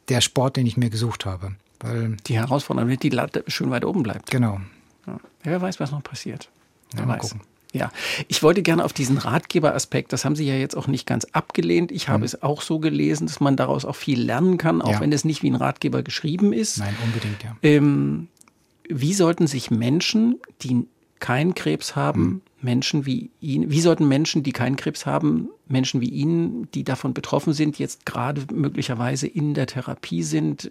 der 0.09 0.21
Sport, 0.21 0.57
den 0.57 0.65
ich 0.65 0.77
mir 0.77 0.89
gesucht 0.89 1.25
habe. 1.25 1.55
Weil 1.79 2.17
die 2.27 2.37
Herausforderung, 2.37 2.89
wenn 2.89 2.97
die 2.97 3.09
Latte 3.09 3.43
schön 3.47 3.69
weit 3.69 3.83
oben 3.83 4.03
bleibt. 4.03 4.31
Genau. 4.31 4.61
Ja. 5.05 5.17
Wer 5.43 5.61
weiß, 5.61 5.79
was 5.79 5.91
noch 5.91 6.03
passiert. 6.03 6.49
Wer 6.93 7.03
ja, 7.03 7.09
weiß. 7.09 7.21
Gucken. 7.21 7.41
Ja, 7.73 7.91
ich 8.27 8.43
wollte 8.43 8.61
gerne 8.61 8.85
auf 8.85 8.93
diesen 8.93 9.17
Ratgeberaspekt, 9.17 10.13
das 10.13 10.25
haben 10.25 10.35
Sie 10.35 10.45
ja 10.45 10.53
jetzt 10.53 10.77
auch 10.77 10.85
nicht 10.85 11.07
ganz 11.07 11.25
abgelehnt. 11.31 11.91
Ich 11.91 12.07
habe 12.07 12.19
mhm. 12.19 12.25
es 12.25 12.43
auch 12.43 12.61
so 12.61 12.77
gelesen, 12.77 13.25
dass 13.25 13.39
man 13.39 13.57
daraus 13.57 13.83
auch 13.83 13.95
viel 13.95 14.21
lernen 14.21 14.59
kann, 14.59 14.79
auch 14.79 14.91
ja. 14.91 14.99
wenn 14.99 15.11
es 15.11 15.25
nicht 15.25 15.41
wie 15.41 15.49
ein 15.49 15.55
Ratgeber 15.55 16.03
geschrieben 16.03 16.53
ist. 16.53 16.77
Nein, 16.77 16.95
unbedingt, 17.03 17.43
ja. 17.43 17.55
Ähm, 17.63 18.27
wie 18.89 19.13
sollten 19.13 19.47
sich 19.47 19.71
Menschen, 19.71 20.39
die 20.61 20.87
keinen 21.23 21.55
Krebs 21.55 21.95
haben, 21.95 22.21
mhm. 22.21 22.41
Menschen 22.59 23.05
wie 23.05 23.29
ihn, 23.39 23.71
wie 23.71 23.79
sollten 23.79 24.09
Menschen, 24.09 24.43
die 24.43 24.51
keinen 24.51 24.75
Krebs 24.75 25.05
haben, 25.05 25.49
Menschen 25.67 26.01
wie 26.01 26.09
Ihnen, 26.09 26.69
die 26.73 26.83
davon 26.83 27.13
betroffen 27.13 27.53
sind, 27.53 27.79
jetzt 27.79 28.05
gerade 28.05 28.41
möglicherweise 28.53 29.27
in 29.27 29.53
der 29.53 29.67
Therapie 29.67 30.23
sind, 30.23 30.69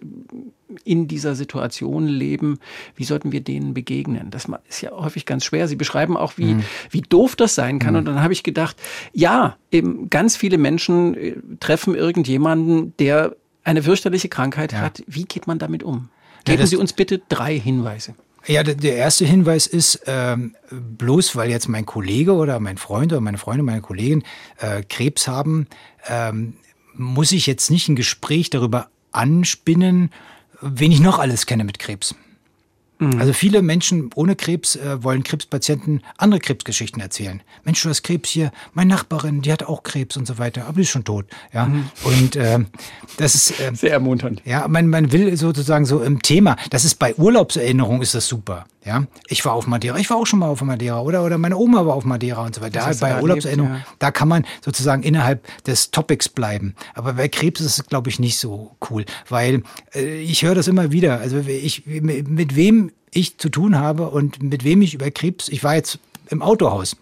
in 0.83 1.07
dieser 1.07 1.33
Situation 1.33 2.07
leben, 2.07 2.59
wie 2.95 3.03
sollten 3.03 3.31
wir 3.31 3.41
denen 3.41 3.73
begegnen? 3.73 4.29
Das 4.29 4.47
ist 4.69 4.81
ja 4.81 4.91
häufig 4.91 5.25
ganz 5.25 5.43
schwer. 5.43 5.67
Sie 5.67 5.75
beschreiben 5.75 6.17
auch, 6.17 6.37
wie, 6.37 6.53
mhm. 6.53 6.63
wie 6.91 7.01
doof 7.01 7.35
das 7.35 7.55
sein 7.55 7.79
kann. 7.79 7.93
Mhm. 7.93 7.99
Und 7.99 8.05
dann 8.05 8.21
habe 8.21 8.33
ich 8.33 8.43
gedacht, 8.43 8.77
ja, 9.11 9.57
eben 9.71 10.09
ganz 10.11 10.35
viele 10.35 10.59
Menschen 10.59 11.15
äh, 11.15 11.35
treffen 11.59 11.95
irgendjemanden, 11.95 12.95
der 12.97 13.35
eine 13.63 13.81
fürchterliche 13.81 14.29
Krankheit 14.29 14.73
ja. 14.73 14.81
hat. 14.81 15.03
Wie 15.07 15.25
geht 15.25 15.47
man 15.47 15.57
damit 15.57 15.81
um? 15.81 16.09
Geben 16.45 16.59
ja, 16.59 16.67
Sie 16.67 16.77
uns 16.77 16.93
bitte 16.93 17.21
drei 17.29 17.57
Hinweise. 17.59 18.15
Ja, 18.45 18.63
der 18.63 18.95
erste 18.97 19.25
Hinweis 19.25 19.67
ist, 19.67 20.01
ähm, 20.05 20.55
bloß 20.69 21.37
weil 21.37 21.49
jetzt 21.49 21.69
mein 21.69 21.85
Kollege 21.85 22.33
oder 22.33 22.59
mein 22.59 22.77
Freund 22.77 23.13
oder 23.13 23.21
meine 23.21 23.37
Freundin, 23.37 23.65
meine 23.65 23.81
Kollegin 23.81 24.23
äh, 24.59 24.83
Krebs 24.83 25.29
haben, 25.29 25.67
ähm, 26.07 26.55
muss 26.93 27.31
ich 27.31 27.47
jetzt 27.47 27.71
nicht 27.71 27.87
ein 27.87 27.95
Gespräch 27.95 28.49
darüber 28.49 28.89
anspinnen, 29.13 30.11
wen 30.61 30.91
ich 30.91 30.99
noch 30.99 31.19
alles 31.19 31.45
kenne 31.45 31.63
mit 31.63 31.79
Krebs. 31.79 32.15
Mhm. 33.03 33.19
Also 33.19 33.33
viele 33.33 33.61
Menschen 33.61 34.09
ohne 34.15 34.35
Krebs 34.35 34.75
äh, 34.75 35.03
wollen 35.03 35.23
Krebspatienten 35.23 36.01
andere 36.17 36.39
Krebsgeschichten 36.39 37.01
erzählen. 37.01 37.41
Mensch, 37.63 37.81
du 37.81 37.89
hast 37.89 38.03
Krebs 38.03 38.29
hier, 38.29 38.51
meine 38.73 38.93
Nachbarin, 38.93 39.41
die 39.41 39.51
hat 39.51 39.63
auch 39.63 39.83
Krebs 39.83 40.17
und 40.17 40.27
so 40.27 40.37
weiter, 40.37 40.65
aber 40.65 40.75
die 40.75 40.81
ist 40.81 40.89
schon 40.89 41.03
tot. 41.03 41.25
Ja, 41.53 41.65
mhm. 41.65 41.89
und 42.03 42.35
äh, 42.35 42.59
das 43.17 43.35
ist 43.35 43.59
äh, 43.59 43.71
sehr 43.73 43.91
ermunternd. 43.91 44.41
Ja, 44.45 44.67
man, 44.67 44.87
man 44.87 45.11
will 45.11 45.35
sozusagen 45.37 45.85
so 45.85 46.01
im 46.01 46.21
Thema. 46.21 46.55
Das 46.69 46.85
ist 46.85 46.95
bei 46.95 47.15
Urlaubserinnerung 47.15 48.01
ist 48.01 48.15
das 48.15 48.27
super. 48.27 48.65
Ja, 48.85 49.05
ich 49.27 49.45
war 49.45 49.53
auf 49.53 49.65
Madeira, 49.65 49.97
ich 49.97 50.09
war 50.09 50.17
auch 50.17 50.25
schon 50.25 50.39
mal 50.39 50.49
auf 50.49 50.61
Madeira 50.61 50.99
oder 50.99 51.23
oder 51.23 51.37
meine 51.37 51.55
Oma 51.55 51.85
war 51.85 51.93
auf 51.93 52.03
Madeira 52.03 52.43
und 52.43 52.53
so 52.53 52.59
weiter. 52.59 52.81
Da, 52.81 52.91
bei 52.99 53.21
Urlaubserinnerung, 53.21 53.75
ja. 53.75 53.85
da 53.99 54.11
kann 54.11 54.27
man 54.27 54.45
sozusagen 54.59 55.03
innerhalb 55.03 55.47
des 55.63 55.91
Topics 55.91 56.27
bleiben. 56.27 56.75
Aber 56.93 57.13
bei 57.13 57.29
Krebs 57.29 57.61
ist 57.61 57.79
es, 57.79 57.85
glaube 57.85 58.09
ich, 58.09 58.19
nicht 58.19 58.37
so 58.37 58.75
cool, 58.89 59.05
weil 59.29 59.63
äh, 59.95 60.21
ich 60.21 60.43
höre 60.43 60.55
das 60.55 60.67
immer 60.67 60.91
wieder. 60.91 61.21
Also 61.21 61.39
ich 61.47 61.85
mit 61.85 62.57
wem 62.57 62.91
ich 63.13 63.37
zu 63.37 63.49
tun 63.49 63.77
habe 63.77 64.09
und 64.09 64.41
mit 64.41 64.63
wem 64.63 64.81
ich 64.81 64.93
über 64.93 65.09
Krebs. 65.11 65.49
Ich 65.49 65.63
war 65.63 65.75
jetzt 65.75 65.99
im 66.29 66.41
Autohaus. 66.41 66.95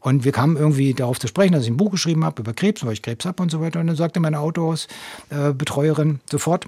Und 0.00 0.24
wir 0.24 0.32
kamen 0.32 0.56
irgendwie 0.56 0.94
darauf 0.94 1.20
zu 1.20 1.28
sprechen, 1.28 1.52
dass 1.52 1.62
ich 1.62 1.70
ein 1.70 1.76
Buch 1.76 1.92
geschrieben 1.92 2.24
habe 2.24 2.42
über 2.42 2.52
Krebs, 2.52 2.84
weil 2.84 2.92
ich 2.92 3.02
Krebs 3.02 3.24
habe 3.24 3.40
und 3.42 3.50
so 3.50 3.60
weiter. 3.60 3.78
Und 3.78 3.86
dann 3.86 3.96
sagte 3.96 4.18
meine 4.18 4.40
Autohausbetreuerin 4.40 6.20
sofort, 6.28 6.66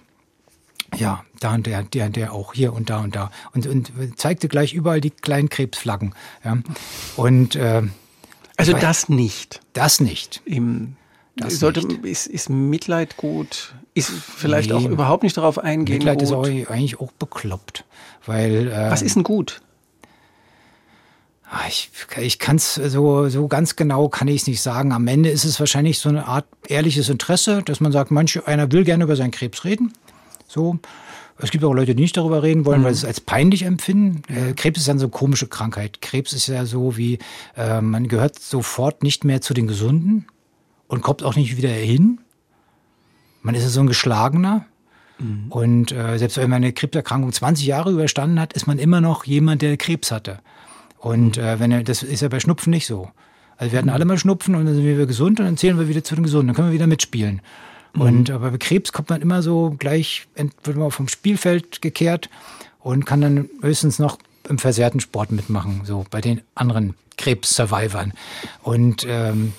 ja, 0.96 1.24
da 1.40 1.54
und 1.54 1.66
der, 1.66 1.82
der 1.82 2.06
und 2.06 2.16
der 2.16 2.32
auch, 2.32 2.54
hier 2.54 2.72
und 2.72 2.90
da 2.90 3.00
und 3.00 3.16
da. 3.16 3.32
Und, 3.52 3.66
und 3.66 3.90
zeigte 4.16 4.46
gleich 4.46 4.72
überall 4.72 5.00
die 5.00 5.10
kleinen 5.10 5.48
Krebsflaggen. 5.48 6.14
Ja. 6.44 6.58
Und 7.16 7.56
äh, 7.56 7.82
also 8.56 8.72
das 8.72 9.08
nicht. 9.08 9.60
Das 9.72 10.00
nicht. 10.00 10.40
Im, 10.44 10.94
das 11.36 11.58
sollte, 11.58 11.86
nicht. 11.86 12.04
Ist, 12.04 12.26
ist 12.26 12.48
Mitleid 12.48 13.16
gut? 13.16 13.74
Ist 13.94 14.10
vielleicht 14.10 14.70
nee, 14.70 14.76
auch 14.76 14.84
überhaupt 14.84 15.22
nicht 15.24 15.36
darauf 15.36 15.58
eingehen 15.58 15.98
Mitleid 15.98 16.18
gut? 16.18 16.22
ist 16.22 16.32
auch 16.32 16.44
eigentlich 16.44 17.00
auch 17.00 17.12
bekloppt. 17.12 17.84
Weil, 18.24 18.68
äh, 18.68 18.90
Was 18.90 19.02
ist 19.02 19.16
denn 19.16 19.24
gut? 19.24 19.60
Ah, 21.50 21.66
ich, 21.68 21.90
ich 22.20 22.38
kann 22.38 22.56
es 22.56 22.74
so, 22.74 23.28
so 23.28 23.48
ganz 23.48 23.76
genau 23.76 24.08
kann 24.08 24.28
ich 24.28 24.42
es 24.42 24.46
nicht 24.46 24.62
sagen. 24.62 24.92
Am 24.92 25.06
Ende 25.06 25.28
ist 25.28 25.44
es 25.44 25.60
wahrscheinlich 25.60 25.98
so 25.98 26.08
eine 26.08 26.26
Art 26.26 26.46
ehrliches 26.66 27.08
Interesse, 27.08 27.62
dass 27.62 27.80
man 27.80 27.92
sagt, 27.92 28.10
manch 28.10 28.46
einer 28.46 28.70
will 28.72 28.84
gerne 28.84 29.04
über 29.04 29.16
seinen 29.16 29.30
Krebs 29.30 29.64
reden. 29.64 29.92
So. 30.48 30.78
Es 31.38 31.50
gibt 31.50 31.64
auch 31.64 31.72
Leute, 31.72 31.96
die 31.96 32.02
nicht 32.02 32.16
darüber 32.16 32.44
reden 32.44 32.64
wollen, 32.64 32.80
mhm. 32.80 32.84
weil 32.84 32.94
sie 32.94 33.00
es 33.00 33.04
als 33.04 33.20
peinlich 33.20 33.64
empfinden. 33.64 34.22
Äh, 34.32 34.52
Krebs 34.54 34.78
ist 34.78 34.88
dann 34.88 35.00
so 35.00 35.06
eine 35.06 35.10
komische 35.10 35.48
Krankheit. 35.48 36.00
Krebs 36.00 36.32
ist 36.32 36.46
ja 36.46 36.64
so 36.64 36.96
wie, 36.96 37.18
äh, 37.56 37.80
man 37.80 38.06
gehört 38.06 38.38
sofort 38.38 39.02
nicht 39.02 39.24
mehr 39.24 39.40
zu 39.40 39.52
den 39.52 39.66
Gesunden 39.66 40.26
und 40.94 41.02
kommt 41.02 41.22
auch 41.22 41.36
nicht 41.36 41.56
wieder 41.56 41.70
hin. 41.70 42.20
Man 43.42 43.54
ist 43.54 43.64
ja 43.64 43.68
so 43.68 43.80
ein 43.80 43.86
Geschlagener. 43.86 44.64
Mhm. 45.18 45.46
Und 45.50 45.92
äh, 45.92 46.18
selbst 46.18 46.36
wenn 46.36 46.48
man 46.48 46.62
eine 46.62 46.72
Krebserkrankung 46.72 47.32
20 47.32 47.66
Jahre 47.66 47.90
überstanden 47.90 48.40
hat, 48.40 48.52
ist 48.52 48.66
man 48.66 48.78
immer 48.78 49.00
noch 49.00 49.24
jemand, 49.24 49.60
der 49.60 49.76
Krebs 49.76 50.10
hatte. 50.10 50.38
Und 50.98 51.36
äh, 51.36 51.58
wenn 51.58 51.72
er, 51.72 51.82
das 51.82 52.02
ist 52.02 52.22
ja 52.22 52.28
bei 52.28 52.40
Schnupfen 52.40 52.70
nicht 52.70 52.86
so. 52.86 53.10
Also 53.56 53.72
wir 53.72 53.78
hatten 53.78 53.88
mhm. 53.88 53.94
alle 53.94 54.04
mal 54.04 54.18
Schnupfen 54.18 54.54
und 54.54 54.64
dann 54.64 54.74
sind 54.74 54.84
wir 54.84 54.94
wieder 54.94 55.06
gesund 55.06 55.40
und 55.40 55.46
dann 55.46 55.56
zählen 55.56 55.78
wir 55.78 55.88
wieder 55.88 56.04
zu 56.04 56.14
den 56.14 56.24
Gesunden. 56.24 56.48
Dann 56.48 56.56
können 56.56 56.68
wir 56.68 56.74
wieder 56.74 56.86
mitspielen. 56.86 57.42
Und 57.92 58.28
mhm. 58.28 58.34
aber 58.34 58.52
bei 58.52 58.58
Krebs 58.58 58.92
kommt 58.92 59.10
man 59.10 59.20
immer 59.20 59.42
so 59.42 59.74
gleich, 59.78 60.26
wird 60.36 60.76
man 60.76 60.90
vom 60.90 61.08
Spielfeld 61.08 61.82
gekehrt 61.82 62.30
und 62.80 63.04
kann 63.04 63.20
dann 63.20 63.48
höchstens 63.62 63.98
noch 63.98 64.18
im 64.48 64.58
versehrten 64.58 65.00
Sport 65.00 65.32
mitmachen, 65.32 65.82
so 65.84 66.04
bei 66.10 66.20
den 66.20 66.40
anderen 66.54 66.94
Krebs-Survivern. 67.16 68.12
Und 68.62 69.06
ähm, 69.08 69.52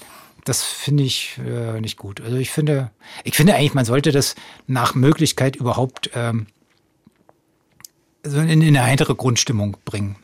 das 0.46 0.64
finde 0.64 1.04
ich 1.04 1.40
äh, 1.40 1.82
nicht 1.82 1.98
gut. 1.98 2.22
Also 2.22 2.38
ich 2.38 2.52
finde, 2.52 2.92
ich 3.24 3.36
finde 3.36 3.56
eigentlich, 3.56 3.74
man 3.74 3.86
sollte 3.86 4.12
das 4.12 4.36
nach 4.68 4.96
Möglichkeit 4.96 5.56
überhaupt 5.56 6.12
ähm, 6.14 6.48
so 8.24 8.40
in, 8.40 8.62
in 8.62 8.78
eine 8.78 8.84
heitere 8.84 9.16
Grundstimmung 9.16 9.78
bringen. 9.86 10.16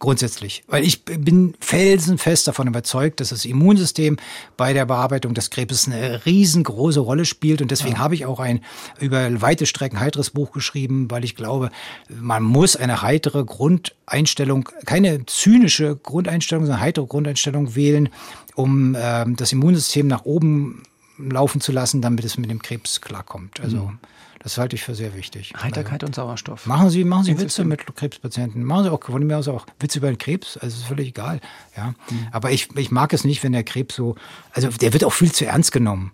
Grundsätzlich. 0.00 0.64
Weil 0.66 0.84
ich 0.84 1.04
bin 1.04 1.54
felsenfest 1.60 2.46
davon 2.46 2.66
überzeugt, 2.66 3.20
dass 3.20 3.28
das 3.30 3.44
Immunsystem 3.44 4.16
bei 4.56 4.72
der 4.72 4.86
Bearbeitung 4.86 5.34
des 5.34 5.50
Krebses 5.50 5.86
eine 5.86 6.26
riesengroße 6.26 7.00
Rolle 7.00 7.24
spielt. 7.24 7.62
Und 7.62 7.70
deswegen 7.70 7.94
ja. 7.94 8.00
habe 8.00 8.14
ich 8.14 8.26
auch 8.26 8.40
ein 8.40 8.60
über 9.00 9.40
weite 9.40 9.66
Strecken 9.66 10.00
heiteres 10.00 10.30
Buch 10.30 10.52
geschrieben, 10.52 11.10
weil 11.10 11.24
ich 11.24 11.36
glaube, 11.36 11.70
man 12.08 12.42
muss 12.42 12.76
eine 12.76 13.02
heitere 13.02 13.44
Grundeinstellung, 13.44 14.68
keine 14.84 15.24
zynische 15.26 15.96
Grundeinstellung, 15.96 16.64
sondern 16.64 16.80
eine 16.80 16.86
heitere 16.86 17.06
Grundeinstellung 17.06 17.74
wählen, 17.74 18.08
um 18.56 18.94
äh, 18.94 19.24
das 19.28 19.52
Immunsystem 19.52 20.06
nach 20.06 20.24
oben 20.24 20.82
laufen 21.18 21.60
zu 21.60 21.72
lassen, 21.72 22.02
damit 22.02 22.24
es 22.24 22.36
mit 22.36 22.50
dem 22.50 22.60
Krebs 22.60 23.00
klarkommt. 23.00 23.60
Also 23.60 23.76
mhm. 23.76 23.98
Das 24.44 24.58
halte 24.58 24.76
ich 24.76 24.84
für 24.84 24.94
sehr 24.94 25.16
wichtig. 25.16 25.54
Heiterkeit 25.56 26.02
also, 26.02 26.06
und 26.06 26.14
Sauerstoff. 26.14 26.66
Machen 26.66 26.90
Sie, 26.90 27.02
machen 27.04 27.24
Sie 27.24 27.40
Witze 27.40 27.64
mit 27.64 27.86
Krebspatienten. 27.96 28.62
Machen 28.62 28.84
Sie 28.84 28.92
auch 28.92 29.02
von 29.02 29.26
mir 29.26 29.38
aus 29.38 29.48
auch 29.48 29.64
Witze 29.80 29.98
über 29.98 30.08
den 30.08 30.18
Krebs. 30.18 30.58
Also 30.58 30.76
ist 30.76 30.84
völlig 30.84 31.08
egal. 31.08 31.40
Ja, 31.74 31.94
mhm. 32.10 32.28
aber 32.30 32.50
ich, 32.50 32.68
ich 32.76 32.90
mag 32.90 33.14
es 33.14 33.24
nicht, 33.24 33.42
wenn 33.42 33.52
der 33.52 33.64
Krebs 33.64 33.96
so, 33.96 34.16
also 34.52 34.68
der 34.68 34.92
wird 34.92 35.02
auch 35.02 35.14
viel 35.14 35.32
zu 35.32 35.46
ernst 35.46 35.72
genommen. 35.72 36.12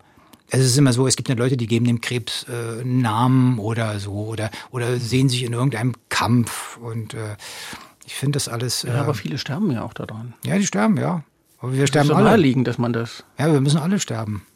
Es 0.48 0.60
ist 0.60 0.78
immer 0.78 0.92
so, 0.92 1.08
es 1.08 1.16
gibt 1.16 1.28
ja 1.28 1.34
Leute, 1.34 1.56
die 1.56 1.66
geben 1.66 1.86
dem 1.86 2.00
Krebs 2.00 2.44
äh, 2.44 2.84
Namen 2.84 3.58
oder 3.58 3.98
so 3.98 4.12
oder, 4.12 4.50
oder 4.70 4.98
sehen 4.98 5.28
sich 5.28 5.42
in 5.42 5.52
irgendeinem 5.52 5.94
Kampf 6.08 6.76
und 6.76 7.14
äh, 7.14 7.36
ich 8.06 8.14
finde 8.14 8.36
das 8.36 8.48
alles. 8.48 8.84
Ja, 8.84 8.94
aber 8.94 9.10
äh, 9.10 9.14
viele 9.14 9.38
sterben 9.38 9.72
ja 9.72 9.82
auch 9.82 9.92
daran. 9.92 10.34
Ja, 10.44 10.56
die 10.56 10.66
sterben, 10.66 10.96
ja. 10.98 11.24
Aber 11.58 11.72
wir 11.72 11.80
das 11.80 11.88
sterben 11.88 12.06
ist 12.06 12.10
so 12.10 12.14
alle. 12.14 12.30
naheliegend, 12.30 12.68
dass 12.68 12.78
man 12.78 12.92
das. 12.92 13.24
Ja, 13.38 13.52
wir 13.52 13.60
müssen 13.60 13.78
alle 13.78 13.98
sterben. 13.98 14.46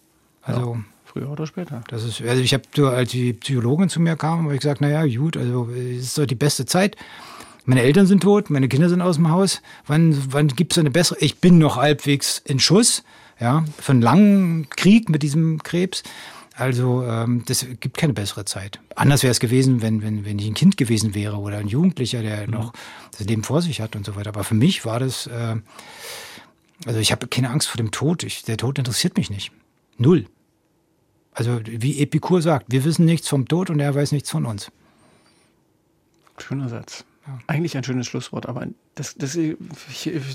Also. 0.43 0.75
Ja, 0.75 0.85
früher 1.15 1.31
oder 1.31 1.47
später. 1.47 1.83
Das 1.89 2.03
ist, 2.03 2.21
also 2.21 2.43
ich 2.43 2.53
habe, 2.53 2.91
als 2.91 3.11
die 3.13 3.33
Psychologin 3.33 3.89
zu 3.89 4.01
mir 4.01 4.17
kam, 4.17 4.45
habe 4.45 4.55
ich 4.55 4.61
gesagt, 4.61 4.81
naja, 4.81 5.07
gut, 5.07 5.37
also 5.37 5.69
es 5.71 6.03
ist 6.03 6.19
doch 6.19 6.27
die 6.27 6.35
beste 6.35 6.67
Zeit. 6.67 6.97
Meine 7.65 7.83
Eltern 7.83 8.07
sind 8.07 8.23
tot, 8.23 8.51
meine 8.51 8.69
Kinder 8.69 8.89
sind 8.89 9.01
aus 9.01 9.17
dem 9.17 9.31
Haus. 9.31 9.63
Wann, 9.87 10.33
wann 10.33 10.49
gibt 10.49 10.73
es 10.73 10.79
eine 10.79 10.91
bessere? 10.91 11.19
Ich 11.21 11.39
bin 11.39 11.59
noch 11.59 11.77
halbwegs 11.77 12.43
in 12.45 12.59
Schuss, 12.59 13.05
ja, 13.41 13.65
einen 13.87 14.03
langen 14.03 14.69
Krieg 14.71 15.09
mit 15.09 15.23
diesem 15.23 15.63
Krebs. 15.63 16.03
Also 16.57 17.05
ähm, 17.05 17.43
das 17.47 17.67
gibt 17.81 17.97
keine 17.97 18.13
bessere 18.13 18.45
Zeit. 18.45 18.81
Anders 18.95 19.23
wäre 19.23 19.31
es 19.31 19.41
gewesen, 19.41 19.83
wenn, 19.83 20.03
wenn, 20.03 20.25
wenn 20.25 20.39
ich 20.39 20.47
ein 20.47 20.55
Kind 20.55 20.77
gewesen 20.77 21.15
wäre 21.15 21.37
oder 21.37 21.59
ein 21.59 21.69
Jugendlicher, 21.69 22.23
der 22.23 22.47
mhm. 22.47 22.53
noch 22.53 22.73
das 23.17 23.27
Leben 23.27 23.45
vor 23.45 23.63
sich 23.63 23.81
hat 23.81 23.97
und 23.97 24.05
so 24.05 24.15
weiter. 24.15 24.29
Aber 24.31 24.45
für 24.45 24.55
mich 24.55 24.85
war 24.85 25.01
das, 25.01 25.27
äh, 25.27 25.57
also 26.87 27.01
ich 27.01 27.13
habe 27.13 27.29
keine 27.29 27.51
Angst 27.51 27.69
vor 27.69 27.79
dem 27.79 27.93
Tod. 27.93 28.25
Ich, 28.25 28.43
der 28.43 28.57
Tod 28.57 28.79
interessiert 28.79 29.17
mich 29.17 29.31
nicht. 29.31 29.53
Null. 29.97 30.27
Also 31.35 31.61
wie 31.65 32.01
Epikur 32.01 32.41
sagt, 32.41 32.67
wir 32.71 32.85
wissen 32.85 33.05
nichts 33.05 33.29
vom 33.29 33.47
Tod 33.47 33.69
und 33.69 33.81
er 33.81 33.95
weiß 33.95 34.13
nichts 34.13 34.31
von 34.31 34.47
uns. 34.47 34.71
Schöner 36.39 36.69
Satz. 36.69 37.05
Ja. 37.27 37.39
Eigentlich 37.47 37.77
ein 37.77 37.85
schönes 37.85 38.07
Schlusswort, 38.07 38.47
aber 38.47 38.67
das, 38.97 39.15
das, 39.15 39.39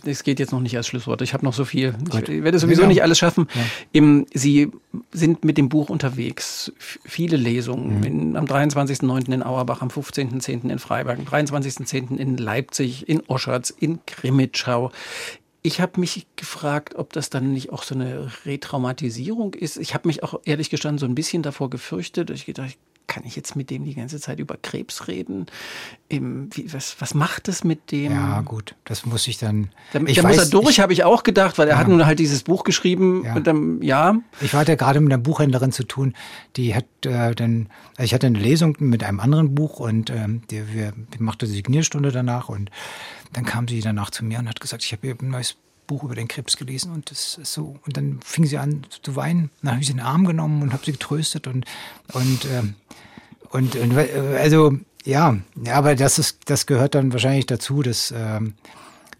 das 0.03 0.23
geht 0.23 0.39
jetzt 0.39 0.51
noch 0.51 0.59
nicht 0.59 0.75
als 0.75 0.87
Schlusswort. 0.87 1.21
Ich 1.21 1.35
habe 1.35 1.45
noch 1.45 1.53
so 1.53 1.63
viel. 1.63 1.93
Gut. 2.09 2.27
Ich 2.27 2.43
werde 2.43 2.57
sowieso 2.57 2.87
nicht 2.87 3.03
alles 3.03 3.19
schaffen. 3.19 3.47
Ja. 3.93 4.23
Sie 4.33 4.71
sind 5.11 5.45
mit 5.45 5.59
dem 5.59 5.69
Buch 5.69 5.89
unterwegs. 5.89 6.73
Viele 6.79 7.37
Lesungen. 7.37 7.99
Mhm. 7.99 8.03
In, 8.03 8.35
am 8.35 8.45
23.09. 8.45 9.31
in 9.31 9.43
Auerbach, 9.43 9.83
am 9.83 9.89
15.10. 9.89 10.69
in 10.69 10.79
Freiberg, 10.79 11.19
am 11.19 11.25
23.10. 11.25 12.17
in 12.17 12.37
Leipzig, 12.37 13.07
in 13.07 13.21
Oschatz, 13.27 13.69
in 13.69 13.99
Krimitschau. 14.07 14.91
Ich 15.61 15.81
habe 15.81 15.99
mich 15.99 16.25
gefragt, 16.35 16.95
ob 16.95 17.11
das 17.13 17.29
dann 17.29 17.51
nicht 17.51 17.71
auch 17.71 17.83
so 17.83 17.95
eine 17.95 18.31
Retraumatisierung 18.45 19.53
ist. 19.53 19.77
Ich 19.77 19.93
habe 19.93 20.07
mich 20.07 20.23
auch 20.23 20.39
ehrlich 20.45 20.69
gestanden 20.69 20.99
so 20.99 21.05
ein 21.05 21.15
bisschen 21.15 21.43
davor 21.43 21.69
gefürchtet. 21.69 22.29
Ich 22.29 22.45
gedacht, 22.45 22.77
kann 23.09 23.23
ich 23.25 23.35
jetzt 23.35 23.55
mit 23.55 23.69
dem 23.69 23.83
die 23.83 23.95
ganze 23.95 24.21
Zeit 24.21 24.39
über 24.39 24.55
Krebs 24.55 25.07
reden? 25.07 25.47
Im, 26.07 26.49
wie, 26.53 26.71
was, 26.71 26.95
was 26.99 27.13
macht 27.13 27.47
es 27.49 27.63
mit 27.63 27.91
dem? 27.91 28.13
Ja, 28.13 28.41
gut, 28.41 28.75
das 28.85 29.05
muss 29.05 29.27
ich 29.27 29.37
dann. 29.37 29.71
Da, 29.91 29.99
ich 30.05 30.17
da 30.17 30.23
weiß, 30.23 30.37
muss 30.37 30.45
er 30.45 30.51
durch, 30.51 30.79
habe 30.79 30.93
ich 30.93 31.03
auch 31.03 31.23
gedacht, 31.23 31.57
weil 31.57 31.67
er 31.67 31.73
ja. 31.73 31.79
hat 31.79 31.87
nun 31.87 32.05
halt 32.05 32.19
dieses 32.19 32.43
Buch 32.43 32.63
geschrieben. 32.63 33.23
Ja. 33.25 33.35
Und 33.35 33.47
dann, 33.47 33.81
ja. 33.81 34.15
Ich 34.39 34.53
hatte 34.53 34.77
gerade 34.77 35.01
mit 35.01 35.11
einer 35.11 35.21
Buchhändlerin 35.21 35.71
zu 35.71 35.83
tun, 35.83 36.13
die 36.55 36.75
hat 36.75 36.85
äh, 37.03 37.33
dann, 37.33 37.69
also 37.97 38.03
ich 38.03 38.13
hatte 38.13 38.27
eine 38.27 38.39
Lesung 38.39 38.77
mit 38.79 39.03
einem 39.03 39.19
anderen 39.19 39.55
Buch 39.55 39.79
und 39.79 40.11
ähm, 40.11 40.43
die, 40.51 40.71
wir, 40.71 40.93
die 41.13 41.21
machte 41.21 41.47
Signierstunde 41.47 42.11
danach 42.11 42.47
und 42.47 42.69
dann 43.33 43.45
kam 43.45 43.67
sie 43.67 43.81
danach 43.81 44.09
zu 44.09 44.25
mir 44.25 44.39
und 44.39 44.49
hat 44.49 44.59
gesagt, 44.59 44.83
ich 44.83 44.91
habe 44.91 45.09
ein 45.09 45.29
neues 45.29 45.55
Buch 45.89 46.03
über 46.03 46.15
den 46.15 46.27
Krebs 46.27 46.55
gelesen 46.55 46.91
und 46.91 47.09
das 47.09 47.37
ist 47.37 47.53
so. 47.53 47.79
Und 47.85 47.97
dann 47.97 48.19
fing 48.23 48.45
sie 48.45 48.57
an 48.57 48.85
zu 49.01 49.15
weinen. 49.15 49.49
Dann 49.61 49.71
habe 49.71 49.81
ich 49.81 49.87
sie 49.87 49.93
in 49.93 49.97
den 49.97 50.05
Arm 50.05 50.25
genommen 50.25 50.61
und 50.61 50.71
habe 50.71 50.85
sie 50.85 50.91
getröstet 50.91 51.47
und 51.47 51.65
und, 52.13 52.45
ähm, 52.45 52.75
und 53.49 53.75
und 53.75 53.97
also 53.97 54.77
ja, 55.03 55.37
ja, 55.65 55.73
aber 55.73 55.95
das 55.95 56.19
ist 56.19 56.41
das 56.45 56.67
gehört 56.67 56.95
dann 56.95 57.11
wahrscheinlich 57.11 57.47
dazu, 57.47 57.81
dass 57.81 58.13
ähm, 58.15 58.53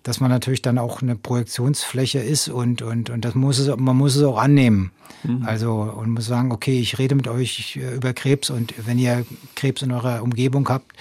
dass 0.04 0.20
man 0.20 0.30
natürlich 0.30 0.62
dann 0.62 0.78
auch 0.78 1.02
eine 1.02 1.16
Projektionsfläche 1.16 2.20
ist 2.20 2.50
und 2.50 2.84
und 2.84 3.10
und 3.10 3.26
das 3.26 3.34
muss 3.34 3.58
es 3.58 3.76
man 3.76 3.98
muss 3.98 4.16
es 4.16 4.24
auch 4.24 4.38
annehmen. 4.38 4.92
Mhm. 5.24 5.44
Also 5.46 5.74
und 5.74 6.12
muss 6.12 6.28
sagen, 6.28 6.52
okay, 6.52 6.80
ich 6.80 7.00
rede 7.00 7.16
mit 7.16 7.28
euch 7.28 7.78
über 7.78 8.14
Krebs 8.14 8.52
und 8.52 8.74
wenn 8.86 9.00
ihr 9.00 9.26
Krebs 9.56 9.82
in 9.82 9.92
eurer 9.92 10.22
Umgebung 10.22 10.70
habt 10.70 10.96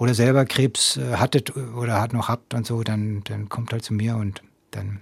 oder 0.00 0.14
selber 0.14 0.46
Krebs 0.46 0.96
äh, 0.96 1.16
hattet 1.16 1.56
oder 1.56 2.00
hat 2.00 2.12
noch 2.12 2.28
habt 2.28 2.54
und 2.54 2.66
so, 2.66 2.82
dann 2.82 3.22
dann 3.24 3.48
kommt 3.48 3.72
halt 3.72 3.84
zu 3.84 3.94
mir 3.94 4.16
und 4.16 4.42
dann 4.72 5.00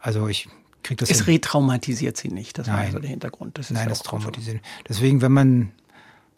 also 0.00 0.28
ich 0.28 0.48
kriege 0.82 1.00
das. 1.00 1.10
Es 1.10 1.26
retraumatisiert 1.26 2.16
sie 2.16 2.28
nicht, 2.28 2.58
das 2.58 2.68
Nein. 2.68 2.86
war 2.86 2.92
so 2.92 2.98
der 3.00 3.10
Hintergrund. 3.10 3.58
Das 3.58 3.70
Nein, 3.70 3.82
ja 3.82 3.88
das 3.88 4.02
traumatisiert. 4.02 4.62
Deswegen, 4.88 5.20
wenn 5.20 5.32
man, 5.32 5.72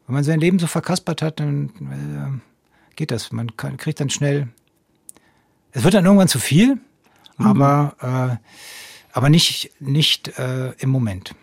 wenn 0.07 0.15
man 0.15 0.25
sein 0.25 0.41
Leben 0.41 0.59
so 0.59 0.67
verkaspert 0.67 1.23
hat, 1.23 1.39
dann 1.39 2.41
äh, 2.41 2.97
geht 2.97 3.11
das. 3.11 3.31
Man 3.31 3.57
kann, 3.57 3.77
kriegt 3.77 4.01
dann 4.01 4.11
schnell. 4.11 4.49
Es 5.73 5.85
wird 5.85 5.95
dann 5.95 6.05
irgendwann 6.05 6.29
zu 6.29 6.39
viel, 6.39 6.81
mhm. 7.37 7.47
aber, 7.47 8.41
äh, 8.41 9.17
aber 9.17 9.29
nicht, 9.29 9.71
nicht 9.79 10.39
äh, 10.39 10.73
im 10.79 10.89
Moment. 10.91 11.35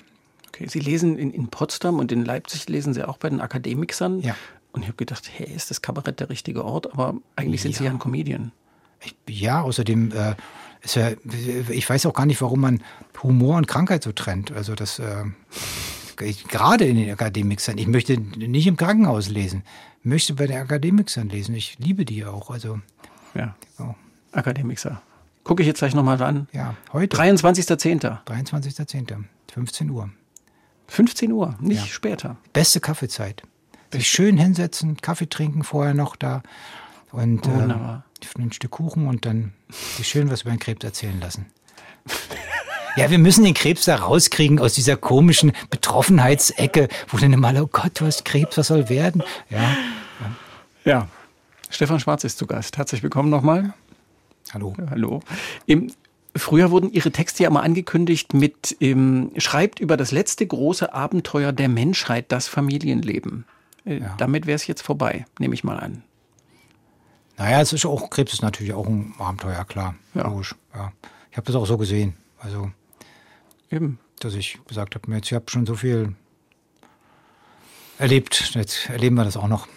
Okay, 0.47 0.68
Sie 0.68 0.80
lesen 0.80 1.18
in, 1.20 1.32
in 1.32 1.47
Potsdam 1.49 1.99
und 1.99 2.11
in 2.11 2.26
Leipzig 2.26 2.68
lesen 2.68 2.93
Sie 2.93 3.07
auch 3.07 3.18
bei 3.18 3.30
den 3.30 3.39
Akademikern. 3.39 4.20
Ja. 4.22 4.36
Und 4.78 4.84
ich 4.84 4.89
habe 4.89 4.97
gedacht, 4.97 5.28
hey, 5.36 5.51
ist 5.51 5.71
das 5.71 5.82
Kabarett 5.82 6.19
der 6.19 6.30
richtige 6.30 6.63
Ort? 6.63 6.93
Aber 6.93 7.15
eigentlich 7.36 7.63
sind 7.63 7.71
ja. 7.71 7.78
Sie 7.80 7.84
ja 7.86 7.89
ein 7.89 7.97
Comedian. 7.97 8.51
Ich, 9.01 9.15
ja, 9.28 9.63
außerdem 9.63 10.11
äh, 10.11 10.36
ist 10.84 10.95
ja, 10.95 11.13
ich 11.69 11.89
weiß 11.89 12.05
auch 12.05 12.13
gar 12.13 12.28
nicht, 12.28 12.39
warum 12.43 12.61
man 12.61 12.84
Humor 13.23 13.57
und 13.57 13.67
Krankheit 13.67 14.03
so 14.03 14.11
trennt. 14.11 14.51
Also 14.51 14.75
das 14.75 14.99
äh, 14.99 15.23
gerade 16.15 16.86
in 16.86 16.95
den 16.95 17.09
Akademikern. 17.09 17.80
Ich 17.80 17.88
möchte 17.88 18.19
nicht 18.19 18.67
im 18.67 18.78
Krankenhaus 18.78 19.30
lesen, 19.30 19.63
ich 20.01 20.05
möchte 20.05 20.36
bei 20.36 20.45
den 20.45 20.57
Akademikern 20.57 21.28
lesen. 21.30 21.55
Ich 21.55 21.80
liebe 21.80 22.05
die 22.05 22.23
auch. 22.23 22.51
Also 22.51 22.80
ja, 23.34 23.55
so. 23.80 23.95
Akademiker. 24.32 25.01
Gucke 25.43 25.63
ich 25.63 25.67
jetzt 25.67 25.80
gleich 25.80 25.95
nochmal 25.95 26.21
an. 26.21 26.47
Ja, 26.51 26.75
heute. 26.93 27.17
23.10. 27.17 28.23
23.10. 28.25 29.23
15 29.51 29.89
Uhr. 29.89 30.11
15 30.86 31.32
Uhr, 31.32 31.55
nicht 31.59 31.80
ja. 31.80 31.86
später. 31.88 32.38
Beste 32.53 32.80
Kaffeezeit. 32.80 33.41
Sich 33.92 34.08
schön 34.08 34.38
hinsetzen, 34.38 34.98
Kaffee 34.98 35.28
trinken 35.28 35.64
vorher 35.64 35.94
noch 35.94 36.16
da. 36.16 36.44
Und 37.12 37.46
Wunderbar. 37.46 38.04
Äh, 38.36 38.42
ein 38.42 38.52
Stück 38.52 38.72
Kuchen 38.72 39.08
und 39.08 39.26
dann 39.26 39.54
sich 39.70 40.08
schön 40.08 40.30
was 40.30 40.42
über 40.42 40.52
den 40.52 40.60
Krebs 40.60 40.84
erzählen 40.84 41.20
lassen. 41.20 41.46
Ja, 42.96 43.12
wir 43.12 43.20
müssen 43.20 43.44
den 43.44 43.54
Krebs 43.54 43.86
da 43.86 43.96
rauskriegen 43.96 44.60
aus 44.60 44.74
dieser 44.74 44.98
komischen 44.98 45.52
Betroffenheitsecke, 45.70 46.88
wo 47.10 47.18
dann 47.18 47.32
immer, 47.32 47.54
oh 47.62 47.70
Gott, 47.72 48.00
du 48.00 48.06
hast 48.06 48.26
Krebs, 48.26 48.58
was 48.58 48.68
soll 48.68 48.90
werden? 48.90 49.24
Ja. 49.50 49.78
Ja. 50.84 51.08
Stefan 51.70 52.00
Schwarz 52.00 52.24
ist 52.24 52.40
zu 52.40 52.48
Gast. 52.48 52.78
Herzlich 52.78 53.04
willkommen 53.04 53.30
nochmal. 53.30 53.74
Hallo. 54.52 54.74
Ja, 54.78 54.90
hallo. 54.90 55.20
Im, 55.68 55.92
früher 56.36 56.72
wurden 56.72 56.92
Ihre 56.92 57.12
Texte 57.12 57.44
ja 57.44 57.50
immer 57.50 57.62
angekündigt 57.62 58.34
mit 58.34 58.76
ähm, 58.80 59.32
Schreibt 59.38 59.80
über 59.80 59.96
das 59.96 60.12
letzte 60.12 60.48
große 60.48 60.94
Abenteuer 60.94 61.52
der 61.52 61.70
Menschheit, 61.70 62.32
das 62.32 62.48
Familienleben. 62.48 63.46
Äh, 63.88 64.00
ja. 64.00 64.16
Damit 64.18 64.46
wäre 64.46 64.56
es 64.56 64.68
jetzt 64.68 64.82
vorbei, 64.82 65.26
nehme 65.40 65.54
ich 65.54 65.64
mal 65.64 65.80
an. 65.80 66.04
Naja, 67.38 67.62
es 67.62 67.72
ist 67.72 67.86
auch, 67.86 68.10
Krebs 68.10 68.34
ist 68.34 68.42
natürlich 68.42 68.74
auch 68.74 68.88
ein 68.88 69.14
Abenteuer, 69.20 69.64
klar. 69.66 69.96
Ja. 70.14 70.28
Logisch. 70.28 70.56
Ja. 70.74 70.92
Ich 71.32 71.38
habe 71.38 71.46
das 71.46 71.56
auch 71.56 71.66
so 71.66 71.78
gesehen. 71.78 72.16
Also, 72.40 72.72
Eben. 73.72 74.00
dass 74.20 74.34
ich 74.34 74.60
gesagt 74.68 74.96
habe, 74.96 75.12
jetzt, 75.14 75.28
ich 75.28 75.34
habe 75.34 75.46
schon 75.50 75.66
so 75.66 75.76
viel 75.76 76.16
erlebt, 78.00 78.56
jetzt 78.56 78.90
erleben 78.90 79.16
wir 79.16 79.24
das 79.24 79.38
auch 79.38 79.48
noch. 79.48 79.68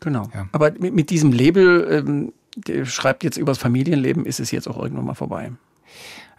Genau. 0.00 0.28
Ja. 0.34 0.48
Aber 0.52 0.70
mit, 0.72 0.94
mit, 0.94 1.10
diesem 1.10 1.32
Label, 1.32 1.88
ähm, 1.90 2.32
der 2.56 2.84
schreibt 2.84 3.24
jetzt 3.24 3.36
über 3.36 3.52
das 3.52 3.58
Familienleben, 3.58 4.26
ist 4.26 4.40
es 4.40 4.50
jetzt 4.50 4.68
auch 4.68 4.78
irgendwann 4.78 5.06
mal 5.06 5.14
vorbei. 5.14 5.52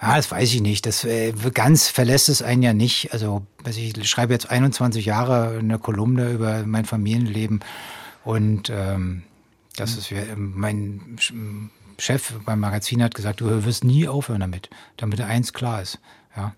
Ja, 0.02 0.16
das 0.16 0.32
weiß 0.32 0.54
ich 0.54 0.62
nicht. 0.62 0.86
Das 0.86 1.04
äh, 1.04 1.34
ganz 1.54 1.90
verlässt 1.90 2.30
es 2.30 2.42
einen 2.42 2.64
ja 2.64 2.74
nicht. 2.74 3.12
Also, 3.12 3.46
also 3.64 3.80
ich 3.80 4.10
schreibe 4.10 4.34
jetzt 4.34 4.50
21 4.50 5.06
Jahre 5.06 5.58
eine 5.60 5.78
Kolumne 5.78 6.32
über 6.32 6.64
mein 6.66 6.86
Familienleben 6.86 7.60
und 8.24 8.70
ähm, 8.70 9.24
das 9.76 9.98
ist 9.98 10.14
mein 10.36 11.18
Chef 11.98 12.34
beim 12.46 12.60
Magazin 12.60 13.04
hat 13.04 13.14
gesagt, 13.14 13.42
du 13.42 13.66
wirst 13.66 13.84
nie 13.84 14.08
aufhören 14.08 14.40
damit, 14.42 14.70
damit 14.98 15.20
eins 15.22 15.54
klar 15.54 15.82
ist. 15.82 16.00
Ja. 16.36 16.54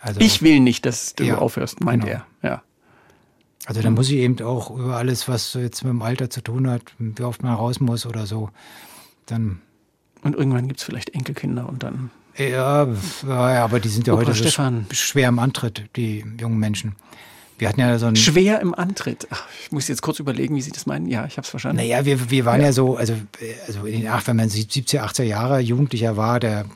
Also, 0.00 0.20
ich 0.20 0.42
will 0.42 0.60
nicht, 0.60 0.86
dass 0.86 1.14
du 1.14 1.24
ja, 1.24 1.38
aufhörst, 1.38 1.80
meint 1.80 2.04
genau. 2.04 2.22
er. 2.42 2.48
Ja. 2.48 2.62
Also 3.66 3.82
da 3.82 3.90
muss 3.90 4.08
ich 4.08 4.18
eben 4.18 4.40
auch 4.42 4.70
über 4.70 4.96
alles, 4.96 5.26
was 5.26 5.54
jetzt 5.54 5.82
mit 5.82 5.90
dem 5.90 6.02
Alter 6.02 6.30
zu 6.30 6.40
tun 6.40 6.70
hat, 6.70 6.82
wie 6.98 7.22
oft 7.24 7.42
man 7.42 7.52
raus 7.52 7.80
muss 7.80 8.06
oder 8.06 8.26
so, 8.26 8.50
dann. 9.26 9.60
Und 10.22 10.36
irgendwann 10.36 10.68
gibt 10.68 10.78
es 10.78 10.86
vielleicht 10.86 11.10
Enkelkinder 11.10 11.68
und 11.68 11.82
dann. 11.82 12.10
Ja, 12.38 12.86
aber 13.26 13.80
die 13.80 13.88
sind 13.88 14.06
ja 14.06 14.12
Opa 14.12 14.22
heute 14.22 14.34
Stefan. 14.34 14.86
schwer 14.90 15.28
im 15.28 15.38
Antritt, 15.38 15.84
die 15.96 16.24
jungen 16.38 16.58
Menschen. 16.58 16.94
Wir 17.58 17.68
hatten 17.68 17.80
ja 17.80 17.98
so 17.98 18.06
ein 18.06 18.16
Schwer 18.16 18.60
im 18.60 18.74
Antritt. 18.74 19.26
Ach, 19.30 19.46
ich 19.62 19.72
muss 19.72 19.88
jetzt 19.88 20.02
kurz 20.02 20.18
überlegen, 20.18 20.54
wie 20.56 20.60
Sie 20.60 20.72
das 20.72 20.84
meinen. 20.84 21.06
Ja, 21.06 21.24
ich 21.24 21.38
habe 21.38 21.44
es 21.44 21.48
verstanden. 21.48 21.78
Naja, 21.78 22.04
wir, 22.04 22.30
wir 22.30 22.44
waren 22.44 22.60
ja. 22.60 22.66
ja 22.66 22.72
so, 22.72 22.96
also, 22.96 23.14
also 23.66 23.86
in 23.86 24.02
den, 24.02 24.08
ach, 24.08 24.26
wenn 24.26 24.36
man 24.36 24.48
70er, 24.48 25.00
80er 25.00 25.22
Jahre 25.22 25.60
Jugendlicher 25.60 26.18
war, 26.18 26.38
der 26.38 26.66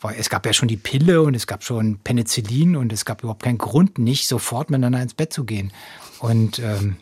Weil 0.00 0.16
es 0.18 0.30
gab 0.30 0.46
ja 0.46 0.52
schon 0.52 0.68
die 0.68 0.76
Pille 0.76 1.22
und 1.22 1.34
es 1.34 1.46
gab 1.46 1.62
schon 1.62 1.98
Penicillin 1.98 2.74
und 2.74 2.92
es 2.92 3.04
gab 3.04 3.22
überhaupt 3.22 3.44
keinen 3.44 3.58
Grund, 3.58 3.98
nicht 3.98 4.26
sofort 4.26 4.68
miteinander 4.68 5.00
ins 5.00 5.14
Bett 5.14 5.32
zu 5.32 5.44
gehen. 5.44 5.72
Und 6.18 6.58
ähm, 6.58 6.96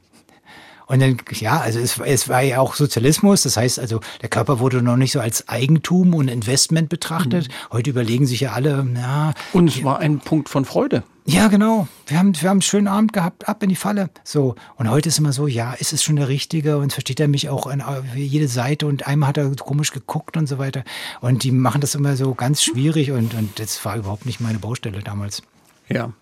und 0.86 1.00
dann, 1.00 1.18
ja, 1.32 1.60
also 1.60 1.78
es, 1.78 1.98
es 1.98 2.28
war 2.28 2.42
ja 2.42 2.58
auch 2.60 2.74
Sozialismus, 2.74 3.42
das 3.42 3.56
heißt 3.56 3.78
also, 3.78 4.00
der 4.20 4.28
Körper 4.28 4.58
wurde 4.58 4.82
noch 4.82 4.96
nicht 4.96 5.12
so 5.12 5.20
als 5.20 5.48
Eigentum 5.48 6.14
und 6.14 6.28
Investment 6.28 6.88
betrachtet. 6.88 7.48
Mhm. 7.48 7.72
Heute 7.72 7.90
überlegen 7.90 8.26
sich 8.26 8.40
ja 8.40 8.52
alle, 8.52 8.86
ja. 8.94 9.34
Und 9.52 9.68
es 9.68 9.82
war 9.84 9.98
ein 9.98 10.18
Punkt 10.18 10.48
von 10.48 10.64
Freude. 10.64 11.02
Ja, 11.24 11.46
genau. 11.46 11.86
Wir 12.06 12.18
haben, 12.18 12.34
wir 12.34 12.48
haben 12.48 12.56
einen 12.56 12.62
schönen 12.62 12.88
Abend 12.88 13.12
gehabt, 13.12 13.48
ab 13.48 13.62
in 13.62 13.68
die 13.68 13.76
Falle. 13.76 14.10
So. 14.24 14.56
Und 14.76 14.90
heute 14.90 15.08
ist 15.08 15.18
immer 15.18 15.32
so, 15.32 15.46
ja, 15.46 15.72
ist 15.72 15.92
es 15.92 16.02
schon 16.02 16.16
der 16.16 16.26
Richtige? 16.26 16.78
Und 16.78 16.92
versteht 16.92 17.20
er 17.20 17.28
mich 17.28 17.48
auch 17.48 17.66
an 17.66 17.84
jede 18.16 18.48
Seite 18.48 18.86
und 18.86 19.06
einmal 19.06 19.28
hat 19.28 19.36
er 19.36 19.54
komisch 19.54 19.92
geguckt 19.92 20.36
und 20.36 20.48
so 20.48 20.58
weiter. 20.58 20.82
Und 21.20 21.44
die 21.44 21.52
machen 21.52 21.80
das 21.80 21.94
immer 21.94 22.16
so 22.16 22.34
ganz 22.34 22.62
schwierig 22.62 23.12
und, 23.12 23.34
und 23.34 23.60
das 23.60 23.84
war 23.84 23.96
überhaupt 23.96 24.26
nicht 24.26 24.40
meine 24.40 24.58
Baustelle 24.58 25.00
damals. 25.00 25.42
Ja. 25.88 26.12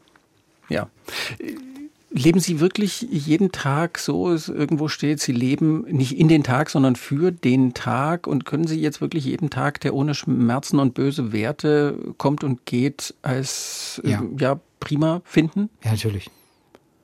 Ja. 0.68 0.88
Leben 2.12 2.40
Sie 2.40 2.58
wirklich 2.58 3.02
jeden 3.02 3.52
Tag 3.52 3.98
so, 3.98 4.30
es 4.30 4.48
irgendwo 4.48 4.88
steht, 4.88 5.20
Sie 5.20 5.32
leben 5.32 5.82
nicht 5.82 6.18
in 6.18 6.26
den 6.26 6.42
Tag, 6.42 6.68
sondern 6.68 6.96
für 6.96 7.30
den 7.30 7.72
Tag 7.72 8.26
und 8.26 8.44
können 8.44 8.66
Sie 8.66 8.80
jetzt 8.80 9.00
wirklich 9.00 9.26
jeden 9.26 9.48
Tag, 9.48 9.80
der 9.80 9.94
ohne 9.94 10.14
Schmerzen 10.14 10.80
und 10.80 10.94
böse 10.94 11.32
Werte 11.32 11.96
kommt 12.18 12.42
und 12.42 12.66
geht, 12.66 13.14
als 13.22 14.02
ja, 14.04 14.24
ja 14.38 14.58
prima 14.80 15.22
finden? 15.24 15.70
Ja, 15.84 15.92
natürlich. 15.92 16.30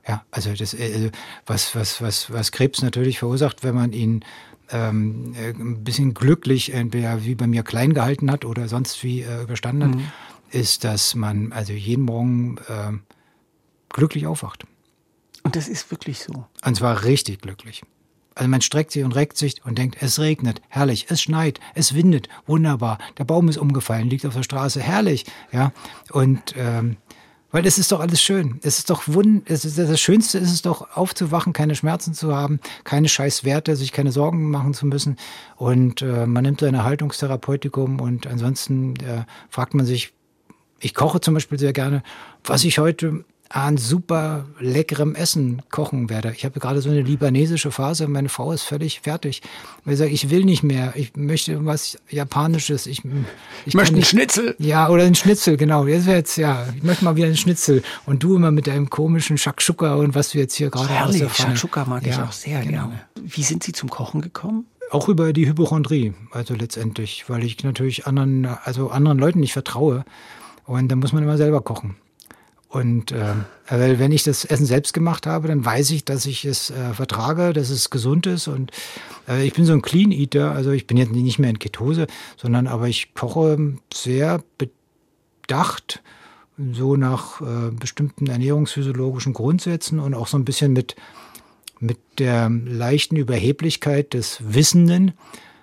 Ja, 0.08 0.24
also 0.32 0.52
das, 0.52 0.74
also 0.74 1.10
was, 1.46 1.74
was, 1.76 2.02
was, 2.02 2.32
was 2.32 2.50
Krebs 2.50 2.82
natürlich 2.82 3.20
verursacht, 3.20 3.62
wenn 3.62 3.74
man 3.76 3.92
ihn 3.92 4.24
ähm, 4.70 5.34
äh, 5.34 5.50
ein 5.50 5.84
bisschen 5.84 6.14
glücklich 6.14 6.74
entweder 6.74 7.24
wie 7.24 7.36
bei 7.36 7.46
mir 7.46 7.62
klein 7.62 7.94
gehalten 7.94 8.30
hat 8.30 8.44
oder 8.44 8.66
sonst 8.66 9.02
wie 9.04 9.22
äh, 9.22 9.42
überstanden 9.42 9.84
hat, 9.84 9.94
mhm. 9.94 10.04
ist, 10.50 10.82
dass 10.82 11.14
man 11.14 11.52
also 11.52 11.72
jeden 11.72 12.04
Morgen 12.04 12.56
äh, 12.68 12.92
glücklich 13.88 14.26
aufwacht. 14.26 14.66
Und 15.47 15.56
das 15.56 15.68
ist 15.68 15.90
wirklich 15.90 16.20
so. 16.20 16.44
Und 16.64 16.77
zwar 16.77 17.05
richtig 17.05 17.40
glücklich. 17.40 17.82
Also 18.35 18.51
man 18.51 18.60
streckt 18.60 18.93
sich 18.93 19.02
und 19.02 19.14
reckt 19.14 19.39
sich 19.39 19.64
und 19.64 19.78
denkt, 19.78 19.97
es 20.01 20.18
regnet, 20.18 20.60
herrlich, 20.68 21.06
es 21.09 21.23
schneit, 21.23 21.59
es 21.74 21.94
windet, 21.94 22.28
wunderbar, 22.47 22.98
der 23.16 23.24
Baum 23.24 23.48
ist 23.48 23.56
umgefallen, 23.56 24.10
liegt 24.10 24.27
auf 24.27 24.35
der 24.35 24.43
Straße, 24.43 24.81
herrlich, 24.81 25.24
ja. 25.52 25.73
Und 26.12 26.55
ähm, 26.55 26.98
weil 27.51 27.64
es 27.64 27.78
ist 27.78 27.90
doch 27.93 28.01
alles 28.01 28.20
schön. 28.20 28.60
Es 28.62 28.78
ist 28.78 28.90
doch 28.90 29.05
wund, 29.06 29.48
es 29.48 29.64
ist, 29.64 29.78
das 29.78 29.98
Schönste 29.98 30.36
ist 30.36 30.52
es 30.52 30.60
doch, 30.60 30.94
aufzuwachen, 30.94 31.55
keine 31.55 31.74
Schmerzen 31.74 32.12
zu 32.12 32.35
haben, 32.35 32.60
keine 32.85 33.09
scheiß 33.09 33.44
Werte, 33.44 33.77
sich 33.77 33.93
keine 33.93 34.12
Sorgen 34.12 34.51
machen 34.51 34.74
zu 34.74 34.85
müssen. 34.85 35.16
Und 35.56 36.02
äh, 36.02 36.27
man 36.27 36.43
nimmt 36.43 36.60
seine 36.60 36.85
Haltungstherapeutikum 36.85 38.01
und 38.01 38.27
ansonsten 38.27 38.97
äh, 38.97 39.24
fragt 39.48 39.73
man 39.73 39.86
sich, 39.86 40.12
ich 40.81 40.93
koche 40.93 41.23
zum 41.23 41.32
Beispiel 41.32 41.59
sehr 41.59 41.73
gerne, 41.73 42.02
was 42.44 42.64
ich 42.64 42.78
heute 42.78 43.24
an 43.48 43.77
super 43.77 44.47
leckerem 44.59 45.14
Essen 45.14 45.62
kochen 45.70 46.10
werde. 46.10 46.32
Ich 46.36 46.44
habe 46.44 46.59
gerade 46.59 46.81
so 46.81 46.90
eine 46.90 47.02
libanesische 47.02 47.70
Phase. 47.70 48.09
Meine 48.09 48.28
Frau 48.28 48.52
ist 48.52 48.62
völlig 48.62 49.01
fertig. 49.01 49.43
Ich 49.85 49.98
sage, 49.98 50.10
ich 50.10 50.31
will 50.31 50.44
nicht 50.44 50.62
mehr. 50.62 50.93
Ich 50.97 51.16
möchte 51.16 51.64
was 51.64 51.98
Japanisches. 52.10 52.86
Ich, 52.86 53.02
ich 53.64 53.74
möchte 53.74 53.94
einen 53.94 54.05
Schnitzel. 54.05 54.56
Ja, 54.59 54.89
oder 54.89 55.05
einen 55.05 55.14
Schnitzel, 55.14 55.56
genau. 55.56 55.86
Jetzt 55.86 56.06
jetzt, 56.06 56.36
ja. 56.36 56.66
Ich 56.77 56.82
möchte 56.82 57.05
mal 57.05 57.16
wieder 57.16 57.27
einen 57.27 57.36
Schnitzel. 57.36 57.82
Und 58.05 58.23
du 58.23 58.36
immer 58.36 58.51
mit 58.51 58.66
deinem 58.66 58.90
komischen 58.90 59.39
Shakshuka 59.39 59.94
und 59.94 60.14
was 60.14 60.31
du 60.31 60.39
jetzt 60.39 60.55
hier 60.55 60.70
gerade 60.70 60.98
hast. 60.98 61.36
Shakshuka 61.36 61.85
mag 61.85 62.05
ja, 62.05 62.12
ich 62.12 62.18
auch 62.18 62.32
sehr 62.32 62.60
genau. 62.60 62.89
gerne. 62.89 63.01
Wie 63.23 63.43
sind 63.43 63.62
Sie 63.62 63.73
zum 63.73 63.90
Kochen 63.90 64.20
gekommen? 64.20 64.66
Auch 64.90 65.09
über 65.09 65.32
die 65.32 65.48
Hypochondrie, 65.48 66.14
also 66.31 66.55
letztendlich, 66.55 67.24
weil 67.28 67.43
ich 67.43 67.62
natürlich 67.64 68.06
anderen, 68.06 68.47
also 68.47 68.90
anderen 68.90 69.18
Leuten 69.18 69.40
nicht 69.40 69.52
vertraue. 69.52 70.05
Und 70.64 70.89
dann 70.89 70.98
muss 70.98 71.12
man 71.12 71.23
immer 71.23 71.36
selber 71.36 71.60
kochen. 71.60 71.97
Und 72.68 73.12
äh, 73.12 73.34
weil 73.68 73.98
wenn 73.98 74.12
ich 74.12 74.24
das 74.24 74.44
Essen 74.44 74.66
selbst 74.66 74.93
gemacht 74.93 75.26
habe, 75.26 75.48
dann 75.48 75.64
weiß 75.64 75.90
ich, 75.90 76.05
dass 76.05 76.26
ich 76.26 76.44
es 76.44 76.70
äh, 76.70 76.94
vertrage, 76.94 77.52
dass 77.52 77.70
es 77.70 77.90
gesund 77.90 78.26
ist. 78.26 78.48
Und 78.48 78.72
äh, 79.28 79.47
ich 79.47 79.55
bin 79.55 79.64
so 79.64 79.72
ein 79.72 79.82
Clean 79.82 80.10
Eater, 80.10 80.52
also 80.52 80.72
ich 80.72 80.86
bin 80.86 80.97
jetzt 80.97 81.12
nicht 81.12 81.38
mehr 81.38 81.51
in 81.51 81.59
Ketose, 81.59 82.06
sondern 82.36 82.66
aber 82.66 82.88
ich 82.88 83.14
koche 83.14 83.76
sehr 83.94 84.43
bedacht, 84.59 86.02
so 86.72 86.97
nach 86.97 87.40
äh, 87.40 87.70
bestimmten 87.70 88.26
ernährungsphysiologischen 88.26 89.32
Grundsätzen 89.32 90.01
und 90.01 90.14
auch 90.14 90.26
so 90.26 90.36
ein 90.36 90.44
bisschen 90.44 90.72
mit, 90.72 90.97
mit 91.78 91.98
der 92.18 92.51
leichten 92.51 93.16
Überheblichkeit 93.16 94.12
des 94.14 94.38
Wissenden. 94.40 95.12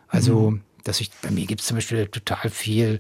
Also, 0.07 0.51
mhm. 0.51 0.61
dass 0.83 1.01
ich, 1.01 1.11
bei 1.21 1.31
mir 1.31 1.45
gibt 1.47 1.61
es 1.61 1.67
zum 1.67 1.77
Beispiel 1.77 2.07
total 2.07 2.49
viel 2.49 2.99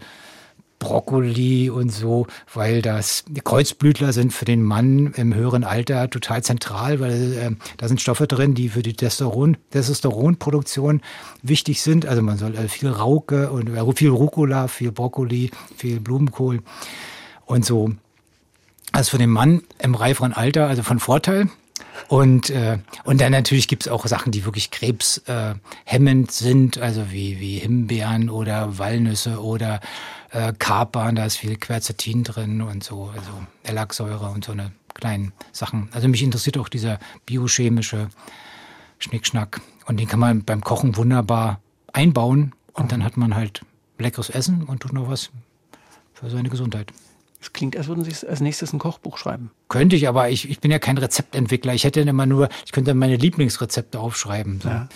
Brokkoli 0.83 1.69
und 1.69 1.89
so, 1.89 2.27
weil 2.53 2.81
das 2.81 3.23
Kreuzblütler 3.43 4.11
sind 4.11 4.33
für 4.33 4.45
den 4.45 4.61
Mann 4.61 5.13
im 5.15 5.33
höheren 5.33 5.63
Alter 5.63 6.09
total 6.09 6.43
zentral, 6.43 6.99
weil 6.99 7.33
äh, 7.33 7.51
da 7.77 7.87
sind 7.87 8.01
Stoffe 8.01 8.27
drin, 8.27 8.53
die 8.53 8.69
für 8.69 8.83
die 8.83 8.93
Testosteron, 8.93 9.57
Testosteronproduktion 9.71 11.01
wichtig 11.41 11.81
sind. 11.81 12.05
Also 12.05 12.21
man 12.21 12.37
soll 12.37 12.55
äh, 12.55 12.67
viel 12.67 12.89
Rauke 12.89 13.49
und 13.51 13.69
äh, 13.69 13.93
viel 13.93 14.09
Rucola, 14.09 14.67
viel 14.67 14.91
Brokkoli, 14.91 15.51
viel 15.77 15.99
Blumenkohl 15.99 16.61
und 17.45 17.65
so. 17.65 17.91
Also 18.91 19.11
für 19.11 19.17
den 19.17 19.29
Mann 19.29 19.63
im 19.79 19.95
reiferen 19.95 20.33
Alter, 20.33 20.67
also 20.67 20.83
von 20.83 20.99
Vorteil. 20.99 21.49
Und, 22.07 22.49
äh, 22.49 22.79
und 23.03 23.21
dann 23.21 23.31
natürlich 23.31 23.67
gibt 23.67 23.85
es 23.85 23.91
auch 23.91 24.05
Sachen, 24.07 24.31
die 24.31 24.45
wirklich 24.45 24.71
krebshemmend 24.71 26.29
äh, 26.29 26.31
sind, 26.31 26.77
also 26.77 27.11
wie, 27.11 27.39
wie 27.39 27.59
Himbeeren 27.59 28.29
oder 28.29 28.77
Walnüsse 28.77 29.41
oder 29.41 29.79
äh, 30.33 30.53
Kapern, 30.57 31.15
da 31.15 31.25
ist 31.25 31.37
viel 31.37 31.55
Quercetin 31.55 32.23
drin 32.23 32.61
und 32.61 32.83
so, 32.83 33.11
also 33.15 33.31
Elaxsäure 33.63 34.29
und 34.29 34.43
so 34.43 34.51
eine 34.51 34.71
kleinen 34.93 35.31
Sachen. 35.51 35.89
Also 35.91 36.07
mich 36.07 36.23
interessiert 36.23 36.57
auch 36.57 36.69
dieser 36.69 36.99
biochemische 37.25 38.09
Schnickschnack. 38.99 39.61
Und 39.85 39.99
den 39.99 40.07
kann 40.07 40.19
man 40.19 40.43
beim 40.43 40.61
Kochen 40.61 40.95
wunderbar 40.95 41.59
einbauen 41.91 42.53
und 42.73 42.91
dann 42.91 43.03
hat 43.03 43.17
man 43.17 43.35
halt 43.35 43.61
leckeres 43.99 44.29
Essen 44.29 44.63
und 44.63 44.79
tut 44.79 44.93
noch 44.93 45.09
was 45.09 45.29
für 46.13 46.29
seine 46.29 46.49
Gesundheit. 46.49 46.91
Es 47.41 47.51
klingt, 47.51 47.75
als 47.75 47.87
würden 47.87 48.05
Sie 48.05 48.27
als 48.27 48.39
nächstes 48.39 48.71
ein 48.71 48.79
Kochbuch 48.79 49.17
schreiben. 49.17 49.51
Könnte 49.67 49.97
ich, 49.97 50.07
aber 50.07 50.29
ich, 50.29 50.49
ich 50.49 50.61
bin 50.61 50.71
ja 50.71 50.79
kein 50.79 50.97
Rezeptentwickler. 50.97 51.73
Ich 51.73 51.83
hätte 51.83 51.99
immer 51.99 52.25
nur, 52.25 52.47
ich 52.65 52.71
könnte 52.71 52.93
meine 52.93 53.17
Lieblingsrezepte 53.17 53.99
aufschreiben. 53.99 54.61
So. 54.61 54.69
Ja. 54.69 54.87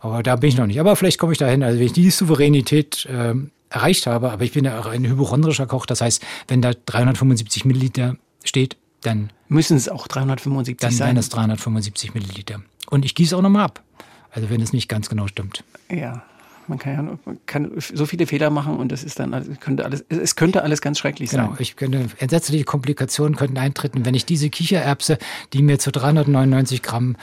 Aber 0.00 0.22
da 0.22 0.36
bin 0.36 0.50
ich 0.50 0.58
noch 0.58 0.66
nicht. 0.66 0.78
Aber 0.78 0.94
vielleicht 0.94 1.18
komme 1.18 1.32
ich 1.32 1.38
dahin. 1.38 1.62
Also 1.62 1.78
wenn 1.78 1.86
ich 1.86 1.94
die 1.94 2.10
Souveränität 2.10 3.06
äh, 3.06 3.34
erreicht 3.76 4.06
habe, 4.06 4.30
aber 4.30 4.44
ich 4.44 4.52
bin 4.52 4.64
ja 4.64 4.80
ein 4.86 5.06
hypochondrischer 5.06 5.66
Koch. 5.66 5.86
Das 5.86 6.00
heißt, 6.00 6.24
wenn 6.48 6.62
da 6.62 6.72
375 6.72 7.64
Milliliter 7.64 8.16
steht, 8.44 8.76
dann 9.02 9.30
müssen 9.48 9.76
es 9.76 9.88
auch 9.88 10.08
375 10.08 10.76
dann 10.78 10.90
sein. 10.90 11.08
Dann 11.08 11.16
es 11.18 11.28
375 11.28 12.14
Milliliter. 12.14 12.62
Und 12.90 13.04
ich 13.04 13.14
gieße 13.14 13.36
auch 13.36 13.42
nochmal 13.42 13.64
ab. 13.64 13.82
Also 14.30 14.50
wenn 14.50 14.60
es 14.60 14.72
nicht 14.72 14.88
ganz 14.88 15.08
genau 15.08 15.26
stimmt. 15.26 15.64
Ja. 15.90 16.22
Man 16.68 16.78
kann 16.78 16.92
ja 16.94 17.02
man 17.02 17.38
kann 17.46 17.70
so 17.78 18.06
viele 18.06 18.26
Fehler 18.26 18.50
machen 18.50 18.76
und 18.76 18.90
das 18.90 19.04
ist 19.04 19.20
dann 19.20 19.56
könnte 19.60 19.84
alles, 19.84 20.04
es 20.08 20.34
könnte 20.34 20.64
alles 20.64 20.80
ganz 20.80 20.98
schrecklich 20.98 21.30
genau, 21.30 21.44
sein. 21.44 21.50
Genau, 21.50 21.60
ich 21.60 21.76
könnte, 21.76 22.08
entsetzliche 22.18 22.64
Komplikationen 22.64 23.36
könnten 23.36 23.56
eintreten, 23.56 24.04
wenn 24.04 24.14
ich 24.14 24.26
diese 24.26 24.50
Kichererbse, 24.50 25.18
die 25.52 25.62
mir 25.62 25.78
zu 25.78 25.92
399 25.92 26.82
Gramm 26.82 27.16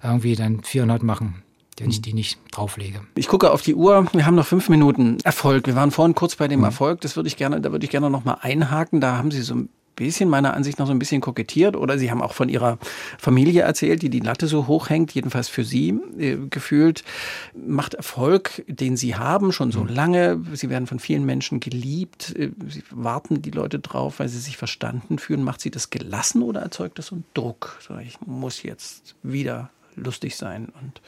irgendwie 0.00 0.36
dann 0.36 0.62
400 0.62 1.02
machen, 1.02 1.42
wenn 1.78 1.90
ich 1.90 2.02
die 2.02 2.12
nicht 2.12 2.38
drauflege. 2.50 3.00
Ich 3.14 3.28
gucke 3.28 3.50
auf 3.50 3.62
die 3.62 3.74
Uhr. 3.74 4.06
Wir 4.12 4.26
haben 4.26 4.34
noch 4.34 4.46
fünf 4.46 4.68
Minuten 4.68 5.18
Erfolg. 5.24 5.66
Wir 5.66 5.74
waren 5.74 5.90
vorhin 5.90 6.14
kurz 6.14 6.36
bei 6.36 6.48
dem 6.48 6.60
mhm. 6.60 6.66
Erfolg. 6.66 7.00
Das 7.00 7.16
würde 7.16 7.26
ich 7.26 7.36
gerne, 7.36 7.60
da 7.60 7.72
würde 7.72 7.84
ich 7.84 7.90
gerne 7.90 8.10
noch 8.10 8.24
mal 8.24 8.38
einhaken. 8.40 9.00
Da 9.00 9.16
haben 9.16 9.30
Sie 9.30 9.42
so 9.42 9.54
ein 9.54 9.68
bisschen 9.96 10.28
meiner 10.28 10.54
Ansicht 10.54 10.78
nach 10.78 10.86
so 10.86 10.92
ein 10.92 10.98
bisschen 10.98 11.20
kokettiert 11.20 11.76
oder 11.76 11.98
Sie 11.98 12.10
haben 12.10 12.22
auch 12.22 12.32
von 12.32 12.48
Ihrer 12.48 12.78
Familie 13.18 13.62
erzählt, 13.62 14.02
die 14.02 14.10
die 14.10 14.20
Latte 14.20 14.46
so 14.46 14.66
hoch 14.66 14.88
hängt, 14.88 15.12
jedenfalls 15.12 15.48
für 15.48 15.64
Sie 15.64 15.98
äh, 16.18 16.36
gefühlt, 16.50 17.04
macht 17.54 17.94
Erfolg, 17.94 18.64
den 18.66 18.96
Sie 18.96 19.16
haben 19.16 19.52
schon 19.52 19.72
so 19.72 19.80
mhm. 19.80 19.88
lange. 19.88 20.40
Sie 20.52 20.70
werden 20.70 20.86
von 20.86 20.98
vielen 20.98 21.24
Menschen 21.24 21.60
geliebt. 21.60 22.34
Äh, 22.36 22.50
Sie 22.68 22.82
warten 22.90 23.42
die 23.42 23.50
Leute 23.50 23.78
drauf, 23.78 24.18
weil 24.18 24.28
Sie 24.28 24.38
sich 24.38 24.56
verstanden 24.56 25.18
fühlen. 25.18 25.42
Macht 25.42 25.60
Sie 25.60 25.70
das 25.70 25.90
gelassen 25.90 26.42
oder 26.42 26.60
erzeugt 26.60 26.98
das 26.98 27.06
so 27.06 27.16
einen 27.16 27.24
Druck? 27.34 27.78
So, 27.86 27.96
ich 27.98 28.20
muss 28.26 28.62
jetzt 28.62 29.14
wieder 29.22 29.70
lustig 29.96 30.36
sein 30.36 30.72
und 30.80 31.00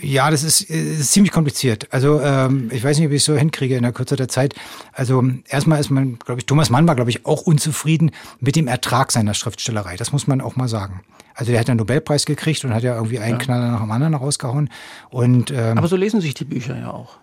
ja, 0.00 0.30
das 0.30 0.42
ist, 0.42 0.62
ist 0.62 1.12
ziemlich 1.12 1.32
kompliziert. 1.32 1.88
Also 1.90 2.20
ähm, 2.20 2.70
ich 2.72 2.82
weiß 2.82 2.98
nicht, 2.98 3.06
ob 3.06 3.12
ich 3.12 3.18
es 3.18 3.24
so 3.24 3.36
hinkriege 3.36 3.76
in 3.76 3.82
der 3.82 3.92
Kürze 3.92 4.16
der 4.16 4.28
Zeit. 4.28 4.54
Also 4.92 5.22
erstmal 5.48 5.80
ist 5.80 5.90
man, 5.90 6.18
glaube 6.18 6.40
ich, 6.40 6.46
Thomas 6.46 6.70
Mann 6.70 6.86
war, 6.86 6.94
glaube 6.94 7.10
ich, 7.10 7.26
auch 7.26 7.42
unzufrieden 7.42 8.10
mit 8.40 8.56
dem 8.56 8.66
Ertrag 8.66 9.12
seiner 9.12 9.34
Schriftstellerei. 9.34 9.96
Das 9.96 10.12
muss 10.12 10.26
man 10.26 10.40
auch 10.40 10.56
mal 10.56 10.68
sagen. 10.68 11.02
Also 11.34 11.52
der 11.52 11.60
hat 11.60 11.70
einen 11.70 11.78
Nobelpreis 11.78 12.26
gekriegt 12.26 12.64
und 12.64 12.74
hat 12.74 12.82
ja 12.82 12.96
irgendwie 12.96 13.18
einen 13.20 13.38
ja. 13.38 13.44
Knaller 13.44 13.70
nach 13.70 13.80
dem 13.80 13.90
anderen 13.90 14.14
rausgehauen. 14.14 14.70
Und, 15.10 15.50
ähm, 15.50 15.78
aber 15.78 15.88
so 15.88 15.96
lesen 15.96 16.20
sich 16.20 16.34
die 16.34 16.44
Bücher 16.44 16.76
ja 16.76 16.90
auch. 16.90 17.18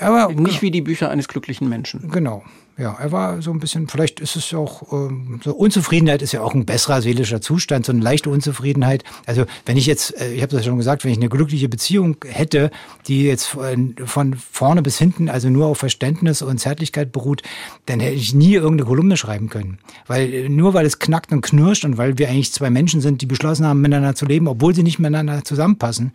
Aber, 0.00 0.28
nicht 0.28 0.36
genau. 0.36 0.62
wie 0.62 0.70
die 0.70 0.80
Bücher 0.80 1.10
eines 1.10 1.28
glücklichen 1.28 1.68
Menschen. 1.68 2.10
Genau. 2.10 2.42
Ja, 2.78 2.96
er 2.98 3.12
war 3.12 3.42
so 3.42 3.50
ein 3.50 3.60
bisschen, 3.60 3.86
vielleicht 3.88 4.18
ist 4.20 4.34
es 4.36 4.54
auch, 4.54 4.92
ähm, 4.92 5.40
so 5.44 5.54
Unzufriedenheit 5.54 6.22
ist 6.22 6.32
ja 6.32 6.40
auch 6.40 6.54
ein 6.54 6.64
besserer 6.64 7.02
seelischer 7.02 7.40
Zustand, 7.40 7.84
so 7.84 7.92
eine 7.92 8.00
leichte 8.02 8.30
Unzufriedenheit. 8.30 9.04
Also 9.26 9.44
wenn 9.66 9.76
ich 9.76 9.86
jetzt, 9.86 10.18
äh, 10.18 10.32
ich 10.32 10.42
habe 10.42 10.56
das 10.56 10.64
schon 10.64 10.78
gesagt, 10.78 11.04
wenn 11.04 11.12
ich 11.12 11.18
eine 11.18 11.28
glückliche 11.28 11.68
Beziehung 11.68 12.16
hätte, 12.26 12.70
die 13.08 13.24
jetzt 13.24 13.46
von, 13.46 13.94
von 14.04 14.34
vorne 14.34 14.82
bis 14.82 14.98
hinten, 14.98 15.28
also 15.28 15.50
nur 15.50 15.66
auf 15.66 15.78
Verständnis 15.78 16.40
und 16.40 16.58
Zärtlichkeit 16.58 17.12
beruht, 17.12 17.42
dann 17.86 18.00
hätte 18.00 18.16
ich 18.16 18.34
nie 18.34 18.54
irgendeine 18.54 18.88
Kolumne 18.88 19.16
schreiben 19.16 19.50
können. 19.50 19.78
Weil 20.06 20.32
äh, 20.32 20.48
nur 20.48 20.72
weil 20.72 20.86
es 20.86 20.98
knackt 20.98 21.30
und 21.30 21.42
knirscht 21.42 21.84
und 21.84 21.98
weil 21.98 22.16
wir 22.16 22.28
eigentlich 22.28 22.52
zwei 22.52 22.70
Menschen 22.70 23.02
sind, 23.02 23.20
die 23.20 23.26
beschlossen 23.26 23.66
haben, 23.66 23.82
miteinander 23.82 24.14
zu 24.14 24.24
leben, 24.24 24.48
obwohl 24.48 24.74
sie 24.74 24.82
nicht 24.82 24.98
miteinander 24.98 25.44
zusammenpassen, 25.44 26.12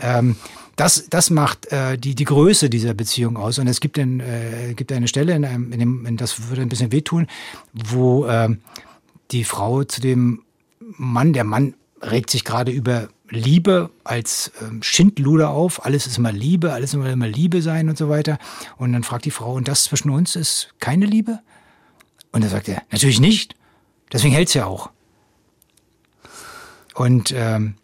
ähm, 0.00 0.36
das, 0.76 1.06
das 1.08 1.30
macht 1.30 1.72
äh, 1.72 1.96
die, 1.96 2.14
die 2.14 2.24
Größe 2.24 2.68
dieser 2.68 2.94
Beziehung 2.94 3.36
aus. 3.38 3.58
Und 3.58 3.66
es 3.66 3.80
gibt, 3.80 3.98
ein, 3.98 4.20
äh, 4.20 4.74
gibt 4.74 4.92
eine 4.92 5.08
Stelle, 5.08 5.34
in 5.34 5.44
einem, 5.44 5.72
in 5.72 5.80
dem, 5.80 6.06
in 6.06 6.16
das 6.18 6.48
würde 6.48 6.62
ein 6.62 6.68
bisschen 6.68 6.92
wehtun, 6.92 7.26
wo 7.72 8.26
äh, 8.26 8.50
die 9.30 9.44
Frau 9.44 9.84
zu 9.84 10.00
dem 10.00 10.42
Mann, 10.80 11.32
der 11.32 11.44
Mann 11.44 11.74
regt 12.02 12.30
sich 12.30 12.44
gerade 12.44 12.70
über 12.70 13.08
Liebe 13.28 13.90
als 14.04 14.52
ähm, 14.60 14.82
Schindluder 14.82 15.50
auf. 15.50 15.84
Alles 15.84 16.06
ist 16.06 16.18
immer 16.18 16.30
Liebe, 16.30 16.72
alles 16.72 16.92
soll 16.92 17.06
immer 17.06 17.26
Liebe 17.26 17.62
sein 17.62 17.88
und 17.88 17.96
so 17.96 18.08
weiter. 18.08 18.38
Und 18.76 18.92
dann 18.92 19.02
fragt 19.02 19.24
die 19.24 19.30
Frau, 19.30 19.54
und 19.54 19.68
das 19.68 19.84
zwischen 19.84 20.10
uns 20.10 20.36
ist 20.36 20.74
keine 20.78 21.06
Liebe? 21.06 21.40
Und 22.32 22.44
da 22.44 22.48
sagt 22.48 22.68
er, 22.68 22.82
natürlich 22.90 23.18
nicht. 23.18 23.56
Deswegen 24.12 24.34
hält's 24.34 24.54
ja 24.54 24.66
auch. 24.66 24.90
Und 26.94 27.32
ähm, 27.34 27.74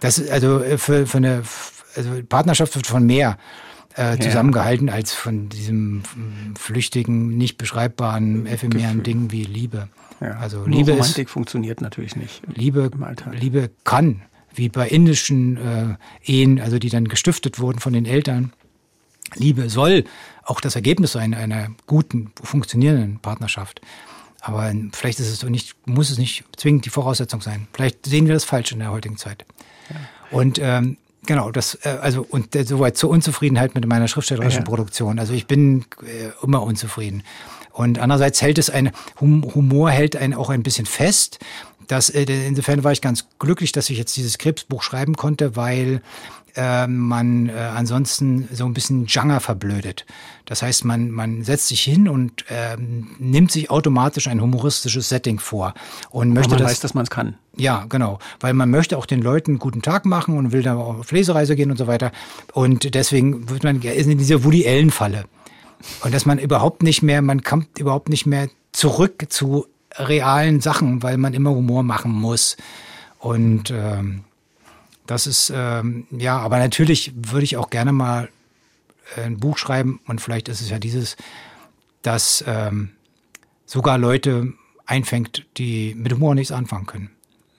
das 0.00 0.18
ist 0.18 0.30
also 0.30 0.60
äh, 0.60 0.78
für, 0.78 1.06
für 1.06 1.18
eine 1.18 1.42
also 1.96 2.22
Partnerschaft 2.28 2.74
wird 2.74 2.86
von 2.86 3.04
mehr 3.04 3.38
äh, 3.94 4.18
zusammengehalten 4.18 4.88
als 4.88 5.12
von 5.14 5.48
diesem 5.48 6.02
flüchtigen, 6.58 7.36
nicht 7.36 7.58
beschreibbaren, 7.58 8.46
ephemeren 8.46 9.02
Ding 9.02 9.32
wie 9.32 9.44
Liebe. 9.44 9.88
Ja. 10.20 10.36
Also 10.38 10.58
Nur 10.58 10.68
Liebe 10.68 10.92
Romantik 10.92 11.28
ist, 11.28 11.32
funktioniert 11.32 11.80
natürlich 11.80 12.16
nicht. 12.16 12.42
Liebe, 12.54 12.90
Liebe 13.32 13.70
kann, 13.84 14.22
wie 14.54 14.68
bei 14.68 14.88
indischen 14.88 15.56
äh, 15.56 15.96
Ehen, 16.24 16.60
also 16.60 16.78
die 16.78 16.88
dann 16.88 17.08
gestiftet 17.08 17.58
wurden 17.58 17.78
von 17.78 17.92
den 17.92 18.06
Eltern. 18.06 18.52
Liebe 19.34 19.68
soll 19.68 20.04
auch 20.44 20.60
das 20.60 20.76
Ergebnis 20.76 21.12
sein 21.12 21.34
einer 21.34 21.68
guten, 21.86 22.32
funktionierenden 22.42 23.18
Partnerschaft. 23.18 23.80
Aber 24.40 24.72
vielleicht 24.92 25.18
ist 25.18 25.28
es 25.28 25.40
so 25.40 25.48
nicht, 25.48 25.74
muss 25.86 26.10
es 26.10 26.18
nicht 26.18 26.44
zwingend 26.56 26.84
die 26.84 26.90
Voraussetzung 26.90 27.40
sein. 27.40 27.66
Vielleicht 27.72 28.06
sehen 28.06 28.26
wir 28.26 28.34
das 28.34 28.44
falsch 28.44 28.72
in 28.72 28.78
der 28.78 28.92
heutigen 28.92 29.16
Zeit. 29.16 29.44
Ja. 29.90 29.96
Und 30.30 30.60
ähm, 30.62 30.98
Genau, 31.26 31.50
das, 31.50 31.78
äh, 31.82 31.88
also 32.00 32.24
und 32.28 32.54
äh, 32.54 32.64
soweit 32.64 32.96
zur 32.96 33.10
Unzufriedenheit 33.10 33.74
mit 33.74 33.86
meiner 33.86 34.08
schriftstellerischen 34.08 34.60
ja. 34.60 34.64
Produktion. 34.64 35.18
Also 35.18 35.34
ich 35.34 35.46
bin 35.46 35.84
äh, 36.02 36.30
immer 36.42 36.62
unzufrieden. 36.62 37.22
Und 37.72 37.98
andererseits 37.98 38.40
hält 38.40 38.56
es 38.56 38.70
ein, 38.70 38.90
Humor 39.20 39.90
hält 39.90 40.16
einen 40.16 40.32
auch 40.32 40.48
ein 40.48 40.62
bisschen 40.62 40.86
fest. 40.86 41.38
Das, 41.88 42.08
äh, 42.08 42.24
insofern 42.24 42.84
war 42.84 42.92
ich 42.92 43.02
ganz 43.02 43.26
glücklich, 43.38 43.72
dass 43.72 43.90
ich 43.90 43.98
jetzt 43.98 44.16
dieses 44.16 44.38
Krebsbuch 44.38 44.82
schreiben 44.82 45.14
konnte, 45.14 45.56
weil 45.56 46.00
äh, 46.56 46.86
man 46.86 47.48
äh, 47.48 47.52
ansonsten 47.52 48.48
so 48.52 48.64
ein 48.64 48.74
bisschen 48.74 49.06
Janger 49.06 49.40
verblödet. 49.40 50.06
Das 50.46 50.62
heißt, 50.62 50.84
man, 50.84 51.10
man 51.10 51.42
setzt 51.42 51.68
sich 51.68 51.82
hin 51.82 52.08
und 52.08 52.44
äh, 52.50 52.76
nimmt 53.18 53.50
sich 53.50 53.70
automatisch 53.70 54.28
ein 54.28 54.40
humoristisches 54.40 55.08
Setting 55.08 55.38
vor. 55.38 55.74
Und 56.10 56.32
möchte 56.32 56.50
man 56.50 56.60
das, 56.60 56.70
weiß, 56.70 56.80
dass 56.80 56.94
man 56.94 57.04
es 57.04 57.10
kann. 57.10 57.36
Ja, 57.56 57.86
genau. 57.88 58.18
Weil 58.40 58.54
man 58.54 58.70
möchte 58.70 58.96
auch 58.96 59.06
den 59.06 59.22
Leuten 59.22 59.52
einen 59.52 59.58
guten 59.58 59.82
Tag 59.82 60.06
machen 60.06 60.36
und 60.36 60.52
will 60.52 60.62
da 60.62 60.76
auf 60.76 61.10
Lesereise 61.10 61.56
gehen 61.56 61.70
und 61.70 61.76
so 61.76 61.86
weiter. 61.86 62.12
Und 62.52 62.94
deswegen 62.94 63.48
wird 63.50 63.64
man 63.64 63.80
in 63.82 64.18
dieser 64.18 64.44
Woody 64.44 64.66
Allen-Falle. 64.66 65.24
Und 66.02 66.14
dass 66.14 66.26
man 66.26 66.38
überhaupt 66.38 66.82
nicht 66.82 67.02
mehr, 67.02 67.22
man 67.22 67.42
kommt 67.42 67.78
überhaupt 67.78 68.08
nicht 68.08 68.26
mehr 68.26 68.48
zurück 68.72 69.26
zu 69.28 69.66
realen 69.96 70.60
Sachen, 70.60 71.02
weil 71.02 71.16
man 71.16 71.34
immer 71.34 71.50
Humor 71.50 71.82
machen 71.82 72.12
muss. 72.12 72.56
Und 73.18 73.70
ähm, 73.70 74.24
das 75.06 75.26
ist, 75.26 75.52
ähm, 75.54 76.06
ja, 76.10 76.38
aber 76.38 76.58
natürlich 76.58 77.12
würde 77.14 77.44
ich 77.44 77.56
auch 77.56 77.70
gerne 77.70 77.92
mal 77.92 78.28
äh, 79.16 79.22
ein 79.22 79.38
Buch 79.38 79.58
schreiben 79.58 80.00
und 80.06 80.20
vielleicht 80.20 80.48
ist 80.48 80.60
es 80.60 80.70
ja 80.70 80.78
dieses, 80.78 81.16
das 82.02 82.44
ähm, 82.46 82.90
sogar 83.64 83.98
Leute 83.98 84.52
einfängt, 84.86 85.46
die 85.56 85.94
mit 85.94 86.12
Humor 86.12 86.34
nichts 86.34 86.52
anfangen 86.52 86.86
können. 86.86 87.10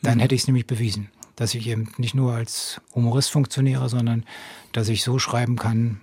Dann 0.02 0.18
mhm. 0.18 0.22
hätte 0.22 0.36
ich 0.36 0.42
es 0.42 0.48
nämlich 0.48 0.68
bewiesen, 0.68 1.10
dass 1.36 1.54
ich 1.54 1.68
eben 1.68 1.92
nicht 1.98 2.16
nur 2.16 2.34
als 2.34 2.82
Humorist 2.96 3.32
funktioniere, 3.32 3.90
sondern 3.90 4.26
dass 4.72 4.90
ich 4.90 5.04
so 5.04 5.20
schreiben 5.20 5.58
kann, 5.58 6.02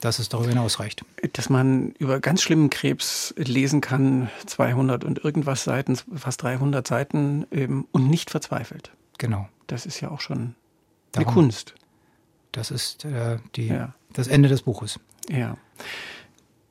dass 0.00 0.18
es 0.18 0.28
darüber 0.28 0.50
hinaus 0.50 0.78
reicht. 0.78 1.04
Dass 1.32 1.48
man 1.48 1.92
über 1.98 2.20
ganz 2.20 2.42
schlimmen 2.42 2.70
Krebs 2.70 3.34
lesen 3.36 3.80
kann, 3.80 4.30
200 4.46 5.04
und 5.04 5.24
irgendwas 5.24 5.64
Seiten, 5.64 5.96
fast 6.14 6.42
300 6.42 6.86
Seiten 6.86 7.46
ähm, 7.50 7.86
und 7.90 8.08
nicht 8.08 8.30
verzweifelt. 8.30 8.92
Genau. 9.18 9.48
Das 9.68 9.86
ist 9.86 10.00
ja 10.00 10.10
auch 10.10 10.20
schon 10.20 10.56
Darum, 11.12 11.28
eine 11.28 11.34
Kunst. 11.34 11.74
Das 12.50 12.72
ist 12.72 13.04
äh, 13.04 13.38
die, 13.54 13.68
ja. 13.68 13.94
das 14.12 14.26
Ende 14.26 14.48
des 14.48 14.62
Buches. 14.62 14.98
Ja. 15.30 15.56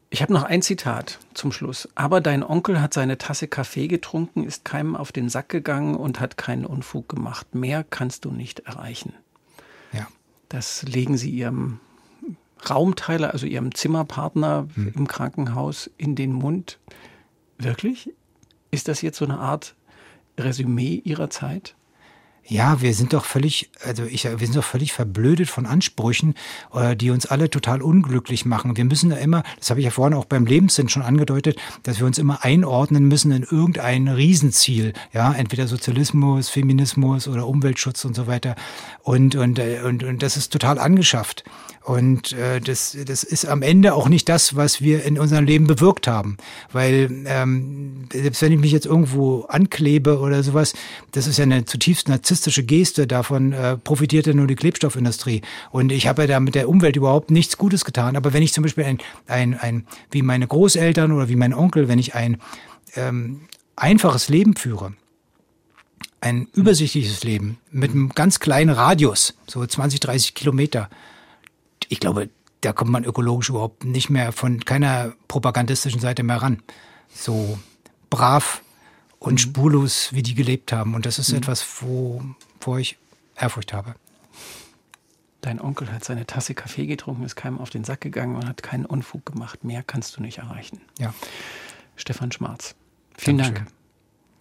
Ich 0.09 0.21
habe 0.21 0.33
noch 0.33 0.43
ein 0.43 0.61
Zitat 0.61 1.19
zum 1.33 1.51
Schluss. 1.51 1.87
Aber 1.95 2.21
dein 2.21 2.43
Onkel 2.43 2.81
hat 2.81 2.93
seine 2.93 3.17
Tasse 3.17 3.47
Kaffee 3.47 3.87
getrunken, 3.87 4.43
ist 4.43 4.65
keinem 4.65 4.95
auf 4.95 5.11
den 5.11 5.29
Sack 5.29 5.49
gegangen 5.49 5.95
und 5.95 6.19
hat 6.19 6.37
keinen 6.37 6.65
Unfug 6.65 7.07
gemacht. 7.09 7.55
Mehr 7.55 7.83
kannst 7.83 8.25
du 8.25 8.31
nicht 8.31 8.61
erreichen. 8.61 9.13
Ja. 9.93 10.07
Das 10.49 10.83
legen 10.83 11.17
Sie 11.17 11.29
Ihrem 11.29 11.79
Raumteiler, 12.67 13.31
also 13.33 13.45
Ihrem 13.45 13.75
Zimmerpartner 13.75 14.67
hm. 14.73 14.93
im 14.95 15.07
Krankenhaus, 15.07 15.89
in 15.97 16.15
den 16.15 16.33
Mund. 16.33 16.79
Wirklich? 17.57 18.11
Ist 18.71 18.87
das 18.87 19.01
jetzt 19.01 19.17
so 19.17 19.25
eine 19.25 19.39
Art 19.39 19.75
Resümee 20.37 21.01
Ihrer 21.03 21.29
Zeit? 21.29 21.75
Ja, 22.49 22.81
wir 22.81 22.93
sind 22.93 23.11
doch 23.11 23.25
völlig, 23.25 23.69
also 23.83 24.03
ich, 24.03 24.23
wir 24.23 24.37
sind 24.37 24.55
doch 24.55 24.63
völlig 24.63 24.93
verblödet 24.93 25.49
von 25.49 25.65
Ansprüchen, 25.65 26.33
äh, 26.73 26.95
die 26.95 27.11
uns 27.11 27.25
alle 27.25 27.49
total 27.49 27.81
unglücklich 27.81 28.45
machen. 28.45 28.77
Wir 28.77 28.85
müssen 28.85 29.11
ja 29.11 29.17
immer, 29.17 29.43
das 29.59 29.69
habe 29.69 29.81
ich 29.81 29.85
ja 29.85 29.91
vorhin 29.91 30.13
auch 30.13 30.23
beim 30.23 30.45
Lebenssinn 30.45 30.87
schon 30.87 31.01
angedeutet, 31.01 31.59
dass 31.83 31.99
wir 31.99 32.05
uns 32.05 32.17
immer 32.17 32.45
einordnen 32.45 33.09
müssen 33.09 33.31
in 33.31 33.43
irgendein 33.43 34.07
Riesenziel. 34.07 34.93
Ja, 35.11 35.33
entweder 35.33 35.67
Sozialismus, 35.67 36.47
Feminismus 36.47 37.27
oder 37.27 37.47
Umweltschutz 37.47 38.05
und 38.05 38.15
so 38.15 38.27
weiter. 38.27 38.55
Und, 39.03 39.35
und, 39.35 39.59
äh, 39.59 39.81
und, 39.83 40.05
und 40.05 40.23
das 40.23 40.37
ist 40.37 40.53
total 40.53 40.79
angeschafft. 40.79 41.43
Und 41.87 42.33
äh, 42.33 42.59
das, 42.59 42.97
das 43.05 43.23
ist 43.23 43.45
am 43.45 43.61
Ende 43.61 43.93
auch 43.93 44.09
nicht 44.09 44.27
das, 44.27 44.57
was 44.57 44.81
wir 44.81 45.05
in 45.05 45.17
unserem 45.17 45.45
Leben 45.45 45.67
bewirkt 45.67 46.05
haben. 46.05 46.35
Weil 46.73 47.23
ähm, 47.27 48.09
selbst 48.11 48.41
wenn 48.41 48.51
ich 48.51 48.59
mich 48.59 48.73
jetzt 48.73 48.85
irgendwo 48.85 49.43
anklebe 49.43 50.19
oder 50.19 50.43
sowas, 50.43 50.73
das 51.13 51.27
ist 51.27 51.37
ja 51.37 51.43
eine 51.43 51.63
zutiefst 51.63 52.09
narzisstische 52.09 52.36
Geste, 52.45 53.07
davon 53.07 53.53
äh, 53.53 53.77
profitiert 53.77 54.27
ja 54.27 54.33
nur 54.33 54.47
die 54.47 54.55
Klebstoffindustrie. 54.55 55.41
Und 55.71 55.91
ich 55.91 56.07
habe 56.07 56.23
ja 56.23 56.27
da 56.27 56.39
mit 56.39 56.55
der 56.55 56.69
Umwelt 56.69 56.95
überhaupt 56.95 57.31
nichts 57.31 57.57
Gutes 57.57 57.85
getan. 57.85 58.15
Aber 58.15 58.33
wenn 58.33 58.43
ich 58.43 58.53
zum 58.53 58.63
Beispiel 58.63 58.85
ein, 58.85 58.97
ein, 59.27 59.59
ein 59.59 59.87
wie 60.11 60.21
meine 60.21 60.47
Großeltern 60.47 61.11
oder 61.11 61.29
wie 61.29 61.35
mein 61.35 61.53
Onkel, 61.53 61.87
wenn 61.87 61.99
ich 61.99 62.15
ein 62.15 62.39
ähm, 62.95 63.41
einfaches 63.75 64.29
Leben 64.29 64.55
führe, 64.55 64.93
ein 66.21 66.47
übersichtliches 66.53 67.23
Leben 67.23 67.57
mit 67.71 67.91
einem 67.91 68.09
ganz 68.09 68.39
kleinen 68.39 68.71
Radius, 68.71 69.35
so 69.47 69.65
20, 69.65 69.99
30 69.99 70.33
Kilometer, 70.33 70.89
ich 71.89 71.99
glaube, 71.99 72.29
da 72.61 72.73
kommt 72.73 72.91
man 72.91 73.05
ökologisch 73.05 73.49
überhaupt 73.49 73.85
nicht 73.85 74.09
mehr 74.09 74.31
von 74.31 74.59
keiner 74.65 75.13
propagandistischen 75.27 76.01
Seite 76.01 76.23
mehr 76.23 76.41
ran. 76.41 76.61
So 77.13 77.59
brav 78.09 78.61
und 79.19 79.33
mhm. 79.33 79.37
spurlos, 79.37 80.13
wie 80.13 80.23
die 80.23 80.35
gelebt 80.35 80.71
haben. 80.71 80.95
Und 80.95 81.05
das 81.05 81.19
ist 81.19 81.31
mhm. 81.31 81.37
etwas, 81.37 81.65
wo, 81.81 82.23
wo 82.61 82.77
ich 82.77 82.97
Ehrfurcht 83.35 83.73
habe. 83.73 83.95
Dein 85.41 85.61
Onkel 85.61 85.91
hat 85.91 86.03
seine 86.03 86.25
Tasse 86.25 86.55
Kaffee 86.55 86.87
getrunken, 86.87 87.23
ist 87.23 87.35
keinem 87.35 87.59
auf 87.59 87.69
den 87.69 87.83
Sack 87.83 88.01
gegangen 88.01 88.35
und 88.35 88.47
hat 88.47 88.63
keinen 88.63 88.85
Unfug 88.85 89.25
gemacht. 89.25 89.63
Mehr 89.63 89.83
kannst 89.83 90.17
du 90.17 90.21
nicht 90.21 90.39
erreichen. 90.39 90.81
Ja. 90.99 91.13
Stefan 91.95 92.31
Schmarz. 92.31 92.75
Vielen 93.17 93.37
Dankeschön. 93.37 93.65
Dank. 93.65 93.77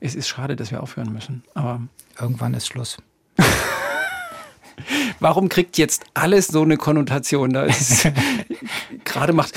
Es 0.01 0.15
ist 0.15 0.29
schade, 0.29 0.57
dass 0.57 0.71
wir 0.71 0.83
aufhören 0.83 1.13
müssen, 1.13 1.43
aber. 1.55 1.81
Irgendwann 2.19 2.55
ist 2.55 2.67
Schluss. 2.67 2.99
Warum 5.21 5.49
kriegt 5.49 5.79
jetzt 5.79 6.05
alles 6.15 6.49
so 6.49 6.63
eine 6.63 6.77
Konnotation? 6.77 7.53
Da 7.53 7.67
gerade 9.05 9.33
macht. 9.33 9.55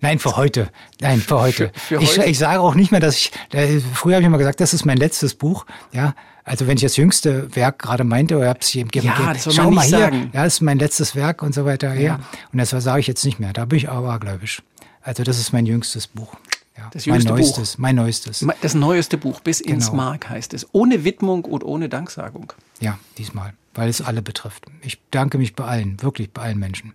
Nein, 0.00 0.18
für 0.18 0.36
heute. 0.36 0.70
Nein, 1.00 1.20
für 1.20 1.40
heute. 1.40 1.72
Für, 1.74 2.00
für 2.00 2.02
ich, 2.02 2.18
ich, 2.18 2.38
sage 2.38 2.60
auch 2.60 2.74
nicht 2.74 2.90
mehr, 2.90 3.00
dass 3.00 3.16
ich. 3.16 3.32
Äh, 3.52 3.80
früher 3.80 4.14
habe 4.14 4.22
ich 4.22 4.26
immer 4.26 4.38
gesagt, 4.38 4.60
das 4.60 4.74
ist 4.74 4.84
mein 4.84 4.98
letztes 4.98 5.34
Buch. 5.34 5.66
Ja, 5.92 6.14
also 6.44 6.66
wenn 6.66 6.76
ich 6.76 6.82
das 6.82 6.96
jüngste 6.96 7.54
Werk 7.54 7.78
gerade 7.78 8.04
meinte, 8.04 8.36
oder 8.36 8.48
habe 8.48 8.60
es 8.60 8.72
jedem 8.72 8.90
gegeben, 8.90 9.14
ja, 9.18 9.34
das 9.34 9.44
soll 9.44 9.52
schau 9.52 9.70
mal 9.70 9.84
hier, 9.84 9.98
sagen. 9.98 10.30
ja, 10.32 10.44
das 10.44 10.54
ist 10.54 10.60
mein 10.62 10.78
letztes 10.78 11.14
Werk 11.14 11.42
und 11.42 11.54
so 11.54 11.64
weiter. 11.64 11.94
Ja. 11.94 12.00
ja. 12.00 12.20
Und 12.52 12.58
das 12.58 12.70
sage 12.70 13.00
ich 13.00 13.06
jetzt 13.06 13.24
nicht 13.24 13.38
mehr. 13.38 13.52
Da 13.52 13.66
bin 13.66 13.76
ich 13.76 13.88
aber 13.88 14.18
gläubig. 14.18 14.62
Also 15.02 15.22
das 15.24 15.38
ist 15.38 15.52
mein 15.52 15.66
jüngstes 15.66 16.06
Buch. 16.06 16.34
Ja, 16.76 16.88
das 16.92 17.06
mein 17.06 17.22
neuestes, 17.22 17.72
Buch. 17.72 17.78
mein 17.78 17.96
neuestes. 17.96 18.46
Das 18.62 18.74
neueste 18.74 19.18
Buch, 19.18 19.40
bis 19.40 19.60
ins 19.60 19.90
genau. 19.90 20.04
Mark 20.04 20.30
heißt 20.30 20.54
es. 20.54 20.66
Ohne 20.72 21.04
Widmung 21.04 21.44
und 21.44 21.64
ohne 21.64 21.88
Danksagung. 21.88 22.52
Ja, 22.80 22.98
diesmal 23.18 23.52
weil 23.78 23.88
es 23.88 24.02
alle 24.02 24.22
betrifft. 24.22 24.66
Ich 24.82 25.00
danke 25.12 25.38
mich 25.38 25.54
bei 25.54 25.64
allen, 25.64 26.02
wirklich 26.02 26.32
bei 26.32 26.42
allen 26.42 26.58
Menschen. 26.58 26.94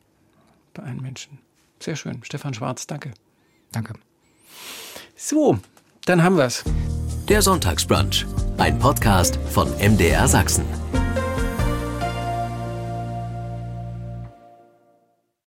Bei 0.73 0.83
allen 0.83 1.01
Menschen. 1.01 1.39
Sehr 1.79 1.95
schön. 1.95 2.21
Stefan 2.23 2.53
Schwarz, 2.53 2.87
danke. 2.87 3.13
Danke. 3.71 3.93
So, 5.15 5.59
dann 6.05 6.23
haben 6.23 6.35
wir's. 6.35 6.65
Der 7.29 7.41
Sonntagsbrunch, 7.41 8.25
ein 8.57 8.77
Podcast 8.79 9.39
von 9.49 9.69
MDR 9.79 10.27
Sachsen. 10.27 10.65